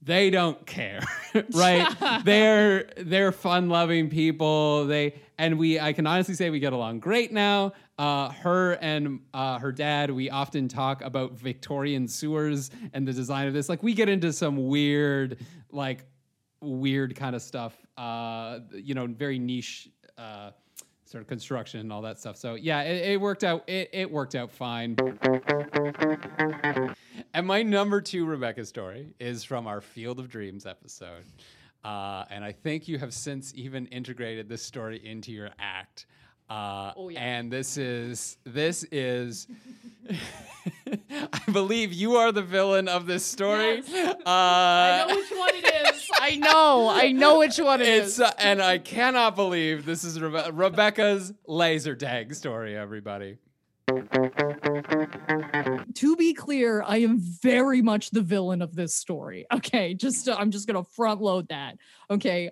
they 0.01 0.29
don't 0.29 0.65
care, 0.65 1.01
right? 1.53 2.23
they're 2.23 2.89
they're 2.97 3.33
fun-loving 3.33 4.09
people. 4.09 4.85
They 4.85 5.15
and 5.37 5.59
we 5.59 5.79
I 5.79 5.93
can 5.93 6.07
honestly 6.07 6.33
say 6.33 6.49
we 6.49 6.59
get 6.59 6.73
along 6.73 6.99
great 6.99 7.31
now. 7.31 7.73
Uh, 7.97 8.29
her 8.29 8.73
and 8.73 9.21
uh, 9.33 9.57
her 9.59 9.71
dad, 9.71 10.11
we 10.11 10.29
often 10.29 10.67
talk 10.67 11.01
about 11.01 11.33
Victorian 11.33 12.07
sewers 12.07 12.69
and 12.93 13.07
the 13.07 13.13
design 13.13 13.47
of 13.47 13.53
this. 13.53 13.69
Like 13.69 13.81
we 13.81 13.93
get 13.93 14.07
into 14.07 14.31
some 14.31 14.67
weird, 14.67 15.39
like 15.71 16.05
weird 16.61 17.15
kind 17.15 17.35
of 17.35 17.41
stuff. 17.41 17.75
Uh, 17.97 18.59
you 18.73 18.93
know, 18.93 19.07
very 19.07 19.39
niche. 19.39 19.89
Uh, 20.17 20.51
sort 21.05 21.21
of 21.21 21.27
construction 21.27 21.79
and 21.79 21.91
all 21.91 22.01
that 22.01 22.19
stuff. 22.19 22.35
So 22.35 22.55
yeah, 22.55 22.81
it, 22.81 23.11
it 23.11 23.21
worked 23.21 23.43
out. 23.43 23.63
It, 23.67 23.89
it 23.93 24.11
worked 24.11 24.35
out 24.35 24.51
fine. 24.51 24.97
And 27.33 27.47
my 27.47 27.63
number 27.63 28.01
two 28.01 28.25
Rebecca 28.25 28.65
story 28.65 29.13
is 29.19 29.43
from 29.43 29.67
our 29.67 29.79
Field 29.79 30.19
of 30.19 30.27
Dreams 30.27 30.65
episode. 30.65 31.23
Uh, 31.83 32.25
and 32.29 32.43
I 32.43 32.51
think 32.51 32.87
you 32.87 32.97
have 32.97 33.13
since 33.13 33.53
even 33.55 33.85
integrated 33.87 34.49
this 34.49 34.63
story 34.63 34.99
into 35.05 35.31
your 35.31 35.49
act. 35.59 36.07
Uh, 36.49 36.93
Oh, 36.95 37.09
yeah. 37.09 37.19
And 37.19 37.51
this 37.51 37.77
is 37.77 38.37
this 38.45 38.83
is. 38.91 39.47
I 41.11 41.51
believe 41.51 41.91
you 41.93 42.15
are 42.15 42.31
the 42.31 42.41
villain 42.41 42.87
of 42.87 43.05
this 43.07 43.25
story. 43.25 43.79
Uh, 43.79 44.13
I 44.25 45.05
know 45.07 45.15
which 45.15 45.31
one 45.31 45.49
it 45.55 45.93
is. 45.95 46.09
I 46.19 46.35
know. 46.37 46.89
I 46.89 47.11
know 47.11 47.39
which 47.39 47.57
one 47.57 47.81
it 47.81 47.87
it's 47.87 48.13
is. 48.13 48.21
uh, 48.21 48.31
and 48.37 48.61
I 48.61 48.77
cannot 48.77 49.35
believe 49.35 49.85
this 49.85 50.03
is 50.03 50.17
Rebe- 50.19 50.51
Rebecca's 50.53 51.33
laser 51.47 51.95
tag 51.95 52.33
story. 52.35 52.75
Everybody. 52.77 53.37
to 55.95 56.15
be 56.17 56.33
clear, 56.33 56.83
I 56.85 56.97
am 56.97 57.19
very 57.19 57.81
much 57.81 58.11
the 58.11 58.21
villain 58.21 58.61
of 58.61 58.75
this 58.75 58.93
story. 58.95 59.45
Okay, 59.53 59.93
just 59.93 60.27
I'm 60.29 60.51
just 60.51 60.67
gonna 60.67 60.83
front 60.83 61.21
load 61.21 61.47
that. 61.49 61.77
Okay, 62.09 62.51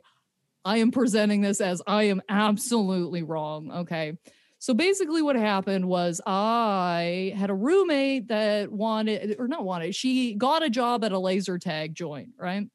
I 0.66 0.78
am 0.78 0.91
presenting 0.91 1.41
this 1.41 1.61
as 1.61 1.82
I 1.86 2.03
am 2.03 2.22
absolutely 2.28 3.24
wrong. 3.24 3.72
Okay, 3.72 4.18
so 4.57 4.74
basically, 4.74 5.22
what 5.22 5.36
happened 5.36 5.86
was 5.86 6.20
I 6.26 7.34
had 7.38 7.51
a 7.51 7.53
roommate 7.53 8.30
that 8.30 8.72
wanted, 8.72 9.36
or 9.38 9.47
not 9.47 9.63
wanted, 9.63 9.95
she 9.95 10.34
got 10.34 10.63
a 10.63 10.70
job 10.70 11.03
at 11.03 11.11
a 11.11 11.20
laser 11.20 11.59
tag 11.59 11.93
joint, 11.93 12.30
right? 12.38 12.68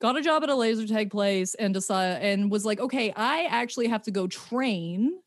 Got 0.00 0.16
a 0.16 0.22
job 0.22 0.42
at 0.42 0.48
a 0.48 0.54
laser 0.54 0.86
tag 0.86 1.10
place 1.10 1.54
and 1.54 1.74
decided 1.74 2.22
and 2.22 2.50
was 2.50 2.64
like, 2.64 2.80
okay, 2.80 3.12
I 3.14 3.44
actually 3.44 3.88
have 3.88 4.02
to 4.04 4.10
go 4.10 4.26
train. 4.26 5.20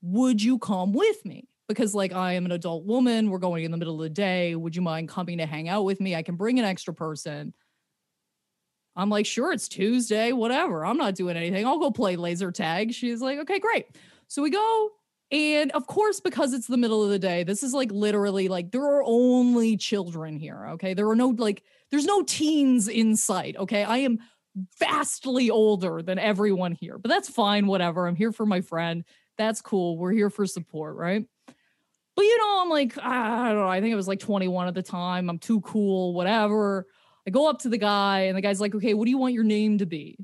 Would 0.00 0.42
you 0.42 0.58
come 0.58 0.92
with 0.92 1.24
me? 1.24 1.48
because 1.68 1.94
like 1.94 2.12
I 2.12 2.34
am 2.34 2.44
an 2.44 2.52
adult 2.52 2.84
woman, 2.84 3.30
we're 3.30 3.38
going 3.38 3.64
in 3.64 3.70
the 3.70 3.76
middle 3.76 3.94
of 3.94 4.00
the 4.00 4.10
day. 4.10 4.54
Would 4.54 4.76
you 4.76 4.82
mind 4.82 5.08
coming 5.08 5.38
to 5.38 5.46
hang 5.46 5.68
out 5.68 5.84
with 5.84 6.00
me? 6.00 6.14
I 6.14 6.22
can 6.22 6.36
bring 6.36 6.58
an 6.58 6.64
extra 6.64 6.92
person. 6.92 7.54
I'm 8.96 9.10
like, 9.10 9.26
sure, 9.26 9.52
it's 9.52 9.68
Tuesday, 9.68 10.32
whatever. 10.32 10.84
I'm 10.84 10.96
not 10.96 11.14
doing 11.14 11.36
anything. 11.36 11.66
I'll 11.66 11.78
go 11.78 11.90
play 11.90 12.16
laser 12.16 12.52
tag. 12.52 12.92
She's 12.92 13.20
like, 13.20 13.38
okay, 13.40 13.58
great. 13.58 13.86
So 14.28 14.42
we 14.42 14.50
go. 14.50 14.90
And 15.32 15.72
of 15.72 15.86
course, 15.86 16.20
because 16.20 16.52
it's 16.52 16.66
the 16.68 16.76
middle 16.76 17.02
of 17.02 17.10
the 17.10 17.18
day, 17.18 17.42
this 17.42 17.62
is 17.62 17.72
like 17.72 17.90
literally 17.90 18.48
like 18.48 18.70
there 18.70 18.84
are 18.84 19.02
only 19.04 19.76
children 19.76 20.36
here. 20.36 20.68
Okay. 20.72 20.94
There 20.94 21.08
are 21.08 21.16
no 21.16 21.28
like, 21.28 21.64
there's 21.90 22.04
no 22.04 22.22
teens 22.22 22.88
in 22.88 23.16
sight. 23.16 23.56
Okay. 23.56 23.82
I 23.82 23.98
am 23.98 24.18
vastly 24.78 25.50
older 25.50 26.02
than 26.02 26.18
everyone 26.18 26.72
here, 26.72 26.98
but 26.98 27.08
that's 27.08 27.28
fine. 27.28 27.66
Whatever. 27.66 28.06
I'm 28.06 28.14
here 28.14 28.32
for 28.32 28.46
my 28.46 28.60
friend. 28.60 29.04
That's 29.36 29.60
cool. 29.60 29.98
We're 29.98 30.12
here 30.12 30.30
for 30.30 30.46
support. 30.46 30.96
Right. 30.96 31.26
But 32.16 32.22
you 32.22 32.38
know, 32.38 32.62
I'm 32.62 32.70
like, 32.70 32.96
ah, 32.98 33.44
I 33.44 33.48
don't 33.48 33.58
know. 33.58 33.68
I 33.68 33.80
think 33.80 33.92
it 33.92 33.96
was 33.96 34.06
like 34.06 34.20
21 34.20 34.68
at 34.68 34.74
the 34.74 34.82
time. 34.82 35.28
I'm 35.28 35.38
too 35.38 35.60
cool, 35.62 36.14
whatever. 36.14 36.86
I 37.26 37.30
go 37.30 37.48
up 37.48 37.60
to 37.60 37.68
the 37.68 37.78
guy, 37.78 38.22
and 38.22 38.36
the 38.36 38.42
guy's 38.42 38.60
like, 38.60 38.74
okay, 38.74 38.94
what 38.94 39.04
do 39.06 39.10
you 39.10 39.18
want 39.18 39.34
your 39.34 39.44
name 39.44 39.78
to 39.78 39.86
be? 39.86 40.18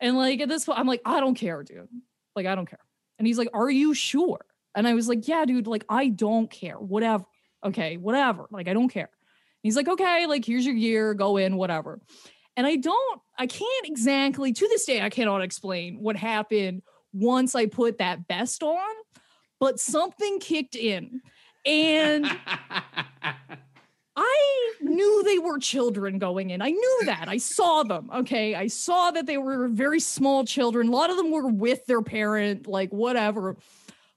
And 0.00 0.16
like 0.16 0.40
at 0.40 0.48
this 0.48 0.64
point, 0.64 0.78
I'm 0.78 0.86
like, 0.86 1.00
I 1.04 1.20
don't 1.20 1.34
care, 1.34 1.62
dude. 1.62 1.88
Like, 2.36 2.46
I 2.46 2.54
don't 2.54 2.68
care. 2.68 2.80
And 3.18 3.26
he's 3.26 3.38
like, 3.38 3.48
Are 3.54 3.70
you 3.70 3.94
sure? 3.94 4.44
And 4.74 4.86
I 4.86 4.94
was 4.94 5.08
like, 5.08 5.26
Yeah, 5.26 5.44
dude, 5.44 5.66
like, 5.66 5.84
I 5.88 6.08
don't 6.08 6.50
care. 6.50 6.76
Whatever. 6.76 7.24
Okay, 7.64 7.96
whatever. 7.96 8.46
Like, 8.50 8.68
I 8.68 8.74
don't 8.74 8.88
care. 8.88 9.10
He's 9.62 9.76
like, 9.76 9.88
Okay, 9.88 10.26
like, 10.26 10.44
here's 10.44 10.66
your 10.66 10.74
gear, 10.74 11.14
go 11.14 11.36
in, 11.36 11.56
whatever. 11.56 12.00
And 12.56 12.66
I 12.66 12.76
don't, 12.76 13.20
I 13.38 13.46
can't 13.46 13.86
exactly, 13.86 14.52
to 14.52 14.68
this 14.68 14.84
day, 14.84 15.00
I 15.00 15.10
cannot 15.10 15.42
explain 15.42 15.98
what 16.00 16.16
happened 16.16 16.82
once 17.12 17.54
I 17.54 17.66
put 17.66 17.98
that 17.98 18.28
vest 18.28 18.62
on, 18.62 18.94
but 19.58 19.80
something 19.80 20.38
kicked 20.38 20.76
in. 20.76 21.20
And 21.66 22.26
I 24.16 24.74
knew 24.80 25.24
they 25.24 25.38
were 25.38 25.58
children 25.58 26.18
going 26.18 26.50
in. 26.50 26.62
I 26.62 26.70
knew 26.70 27.00
that. 27.06 27.28
I 27.28 27.38
saw 27.38 27.82
them. 27.82 28.10
Okay. 28.14 28.54
I 28.54 28.68
saw 28.68 29.10
that 29.10 29.26
they 29.26 29.38
were 29.38 29.68
very 29.68 30.00
small 30.00 30.44
children. 30.44 30.88
A 30.88 30.92
lot 30.92 31.10
of 31.10 31.16
them 31.16 31.30
were 31.30 31.48
with 31.48 31.84
their 31.86 32.02
parent, 32.02 32.66
like 32.68 32.92
whatever. 32.92 33.56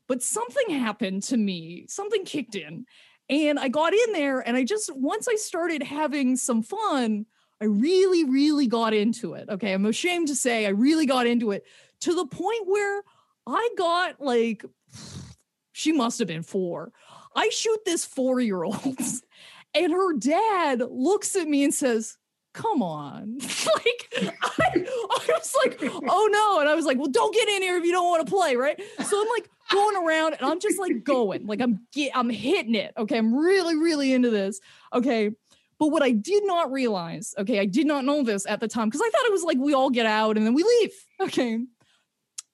But 0.07 0.21
something 0.21 0.69
happened 0.69 1.23
to 1.23 1.37
me. 1.37 1.85
Something 1.87 2.25
kicked 2.25 2.55
in. 2.55 2.85
And 3.29 3.59
I 3.59 3.67
got 3.69 3.93
in 3.93 4.13
there 4.13 4.39
and 4.39 4.55
I 4.55 4.63
just, 4.63 4.95
once 4.95 5.27
I 5.27 5.35
started 5.35 5.83
having 5.83 6.35
some 6.37 6.61
fun, 6.61 7.25
I 7.59 7.65
really, 7.65 8.23
really 8.23 8.67
got 8.67 8.93
into 8.93 9.33
it. 9.33 9.49
Okay. 9.49 9.73
I'm 9.73 9.85
ashamed 9.85 10.27
to 10.27 10.35
say 10.35 10.65
I 10.65 10.69
really 10.69 11.07
got 11.07 11.25
into 11.25 11.51
it 11.51 11.65
to 12.01 12.13
the 12.13 12.27
point 12.27 12.67
where 12.67 13.01
I 13.47 13.69
got 13.77 14.21
like, 14.21 14.63
she 15.71 15.91
must 15.91 16.19
have 16.19 16.27
been 16.27 16.43
four. 16.43 16.91
I 17.35 17.49
shoot 17.49 17.85
this 17.85 18.03
four 18.03 18.39
year 18.39 18.63
old, 18.63 18.97
and 19.73 19.91
her 19.91 20.13
dad 20.13 20.81
looks 20.89 21.35
at 21.35 21.47
me 21.47 21.63
and 21.63 21.73
says, 21.73 22.17
Come 22.53 22.81
on. 22.81 23.37
like, 23.41 24.31
I, 24.51 24.71
I 24.73 25.25
was 25.27 25.55
like, 25.63 25.79
Oh 25.83 26.29
no. 26.31 26.59
And 26.59 26.69
I 26.69 26.75
was 26.75 26.85
like, 26.85 26.97
Well, 26.97 27.07
don't 27.07 27.33
get 27.33 27.47
in 27.49 27.61
here 27.61 27.77
if 27.77 27.85
you 27.85 27.91
don't 27.91 28.09
want 28.09 28.25
to 28.25 28.31
play. 28.31 28.55
Right. 28.55 28.81
So 29.05 29.21
I'm 29.21 29.27
like 29.29 29.49
going 29.71 29.97
around 29.97 30.33
and 30.33 30.45
I'm 30.45 30.59
just 30.59 30.79
like 30.79 31.03
going, 31.03 31.45
like, 31.45 31.61
I'm, 31.61 31.85
get, 31.93 32.11
I'm 32.15 32.29
hitting 32.29 32.75
it. 32.75 32.93
Okay. 32.97 33.17
I'm 33.17 33.35
really, 33.35 33.75
really 33.75 34.13
into 34.13 34.29
this. 34.29 34.59
Okay. 34.93 35.31
But 35.79 35.87
what 35.89 36.01
I 36.01 36.11
did 36.11 36.43
not 36.45 36.71
realize, 36.71 37.35
okay, 37.37 37.59
I 37.59 37.65
did 37.65 37.85
not 37.85 38.03
know 38.03 38.23
this 38.23 38.47
at 38.47 38.59
the 38.59 38.67
time 38.67 38.89
because 38.89 39.01
I 39.01 39.09
thought 39.11 39.25
it 39.27 39.31
was 39.31 39.43
like 39.43 39.59
we 39.59 39.73
all 39.73 39.91
get 39.91 40.07
out 40.07 40.37
and 40.37 40.45
then 40.45 40.53
we 40.53 40.63
leave. 40.63 40.91
Okay. 41.19 41.59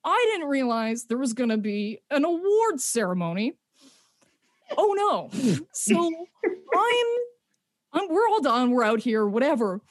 I 0.03 0.30
didn't 0.32 0.49
realize 0.49 1.05
there 1.05 1.18
was 1.18 1.34
going 1.34 1.49
to 1.49 1.57
be 1.57 1.99
an 2.11 2.26
award 2.26 2.82
ceremony. 2.82 3.53
Oh 4.78 4.93
no. 4.97 5.30
So 5.74 6.11
I'm 6.76 7.05
I'm 7.93 8.09
we're 8.09 8.28
all 8.28 8.41
done, 8.41 8.71
we're 8.71 8.84
out 8.84 8.99
here, 8.99 9.26
whatever. 9.26 9.82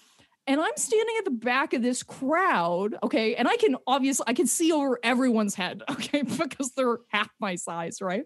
And 0.46 0.60
I'm 0.60 0.76
standing 0.76 1.14
at 1.18 1.24
the 1.24 1.30
back 1.30 1.72
of 1.72 1.82
this 1.82 2.02
crowd, 2.02 2.96
okay? 3.02 3.36
And 3.36 3.46
I 3.46 3.56
can 3.56 3.76
obviously 3.86 4.24
I 4.26 4.34
can 4.34 4.46
see 4.46 4.72
over 4.72 4.98
everyone's 5.02 5.54
head, 5.54 5.82
okay, 5.90 6.22
because 6.22 6.72
they're 6.76 6.98
half 7.08 7.30
my 7.40 7.54
size, 7.54 8.00
right? 8.00 8.24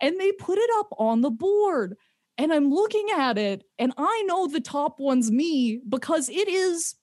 And 0.00 0.18
they 0.18 0.32
put 0.32 0.58
it 0.58 0.70
up 0.78 0.88
on 0.98 1.20
the 1.20 1.30
board. 1.30 1.96
And 2.36 2.52
I'm 2.52 2.68
looking 2.68 3.10
at 3.16 3.38
it, 3.38 3.62
and 3.78 3.92
I 3.96 4.24
know 4.26 4.48
the 4.48 4.60
top 4.60 4.98
one's 4.98 5.30
me 5.30 5.80
because 5.88 6.28
it 6.28 6.48
is 6.48 6.96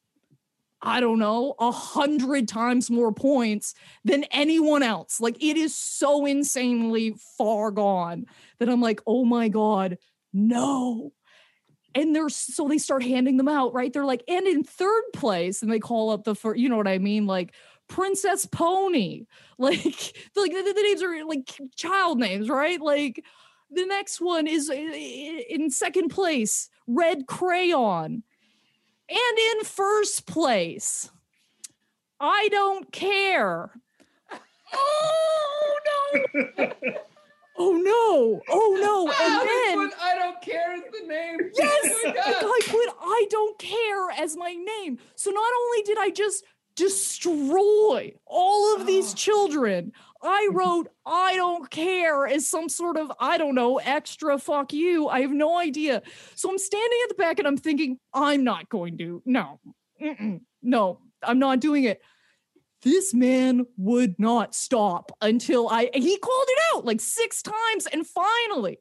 I 0.82 0.99
don't 0.99 1.19
know, 1.19 1.53
a 1.59 1.71
hundred 1.71 2.47
times 2.47 2.89
more 2.89 3.11
points 3.13 3.75
than 4.03 4.23
anyone 4.25 4.84
else. 4.84 5.21
Like 5.21 5.41
it 5.43 5.57
is 5.57 5.75
so 5.75 6.25
insanely 6.25 7.15
far 7.38 7.71
gone 7.71 8.25
that 8.59 8.69
I'm 8.69 8.82
like, 8.82 9.01
oh 9.05 9.23
my 9.25 9.47
God, 9.47 9.97
no. 10.34 11.11
And 11.93 12.15
they're 12.15 12.29
so 12.29 12.67
they 12.67 12.77
start 12.77 13.03
handing 13.03 13.38
them 13.38 13.49
out, 13.49 13.73
right? 13.73 13.91
They're 13.91 14.05
like, 14.05 14.23
and 14.27 14.47
in 14.47 14.63
third 14.63 15.03
place, 15.13 15.61
and 15.61 15.71
they 15.71 15.79
call 15.79 16.09
up 16.11 16.23
the 16.23 16.36
first, 16.36 16.59
you 16.59 16.69
know 16.69 16.77
what 16.77 16.88
I 16.88 16.99
mean? 16.99 17.27
Like 17.27 17.53
Princess 17.88 18.45
Pony. 18.45 19.25
Like, 19.59 19.77
like 20.36 20.51
the, 20.53 20.73
the 20.75 20.82
names 20.82 21.03
are 21.03 21.23
like 21.25 21.47
child 21.75 22.17
names, 22.17 22.49
right? 22.49 22.82
Like 22.82 23.23
the 23.69 23.86
next 23.86 24.19
one 24.19 24.47
is 24.47 24.71
uh, 24.71 24.73
i- 24.73 25.45
in 25.49 25.69
second 25.69 26.09
place, 26.09 26.67
Red 26.88 27.27
Crayon. 27.27 28.23
And 29.12 29.39
in 29.59 29.66
first 29.66 30.26
place, 30.26 31.12
I 32.18 32.47
don't 32.49 32.93
care. 32.93 33.72
Oh 34.74 35.80
no! 35.86 36.22
oh 37.57 37.74
no! 37.74 38.42
Oh 38.47 38.78
no! 38.79 39.12
And 39.12 39.89
then 39.89 40.00
I 40.01 40.16
don't 40.16 40.42
care 40.42 40.75
is 40.75 40.83
the 40.97 41.05
name. 41.05 41.39
yes, 41.54 41.79
Oh 41.83 42.01
my 42.05 42.12
the 42.12 42.16
God. 42.16 42.42
guy 42.42 42.71
put 42.71 42.96
"I 43.01 43.28
don't 43.29 43.59
care" 43.59 44.12
as 44.12 44.38
my 44.38 44.54
name. 44.54 44.97
So 45.16 45.29
not 45.32 45.51
only 45.62 45.83
did 45.83 45.97
I 45.97 46.09
just 46.09 46.46
destroy 46.75 48.13
all 48.25 48.75
of 48.78 48.88
these 48.88 49.12
oh. 49.12 49.16
children, 49.16 49.92
I 50.23 50.47
mm-hmm. 50.47 50.57
wrote 50.57 50.87
"I 51.05 51.35
don't 51.35 51.69
care" 51.69 52.27
as 52.27 52.47
some 52.47 52.69
sort 52.69 52.97
of 52.97 53.11
I 53.19 53.37
don't 53.37 53.55
know 53.55 53.77
extra 53.77 54.37
fuck 54.37 54.73
you. 54.73 55.07
I 55.07 55.21
have 55.21 55.31
no 55.31 55.57
idea. 55.57 56.01
So 56.35 56.49
I'm 56.49 56.57
standing 56.57 56.99
at 57.03 57.09
the 57.09 57.15
back 57.15 57.39
and 57.39 57.47
I'm 57.47 57.57
thinking, 57.57 57.97
I'm 58.13 58.43
not 58.43 58.69
going 58.69 58.97
to. 58.99 59.21
No, 59.25 59.59
Mm-mm. 60.01 60.41
no, 60.61 60.99
I'm 61.23 61.39
not 61.39 61.59
doing 61.59 61.83
it. 61.85 62.01
This 62.83 63.13
man 63.13 63.65
would 63.77 64.15
not 64.17 64.55
stop 64.55 65.11
until 65.21 65.69
I 65.69 65.89
he 65.93 66.17
called 66.17 66.47
it 66.49 66.59
out 66.75 66.85
like 66.85 66.99
six 66.99 67.41
times, 67.41 67.87
and 67.87 68.05
finally, 68.05 68.79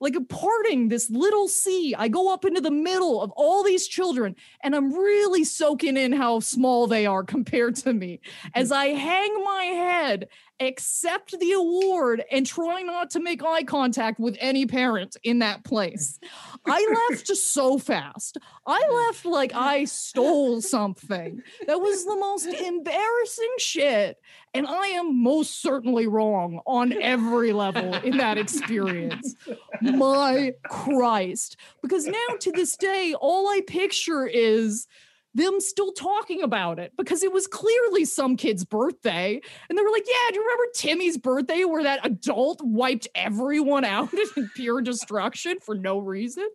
like 0.00 0.16
a 0.16 0.20
parting 0.22 0.88
this 0.88 1.10
little 1.10 1.46
sea. 1.46 1.94
I 1.96 2.08
go 2.08 2.32
up 2.32 2.44
into 2.44 2.60
the 2.60 2.70
middle 2.70 3.20
of 3.20 3.30
all 3.32 3.62
these 3.62 3.86
children 3.86 4.34
and 4.62 4.74
I'm 4.74 4.92
really 4.92 5.44
soaking 5.44 5.96
in 5.96 6.12
how 6.12 6.40
small 6.40 6.86
they 6.86 7.06
are 7.06 7.22
compared 7.24 7.76
to 7.76 7.92
me 7.92 8.20
as 8.54 8.70
mm-hmm. 8.70 8.80
I 8.80 8.86
hang 8.86 9.44
my 9.44 9.64
head, 9.64 10.28
accept 10.60 11.38
the 11.38 11.52
award, 11.52 12.22
and 12.30 12.46
try 12.46 12.82
not 12.82 13.10
to 13.10 13.20
make 13.20 13.42
eye 13.42 13.62
contact 13.62 14.20
with 14.20 14.36
any 14.40 14.66
parent 14.66 15.16
in 15.22 15.38
that 15.40 15.64
place. 15.64 16.18
I 16.66 17.06
left 17.10 17.26
so 17.28 17.78
fast. 17.78 18.38
I 18.66 19.06
left 19.06 19.24
like 19.24 19.54
I 19.54 19.84
stole 19.84 20.60
something. 20.60 21.42
That 21.66 21.80
was 21.80 22.04
the 22.04 22.16
most 22.16 22.46
embarrassing 22.46 23.54
shit. 23.58 24.18
And 24.52 24.66
I 24.66 24.88
am 24.88 25.22
most 25.22 25.62
certainly 25.62 26.06
wrong 26.06 26.60
on 26.66 26.92
every 26.92 27.52
level 27.52 27.94
in 27.94 28.16
that 28.18 28.36
experience. 28.36 29.34
My 29.80 30.54
Christ. 30.68 31.56
Because 31.82 32.06
now 32.06 32.36
to 32.40 32.52
this 32.52 32.76
day, 32.76 33.14
all 33.18 33.48
I 33.48 33.60
picture 33.66 34.26
is 34.26 34.86
them 35.34 35.60
still 35.60 35.92
talking 35.92 36.42
about 36.42 36.78
it 36.78 36.92
because 36.96 37.22
it 37.22 37.32
was 37.32 37.46
clearly 37.46 38.04
some 38.04 38.36
kid's 38.36 38.64
birthday. 38.64 39.40
And 39.68 39.78
they 39.78 39.82
were 39.82 39.90
like, 39.90 40.06
Yeah, 40.06 40.30
do 40.30 40.34
you 40.36 40.42
remember 40.42 40.64
Timmy's 40.74 41.18
birthday 41.18 41.64
where 41.64 41.82
that 41.84 42.04
adult 42.04 42.60
wiped 42.62 43.08
everyone 43.14 43.84
out 43.84 44.10
in 44.36 44.50
pure 44.54 44.80
destruction 44.80 45.58
for 45.60 45.74
no 45.74 45.98
reason? 45.98 46.48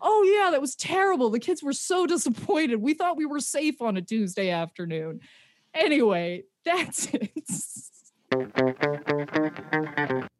Oh, 0.00 0.22
yeah, 0.22 0.50
that 0.50 0.60
was 0.60 0.74
terrible. 0.74 1.30
The 1.30 1.40
kids 1.40 1.62
were 1.62 1.72
so 1.72 2.06
disappointed. 2.06 2.82
We 2.82 2.94
thought 2.94 3.16
we 3.16 3.26
were 3.26 3.40
safe 3.40 3.80
on 3.80 3.96
a 3.96 4.02
Tuesday 4.02 4.50
afternoon. 4.50 5.20
Anyway, 5.74 6.44
that's 6.64 7.08
it. 7.12 7.30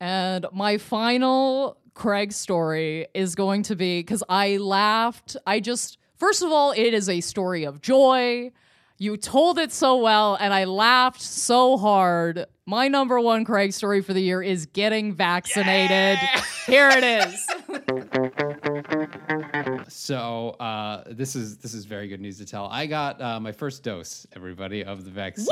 And 0.00 0.46
my 0.52 0.78
final 0.78 1.78
Craig 1.94 2.32
story 2.32 3.06
is 3.14 3.34
going 3.34 3.62
to 3.64 3.76
be 3.76 4.00
because 4.00 4.22
I 4.28 4.58
laughed. 4.58 5.36
I 5.46 5.60
just, 5.60 5.98
first 6.18 6.42
of 6.42 6.50
all, 6.50 6.72
it 6.72 6.94
is 6.94 7.08
a 7.08 7.20
story 7.20 7.64
of 7.64 7.80
joy. 7.80 8.52
You 9.00 9.16
told 9.16 9.58
it 9.58 9.70
so 9.72 9.96
well, 9.98 10.36
and 10.40 10.52
I 10.52 10.64
laughed 10.64 11.20
so 11.22 11.76
hard. 11.76 12.46
My 12.66 12.88
number 12.88 13.20
one 13.20 13.44
Craig 13.44 13.72
story 13.72 14.02
for 14.02 14.12
the 14.12 14.20
year 14.20 14.42
is 14.42 14.66
getting 14.66 15.14
vaccinated. 15.14 16.18
Here 16.66 16.90
it 16.92 17.04
is. 17.04 17.46
So 19.88 20.50
uh, 20.60 21.04
this 21.06 21.34
is 21.34 21.56
this 21.58 21.72
is 21.74 21.84
very 21.86 22.08
good 22.08 22.20
news 22.20 22.38
to 22.38 22.46
tell. 22.46 22.66
I 22.66 22.86
got 22.86 23.20
uh, 23.20 23.40
my 23.40 23.52
first 23.52 23.82
dose, 23.82 24.26
everybody, 24.36 24.84
of 24.84 25.04
the 25.04 25.10
vaccine. 25.10 25.46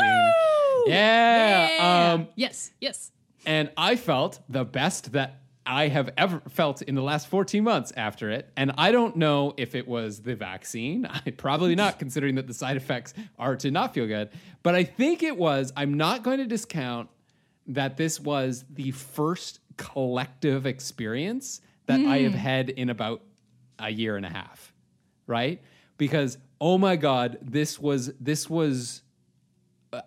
Yeah. 0.87 2.13
Um, 2.15 2.29
yes, 2.37 2.71
yes. 2.81 3.11
and 3.47 3.71
I 3.77 3.97
felt 3.97 4.41
the 4.49 4.65
best 4.65 5.13
that 5.13 5.41
I 5.67 5.89
have 5.89 6.11
ever 6.17 6.41
felt 6.49 6.83
in 6.83 6.95
the 6.95 7.03
last 7.03 7.27
14 7.29 7.63
months 7.65 7.93
after 7.97 8.31
it. 8.31 8.51
And 8.57 8.73
I 8.79 8.93
don't 8.93 9.17
know 9.17 9.55
if 9.57 9.75
it 9.75 9.87
was 9.87 10.21
the 10.21 10.35
vaccine. 10.35 11.07
I 11.27 11.31
probably 11.31 11.75
not, 11.75 11.99
considering 11.99 12.37
that 12.37 12.47
the 12.47 12.55
side 12.55 12.77
effects 12.77 13.15
are 13.39 13.57
to 13.57 13.71
not 13.71 13.95
feel 13.95 14.07
good. 14.07 14.31
But 14.63 14.75
I 14.75 14.85
think 14.85 15.23
it 15.23 15.37
was. 15.37 15.73
I'm 15.77 15.95
not 15.95 16.23
going 16.23 16.39
to 16.39 16.47
discount 16.47 17.09
that 17.69 17.97
this 17.97 18.21
was 18.21 18.65
the 18.71 18.93
first 18.93 19.61
collective 19.77 20.67
experience 20.67 21.61
that 21.87 22.01
I 22.01 22.19
have 22.19 22.33
hmm. 22.33 22.39
had 22.39 22.71
in 22.71 22.91
about 22.91 23.23
a 23.79 23.91
year 23.91 24.17
and 24.17 24.27
a 24.27 24.31
half, 24.31 24.73
right? 25.27 25.63
Because 25.99 26.39
oh 26.61 26.79
my 26.79 26.97
god, 26.97 27.39
this 27.43 27.79
was 27.79 28.13
this 28.21 28.49
was 28.49 29.03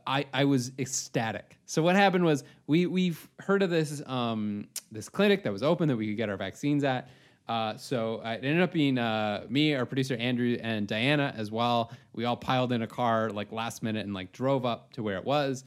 I, 0.05 0.25
I 0.33 0.45
was 0.45 0.71
ecstatic. 0.79 1.57
So 1.65 1.81
what 1.81 1.95
happened 1.95 2.23
was 2.23 2.43
we 2.67 2.85
we've 2.85 3.27
heard 3.39 3.63
of 3.63 3.69
this 3.69 4.01
um, 4.05 4.67
this 4.91 5.09
clinic 5.09 5.43
that 5.43 5.53
was 5.53 5.63
open 5.63 5.87
that 5.87 5.95
we 5.95 6.07
could 6.07 6.17
get 6.17 6.29
our 6.29 6.37
vaccines 6.37 6.83
at. 6.83 7.09
Uh, 7.47 7.75
so 7.77 8.21
uh, 8.23 8.29
it 8.29 8.45
ended 8.45 8.61
up 8.61 8.71
being 8.71 8.99
uh, 8.99 9.43
me, 9.49 9.73
our 9.73 9.85
producer 9.85 10.15
Andrew, 10.17 10.57
and 10.61 10.87
Diana 10.87 11.33
as 11.35 11.49
well. 11.49 11.91
We 12.13 12.25
all 12.25 12.37
piled 12.37 12.71
in 12.71 12.83
a 12.83 12.87
car 12.87 13.31
like 13.31 13.51
last 13.51 13.81
minute 13.81 14.05
and 14.05 14.13
like 14.13 14.31
drove 14.31 14.65
up 14.65 14.93
to 14.93 15.03
where 15.03 15.17
it 15.17 15.25
was, 15.25 15.63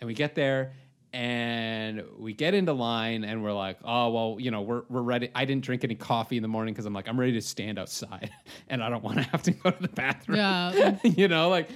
and 0.00 0.08
we 0.08 0.14
get 0.14 0.34
there 0.34 0.72
and 1.16 2.04
we 2.18 2.34
get 2.34 2.52
into 2.52 2.74
line 2.74 3.24
and 3.24 3.42
we're 3.42 3.54
like, 3.54 3.78
oh 3.82 4.10
well, 4.10 4.36
you 4.38 4.50
know, 4.50 4.60
we're 4.60 4.82
we're 4.90 5.00
ready. 5.00 5.30
I 5.34 5.46
didn't 5.46 5.64
drink 5.64 5.82
any 5.82 5.94
coffee 5.94 6.36
in 6.36 6.42
the 6.42 6.48
morning 6.48 6.74
because 6.74 6.84
I'm 6.84 6.92
like, 6.92 7.08
I'm 7.08 7.18
ready 7.18 7.32
to 7.32 7.40
stand 7.40 7.78
outside 7.78 8.30
and 8.68 8.84
I 8.84 8.90
don't 8.90 9.02
want 9.02 9.16
to 9.16 9.22
have 9.22 9.42
to 9.44 9.50
go 9.50 9.70
to 9.70 9.80
the 9.80 9.88
bathroom. 9.88 10.36
Yeah. 10.36 10.98
you 11.04 11.28
know, 11.28 11.48
like, 11.48 11.70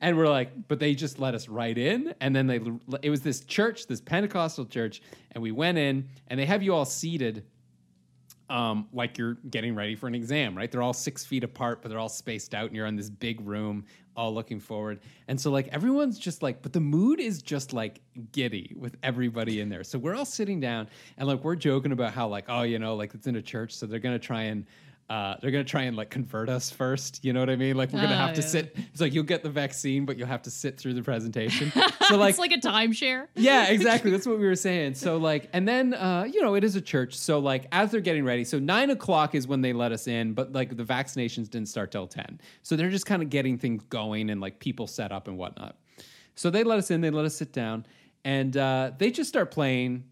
and 0.00 0.16
we're 0.16 0.28
like, 0.28 0.68
but 0.68 0.78
they 0.78 0.94
just 0.94 1.18
let 1.18 1.34
us 1.34 1.48
right 1.48 1.76
in, 1.76 2.14
and 2.20 2.36
then 2.36 2.46
they 2.46 2.60
it 3.02 3.10
was 3.10 3.20
this 3.20 3.40
church, 3.40 3.88
this 3.88 4.00
Pentecostal 4.00 4.64
church, 4.64 5.02
and 5.32 5.42
we 5.42 5.50
went 5.50 5.76
in, 5.76 6.08
and 6.28 6.38
they 6.38 6.46
have 6.46 6.62
you 6.62 6.72
all 6.72 6.84
seated. 6.84 7.44
Um, 8.48 8.88
like 8.92 9.16
you're 9.16 9.38
getting 9.50 9.74
ready 9.74 9.96
for 9.96 10.06
an 10.06 10.14
exam, 10.14 10.54
right? 10.54 10.70
They're 10.70 10.82
all 10.82 10.92
six 10.92 11.24
feet 11.24 11.42
apart, 11.42 11.80
but 11.82 11.88
they're 11.88 11.98
all 11.98 12.10
spaced 12.10 12.54
out, 12.54 12.66
and 12.66 12.76
you're 12.76 12.86
in 12.86 12.94
this 12.94 13.08
big 13.08 13.40
room, 13.40 13.86
all 14.16 14.32
looking 14.34 14.60
forward. 14.60 15.00
And 15.28 15.40
so, 15.40 15.50
like, 15.50 15.68
everyone's 15.68 16.18
just 16.18 16.42
like, 16.42 16.62
but 16.62 16.72
the 16.72 16.80
mood 16.80 17.20
is 17.20 17.42
just 17.42 17.72
like 17.72 18.00
giddy 18.32 18.74
with 18.76 18.96
everybody 19.02 19.60
in 19.60 19.68
there. 19.68 19.84
So 19.84 19.98
we're 19.98 20.14
all 20.14 20.24
sitting 20.24 20.60
down, 20.60 20.88
and 21.18 21.28
like, 21.28 21.42
we're 21.44 21.56
joking 21.56 21.92
about 21.92 22.12
how, 22.12 22.28
like, 22.28 22.44
oh, 22.48 22.62
you 22.62 22.78
know, 22.78 22.94
like 22.94 23.14
it's 23.14 23.26
in 23.26 23.36
a 23.36 23.42
church, 23.42 23.74
so 23.74 23.86
they're 23.86 23.98
gonna 23.98 24.18
try 24.18 24.42
and 24.42 24.66
uh, 25.10 25.36
they're 25.40 25.50
gonna 25.50 25.64
try 25.64 25.82
and 25.82 25.96
like 25.96 26.08
convert 26.08 26.48
us 26.48 26.70
first. 26.70 27.24
You 27.24 27.34
know 27.34 27.40
what 27.40 27.50
I 27.50 27.56
mean? 27.56 27.76
Like 27.76 27.92
we're 27.92 28.00
gonna 28.00 28.16
have 28.16 28.34
to 28.34 28.42
sit. 28.42 28.74
It's 28.76 29.00
like 29.00 29.12
you'll 29.12 29.24
get 29.24 29.42
the 29.42 29.50
vaccine, 29.50 30.06
but 30.06 30.16
you'll 30.16 30.28
have 30.28 30.42
to 30.42 30.50
sit 30.50 30.78
through 30.78 30.94
the 30.94 31.02
presentation. 31.02 31.72
So 32.04 32.18
like, 32.18 32.30
it's 32.30 32.38
like 32.38 32.52
a 32.52 32.58
timeshare. 32.58 33.28
yeah, 33.34 33.68
exactly. 33.68 34.10
That's 34.12 34.26
what 34.26 34.38
we 34.38 34.44
were 34.44 34.56
saying. 34.56 34.94
So 34.94 35.16
like, 35.16 35.48
and 35.54 35.66
then 35.66 35.94
uh, 35.94 36.28
you 36.30 36.42
know, 36.42 36.54
it 36.54 36.62
is 36.62 36.76
a 36.76 36.82
church. 36.82 37.16
So 37.16 37.38
like, 37.38 37.66
as 37.72 37.90
they're 37.90 38.02
getting 38.02 38.26
ready, 38.26 38.44
so 38.44 38.58
nine 38.58 38.90
o'clock 38.90 39.34
is 39.34 39.48
when 39.48 39.62
they 39.62 39.72
let 39.72 39.90
us 39.90 40.06
in, 40.06 40.34
but 40.34 40.52
like 40.52 40.76
the 40.76 40.84
vaccinations 40.84 41.48
didn't 41.48 41.68
start 41.68 41.90
till 41.90 42.06
ten. 42.06 42.40
So 42.62 42.76
they're 42.76 42.90
just 42.90 43.06
kind 43.06 43.22
of 43.22 43.30
getting 43.30 43.56
things 43.56 43.82
going 43.88 44.28
and 44.28 44.38
like 44.38 44.58
people 44.58 44.86
set 44.86 45.12
up 45.12 45.28
and 45.28 45.38
whatnot. 45.38 45.76
So 46.34 46.50
they 46.50 46.62
let 46.62 46.78
us 46.78 46.90
in. 46.90 47.00
They 47.00 47.10
let 47.10 47.24
us 47.24 47.34
sit 47.34 47.54
down, 47.54 47.86
and 48.22 48.54
uh, 48.54 48.90
they 48.98 49.10
just 49.10 49.30
start 49.30 49.50
playing 49.50 50.04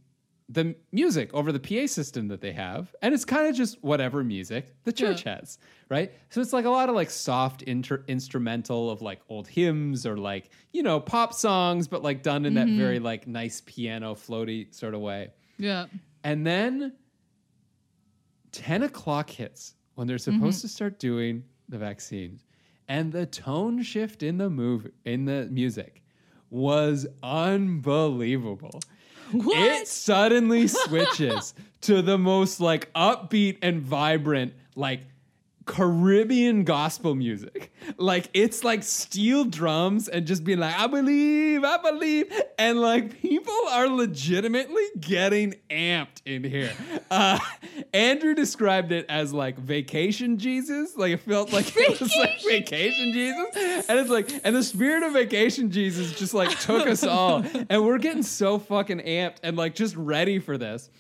the 0.53 0.75
music 0.93 1.33
over 1.33 1.51
the 1.51 1.61
PA 1.61 1.87
system 1.87 2.29
that 2.29 2.41
they 2.41 2.53
have, 2.53 2.95
and 3.01 3.15
it's 3.15 3.25
kind 3.25 3.47
of 3.47 3.57
just 3.57 3.83
whatever 3.83 4.23
music 4.23 4.75
the 4.85 4.93
church 4.93 5.23
has, 5.23 5.59
right? 5.89 6.13
So 6.31 6.41
it's 6.41 6.53
like 6.53 6.67
a 6.67 6.71
lot 6.71 6.89
of 6.89 6.95
like 6.95 7.11
soft 7.11 7.63
inter- 7.63 8.05
instrumental 8.07 8.91
of 8.91 9.01
like 9.01 9.21
old 9.29 9.49
hymns 9.49 10.05
or 10.05 10.17
like 10.17 10.51
you 10.73 10.83
know 10.83 11.01
pop 11.01 11.33
songs, 11.33 11.89
but 11.89 12.03
like 12.03 12.23
done 12.23 12.45
in 12.45 12.55
that 12.55 12.67
mm-hmm. 12.67 12.79
very 12.79 12.99
like 12.99 13.27
nice 13.27 13.63
piano 13.65 14.15
floaty 14.15 14.73
sort 14.75 14.95
of 14.95 15.01
way. 15.01 15.31
Yeah. 15.59 15.87
And 16.25 16.47
then 16.47 16.93
10 18.53 18.83
o'clock 18.85 19.31
hits 19.31 19.75
when 19.95 20.07
they're 20.07 20.17
mm-hmm. 20.17 20.39
supposed 20.39 20.61
to 20.63 20.69
start 20.69 20.99
doing 20.99 21.45
the 21.69 21.79
vaccines. 21.79 22.45
And 22.89 23.13
the 23.13 23.27
tone 23.27 23.83
shift 23.83 24.23
in 24.23 24.39
the 24.39 24.51
move 24.51 24.91
in 25.05 25.25
the 25.25 25.49
music 25.51 26.03
was 26.51 27.07
unbelievable. 27.23 28.81
It 29.55 29.89
suddenly 29.89 30.69
switches 30.69 31.55
to 31.83 32.03
the 32.03 32.19
most 32.19 32.61
like 32.61 32.93
upbeat 32.93 33.59
and 33.63 33.81
vibrant, 33.81 34.55
like 34.77 35.01
Caribbean 35.67 36.65
gospel 36.65 37.15
music. 37.15 37.73
Like 37.97 38.31
it's 38.33 38.65
like 38.65 38.83
steel 38.83 39.45
drums 39.45 40.09
and 40.09 40.27
just 40.27 40.45
being 40.45 40.59
like, 40.59 40.79
I 40.79 40.87
believe, 40.87 41.65
I 41.65 41.77
believe. 41.79 42.33
And 42.59 42.81
like 42.81 43.21
people 43.21 43.55
are 43.71 43.89
legitimately 43.89 44.85
getting 45.01 45.55
amped 45.71 46.23
in 46.25 46.45
here. 46.45 46.73
Uh, 47.11 47.39
Andrew 47.93 48.35
described 48.35 48.93
it 48.93 49.07
as 49.09 49.33
like 49.33 49.59
vacation 49.59 50.39
Jesus. 50.39 50.97
Like 50.97 51.13
it 51.13 51.21
felt 51.21 51.53
like 51.53 51.77
it 51.77 52.01
was 52.01 52.15
like 52.17 52.43
vacation 52.43 53.13
Jesus. 53.13 53.89
And 53.89 53.99
it's 53.99 54.11
like, 54.11 54.31
and 54.45 54.55
the 54.55 54.63
spirit 54.63 55.03
of 55.03 55.13
vacation 55.13 55.71
Jesus 55.71 56.13
just 56.13 56.35
like 56.35 56.59
took 56.61 56.87
us 56.87 57.05
all. 57.05 57.45
And 57.69 57.85
we're 57.85 57.99
getting 57.99 58.23
so 58.23 58.59
fucking 58.59 59.01
amped 59.01 59.37
and 59.43 59.57
like 59.57 59.75
just 59.75 59.97
ready 59.97 60.39
for 60.39 60.59
this. 60.59 60.91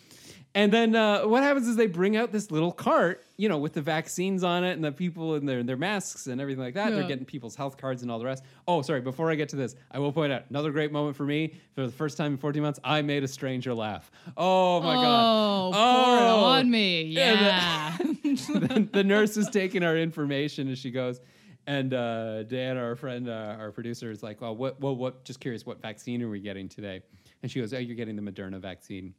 And 0.54 0.70
then 0.70 0.94
uh, 0.94 1.22
what 1.22 1.42
happens 1.42 1.66
is 1.66 1.76
they 1.76 1.86
bring 1.86 2.14
out 2.14 2.30
this 2.30 2.50
little 2.50 2.72
cart, 2.72 3.24
you 3.38 3.48
know, 3.48 3.56
with 3.56 3.72
the 3.72 3.80
vaccines 3.80 4.44
on 4.44 4.64
it 4.64 4.72
and 4.72 4.84
the 4.84 4.92
people 4.92 5.34
in 5.36 5.46
their, 5.46 5.62
their 5.62 5.78
masks 5.78 6.26
and 6.26 6.42
everything 6.42 6.62
like 6.62 6.74
that. 6.74 6.90
They're 6.90 7.08
getting 7.08 7.24
people's 7.24 7.56
health 7.56 7.78
cards 7.78 8.02
and 8.02 8.10
all 8.10 8.18
the 8.18 8.26
rest. 8.26 8.44
Oh, 8.68 8.82
sorry, 8.82 9.00
before 9.00 9.30
I 9.30 9.34
get 9.34 9.48
to 9.50 9.56
this, 9.56 9.74
I 9.90 9.98
will 9.98 10.12
point 10.12 10.30
out 10.30 10.42
another 10.50 10.70
great 10.70 10.92
moment 10.92 11.16
for 11.16 11.24
me. 11.24 11.54
For 11.74 11.86
the 11.86 11.92
first 11.92 12.18
time 12.18 12.32
in 12.32 12.38
14 12.38 12.60
months, 12.62 12.78
I 12.84 13.00
made 13.00 13.24
a 13.24 13.28
stranger 13.28 13.72
laugh. 13.72 14.10
Oh 14.36 14.82
my 14.82 14.94
God. 14.94 15.72
Oh, 15.74 16.16
it 16.16 16.20
Oh. 16.20 16.44
on 16.44 16.70
me. 16.70 17.02
Yeah, 17.04 17.32
Yeah. 17.40 17.96
the, 18.22 18.88
the 18.92 19.04
nurse 19.04 19.38
is 19.38 19.48
taking 19.48 19.82
our 19.82 19.96
information 19.96 20.68
and 20.68 20.76
she 20.76 20.90
goes, 20.90 21.20
and 21.66 21.94
uh, 21.94 22.42
Dan, 22.42 22.76
our 22.76 22.94
friend, 22.96 23.28
uh, 23.28 23.56
our 23.58 23.70
producer, 23.70 24.10
is 24.10 24.20
like, 24.22 24.40
"Well, 24.40 24.56
what? 24.56 24.80
Well, 24.80 24.96
what? 24.96 25.24
Just 25.24 25.38
curious, 25.38 25.64
what 25.64 25.80
vaccine 25.80 26.20
are 26.22 26.28
we 26.28 26.40
getting 26.40 26.68
today?" 26.68 27.02
And 27.42 27.50
she 27.52 27.60
goes, 27.60 27.72
"Oh, 27.72 27.78
you're 27.78 27.94
getting 27.94 28.16
the 28.16 28.22
Moderna 28.22 28.58
vaccine." 28.60 29.14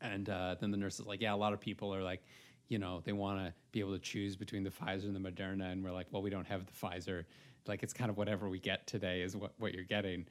And 0.00 0.28
uh, 0.28 0.56
then 0.60 0.70
the 0.70 0.76
nurse 0.76 1.00
is 1.00 1.06
like, 1.06 1.20
"Yeah, 1.20 1.34
a 1.34 1.36
lot 1.36 1.52
of 1.52 1.60
people 1.60 1.94
are 1.94 2.02
like, 2.02 2.22
you 2.68 2.78
know, 2.78 3.02
they 3.04 3.12
want 3.12 3.38
to 3.38 3.54
be 3.72 3.80
able 3.80 3.92
to 3.92 3.98
choose 3.98 4.36
between 4.36 4.62
the 4.62 4.70
Pfizer 4.70 5.04
and 5.04 5.16
the 5.16 5.30
Moderna." 5.30 5.72
And 5.72 5.82
we're 5.82 5.92
like, 5.92 6.06
"Well, 6.10 6.22
we 6.22 6.30
don't 6.30 6.46
have 6.46 6.66
the 6.66 6.72
Pfizer. 6.72 7.24
Like, 7.66 7.82
it's 7.82 7.92
kind 7.92 8.10
of 8.10 8.16
whatever 8.16 8.48
we 8.48 8.58
get 8.58 8.86
today 8.86 9.22
is 9.22 9.36
what 9.36 9.52
what 9.58 9.74
you're 9.74 9.84
getting." 9.84 10.26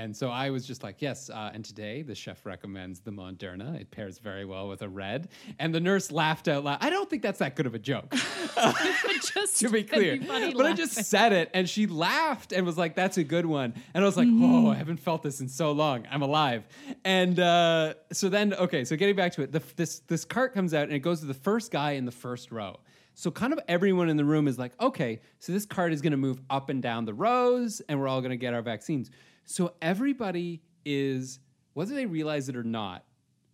And 0.00 0.16
so 0.16 0.30
I 0.30 0.48
was 0.48 0.66
just 0.66 0.82
like, 0.82 1.02
yes. 1.02 1.28
Uh, 1.28 1.50
and 1.52 1.62
today 1.62 2.00
the 2.00 2.14
chef 2.14 2.46
recommends 2.46 3.00
the 3.00 3.10
Moderna. 3.10 3.78
It 3.78 3.90
pairs 3.90 4.18
very 4.18 4.46
well 4.46 4.66
with 4.66 4.80
a 4.80 4.88
red. 4.88 5.28
And 5.58 5.74
the 5.74 5.80
nurse 5.80 6.10
laughed 6.10 6.48
out 6.48 6.64
loud. 6.64 6.78
I 6.80 6.88
don't 6.88 7.10
think 7.10 7.20
that's 7.20 7.40
that 7.40 7.54
good 7.54 7.66
of 7.66 7.74
a 7.74 7.78
joke, 7.78 8.10
just 9.34 9.58
to 9.58 9.68
be 9.68 9.82
clear. 9.82 10.18
But 10.26 10.64
I 10.64 10.72
just 10.72 10.94
said 11.04 11.34
it, 11.34 11.50
and 11.52 11.68
she 11.68 11.86
laughed 11.86 12.52
and 12.52 12.64
was 12.64 12.78
like, 12.78 12.94
"That's 12.94 13.18
a 13.18 13.24
good 13.24 13.44
one." 13.44 13.74
And 13.92 14.02
I 14.02 14.06
was 14.06 14.16
like, 14.16 14.26
Mm-hmm. 14.26 14.66
"Oh, 14.66 14.70
I 14.70 14.76
haven't 14.76 15.00
felt 15.00 15.22
this 15.22 15.40
in 15.40 15.48
so 15.48 15.72
long. 15.72 16.06
I'm 16.10 16.22
alive." 16.22 16.66
And 17.04 17.38
uh, 17.38 17.94
so 18.10 18.30
then, 18.30 18.54
okay, 18.54 18.84
so 18.84 18.96
getting 18.96 19.16
back 19.16 19.32
to 19.32 19.42
it, 19.42 19.52
the, 19.52 19.62
this 19.76 19.98
this 20.00 20.24
cart 20.24 20.54
comes 20.54 20.72
out 20.72 20.84
and 20.84 20.92
it 20.92 21.00
goes 21.00 21.20
to 21.20 21.26
the 21.26 21.34
first 21.34 21.70
guy 21.70 21.92
in 21.92 22.06
the 22.06 22.12
first 22.12 22.50
row. 22.50 22.78
So 23.14 23.30
kind 23.30 23.52
of 23.52 23.60
everyone 23.68 24.08
in 24.08 24.16
the 24.16 24.24
room 24.24 24.48
is 24.48 24.58
like, 24.58 24.72
"Okay, 24.80 25.20
so 25.40 25.52
this 25.52 25.66
cart 25.66 25.92
is 25.92 26.00
going 26.00 26.12
to 26.12 26.16
move 26.16 26.40
up 26.48 26.70
and 26.70 26.80
down 26.82 27.04
the 27.04 27.14
rows, 27.14 27.80
and 27.88 28.00
we're 28.00 28.08
all 28.08 28.20
going 28.20 28.30
to 28.30 28.38
get 28.38 28.54
our 28.54 28.62
vaccines." 28.62 29.10
So 29.50 29.74
everybody 29.82 30.62
is, 30.84 31.40
whether 31.74 31.94
they 31.94 32.06
realize 32.06 32.48
it 32.48 32.56
or 32.56 32.62
not, 32.62 33.04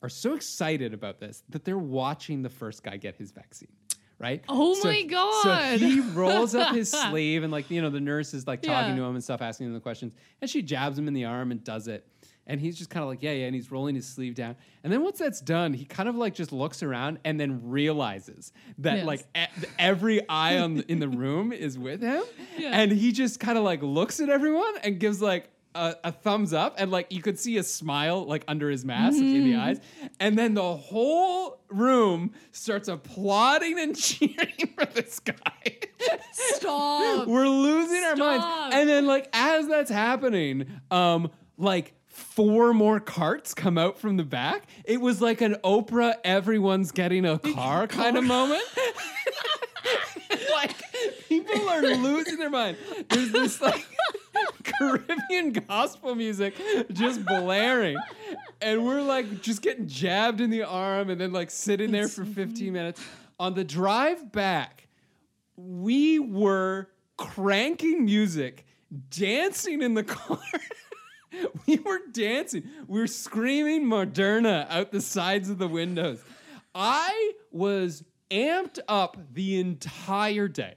are 0.02 0.08
so 0.10 0.34
excited 0.34 0.92
about 0.92 1.18
this 1.20 1.42
that 1.48 1.64
they're 1.64 1.78
watching 1.78 2.42
the 2.42 2.50
first 2.50 2.82
guy 2.82 2.96
get 2.98 3.16
his 3.16 3.30
vaccine. 3.32 3.70
Right? 4.18 4.44
Oh 4.48 4.74
So- 4.74 4.88
my 4.88 5.02
God. 5.02 5.42
So 5.42 5.78
he 5.78 6.00
rolls 6.00 6.54
up 6.54 6.74
his 6.74 6.90
sleeve 7.08 7.42
and 7.42 7.52
like 7.52 7.70
you 7.70 7.80
know 7.82 7.90
the 7.90 8.00
nurse 8.00 8.34
is 8.34 8.46
like 8.46 8.62
talking 8.62 8.90
Yeah. 8.90 8.96
to 8.96 9.02
him 9.04 9.14
and 9.14 9.24
stuff 9.24 9.40
asking 9.42 9.66
him 9.68 9.74
the 9.74 9.80
questions 9.80 10.12
and 10.40 10.48
she 10.50 10.62
jabs 10.62 10.98
him 10.98 11.06
in 11.08 11.14
the 11.14 11.24
arm 11.26 11.50
and 11.50 11.62
does 11.62 11.86
it 11.88 12.06
and 12.46 12.58
he's 12.60 12.78
just 12.78 12.88
kind 12.88 13.02
of 13.02 13.08
like 13.10 13.22
yeah 13.22 13.32
yeah 13.32 13.44
and 13.46 13.54
he's 13.54 13.70
rolling 13.70 13.94
his 13.94 14.06
sleeve 14.06 14.34
down 14.34 14.56
and 14.84 14.90
then 14.92 15.02
once 15.02 15.18
that's 15.18 15.40
done 15.42 15.74
he 15.74 15.84
kind 15.84 16.08
of 16.08 16.14
like 16.14 16.32
just 16.34 16.50
looks 16.50 16.82
around 16.82 17.18
and 17.26 17.38
then 17.38 17.68
realizes 17.68 18.52
that 18.78 18.98
Yes. 18.98 19.06
like 19.06 19.20
e- 19.36 19.66
every 19.78 20.26
eye 20.30 20.58
on 20.60 20.76
the, 20.76 20.90
in 20.90 20.98
the 20.98 21.08
room 21.08 21.52
is 21.52 21.78
with 21.78 22.00
him 22.00 22.22
and 22.64 22.90
he 22.92 23.12
just 23.12 23.38
kind 23.38 23.58
of 23.58 23.64
like 23.64 23.82
looks 23.82 24.18
at 24.20 24.30
everyone 24.30 24.78
and 24.82 24.98
gives 24.98 25.20
like 25.20 25.50
a, 25.76 25.96
a 26.04 26.12
thumbs 26.12 26.52
up 26.52 26.74
and 26.78 26.90
like 26.90 27.12
you 27.12 27.22
could 27.22 27.38
see 27.38 27.56
a 27.58 27.62
smile 27.62 28.24
like 28.24 28.44
under 28.48 28.70
his 28.70 28.84
mask 28.84 29.18
in 29.18 29.44
the 29.44 29.56
eyes. 29.56 29.78
And 30.18 30.38
then 30.38 30.54
the 30.54 30.76
whole 30.76 31.60
room 31.68 32.32
starts 32.52 32.88
applauding 32.88 33.78
and 33.78 33.96
cheering 34.00 34.72
for 34.76 34.86
this 34.86 35.20
guy. 35.20 35.34
Stop. 36.32 37.26
we're 37.28 37.48
losing 37.48 38.02
our 38.04 38.16
minds. 38.16 38.44
Stop. 38.44 38.72
and 38.72 38.88
then 38.88 39.06
like 39.06 39.28
as 39.32 39.66
that's 39.68 39.90
happening 39.90 40.66
um 40.90 41.30
like 41.58 41.94
four 42.06 42.72
more 42.72 42.98
carts 42.98 43.52
come 43.54 43.76
out 43.78 43.98
from 43.98 44.16
the 44.16 44.24
back. 44.24 44.66
It 44.84 45.00
was 45.00 45.20
like 45.20 45.40
an 45.42 45.56
oprah 45.64 46.14
everyone's 46.24 46.90
getting 46.90 47.24
a 47.26 47.38
car 47.38 47.86
kind 47.86 48.16
of 48.16 48.24
moment. 48.24 48.62
Like 50.52 50.75
people 51.44 51.68
are 51.68 51.82
losing 51.82 52.38
their 52.38 52.50
mind 52.50 52.76
there's 53.10 53.32
this 53.32 53.60
like 53.60 53.86
caribbean 54.64 55.52
gospel 55.52 56.14
music 56.14 56.54
just 56.92 57.24
blaring 57.24 57.96
and 58.60 58.84
we're 58.84 59.02
like 59.02 59.40
just 59.42 59.62
getting 59.62 59.86
jabbed 59.86 60.40
in 60.40 60.50
the 60.50 60.62
arm 60.62 61.10
and 61.10 61.20
then 61.20 61.32
like 61.32 61.50
sitting 61.50 61.90
there 61.90 62.08
for 62.08 62.24
15 62.24 62.72
minutes 62.72 63.02
on 63.38 63.54
the 63.54 63.64
drive 63.64 64.30
back 64.32 64.86
we 65.56 66.18
were 66.18 66.88
cranking 67.16 68.04
music, 68.04 68.66
dancing 69.10 69.82
in 69.82 69.94
the 69.94 70.04
car. 70.04 70.38
we 71.66 71.78
were 71.78 72.00
dancing. 72.12 72.68
We 72.86 73.00
were 73.00 73.06
screaming 73.06 73.84
Moderna 73.84 74.66
out 74.70 74.92
the 74.92 75.00
sides 75.00 75.50
of 75.50 75.58
the 75.58 75.68
windows. 75.68 76.22
I 76.74 77.32
was 77.50 78.04
amped 78.30 78.78
up 78.88 79.16
the 79.32 79.58
entire 79.58 80.48
day. 80.48 80.74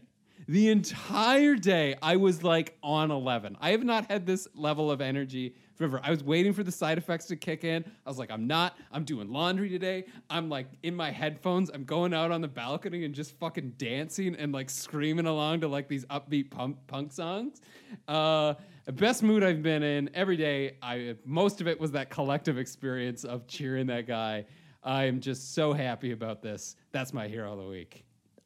The 0.50 0.70
entire 0.70 1.54
day, 1.54 1.96
I 2.02 2.16
was 2.16 2.42
like 2.42 2.76
on 2.82 3.12
11. 3.12 3.56
I 3.62 3.70
have 3.70 3.84
not 3.84 4.10
had 4.10 4.26
this 4.26 4.48
level 4.56 4.90
of 4.90 5.00
energy 5.00 5.54
forever. 5.76 6.02
I 6.04 6.10
was 6.10 6.24
waiting 6.24 6.54
for 6.54 6.64
the 6.64 6.72
side 6.72 6.98
effects 6.98 7.28
to 7.28 7.36
kick 7.36 7.64
in. 7.64 7.86
I 8.04 8.10
was 8.10 8.18
like, 8.18 8.32
I'm 8.32 8.48
not. 8.48 8.76
I'm 8.92 9.04
doing 9.04 9.32
laundry 9.32 9.70
today. 9.70 10.06
I'm 10.28 10.50
like 10.50 10.66
in 10.82 10.96
my 10.96 11.12
headphones. 11.12 11.70
I'm 11.72 11.84
going 11.84 12.16
out 12.16 12.32
on 12.32 12.42
the 12.42 12.48
balcony 12.48 13.06
and 13.06 13.14
just 13.14 13.38
fucking 13.38 13.76
dancing 13.78 14.34
and 14.38 14.52
like 14.52 14.72
screaming 14.72 15.28
along 15.28 15.62
to 15.62 15.68
like 15.68 15.88
these 15.88 16.04
upbeat 16.06 16.50
punk, 16.50 16.78
punk 16.88 17.12
songs. 17.12 17.62
Uh, 18.08 18.56
best 18.94 19.22
mood 19.22 19.44
I've 19.44 19.62
been 19.62 19.84
in 19.84 20.10
every 20.16 20.36
day. 20.36 20.78
I 20.82 21.16
most 21.26 21.62
of 21.62 21.68
it 21.68 21.80
was 21.80 21.92
that 21.92 22.10
collective 22.10 22.58
experience 22.58 23.24
of 23.24 23.46
cheering 23.46 23.86
that 23.86 24.08
guy. 24.08 24.46
I 24.84 25.04
am 25.04 25.20
just 25.20 25.54
so 25.54 25.74
happy 25.74 26.12
about 26.12 26.42
this. 26.42 26.76
That's 26.92 27.14
my 27.14 27.28
hero 27.28 27.52
of 27.52 27.60
the 27.60 27.70
week. 27.70 28.04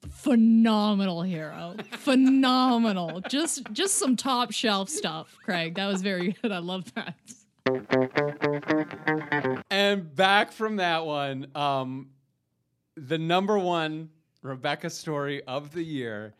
Phenomenal 0.10 1.22
hero. 1.22 1.76
Phenomenal. 1.92 3.22
Just 3.30 3.72
just 3.72 3.96
some 3.96 4.16
top 4.16 4.52
shelf 4.52 4.90
stuff, 4.90 5.38
Craig. 5.44 5.76
That 5.76 5.88
was 5.88 6.02
very 6.02 6.36
good. 6.42 6.52
I 6.52 6.60
love 6.60 6.92
that. 6.96 7.16
And 9.70 10.14
back 10.16 10.52
from 10.52 10.78
that 10.78 11.06
one, 11.06 11.48
um, 11.56 12.10
the 12.96 13.18
number 13.18 13.58
one 13.58 14.10
Rebecca 14.42 14.90
story 14.90 15.44
of 15.44 15.72
the 15.72 15.84
year 15.84 16.34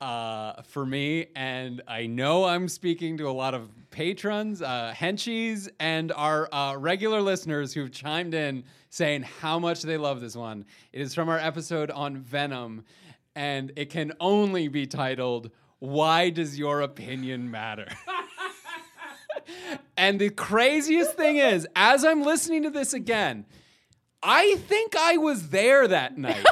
uh, 0.00 0.62
for 0.62 0.84
me, 0.84 1.26
and 1.34 1.82
I 1.86 2.06
know 2.06 2.44
I'm 2.44 2.68
speaking 2.68 3.16
to 3.18 3.28
a 3.28 3.32
lot 3.32 3.54
of 3.54 3.70
patrons, 3.90 4.60
uh, 4.62 4.92
henchies, 4.96 5.68
and 5.80 6.12
our 6.12 6.52
uh, 6.52 6.76
regular 6.76 7.20
listeners 7.22 7.72
who've 7.72 7.90
chimed 7.90 8.34
in 8.34 8.64
saying 8.96 9.22
how 9.40 9.58
much 9.58 9.82
they 9.82 9.98
love 9.98 10.22
this 10.22 10.34
one. 10.34 10.64
It 10.90 11.02
is 11.02 11.14
from 11.14 11.28
our 11.28 11.38
episode 11.38 11.90
on 11.90 12.16
Venom, 12.16 12.82
and 13.34 13.70
it 13.76 13.90
can 13.90 14.14
only 14.20 14.68
be 14.68 14.86
titled, 14.86 15.50
Why 15.80 16.30
Does 16.30 16.58
Your 16.58 16.80
Opinion 16.80 17.50
Matter? 17.50 17.88
And 19.98 20.18
the 20.20 20.30
craziest 20.30 21.14
thing 21.16 21.36
is, 21.36 21.66
as 21.74 22.04
I'm 22.04 22.22
listening 22.22 22.64
to 22.64 22.70
this 22.70 22.92
again, 22.92 23.46
I 24.22 24.56
think 24.56 24.94
I 24.96 25.16
was 25.16 25.48
there 25.48 25.86
that 25.88 26.18
night. 26.18 26.44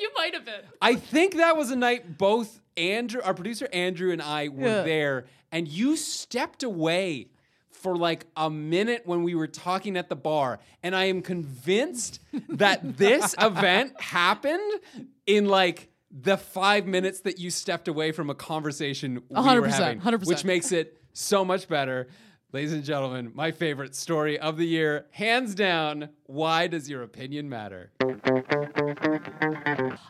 you 0.00 0.10
might 0.16 0.34
have 0.34 0.44
been. 0.44 0.60
I 0.82 0.96
think 0.96 1.36
that 1.36 1.56
was 1.56 1.70
a 1.70 1.76
night 1.76 2.18
both 2.18 2.60
Andrew, 2.76 3.20
our 3.22 3.32
producer 3.34 3.68
Andrew, 3.72 4.12
and 4.12 4.20
I 4.20 4.48
were 4.48 4.66
Yeah. 4.66 4.82
there, 4.82 5.26
and 5.52 5.66
you 5.68 5.96
stepped 5.96 6.62
away 6.62 7.28
for 7.80 7.96
like 7.96 8.26
a 8.36 8.50
minute 8.50 9.02
when 9.04 9.22
we 9.22 9.34
were 9.34 9.46
talking 9.46 9.96
at 9.96 10.08
the 10.08 10.16
bar. 10.16 10.60
And 10.82 10.94
I 10.94 11.04
am 11.04 11.22
convinced 11.22 12.20
that 12.50 12.96
this 12.96 13.34
event 13.40 14.00
happened 14.00 14.80
in 15.26 15.46
like 15.46 15.88
the 16.10 16.36
five 16.36 16.86
minutes 16.86 17.20
that 17.20 17.38
you 17.38 17.50
stepped 17.50 17.88
away 17.88 18.12
from 18.12 18.30
a 18.30 18.34
conversation 18.34 19.22
we 19.28 19.42
hundred 19.42 19.62
were 19.62 19.68
having, 19.68 20.00
100%. 20.00 20.26
which 20.26 20.44
makes 20.44 20.72
it 20.72 21.00
so 21.12 21.44
much 21.44 21.68
better. 21.68 22.08
Ladies 22.52 22.72
and 22.72 22.82
gentlemen, 22.82 23.30
my 23.32 23.52
favorite 23.52 23.94
story 23.94 24.36
of 24.36 24.56
the 24.56 24.66
year, 24.66 25.06
hands 25.12 25.54
down. 25.54 26.08
Why 26.24 26.66
does 26.66 26.90
your 26.90 27.04
opinion 27.04 27.48
matter? 27.48 27.92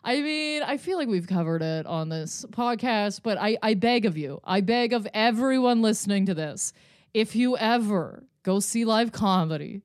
I 0.03 0.23
mean, 0.23 0.63
I 0.63 0.79
feel 0.79 0.97
like 0.97 1.09
we've 1.09 1.27
covered 1.27 1.61
it 1.61 1.85
on 1.85 2.09
this 2.09 2.47
podcast, 2.51 3.21
but 3.23 3.37
I, 3.39 3.59
I 3.63 3.75
beg 3.75 4.07
of 4.07 4.17
you, 4.17 4.41
I 4.43 4.63
beg 4.63 4.95
of 4.95 5.07
everyone 5.13 5.83
listening 5.83 6.25
to 6.27 6.35
this, 6.35 6.73
if 7.15 7.35
you 7.35 7.57
ever 7.57 8.25
go 8.43 8.61
see 8.61 8.85
live 8.85 9.13
comedy 9.13 9.83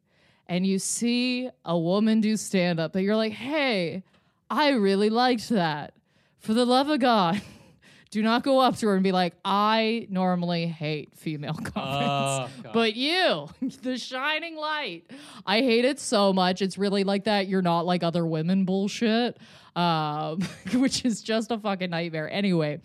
and 0.48 0.66
you 0.66 0.80
see 0.80 1.50
a 1.64 1.78
woman 1.78 2.22
do 2.22 2.38
stand 2.38 2.80
up, 2.80 2.94
that 2.94 3.02
you're 3.02 3.16
like, 3.16 3.34
hey, 3.34 4.04
I 4.50 4.70
really 4.70 5.10
liked 5.10 5.50
that. 5.50 5.94
For 6.40 6.54
the 6.54 6.66
love 6.66 6.90
of 6.90 7.00
God, 7.00 7.42
do 8.12 8.22
not 8.22 8.44
go 8.44 8.60
up 8.60 8.78
to 8.78 8.88
her 8.88 8.94
and 8.94 9.04
be 9.04 9.12
like, 9.12 9.34
I 9.44 10.06
normally 10.10 10.68
hate 10.68 11.16
female 11.16 11.54
comments. 11.64 12.54
God. 12.62 12.74
but 12.74 12.96
you, 12.96 13.48
the 13.82 13.98
shining 13.98 14.56
light, 14.56 15.10
I 15.46 15.62
hate 15.62 15.86
it 15.86 16.00
so 16.00 16.32
much. 16.32 16.62
It's 16.62 16.78
really 16.78 17.04
like 17.04 17.24
that. 17.24 17.48
You're 17.48 17.64
not 17.64 17.86
like 17.86 18.04
other 18.04 18.26
women 18.26 18.66
bullshit, 18.66 19.38
um, 19.76 20.42
which 20.76 21.04
is 21.04 21.22
just 21.24 21.50
a 21.50 21.58
fucking 21.58 21.90
nightmare. 21.90 22.30
Anyway, 22.30 22.82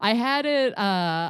I 0.00 0.14
had 0.14 0.44
it, 0.44 0.76
uh, 0.76 0.82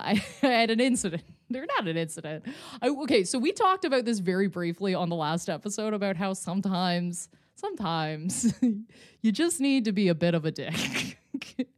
I 0.07 0.25
had 0.41 0.71
an 0.71 0.81
incident. 0.81 1.23
They're 1.55 1.67
not 1.67 1.87
an 1.87 1.97
incident. 1.97 2.45
I, 2.83 2.89
okay, 2.89 3.23
so 3.23 3.39
we 3.39 3.53
talked 3.53 3.85
about 3.85 4.05
this 4.05 4.19
very 4.19 4.49
briefly 4.49 4.93
on 4.93 5.09
the 5.09 5.15
last 5.15 5.49
episode 5.49 5.95
about 5.95 6.17
how 6.17 6.33
sometimes, 6.33 7.29
sometimes 7.55 8.53
you 9.23 9.31
just 9.31 9.61
need 9.61 9.85
to 9.85 9.93
be 9.93 10.09
a 10.09 10.17
bit 10.17 10.35
of 10.35 10.45
a 10.45 10.51
dick. 10.51 11.19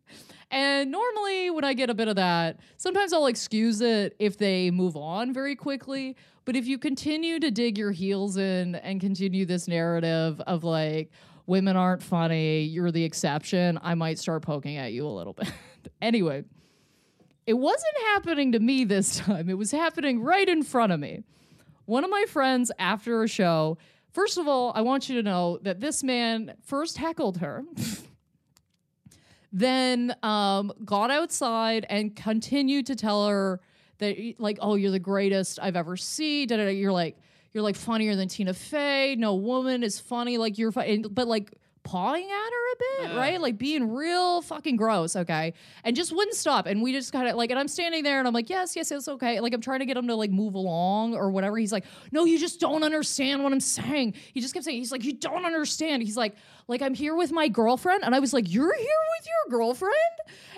And 0.48 0.92
normally, 0.92 1.50
when 1.50 1.64
I 1.64 1.74
get 1.74 1.90
a 1.90 1.94
bit 1.94 2.06
of 2.06 2.16
that, 2.16 2.60
sometimes 2.76 3.12
I'll 3.12 3.26
excuse 3.26 3.80
it 3.80 4.14
if 4.20 4.38
they 4.38 4.70
move 4.70 4.96
on 4.96 5.32
very 5.32 5.56
quickly. 5.56 6.16
But 6.44 6.54
if 6.54 6.68
you 6.68 6.78
continue 6.78 7.40
to 7.40 7.50
dig 7.50 7.76
your 7.76 7.90
heels 7.90 8.36
in 8.36 8.76
and 8.76 9.00
continue 9.00 9.44
this 9.44 9.66
narrative 9.66 10.40
of 10.42 10.62
like, 10.62 11.10
women 11.46 11.76
aren't 11.76 12.02
funny, 12.02 12.62
you're 12.62 12.92
the 12.92 13.02
exception, 13.02 13.78
I 13.82 13.94
might 13.94 14.20
start 14.20 14.42
poking 14.42 14.76
at 14.76 14.92
you 14.92 15.04
a 15.06 15.10
little 15.10 15.32
bit. 15.32 15.52
anyway, 16.00 16.44
it 17.46 17.54
wasn't 17.54 17.96
happening 18.14 18.52
to 18.52 18.60
me 18.60 18.84
this 18.84 19.16
time, 19.20 19.48
it 19.48 19.58
was 19.58 19.70
happening 19.70 20.20
right 20.20 20.48
in 20.48 20.62
front 20.62 20.92
of 20.92 21.00
me. 21.00 21.22
One 21.84 22.04
of 22.04 22.10
my 22.10 22.24
friends 22.28 22.72
after 22.78 23.22
a 23.22 23.28
show, 23.28 23.78
first 24.12 24.38
of 24.38 24.48
all, 24.48 24.72
I 24.74 24.80
want 24.80 25.08
you 25.08 25.16
to 25.16 25.22
know 25.22 25.58
that 25.62 25.80
this 25.80 26.02
man 26.02 26.54
first 26.64 26.98
heckled 26.98 27.38
her. 27.38 27.64
then 29.52 30.14
um, 30.22 30.72
got 30.84 31.10
outside 31.10 31.86
and 31.88 32.14
continued 32.14 32.86
to 32.86 32.96
tell 32.96 33.26
her 33.28 33.60
that 33.98 34.34
like, 34.38 34.58
oh, 34.60 34.74
you're 34.74 34.90
the 34.90 34.98
greatest 34.98 35.58
I've 35.62 35.76
ever 35.76 35.96
seen. 35.96 36.48
Da, 36.48 36.56
da, 36.56 36.64
da. 36.64 36.70
You're 36.70 36.92
like, 36.92 37.16
you're 37.52 37.62
like 37.62 37.76
funnier 37.76 38.16
than 38.16 38.28
Tina 38.28 38.52
Fey. 38.52 39.16
No 39.16 39.34
woman 39.36 39.82
is 39.82 39.98
funny 39.98 40.36
like 40.36 40.58
you're, 40.58 40.72
fu-. 40.72 41.08
but 41.08 41.26
like 41.26 41.54
pawing 41.86 42.24
at 42.24 42.28
her 42.28 42.72
a 42.72 43.08
bit, 43.08 43.16
right? 43.16 43.40
Like 43.40 43.56
being 43.56 43.92
real 43.92 44.42
fucking 44.42 44.76
gross, 44.76 45.14
okay? 45.14 45.54
And 45.84 45.94
just 45.94 46.12
wouldn't 46.12 46.36
stop. 46.36 46.66
And 46.66 46.82
we 46.82 46.92
just 46.92 47.12
kind 47.12 47.28
of 47.28 47.36
like, 47.36 47.50
and 47.50 47.58
I'm 47.58 47.68
standing 47.68 48.02
there 48.02 48.18
and 48.18 48.26
I'm 48.26 48.34
like, 48.34 48.50
yes, 48.50 48.74
yes, 48.74 48.90
it's 48.90 49.08
okay. 49.08 49.40
Like 49.40 49.54
I'm 49.54 49.60
trying 49.60 49.78
to 49.78 49.86
get 49.86 49.96
him 49.96 50.08
to 50.08 50.16
like 50.16 50.30
move 50.30 50.54
along 50.54 51.14
or 51.14 51.30
whatever. 51.30 51.56
He's 51.56 51.72
like, 51.72 51.84
no, 52.10 52.24
you 52.24 52.38
just 52.38 52.60
don't 52.60 52.82
understand 52.82 53.42
what 53.42 53.52
I'm 53.52 53.60
saying. 53.60 54.14
He 54.34 54.40
just 54.40 54.52
kept 54.52 54.64
saying, 54.64 54.78
he's 54.78 54.92
like, 54.92 55.04
you 55.04 55.14
don't 55.14 55.46
understand. 55.46 56.02
He's 56.02 56.16
like, 56.16 56.34
like 56.68 56.82
I'm 56.82 56.94
here 56.94 57.14
with 57.14 57.30
my 57.30 57.48
girlfriend. 57.48 58.02
And 58.04 58.14
I 58.14 58.18
was 58.18 58.32
like, 58.32 58.52
you're 58.52 58.74
here 58.74 58.84
with 59.18 59.26
your 59.26 59.58
girlfriend? 59.58 59.94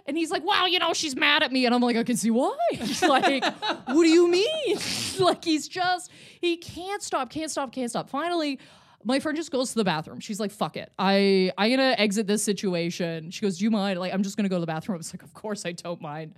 And 0.06 0.16
he's 0.16 0.30
like, 0.30 0.42
wow, 0.42 0.64
you 0.64 0.78
know, 0.78 0.94
she's 0.94 1.14
mad 1.14 1.42
at 1.42 1.52
me. 1.52 1.66
And 1.66 1.74
I'm 1.74 1.82
like, 1.82 1.96
I 1.96 2.02
can 2.02 2.16
see 2.16 2.30
why. 2.30 2.56
He's 2.70 3.02
like, 3.02 3.44
what 3.44 4.05
do 4.05 4.09
you 4.09 4.26
mean? 4.26 4.78
like 5.18 5.44
he's 5.44 5.68
just, 5.68 6.10
he 6.40 6.56
can't 6.56 7.02
stop, 7.02 7.28
can't 7.28 7.50
stop, 7.50 7.72
can't 7.72 7.90
stop. 7.90 8.09
Finally, 8.09 8.59
my 9.04 9.20
friend 9.20 9.36
just 9.36 9.50
goes 9.50 9.70
to 9.70 9.76
the 9.76 9.84
bathroom. 9.84 10.20
She's 10.20 10.40
like, 10.40 10.50
"Fuck 10.50 10.76
it, 10.76 10.90
I 10.98 11.52
I'm 11.56 11.70
gonna 11.70 11.94
exit 11.98 12.26
this 12.26 12.42
situation." 12.42 13.30
She 13.30 13.40
goes, 13.42 13.58
"Do 13.58 13.64
you 13.64 13.70
mind?" 13.70 13.98
Like, 14.00 14.12
I'm 14.12 14.22
just 14.22 14.36
gonna 14.36 14.48
go 14.48 14.56
to 14.56 14.60
the 14.60 14.66
bathroom. 14.66 14.96
I 14.96 14.98
was 14.98 15.12
like, 15.14 15.22
"Of 15.22 15.34
course 15.34 15.64
I 15.66 15.72
don't 15.72 16.00
mind." 16.00 16.34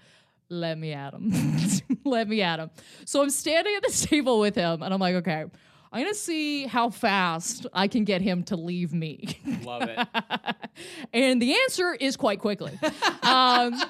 Let 0.52 0.78
me 0.78 0.92
at 0.92 1.14
him. 1.14 1.32
Let 2.04 2.28
me 2.28 2.42
at 2.42 2.58
him. 2.58 2.70
So 3.04 3.22
I'm 3.22 3.30
standing 3.30 3.72
at 3.76 3.82
the 3.82 3.92
table 4.08 4.40
with 4.40 4.56
him, 4.56 4.82
and 4.82 4.92
I'm 4.92 4.98
like, 5.00 5.14
"Okay, 5.16 5.44
I'm 5.92 6.02
gonna 6.02 6.12
see 6.14 6.66
how 6.66 6.90
fast 6.90 7.66
I 7.72 7.86
can 7.88 8.04
get 8.04 8.20
him 8.20 8.42
to 8.44 8.56
leave 8.56 8.92
me." 8.92 9.38
Love 9.64 9.82
it. 9.88 10.08
and 11.12 11.40
the 11.40 11.54
answer 11.54 11.94
is 11.94 12.16
quite 12.16 12.40
quickly. 12.40 12.76
um, 13.22 13.80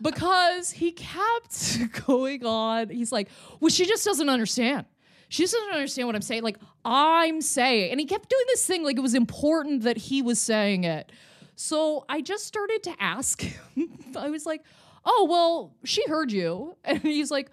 because 0.00 0.70
he 0.70 0.92
kept 0.92 1.78
going 2.06 2.44
on. 2.44 2.88
He's 2.90 3.12
like, 3.12 3.28
well, 3.60 3.68
she 3.70 3.86
just 3.86 4.04
doesn't 4.04 4.28
understand. 4.28 4.86
She 5.28 5.42
doesn't 5.42 5.72
understand 5.72 6.08
what 6.08 6.16
I'm 6.16 6.22
saying. 6.22 6.42
Like, 6.42 6.58
I'm 6.84 7.40
saying. 7.40 7.90
And 7.90 8.00
he 8.00 8.06
kept 8.06 8.28
doing 8.28 8.44
this 8.48 8.66
thing 8.66 8.82
like 8.82 8.96
it 8.96 9.02
was 9.02 9.14
important 9.14 9.82
that 9.82 9.96
he 9.96 10.22
was 10.22 10.40
saying 10.40 10.84
it. 10.84 11.12
So 11.54 12.04
I 12.08 12.20
just 12.20 12.46
started 12.46 12.82
to 12.84 12.94
ask 12.98 13.42
him. 13.42 13.98
I 14.16 14.30
was 14.30 14.46
like, 14.46 14.62
oh, 15.04 15.26
well, 15.28 15.74
she 15.84 16.04
heard 16.06 16.32
you. 16.32 16.76
And 16.84 17.00
he's 17.02 17.30
like, 17.30 17.50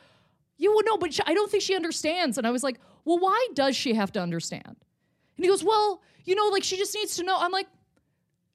you 0.58 0.74
would 0.74 0.86
know, 0.86 0.98
but 0.98 1.14
she, 1.14 1.22
I 1.26 1.34
don't 1.34 1.52
think 1.52 1.64
she 1.64 1.76
understands. 1.76 2.38
And 2.38 2.48
I 2.48 2.52
was 2.52 2.64
like, 2.64 2.80
well, 3.04 3.20
why 3.20 3.48
does 3.54 3.76
she 3.76 3.94
have 3.94 4.12
to 4.14 4.22
understand? 4.22 4.66
And 4.68 5.44
he 5.44 5.48
goes, 5.48 5.64
well, 5.64 6.02
you 6.24 6.36
know, 6.36 6.48
like 6.48 6.64
she 6.64 6.78
just 6.78 6.96
needs 6.96 7.18
to 7.18 7.24
know. 7.24 7.36
I'm 7.38 7.52
like, 7.52 7.68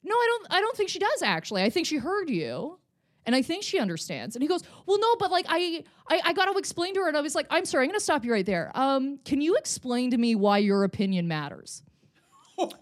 no, 0.03 0.15
I 0.15 0.27
don't 0.29 0.47
I 0.51 0.61
don't 0.61 0.77
think 0.77 0.89
she 0.89 0.99
does 0.99 1.23
actually. 1.23 1.63
I 1.63 1.71
think 1.71 1.87
she 1.87 1.99
heard 1.99 2.31
you. 2.31 2.79
And 3.27 3.37
I 3.37 3.43
think 3.43 3.63
she 3.63 3.79
understands. 3.79 4.35
And 4.35 4.43
he 4.43 4.49
goes, 4.49 4.63
Well, 4.87 4.99
no, 4.99 5.17
but 5.19 5.31
like 5.31 5.47
I 5.49 5.85
I, 6.09 6.21
I 6.27 6.33
gotta 6.33 6.57
explain 6.59 6.95
to 6.95 7.01
her. 7.01 7.09
And 7.09 7.17
I 7.17 7.21
was 7.21 7.35
like, 7.35 7.47
I'm 7.51 7.65
sorry, 7.65 7.85
I'm 7.85 7.91
gonna 7.91 8.01
stop 8.01 8.25
you 8.25 8.33
right 8.33 8.47
there. 8.47 8.73
Um, 8.75 9.19
can 9.25 9.41
you 9.41 9.57
explain 9.57 10.11
to 10.13 10.19
me 10.19 10.35
why 10.35 10.59
your 10.59 10.85
opinion 10.85 11.29
matters? 11.29 11.83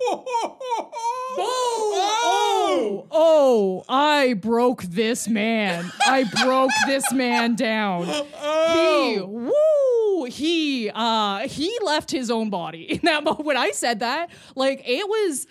Oh, 1.40 3.06
oh, 3.10 3.84
I 3.88 4.34
broke 4.34 4.82
this 4.82 5.28
man. 5.28 5.90
I 6.06 6.24
broke 6.42 6.70
this 6.86 7.12
man 7.12 7.54
down. 7.54 8.06
He, 8.68 9.18
woo, 9.20 10.24
he, 10.24 10.90
uh, 10.94 11.48
he 11.48 11.74
left 11.82 12.10
his 12.10 12.30
own 12.30 12.50
body 12.50 12.82
in 12.92 13.00
that 13.04 13.24
moment. 13.24 13.46
When 13.46 13.56
I 13.56 13.70
said 13.70 14.00
that, 14.00 14.30
like, 14.54 14.82
it 14.84 15.08
was, 15.08 15.46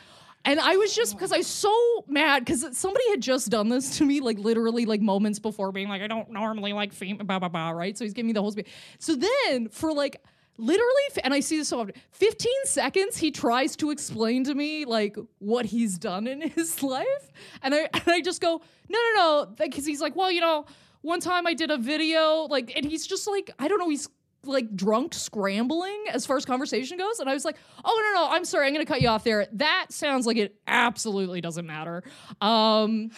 and 0.45 0.59
I 0.59 0.77
was 0.77 0.95
just 0.95 1.13
because 1.13 1.31
I 1.31 1.37
was 1.37 1.47
so 1.47 2.05
mad 2.07 2.45
because 2.45 2.77
somebody 2.77 3.09
had 3.09 3.21
just 3.21 3.49
done 3.49 3.69
this 3.69 3.97
to 3.97 4.05
me, 4.05 4.21
like 4.21 4.39
literally, 4.39 4.85
like 4.85 5.01
moments 5.01 5.39
before, 5.39 5.71
being 5.71 5.89
like, 5.89 6.01
I 6.01 6.07
don't 6.07 6.31
normally 6.31 6.73
like 6.73 6.93
female, 6.93 7.25
blah 7.25 7.39
blah 7.39 7.49
blah, 7.49 7.71
right? 7.71 7.97
So 7.97 8.05
he's 8.05 8.13
giving 8.13 8.27
me 8.27 8.33
the 8.33 8.41
whole 8.41 8.51
speech. 8.51 8.69
So 8.99 9.15
then 9.15 9.69
for 9.69 9.91
like 9.91 10.21
literally, 10.57 11.03
and 11.23 11.33
I 11.33 11.39
see 11.39 11.57
this 11.57 11.67
so 11.67 11.79
often, 11.79 11.93
15 12.11 12.51
seconds, 12.65 13.17
he 13.17 13.31
tries 13.31 13.75
to 13.77 13.91
explain 13.91 14.43
to 14.45 14.55
me 14.55 14.85
like 14.85 15.17
what 15.39 15.65
he's 15.65 15.97
done 15.97 16.27
in 16.27 16.41
his 16.49 16.81
life, 16.81 17.31
and 17.61 17.73
I 17.75 17.89
and 17.93 18.03
I 18.07 18.21
just 18.21 18.41
go, 18.41 18.61
no, 18.89 18.99
no, 18.99 19.13
no, 19.15 19.55
because 19.57 19.85
he's 19.85 20.01
like, 20.01 20.15
well, 20.15 20.31
you 20.31 20.41
know, 20.41 20.65
one 21.01 21.19
time 21.19 21.47
I 21.47 21.53
did 21.53 21.71
a 21.71 21.77
video, 21.77 22.47
like, 22.49 22.75
and 22.75 22.85
he's 22.85 23.05
just 23.05 23.27
like, 23.27 23.51
I 23.59 23.67
don't 23.67 23.79
know, 23.79 23.89
he's 23.89 24.09
like 24.43 24.75
drunk 24.75 25.13
scrambling 25.13 26.05
as 26.11 26.25
far 26.25 26.37
as 26.37 26.45
conversation 26.45 26.97
goes. 26.97 27.19
And 27.19 27.29
I 27.29 27.33
was 27.33 27.45
like, 27.45 27.57
oh, 27.83 28.13
no, 28.13 28.21
no, 28.21 28.29
I'm 28.31 28.45
sorry. 28.45 28.67
I'm 28.67 28.73
going 28.73 28.85
to 28.85 28.91
cut 28.91 29.01
you 29.01 29.09
off 29.09 29.23
there. 29.23 29.47
That 29.53 29.87
sounds 29.89 30.25
like 30.25 30.37
it 30.37 30.55
absolutely 30.67 31.41
doesn't 31.41 31.65
matter. 31.65 32.03
Um, 32.41 33.11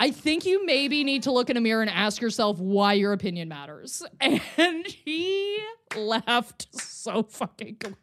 I 0.00 0.10
think 0.10 0.46
you 0.46 0.64
maybe 0.64 1.02
need 1.02 1.24
to 1.24 1.32
look 1.32 1.50
in 1.50 1.56
a 1.56 1.60
mirror 1.60 1.82
and 1.82 1.90
ask 1.90 2.20
yourself 2.20 2.58
why 2.58 2.92
your 2.92 3.12
opinion 3.12 3.48
matters. 3.48 4.02
And 4.20 4.86
he 4.86 5.58
left 5.96 6.68
so 6.78 7.22
fucking 7.22 7.76
quick. 7.76 7.96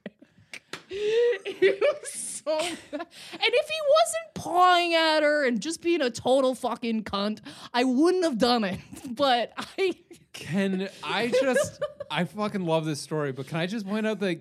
He 0.88 1.74
was 1.82 2.12
so 2.12 2.58
mad. 2.58 2.78
And 2.92 3.02
if 3.42 3.70
he 3.70 3.80
wasn't 3.90 4.34
pawing 4.36 4.94
at 4.94 5.24
her 5.24 5.46
and 5.46 5.62
just 5.62 5.82
being 5.82 6.02
a 6.02 6.10
total 6.10 6.56
fucking 6.56 7.04
cunt, 7.04 7.40
I 7.74 7.84
wouldn't 7.84 8.24
have 8.24 8.38
done 8.38 8.64
it. 8.64 8.80
But 9.16 9.54
I 9.58 9.96
Can 10.36 10.90
I 11.04 11.28
just? 11.42 11.82
I 12.12 12.26
fucking 12.26 12.66
love 12.66 12.86
this 12.86 13.02
story, 13.02 13.32
but 13.32 13.48
can 13.48 13.58
I 13.58 13.66
just 13.66 13.88
point 13.88 14.06
out 14.06 14.20
the 14.20 14.38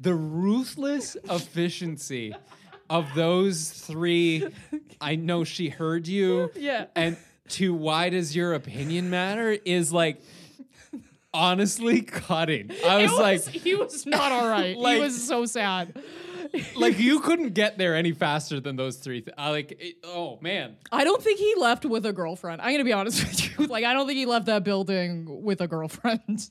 the 0.00 0.14
ruthless 0.14 1.16
efficiency 1.30 2.34
of 2.90 3.06
those 3.14 3.70
three? 3.70 4.46
I 5.00 5.16
know 5.16 5.44
she 5.44 5.68
heard 5.68 6.08
you. 6.08 6.50
Yeah. 6.56 6.86
And 6.96 7.16
to 7.50 7.72
why 7.74 8.08
does 8.08 8.34
your 8.34 8.54
opinion 8.54 9.10
matter 9.10 9.56
is 9.64 9.92
like 9.92 10.20
honestly 11.32 12.00
cutting. 12.02 12.70
I 12.86 13.02
was, 13.02 13.12
It 13.12 13.14
like, 13.20 13.42
he 13.48 13.74
was 13.74 14.06
not 14.06 14.32
all 14.32 14.48
right. 14.48 14.76
Like- 14.78 14.96
he 14.96 15.02
was 15.02 15.26
so 15.26 15.44
sad. 15.46 15.94
like 16.76 16.98
you 16.98 17.20
couldn't 17.20 17.54
get 17.54 17.78
there 17.78 17.94
any 17.94 18.12
faster 18.12 18.60
than 18.60 18.76
those 18.76 18.96
three. 18.96 19.20
Th- 19.20 19.34
I 19.36 19.50
like, 19.50 19.72
it, 19.78 19.96
oh 20.04 20.38
man. 20.40 20.76
I 20.92 21.04
don't 21.04 21.22
think 21.22 21.38
he 21.38 21.54
left 21.56 21.84
with 21.84 22.06
a 22.06 22.12
girlfriend. 22.12 22.60
I'm 22.60 22.72
gonna 22.72 22.84
be 22.84 22.92
honest 22.92 23.22
with 23.22 23.58
you. 23.58 23.66
Like, 23.74 23.84
I 23.84 23.92
don't 23.92 24.06
think 24.06 24.18
he 24.18 24.26
left 24.26 24.46
that 24.46 24.62
building 24.64 25.42
with 25.42 25.60
a 25.60 25.68
girlfriend. 25.68 26.48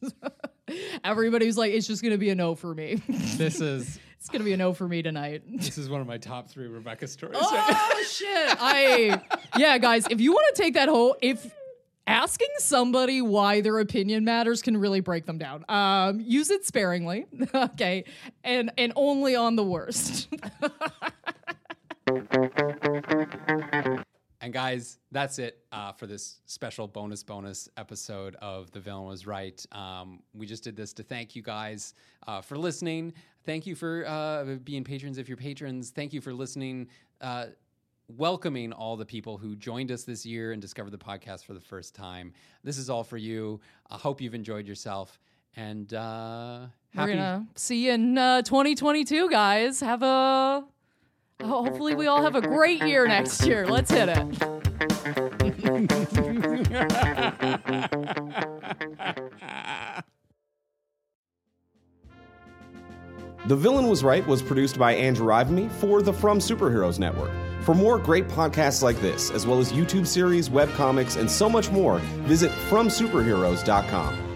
Everybody's 1.03 1.57
like, 1.57 1.73
it's 1.73 1.85
just 1.85 2.01
gonna 2.01 2.17
be 2.17 2.29
a 2.29 2.35
no 2.35 2.55
for 2.55 2.73
me. 2.73 3.01
This 3.07 3.61
is 3.61 3.99
it's 4.17 4.29
gonna 4.29 4.45
be 4.45 4.53
a 4.53 4.57
no 4.57 4.73
for 4.73 4.87
me 4.87 5.01
tonight. 5.01 5.43
this 5.47 5.77
is 5.77 5.89
one 5.89 5.99
of 6.01 6.07
my 6.07 6.17
top 6.17 6.49
three 6.49 6.67
Rebecca 6.67 7.07
stories. 7.07 7.37
oh 7.39 8.05
shit! 8.09 8.57
I 8.59 9.21
yeah, 9.57 9.77
guys. 9.77 10.07
If 10.09 10.21
you 10.21 10.31
want 10.31 10.55
to 10.55 10.61
take 10.61 10.73
that 10.75 10.89
whole 10.89 11.15
if. 11.21 11.53
Asking 12.05 12.49
somebody 12.57 13.21
why 13.21 13.61
their 13.61 13.79
opinion 13.79 14.25
matters 14.25 14.61
can 14.61 14.75
really 14.75 14.99
break 14.99 15.25
them 15.25 15.37
down. 15.37 15.63
Um, 15.69 16.19
use 16.19 16.49
it 16.49 16.65
sparingly, 16.65 17.25
okay, 17.55 18.03
and 18.43 18.71
and 18.77 18.91
only 18.95 19.35
on 19.35 19.55
the 19.55 19.63
worst. 19.63 20.27
And 24.43 24.51
guys, 24.51 24.99
that's 25.09 25.39
it 25.39 25.63
uh, 25.71 25.93
for 25.93 26.05
this 26.05 26.41
special 26.47 26.85
bonus 26.85 27.23
bonus 27.23 27.69
episode 27.77 28.35
of 28.41 28.69
The 28.71 28.81
Villain 28.81 29.05
Was 29.05 29.25
Right. 29.25 29.65
Um, 29.71 30.19
we 30.33 30.45
just 30.45 30.65
did 30.65 30.75
this 30.75 30.91
to 30.95 31.03
thank 31.03 31.33
you 31.33 31.41
guys 31.41 31.93
uh, 32.27 32.41
for 32.41 32.57
listening. 32.57 33.13
Thank 33.45 33.65
you 33.65 33.73
for 33.73 34.05
uh, 34.05 34.55
being 34.65 34.83
patrons 34.83 35.17
if 35.17 35.29
you're 35.29 35.37
patrons. 35.37 35.91
Thank 35.91 36.11
you 36.11 36.19
for 36.19 36.33
listening. 36.33 36.89
Welcoming 38.09 38.73
all 38.73 38.97
the 38.97 39.05
people 39.05 39.37
who 39.37 39.55
joined 39.55 39.91
us 39.91 40.03
this 40.03 40.25
year 40.25 40.51
and 40.51 40.61
discovered 40.61 40.91
the 40.91 40.97
podcast 40.97 41.45
for 41.45 41.53
the 41.53 41.61
first 41.61 41.95
time. 41.95 42.33
This 42.63 42.77
is 42.77 42.89
all 42.89 43.03
for 43.03 43.17
you. 43.17 43.61
I 43.89 43.97
hope 43.97 44.19
you've 44.19 44.35
enjoyed 44.35 44.67
yourself. 44.67 45.19
And 45.55 45.93
uh, 45.93 46.65
We're 46.95 47.07
gonna 47.07 47.47
see 47.55 47.85
you 47.85 47.93
in 47.93 48.17
uh, 48.17 48.41
2022, 48.41 49.29
guys. 49.29 49.79
Have 49.79 50.03
a 50.03 50.65
hopefully 51.43 51.95
we 51.95 52.07
all 52.07 52.21
have 52.21 52.35
a 52.35 52.41
great 52.41 52.83
year 52.83 53.07
next 53.07 53.45
year. 53.45 53.65
Let's 53.65 53.89
hit 53.89 54.09
it. 54.09 54.39
The 63.45 63.55
Villain 63.57 63.87
Was 63.87 64.03
Right 64.03 64.25
was 64.25 64.41
produced 64.41 64.77
by 64.79 64.93
Andrew 64.93 65.27
Ivimey 65.27 65.69
for 65.71 66.01
the 66.01 66.13
From 66.13 66.39
Superheroes 66.39 66.97
Network. 66.97 67.31
For 67.63 67.73
more 67.73 67.97
great 67.97 68.27
podcasts 68.27 68.83
like 68.83 68.99
this, 68.99 69.31
as 69.31 69.47
well 69.47 69.59
as 69.59 69.71
YouTube 69.71 70.05
series, 70.05 70.49
webcomics, 70.49 71.17
and 71.17 71.31
so 71.31 71.47
much 71.49 71.71
more, 71.71 71.99
visit 72.27 72.51
FromSuperheroes.com. 72.69 74.32